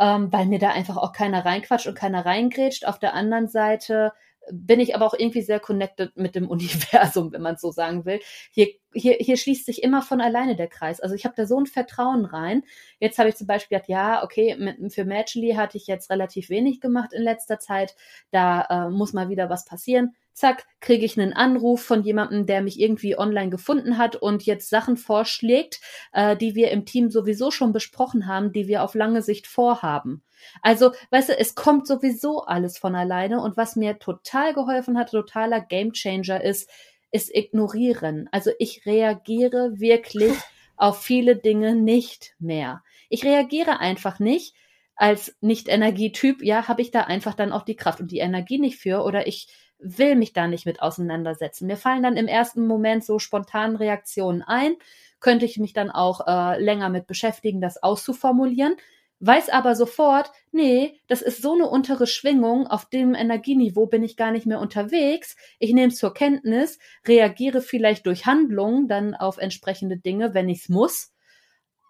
ähm, 0.00 0.32
weil 0.32 0.46
mir 0.46 0.58
da 0.58 0.70
einfach 0.70 0.96
auch 0.96 1.12
keiner 1.12 1.44
reinquatscht 1.44 1.86
und 1.86 1.94
keiner 1.94 2.24
reingrätscht. 2.24 2.86
Auf 2.86 2.98
der 2.98 3.14
anderen 3.14 3.48
Seite 3.48 4.12
bin 4.50 4.80
ich 4.80 4.94
aber 4.96 5.06
auch 5.06 5.14
irgendwie 5.14 5.42
sehr 5.42 5.60
connected 5.60 6.16
mit 6.16 6.34
dem 6.34 6.48
Universum, 6.48 7.32
wenn 7.32 7.42
man 7.42 7.58
so 7.58 7.70
sagen 7.70 8.04
will. 8.06 8.20
Hier, 8.50 8.68
hier, 8.92 9.14
hier 9.20 9.36
schließt 9.36 9.66
sich 9.66 9.82
immer 9.82 10.02
von 10.02 10.20
alleine 10.20 10.56
der 10.56 10.68
Kreis. 10.68 11.00
Also 11.00 11.14
ich 11.14 11.24
habe 11.24 11.34
da 11.36 11.46
so 11.46 11.58
ein 11.58 11.66
Vertrauen 11.66 12.24
rein. 12.24 12.64
Jetzt 12.98 13.18
habe 13.18 13.28
ich 13.28 13.36
zum 13.36 13.46
Beispiel 13.46 13.76
gedacht, 13.76 13.88
ja, 13.88 14.24
okay, 14.24 14.56
mit, 14.58 14.92
für 14.92 15.04
Matchly 15.04 15.52
hatte 15.52 15.76
ich 15.76 15.86
jetzt 15.86 16.10
relativ 16.10 16.50
wenig 16.50 16.80
gemacht 16.80 17.12
in 17.12 17.22
letzter 17.22 17.58
Zeit. 17.58 17.94
Da 18.30 18.66
äh, 18.68 18.90
muss 18.90 19.12
mal 19.12 19.28
wieder 19.28 19.50
was 19.50 19.64
passieren 19.64 20.14
zack, 20.40 20.64
kriege 20.80 21.04
ich 21.04 21.20
einen 21.20 21.34
Anruf 21.34 21.82
von 21.82 22.02
jemandem, 22.02 22.46
der 22.46 22.62
mich 22.62 22.80
irgendwie 22.80 23.16
online 23.16 23.50
gefunden 23.50 23.98
hat 23.98 24.16
und 24.16 24.44
jetzt 24.44 24.70
Sachen 24.70 24.96
vorschlägt, 24.96 25.80
äh, 26.12 26.36
die 26.36 26.54
wir 26.54 26.70
im 26.70 26.86
Team 26.86 27.10
sowieso 27.10 27.50
schon 27.50 27.72
besprochen 27.72 28.26
haben, 28.26 28.52
die 28.52 28.66
wir 28.66 28.82
auf 28.82 28.94
lange 28.94 29.22
Sicht 29.22 29.46
vorhaben. 29.46 30.22
Also, 30.62 30.92
weißt 31.10 31.28
du, 31.28 31.38
es 31.38 31.54
kommt 31.54 31.86
sowieso 31.86 32.44
alles 32.44 32.78
von 32.78 32.94
alleine 32.94 33.42
und 33.42 33.58
was 33.58 33.76
mir 33.76 33.98
total 33.98 34.54
geholfen 34.54 34.98
hat, 34.98 35.10
totaler 35.10 35.60
Gamechanger 35.60 36.42
ist, 36.42 36.70
ist 37.10 37.34
ignorieren. 37.34 38.28
Also 38.32 38.50
ich 38.58 38.86
reagiere 38.86 39.80
wirklich 39.80 40.34
auf 40.76 41.02
viele 41.02 41.36
Dinge 41.36 41.74
nicht 41.74 42.34
mehr. 42.38 42.82
Ich 43.08 43.24
reagiere 43.24 43.80
einfach 43.80 44.18
nicht, 44.18 44.54
als 45.00 45.34
Nicht-Energietyp, 45.40 46.42
ja, 46.42 46.68
habe 46.68 46.82
ich 46.82 46.90
da 46.90 47.00
einfach 47.04 47.32
dann 47.32 47.52
auch 47.52 47.62
die 47.62 47.74
Kraft 47.74 48.00
und 48.00 48.10
die 48.10 48.18
Energie 48.18 48.58
nicht 48.58 48.76
für 48.76 49.02
oder 49.02 49.26
ich 49.26 49.48
will 49.78 50.14
mich 50.14 50.34
da 50.34 50.46
nicht 50.46 50.66
mit 50.66 50.82
auseinandersetzen. 50.82 51.66
Mir 51.66 51.78
fallen 51.78 52.02
dann 52.02 52.18
im 52.18 52.28
ersten 52.28 52.66
Moment 52.66 53.02
so 53.02 53.18
spontan 53.18 53.76
Reaktionen 53.76 54.42
ein, 54.42 54.74
könnte 55.18 55.46
ich 55.46 55.56
mich 55.56 55.72
dann 55.72 55.90
auch 55.90 56.26
äh, 56.26 56.62
länger 56.62 56.90
mit 56.90 57.06
beschäftigen, 57.06 57.62
das 57.62 57.82
auszuformulieren, 57.82 58.76
weiß 59.20 59.50
aber 59.50 59.74
sofort, 59.74 60.32
nee, 60.50 60.98
das 61.06 61.22
ist 61.22 61.42
so 61.42 61.54
eine 61.54 61.68
untere 61.68 62.06
Schwingung, 62.06 62.66
auf 62.66 62.86
dem 62.86 63.14
Energieniveau 63.14 63.86
bin 63.86 64.02
ich 64.02 64.16
gar 64.16 64.30
nicht 64.30 64.46
mehr 64.46 64.60
unterwegs. 64.60 65.36
Ich 65.58 65.72
nehme 65.72 65.88
es 65.88 65.98
zur 65.98 66.14
Kenntnis, 66.14 66.78
reagiere 67.06 67.60
vielleicht 67.60 68.06
durch 68.06 68.26
Handlungen 68.26 68.88
dann 68.88 69.14
auf 69.14 69.38
entsprechende 69.38 69.98
Dinge, 69.98 70.34
wenn 70.34 70.48
ich 70.48 70.62
es 70.62 70.68
muss, 70.68 71.12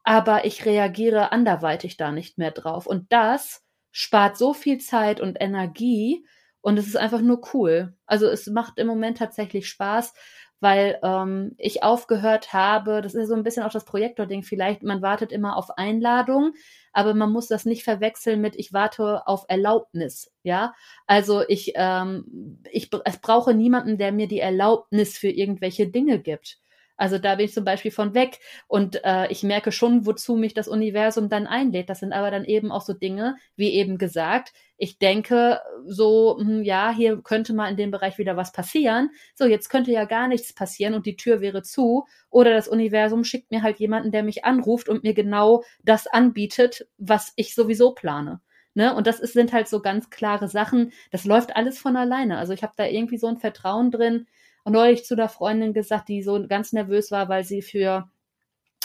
aber 0.02 0.44
ich 0.44 0.64
reagiere 0.64 1.32
anderweitig 1.32 1.96
da 1.96 2.10
nicht 2.12 2.36
mehr 2.36 2.50
drauf. 2.50 2.86
Und 2.86 3.12
das 3.12 3.64
spart 3.92 4.36
so 4.36 4.52
viel 4.52 4.78
Zeit 4.78 5.20
und 5.20 5.40
Energie, 5.40 6.24
und 6.62 6.78
es 6.78 6.86
ist 6.86 6.96
einfach 6.96 7.20
nur 7.20 7.40
cool. 7.54 7.94
Also 8.06 8.26
es 8.26 8.46
macht 8.46 8.78
im 8.78 8.86
Moment 8.86 9.18
tatsächlich 9.18 9.68
Spaß, 9.68 10.12
weil 10.60 10.98
ähm, 11.02 11.54
ich 11.58 11.82
aufgehört 11.82 12.52
habe, 12.52 13.00
das 13.02 13.14
ist 13.14 13.28
so 13.28 13.34
ein 13.34 13.42
bisschen 13.42 13.62
auch 13.64 13.72
das 13.72 13.84
Projektor-Ding, 13.84 14.42
vielleicht, 14.42 14.82
man 14.82 15.02
wartet 15.02 15.32
immer 15.32 15.56
auf 15.56 15.70
Einladung, 15.78 16.52
aber 16.92 17.14
man 17.14 17.32
muss 17.32 17.48
das 17.48 17.64
nicht 17.64 17.84
verwechseln 17.84 18.40
mit, 18.40 18.56
ich 18.56 18.72
warte 18.72 19.26
auf 19.26 19.44
Erlaubnis, 19.48 20.32
ja. 20.42 20.74
Also 21.06 21.42
ich, 21.48 21.72
ähm, 21.76 22.62
ich, 22.70 22.90
es 23.04 23.18
brauche 23.18 23.54
niemanden, 23.54 23.98
der 23.98 24.12
mir 24.12 24.28
die 24.28 24.40
Erlaubnis 24.40 25.18
für 25.18 25.30
irgendwelche 25.30 25.88
Dinge 25.88 26.18
gibt. 26.20 26.59
Also 27.00 27.16
da 27.16 27.36
bin 27.36 27.46
ich 27.46 27.54
zum 27.54 27.64
Beispiel 27.64 27.90
von 27.90 28.12
weg 28.12 28.40
und 28.68 29.02
äh, 29.04 29.26
ich 29.32 29.42
merke 29.42 29.72
schon, 29.72 30.04
wozu 30.04 30.36
mich 30.36 30.52
das 30.52 30.68
Universum 30.68 31.30
dann 31.30 31.46
einlädt. 31.46 31.88
Das 31.88 32.00
sind 32.00 32.12
aber 32.12 32.30
dann 32.30 32.44
eben 32.44 32.70
auch 32.70 32.82
so 32.82 32.92
Dinge, 32.92 33.36
wie 33.56 33.70
eben 33.72 33.96
gesagt, 33.96 34.52
ich 34.76 34.98
denke 34.98 35.60
so, 35.86 36.36
hm, 36.38 36.62
ja, 36.62 36.92
hier 36.94 37.22
könnte 37.22 37.54
mal 37.54 37.70
in 37.70 37.78
dem 37.78 37.90
Bereich 37.90 38.18
wieder 38.18 38.36
was 38.36 38.52
passieren. 38.52 39.08
So, 39.34 39.46
jetzt 39.46 39.70
könnte 39.70 39.90
ja 39.92 40.04
gar 40.04 40.28
nichts 40.28 40.52
passieren 40.54 40.92
und 40.92 41.06
die 41.06 41.16
Tür 41.16 41.40
wäre 41.40 41.62
zu. 41.62 42.04
Oder 42.28 42.52
das 42.52 42.68
Universum 42.68 43.24
schickt 43.24 43.50
mir 43.50 43.62
halt 43.62 43.78
jemanden, 43.78 44.12
der 44.12 44.22
mich 44.22 44.44
anruft 44.44 44.90
und 44.90 45.02
mir 45.02 45.14
genau 45.14 45.62
das 45.82 46.06
anbietet, 46.06 46.86
was 46.98 47.32
ich 47.36 47.54
sowieso 47.54 47.92
plane. 47.92 48.42
Ne? 48.74 48.94
Und 48.94 49.06
das 49.06 49.20
ist, 49.20 49.32
sind 49.32 49.54
halt 49.54 49.68
so 49.68 49.80
ganz 49.80 50.10
klare 50.10 50.48
Sachen. 50.48 50.92
Das 51.10 51.24
läuft 51.24 51.56
alles 51.56 51.78
von 51.78 51.96
alleine. 51.96 52.36
Also 52.36 52.52
ich 52.52 52.62
habe 52.62 52.74
da 52.76 52.84
irgendwie 52.84 53.16
so 53.16 53.26
ein 53.26 53.38
Vertrauen 53.38 53.90
drin. 53.90 54.26
Neulich 54.64 55.04
zu 55.04 55.16
der 55.16 55.28
Freundin 55.28 55.72
gesagt, 55.72 56.08
die 56.08 56.22
so 56.22 56.46
ganz 56.46 56.72
nervös 56.72 57.10
war, 57.10 57.28
weil 57.28 57.44
sie 57.44 57.62
für 57.62 58.08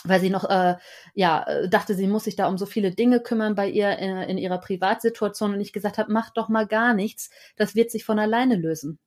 weil 0.08 0.20
sie 0.20 0.30
noch, 0.30 0.48
äh, 0.50 0.76
ja, 1.14 1.44
äh, 1.48 1.70
dachte, 1.70 1.96
sie 1.96 2.08
muss 2.08 2.26
sich 2.26 2.36
da 2.36 2.48
um 2.48 2.58
so 2.58 2.66
viele 2.66 2.92
Dinge 2.92 3.20
kümmern 3.22 3.56
bei 3.56 3.68
ihr 3.68 3.98
in, 3.98 4.18
äh, 4.18 4.30
in 4.30 4.38
ihrer 4.38 4.60
Privatsituation 4.60 5.54
und 5.54 5.62
ich 5.62 5.74
gesagt 5.74 5.98
habe, 5.98 6.12
mach 6.12 6.30
doch 6.30 6.50
mal 6.50 6.68
gar 6.68 6.94
nichts, 6.94 7.30
das 7.56 7.76
wird 7.76 7.92
sich 7.92 8.06
von 8.06 8.20
alleine 8.20 8.56
lösen. 8.56 9.00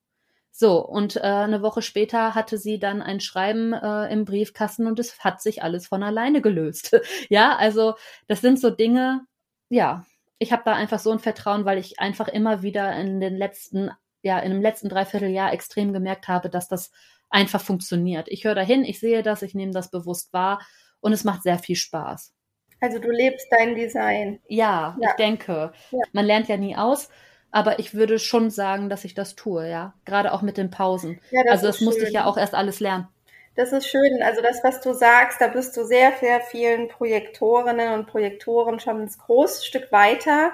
So, 0.50 0.84
und 0.84 1.16
äh, 1.16 1.20
eine 1.20 1.62
Woche 1.62 1.82
später 1.82 2.34
hatte 2.34 2.58
sie 2.58 2.80
dann 2.80 3.00
ein 3.00 3.20
Schreiben 3.20 3.72
äh, 3.72 4.12
im 4.12 4.24
Briefkasten 4.24 4.88
und 4.88 4.98
es 4.98 5.20
hat 5.20 5.40
sich 5.40 5.62
alles 5.62 5.86
von 5.86 6.02
alleine 6.02 6.40
gelöst. 6.42 7.00
ja, 7.28 7.56
also 7.56 7.94
das 8.26 8.40
sind 8.40 8.58
so 8.58 8.70
Dinge, 8.70 9.20
ja, 9.68 10.04
ich 10.38 10.52
habe 10.52 10.62
da 10.64 10.74
einfach 10.74 10.98
so 10.98 11.12
ein 11.12 11.20
Vertrauen, 11.20 11.64
weil 11.64 11.78
ich 11.78 12.00
einfach 12.00 12.28
immer 12.28 12.62
wieder 12.62 12.92
in 12.96 13.20
den 13.20 13.36
letzten, 13.36 13.90
ja, 14.22 14.38
in 14.40 14.52
dem 14.52 14.62
letzten 14.62 14.88
Dreivierteljahr 14.88 15.52
extrem 15.52 15.92
gemerkt 15.92 16.28
habe, 16.28 16.50
dass 16.50 16.68
das 16.68 16.90
einfach 17.30 17.60
funktioniert. 17.60 18.28
Ich 18.28 18.44
höre 18.44 18.54
dahin, 18.54 18.84
ich 18.84 19.00
sehe 19.00 19.22
das, 19.22 19.42
ich 19.42 19.54
nehme 19.54 19.72
das 19.72 19.90
bewusst 19.90 20.32
wahr 20.32 20.60
und 21.00 21.12
es 21.12 21.24
macht 21.24 21.42
sehr 21.42 21.58
viel 21.58 21.76
Spaß. 21.76 22.34
Also 22.80 22.98
du 22.98 23.10
lebst 23.10 23.46
dein 23.50 23.74
Design. 23.74 24.40
Ja, 24.48 24.96
ja. 25.00 25.10
ich 25.10 25.16
denke. 25.16 25.72
Ja. 25.90 26.00
Man 26.12 26.24
lernt 26.24 26.48
ja 26.48 26.56
nie 26.56 26.76
aus, 26.76 27.08
aber 27.50 27.78
ich 27.78 27.94
würde 27.94 28.18
schon 28.18 28.50
sagen, 28.50 28.88
dass 28.88 29.04
ich 29.04 29.14
das 29.14 29.34
tue, 29.34 29.68
ja. 29.68 29.94
Gerade 30.04 30.32
auch 30.32 30.42
mit 30.42 30.56
den 30.56 30.70
Pausen. 30.70 31.20
Ja, 31.30 31.42
das 31.44 31.52
also 31.52 31.66
das 31.66 31.80
musste 31.80 32.04
ich 32.04 32.12
ja 32.12 32.24
auch 32.24 32.36
erst 32.36 32.54
alles 32.54 32.80
lernen. 32.80 33.08
Das 33.56 33.72
ist 33.72 33.88
schön. 33.88 34.22
Also 34.22 34.40
das, 34.40 34.62
was 34.62 34.80
du 34.80 34.92
sagst, 34.92 35.40
da 35.40 35.48
bist 35.48 35.76
du 35.76 35.84
sehr, 35.84 36.12
sehr 36.20 36.40
vielen 36.40 36.86
Projektorinnen 36.86 37.92
und 37.92 38.06
Projektoren 38.06 38.78
schon 38.78 39.02
ein 39.02 39.08
großes 39.08 39.66
Stück 39.66 39.90
weiter, 39.90 40.52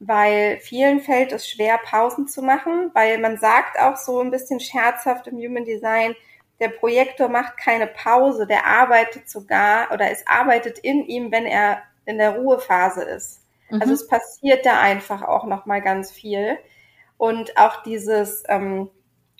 weil 0.00 0.58
vielen 0.60 1.00
fällt 1.00 1.30
es 1.30 1.48
schwer, 1.48 1.78
Pausen 1.78 2.26
zu 2.26 2.42
machen, 2.42 2.90
weil 2.94 3.18
man 3.18 3.38
sagt 3.38 3.78
auch 3.78 3.96
so 3.96 4.20
ein 4.20 4.30
bisschen 4.30 4.58
scherzhaft 4.58 5.26
im 5.26 5.36
Human 5.36 5.64
Design, 5.64 6.16
der 6.58 6.70
Projektor 6.70 7.28
macht 7.28 7.56
keine 7.58 7.86
Pause, 7.86 8.46
der 8.46 8.66
arbeitet 8.66 9.30
sogar 9.30 9.92
oder 9.92 10.10
es 10.10 10.26
arbeitet 10.26 10.78
in 10.78 11.04
ihm, 11.04 11.30
wenn 11.30 11.46
er 11.46 11.82
in 12.06 12.18
der 12.18 12.36
Ruhephase 12.36 13.02
ist. 13.02 13.42
Also 13.68 13.76
mhm. 13.76 13.82
Also 13.82 13.92
es 13.94 14.08
passiert 14.08 14.66
da 14.66 14.80
einfach 14.80 15.22
auch 15.22 15.44
noch 15.44 15.66
mal 15.66 15.80
ganz 15.80 16.10
viel 16.10 16.58
und 17.18 17.56
auch 17.56 17.82
dieses 17.82 18.42
ähm, 18.48 18.90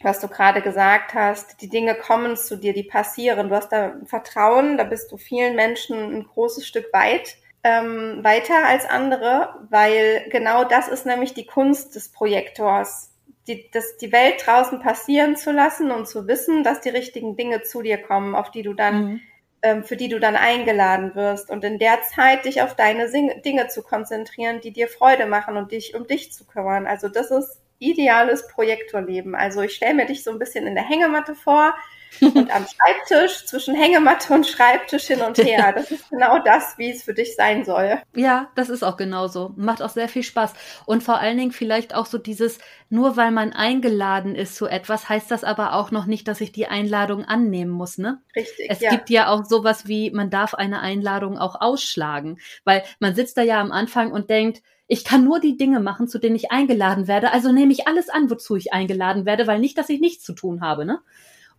was 0.02 0.20
du 0.20 0.28
gerade 0.28 0.62
gesagt 0.62 1.14
hast, 1.14 1.60
die 1.60 1.68
Dinge 1.68 1.94
kommen 1.94 2.36
zu 2.36 2.56
dir, 2.56 2.72
die 2.72 2.84
passieren. 2.84 3.50
Du 3.50 3.54
hast 3.54 3.70
da 3.70 3.96
Vertrauen, 4.06 4.78
da 4.78 4.84
bist 4.84 5.12
du 5.12 5.18
vielen 5.18 5.56
Menschen 5.56 6.14
ein 6.14 6.24
großes 6.24 6.66
Stück 6.66 6.86
weit 6.92 7.36
ähm, 7.62 8.24
weiter 8.24 8.66
als 8.66 8.86
andere, 8.86 9.54
weil 9.68 10.26
genau 10.30 10.64
das 10.64 10.88
ist 10.88 11.06
nämlich 11.06 11.34
die 11.34 11.46
Kunst 11.46 11.94
des 11.94 12.10
Projektors, 12.10 13.10
die, 13.46 13.70
das, 13.70 13.96
die 13.98 14.12
Welt 14.12 14.42
draußen 14.46 14.80
passieren 14.80 15.36
zu 15.36 15.52
lassen 15.52 15.90
und 15.90 16.08
zu 16.08 16.26
wissen, 16.26 16.62
dass 16.62 16.80
die 16.80 16.88
richtigen 16.88 17.36
Dinge 17.36 17.62
zu 17.62 17.82
dir 17.82 17.98
kommen, 17.98 18.34
auf 18.34 18.50
die 18.50 18.62
du 18.62 18.72
dann, 18.72 19.04
mhm. 19.04 19.20
ähm, 19.62 19.84
für 19.84 19.96
die 19.96 20.08
du 20.08 20.18
dann 20.20 20.36
eingeladen 20.36 21.14
wirst 21.14 21.50
und 21.50 21.64
in 21.64 21.78
der 21.78 22.02
Zeit 22.02 22.44
dich 22.46 22.62
auf 22.62 22.76
deine 22.76 23.08
Sing 23.08 23.42
Dinge 23.42 23.68
zu 23.68 23.82
konzentrieren, 23.82 24.60
die 24.60 24.72
dir 24.72 24.88
Freude 24.88 25.26
machen 25.26 25.56
und 25.56 25.72
dich 25.72 25.94
um 25.94 26.06
dich 26.06 26.32
zu 26.32 26.46
kümmern. 26.46 26.86
Also 26.86 27.08
das 27.08 27.30
ist 27.30 27.60
ideales 27.78 28.46
Projektorleben. 28.48 29.34
Also 29.34 29.62
ich 29.62 29.74
stelle 29.74 29.94
mir 29.94 30.06
dich 30.06 30.22
so 30.22 30.30
ein 30.30 30.38
bisschen 30.38 30.66
in 30.66 30.74
der 30.74 30.88
Hängematte 30.88 31.34
vor 31.34 31.74
und 32.20 32.54
am 32.54 32.66
Schreibtisch 32.66 33.46
zwischen 33.46 33.74
Hängematte 33.74 34.32
und 34.32 34.46
Schreibtisch 34.46 35.06
hin 35.06 35.20
und 35.20 35.38
her. 35.38 35.72
Das 35.74 35.90
ist 35.90 36.08
genau 36.10 36.38
das, 36.40 36.74
wie 36.76 36.90
es 36.90 37.02
für 37.02 37.14
dich 37.14 37.36
sein 37.36 37.64
soll. 37.64 38.00
Ja, 38.14 38.50
das 38.54 38.68
ist 38.68 38.82
auch 38.82 38.96
genauso. 38.96 39.52
Macht 39.56 39.82
auch 39.82 39.90
sehr 39.90 40.08
viel 40.08 40.22
Spaß. 40.22 40.52
Und 40.86 41.02
vor 41.02 41.18
allen 41.18 41.38
Dingen 41.38 41.52
vielleicht 41.52 41.94
auch 41.94 42.06
so 42.06 42.18
dieses, 42.18 42.58
nur 42.88 43.16
weil 43.16 43.30
man 43.30 43.52
eingeladen 43.52 44.34
ist 44.34 44.56
zu 44.56 44.66
etwas, 44.66 45.08
heißt 45.08 45.30
das 45.30 45.44
aber 45.44 45.74
auch 45.74 45.90
noch 45.90 46.06
nicht, 46.06 46.28
dass 46.28 46.40
ich 46.40 46.52
die 46.52 46.66
Einladung 46.66 47.24
annehmen 47.24 47.70
muss, 47.70 47.98
ne? 47.98 48.20
Richtig. 48.34 48.66
Es 48.68 48.80
ja. 48.80 48.90
gibt 48.90 49.10
ja 49.10 49.28
auch 49.28 49.44
sowas 49.44 49.86
wie, 49.86 50.10
man 50.10 50.30
darf 50.30 50.54
eine 50.54 50.80
Einladung 50.80 51.38
auch 51.38 51.60
ausschlagen. 51.60 52.38
Weil 52.64 52.82
man 52.98 53.14
sitzt 53.14 53.36
da 53.36 53.42
ja 53.42 53.60
am 53.60 53.72
Anfang 53.72 54.12
und 54.12 54.30
denkt, 54.30 54.62
ich 54.92 55.04
kann 55.04 55.24
nur 55.24 55.38
die 55.38 55.56
Dinge 55.56 55.78
machen, 55.78 56.08
zu 56.08 56.18
denen 56.18 56.34
ich 56.34 56.50
eingeladen 56.50 57.06
werde. 57.06 57.32
Also 57.32 57.52
nehme 57.52 57.72
ich 57.72 57.86
alles 57.86 58.08
an, 58.08 58.28
wozu 58.28 58.56
ich 58.56 58.72
eingeladen 58.72 59.24
werde, 59.24 59.46
weil 59.46 59.60
nicht, 59.60 59.78
dass 59.78 59.88
ich 59.88 60.00
nichts 60.00 60.24
zu 60.24 60.32
tun 60.32 60.62
habe, 60.62 60.84
ne? 60.84 60.98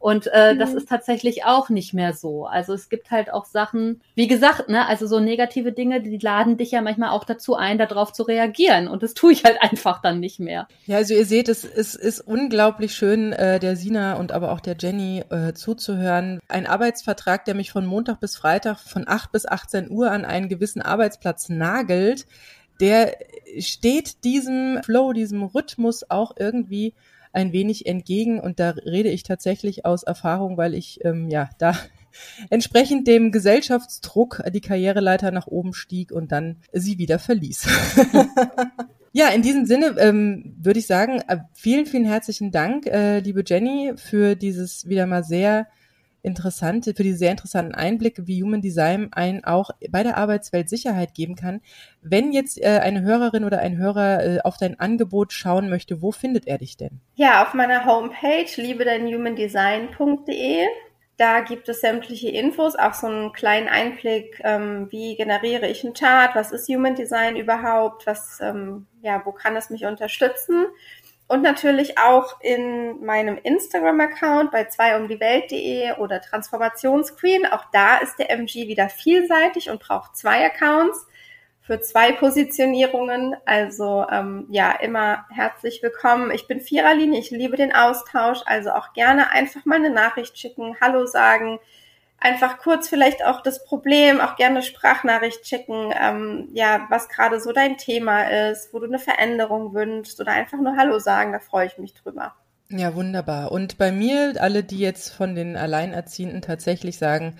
Und 0.02 0.28
äh, 0.34 0.56
mhm. 0.56 0.60
das 0.60 0.74
ist 0.74 0.89
tatsächlich 0.89 1.45
auch 1.45 1.70
nicht 1.70 1.93
mehr 1.93 2.14
so. 2.14 2.47
Also 2.47 2.74
es 2.74 2.89
gibt 2.89 3.12
halt 3.12 3.32
auch 3.32 3.45
Sachen, 3.45 4.02
wie 4.16 4.28
gesagt, 4.28 4.68
ne, 4.68 4.88
also 4.88 5.06
so 5.06 5.20
negative 5.20 5.72
Dinge, 5.72 6.02
die 6.02 6.18
laden 6.18 6.58
dich 6.58 6.72
ja 6.72 6.82
manchmal 6.82 7.12
auch 7.12 7.24
dazu 7.24 7.56
ein, 7.56 7.78
darauf 7.78 8.12
zu 8.12 8.24
reagieren. 8.24 8.88
Und 8.88 9.04
das 9.04 9.14
tue 9.14 9.32
ich 9.32 9.43
halt 9.43 9.58
einfach 9.62 10.02
dann 10.02 10.20
nicht 10.20 10.39
mehr. 10.39 10.68
Ja, 10.88 10.97
also 10.97 11.14
ihr 11.14 11.26
seht, 11.28 11.49
es, 11.49 11.64
es 11.64 11.93
ist 11.93 12.20
unglaublich 12.20 12.95
schön, 12.95 13.32
äh, 13.32 13.60
der 13.60 13.76
Sina 13.76 14.16
und 14.16 14.32
aber 14.32 14.54
auch 14.54 14.60
der 14.60 14.76
Jenny 14.80 15.24
äh, 15.30 15.54
zuzuhören. 15.54 16.39
Ein 16.47 16.66
Arbeitsvertrag, 16.66 17.45
der 17.45 17.54
mich 17.54 17.72
von 17.72 17.86
Montag 17.86 18.20
bis 18.20 18.36
Freitag 18.36 18.80
von 18.80 19.08
8 19.08 19.32
bis 19.32 19.45
18 19.45 19.91
Uhr 19.91 20.10
an 20.10 20.26
einen 20.26 20.49
gewissen 20.49 20.82
Arbeitsplatz 20.82 21.47
nagelt, 21.49 22.26
der 22.80 23.18
steht 23.60 24.24
diesem 24.24 24.82
Flow, 24.84 25.14
diesem 25.14 25.43
Rhythmus 25.43 26.10
auch 26.10 26.32
irgendwie 26.39 26.95
ein 27.34 27.54
wenig 27.54 27.86
entgegen. 27.86 28.40
Und 28.40 28.60
da 28.60 28.72
rede 28.72 29.10
ich 29.10 29.24
tatsächlich 29.24 29.86
aus 29.86 30.04
Erfahrung, 30.04 30.58
weil 30.58 30.74
ich 30.74 31.04
ähm, 31.04 31.30
ja 31.30 31.50
da 31.58 31.76
entsprechend 32.50 33.08
dem 33.08 33.32
Gesellschaftsdruck 33.32 34.44
die 34.54 34.62
Karriereleiter 34.62 35.32
nach 35.32 35.48
oben 35.48 35.74
stieg 35.74 36.12
und 36.12 36.32
dann 36.32 36.58
sie 36.72 36.98
wieder 36.98 37.20
verließ. 37.20 37.68
ja, 39.12 39.30
in 39.30 39.42
diesem 39.42 39.66
Sinne 39.66 39.96
ähm, 39.98 40.56
würde 40.62 40.80
ich 40.80 40.88
sagen, 40.88 41.22
äh, 41.28 41.38
vielen, 41.54 41.86
vielen 41.86 42.06
herzlichen 42.06 42.52
Dank, 42.52 42.86
äh, 42.88 43.20
liebe 43.20 43.44
Jenny, 43.46 43.94
für 43.96 44.36
dieses 44.36 44.88
wieder 44.88 45.08
mal 45.08 45.24
sehr 45.24 45.68
interessante, 46.24 46.94
für 46.94 47.04
die 47.04 47.14
sehr 47.14 47.32
interessanten 47.32 47.76
Einblicke, 47.76 48.28
wie 48.28 48.44
Human 48.44 48.62
Design 48.62 49.12
einen 49.14 49.44
auch 49.44 49.72
bei 49.90 50.04
der 50.04 50.18
Arbeitswelt 50.18 50.70
Sicherheit 50.70 51.14
geben 51.14 51.36
kann. 51.36 51.60
Wenn 52.02 52.32
jetzt 52.32 52.62
äh, 52.62 52.80
eine 52.82 53.02
Hörerin 53.02 53.44
oder 53.44 53.60
ein 53.60 53.78
Hörer 53.78 54.24
äh, 54.24 54.40
auf 54.42 54.56
dein 54.58 54.80
Angebot 54.80 55.34
schauen 55.34 55.70
möchte, 55.70 56.02
wo 56.02 56.12
findet 56.12 56.48
er 56.48 56.58
dich 56.58 56.78
denn? 56.78 57.02
Ja, 57.16 57.44
auf 57.44 57.54
meiner 57.54 57.86
Homepage 57.86 58.48
liebedeinhumandesign.de. 58.56 60.66
Da 61.18 61.42
gibt 61.42 61.68
es 61.70 61.82
sämtliche 61.82 62.30
Infos, 62.30 62.76
auch 62.76 62.96
so 62.96 63.06
einen 63.06 63.32
kleinen 63.32 63.68
Einblick, 63.68 64.42
ähm, 64.44 64.88
wie 64.90 65.16
generiere 65.16 65.68
ich 65.68 65.84
einen 65.84 65.94
Chart, 65.94 66.34
was 66.34 66.52
ist 66.52 66.68
Human 66.68 66.96
Design 66.96 67.36
überhaupt, 67.36 68.08
was, 68.08 68.40
ähm, 68.42 68.88
ja, 69.04 69.22
wo 69.24 69.32
kann 69.32 69.56
es 69.56 69.70
mich 69.70 69.86
unterstützen? 69.86 70.66
Und 71.32 71.44
natürlich 71.44 71.98
auch 71.98 72.42
in 72.42 73.06
meinem 73.06 73.38
Instagram-Account 73.42 74.52
bei 74.52 74.64
2umdiewelt.de 74.68 75.94
oder 75.94 76.20
Transformationsqueen. 76.20 77.46
Auch 77.46 77.64
da 77.72 78.00
ist 78.00 78.20
der 78.20 78.32
MG 78.32 78.68
wieder 78.68 78.90
vielseitig 78.90 79.70
und 79.70 79.80
braucht 79.80 80.18
zwei 80.18 80.46
Accounts 80.46 81.08
für 81.62 81.80
zwei 81.80 82.12
Positionierungen. 82.12 83.38
Also 83.46 84.06
ähm, 84.12 84.46
ja, 84.50 84.74
immer 84.74 85.26
herzlich 85.30 85.82
willkommen. 85.82 86.32
Ich 86.32 86.47
bin 86.47 86.60
Viererlinie, 86.60 87.22
ich 87.22 87.32
liebe 87.32 87.55
den 87.55 87.74
Austausch. 87.74 88.39
Also 88.46 88.72
auch 88.72 88.92
gerne 88.92 89.32
einfach 89.32 89.64
mal 89.64 89.76
eine 89.76 89.89
Nachricht 89.89 90.38
schicken, 90.38 90.76
Hallo 90.82 91.05
sagen 91.05 91.62
einfach 92.22 92.60
kurz 92.60 92.88
vielleicht 92.88 93.26
auch 93.26 93.42
das 93.42 93.66
Problem, 93.66 94.22
auch 94.22 94.36
gerne 94.38 94.62
Sprachnachricht 94.62 95.46
schicken, 95.46 95.92
ähm, 96.00 96.48
ja, 96.54 96.86
was 96.89 97.10
gerade 97.10 97.42
so 97.42 97.52
dein 97.52 97.78
Thema 97.78 98.50
ist, 98.50 98.74
wo 98.74 98.80
du 98.80 98.86
eine 98.86 99.00
Veränderung 99.00 99.74
wünschst 99.74 100.22
oder 100.22 100.32
einfach 100.32 100.60
nur 100.60 100.78
Hallo 100.78 101.00
sagen, 101.00 101.34
da 101.34 101.39
freue 101.39 101.68
ich 101.68 101.78
mich 101.78 101.93
drüber. 101.93 102.34
Ja, 102.70 102.96
wunderbar. 102.96 103.52
Und 103.52 103.78
bei 103.78 103.92
mir, 103.92 104.36
alle, 104.39 104.64
die 104.64 104.80
jetzt 104.80 105.10
von 105.10 105.36
den 105.36 105.58
Alleinerziehenden 105.58 106.42
tatsächlich 106.42 106.98
sagen, 106.98 107.36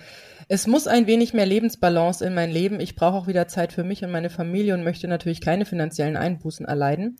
es 0.48 0.66
muss 0.66 0.86
ein 0.86 1.06
wenig 1.06 1.32
mehr 1.32 1.46
Lebensbalance 1.46 2.22
in 2.22 2.34
mein 2.34 2.50
Leben. 2.50 2.80
Ich 2.80 2.96
brauche 2.96 3.16
auch 3.16 3.26
wieder 3.26 3.48
Zeit 3.48 3.72
für 3.72 3.84
mich 3.84 4.04
und 4.04 4.10
meine 4.10 4.28
Familie 4.28 4.74
und 4.74 4.84
möchte 4.84 5.08
natürlich 5.08 5.40
keine 5.40 5.64
finanziellen 5.64 6.18
Einbußen 6.18 6.66
erleiden. 6.66 7.16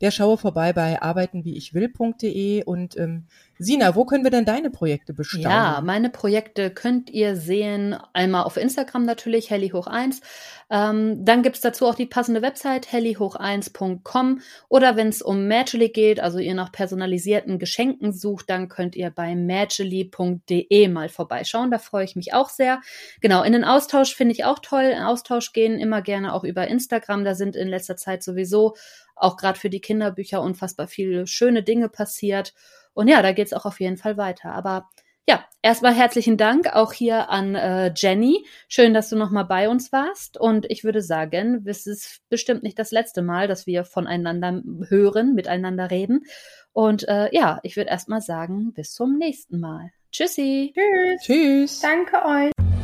Der 0.00 0.10
schaue 0.10 0.38
vorbei 0.38 0.72
bei 0.72 1.00
arbeitenwieichwill.de 1.00 2.64
und 2.64 2.96
ähm, 2.96 3.26
Sina, 3.58 3.94
wo 3.94 4.04
können 4.04 4.24
wir 4.24 4.32
denn 4.32 4.44
deine 4.44 4.70
Projekte 4.70 5.12
bestaunen? 5.12 5.44
Ja, 5.44 5.80
meine 5.82 6.10
Projekte 6.10 6.70
könnt 6.70 7.10
ihr 7.10 7.36
sehen, 7.36 7.96
einmal 8.12 8.42
auf 8.44 8.56
Instagram 8.56 9.04
natürlich, 9.04 9.50
Helly 9.50 9.68
hoch 9.68 9.86
1. 9.86 10.20
Ähm, 10.70 11.24
dann 11.24 11.42
gibt's 11.42 11.60
dazu 11.60 11.86
auch 11.86 11.94
die 11.94 12.06
passende 12.06 12.42
Website, 12.42 12.88
hellyhoch1.com. 12.88 14.40
Oder 14.68 14.96
wenn 14.96 15.08
es 15.08 15.22
um 15.22 15.46
Matchely 15.46 15.90
geht, 15.90 16.18
also 16.18 16.38
ihr 16.38 16.54
nach 16.54 16.72
personalisierten 16.72 17.60
Geschenken 17.60 18.12
sucht, 18.12 18.50
dann 18.50 18.68
könnt 18.68 18.96
ihr 18.96 19.10
bei 19.10 19.36
matchely.de 19.36 20.88
mal 20.88 21.08
vorbeischauen. 21.08 21.70
Da 21.70 21.78
freue 21.78 22.04
ich 22.04 22.16
mich 22.16 22.34
auch 22.34 22.48
sehr. 22.48 22.80
Genau, 23.20 23.44
in 23.44 23.52
den 23.52 23.64
Austausch 23.64 24.16
finde 24.16 24.32
ich 24.32 24.44
auch 24.44 24.58
toll. 24.58 24.82
In 24.84 25.02
Austausch 25.02 25.52
gehen 25.52 25.78
immer 25.78 26.02
gerne 26.02 26.34
auch 26.34 26.42
über 26.42 26.66
Instagram. 26.66 27.24
Da 27.24 27.34
sind 27.36 27.54
in 27.54 27.68
letzter 27.68 27.96
Zeit 27.96 28.24
sowieso 28.24 28.74
auch 29.16 29.36
gerade 29.36 29.58
für 29.58 29.70
die 29.70 29.80
Kinderbücher 29.80 30.40
unfassbar 30.42 30.86
viele 30.86 31.26
schöne 31.26 31.62
Dinge 31.62 31.88
passiert. 31.88 32.54
Und 32.92 33.08
ja, 33.08 33.22
da 33.22 33.32
geht's 33.32 33.52
auch 33.52 33.64
auf 33.64 33.80
jeden 33.80 33.96
Fall 33.96 34.16
weiter. 34.16 34.52
Aber 34.52 34.88
ja, 35.26 35.42
erstmal 35.62 35.94
herzlichen 35.94 36.36
Dank 36.36 36.74
auch 36.74 36.92
hier 36.92 37.30
an 37.30 37.54
äh, 37.54 37.92
Jenny. 37.96 38.44
Schön, 38.68 38.92
dass 38.92 39.08
du 39.08 39.16
nochmal 39.16 39.46
bei 39.46 39.68
uns 39.68 39.90
warst. 39.90 40.38
Und 40.38 40.66
ich 40.70 40.84
würde 40.84 41.00
sagen, 41.00 41.64
es 41.66 41.86
ist 41.86 42.20
bestimmt 42.28 42.62
nicht 42.62 42.78
das 42.78 42.90
letzte 42.90 43.22
Mal, 43.22 43.48
dass 43.48 43.66
wir 43.66 43.84
voneinander 43.84 44.62
hören, 44.88 45.34
miteinander 45.34 45.90
reden. 45.90 46.24
Und 46.72 47.08
äh, 47.08 47.28
ja, 47.32 47.60
ich 47.62 47.76
würde 47.76 47.90
erstmal 47.90 48.20
sagen, 48.20 48.74
bis 48.74 48.92
zum 48.92 49.16
nächsten 49.16 49.60
Mal. 49.60 49.92
Tschüssi. 50.12 50.74
Tschüss. 50.74 51.22
Tschüss. 51.22 51.80
Danke 51.80 52.24
euch. 52.24 52.83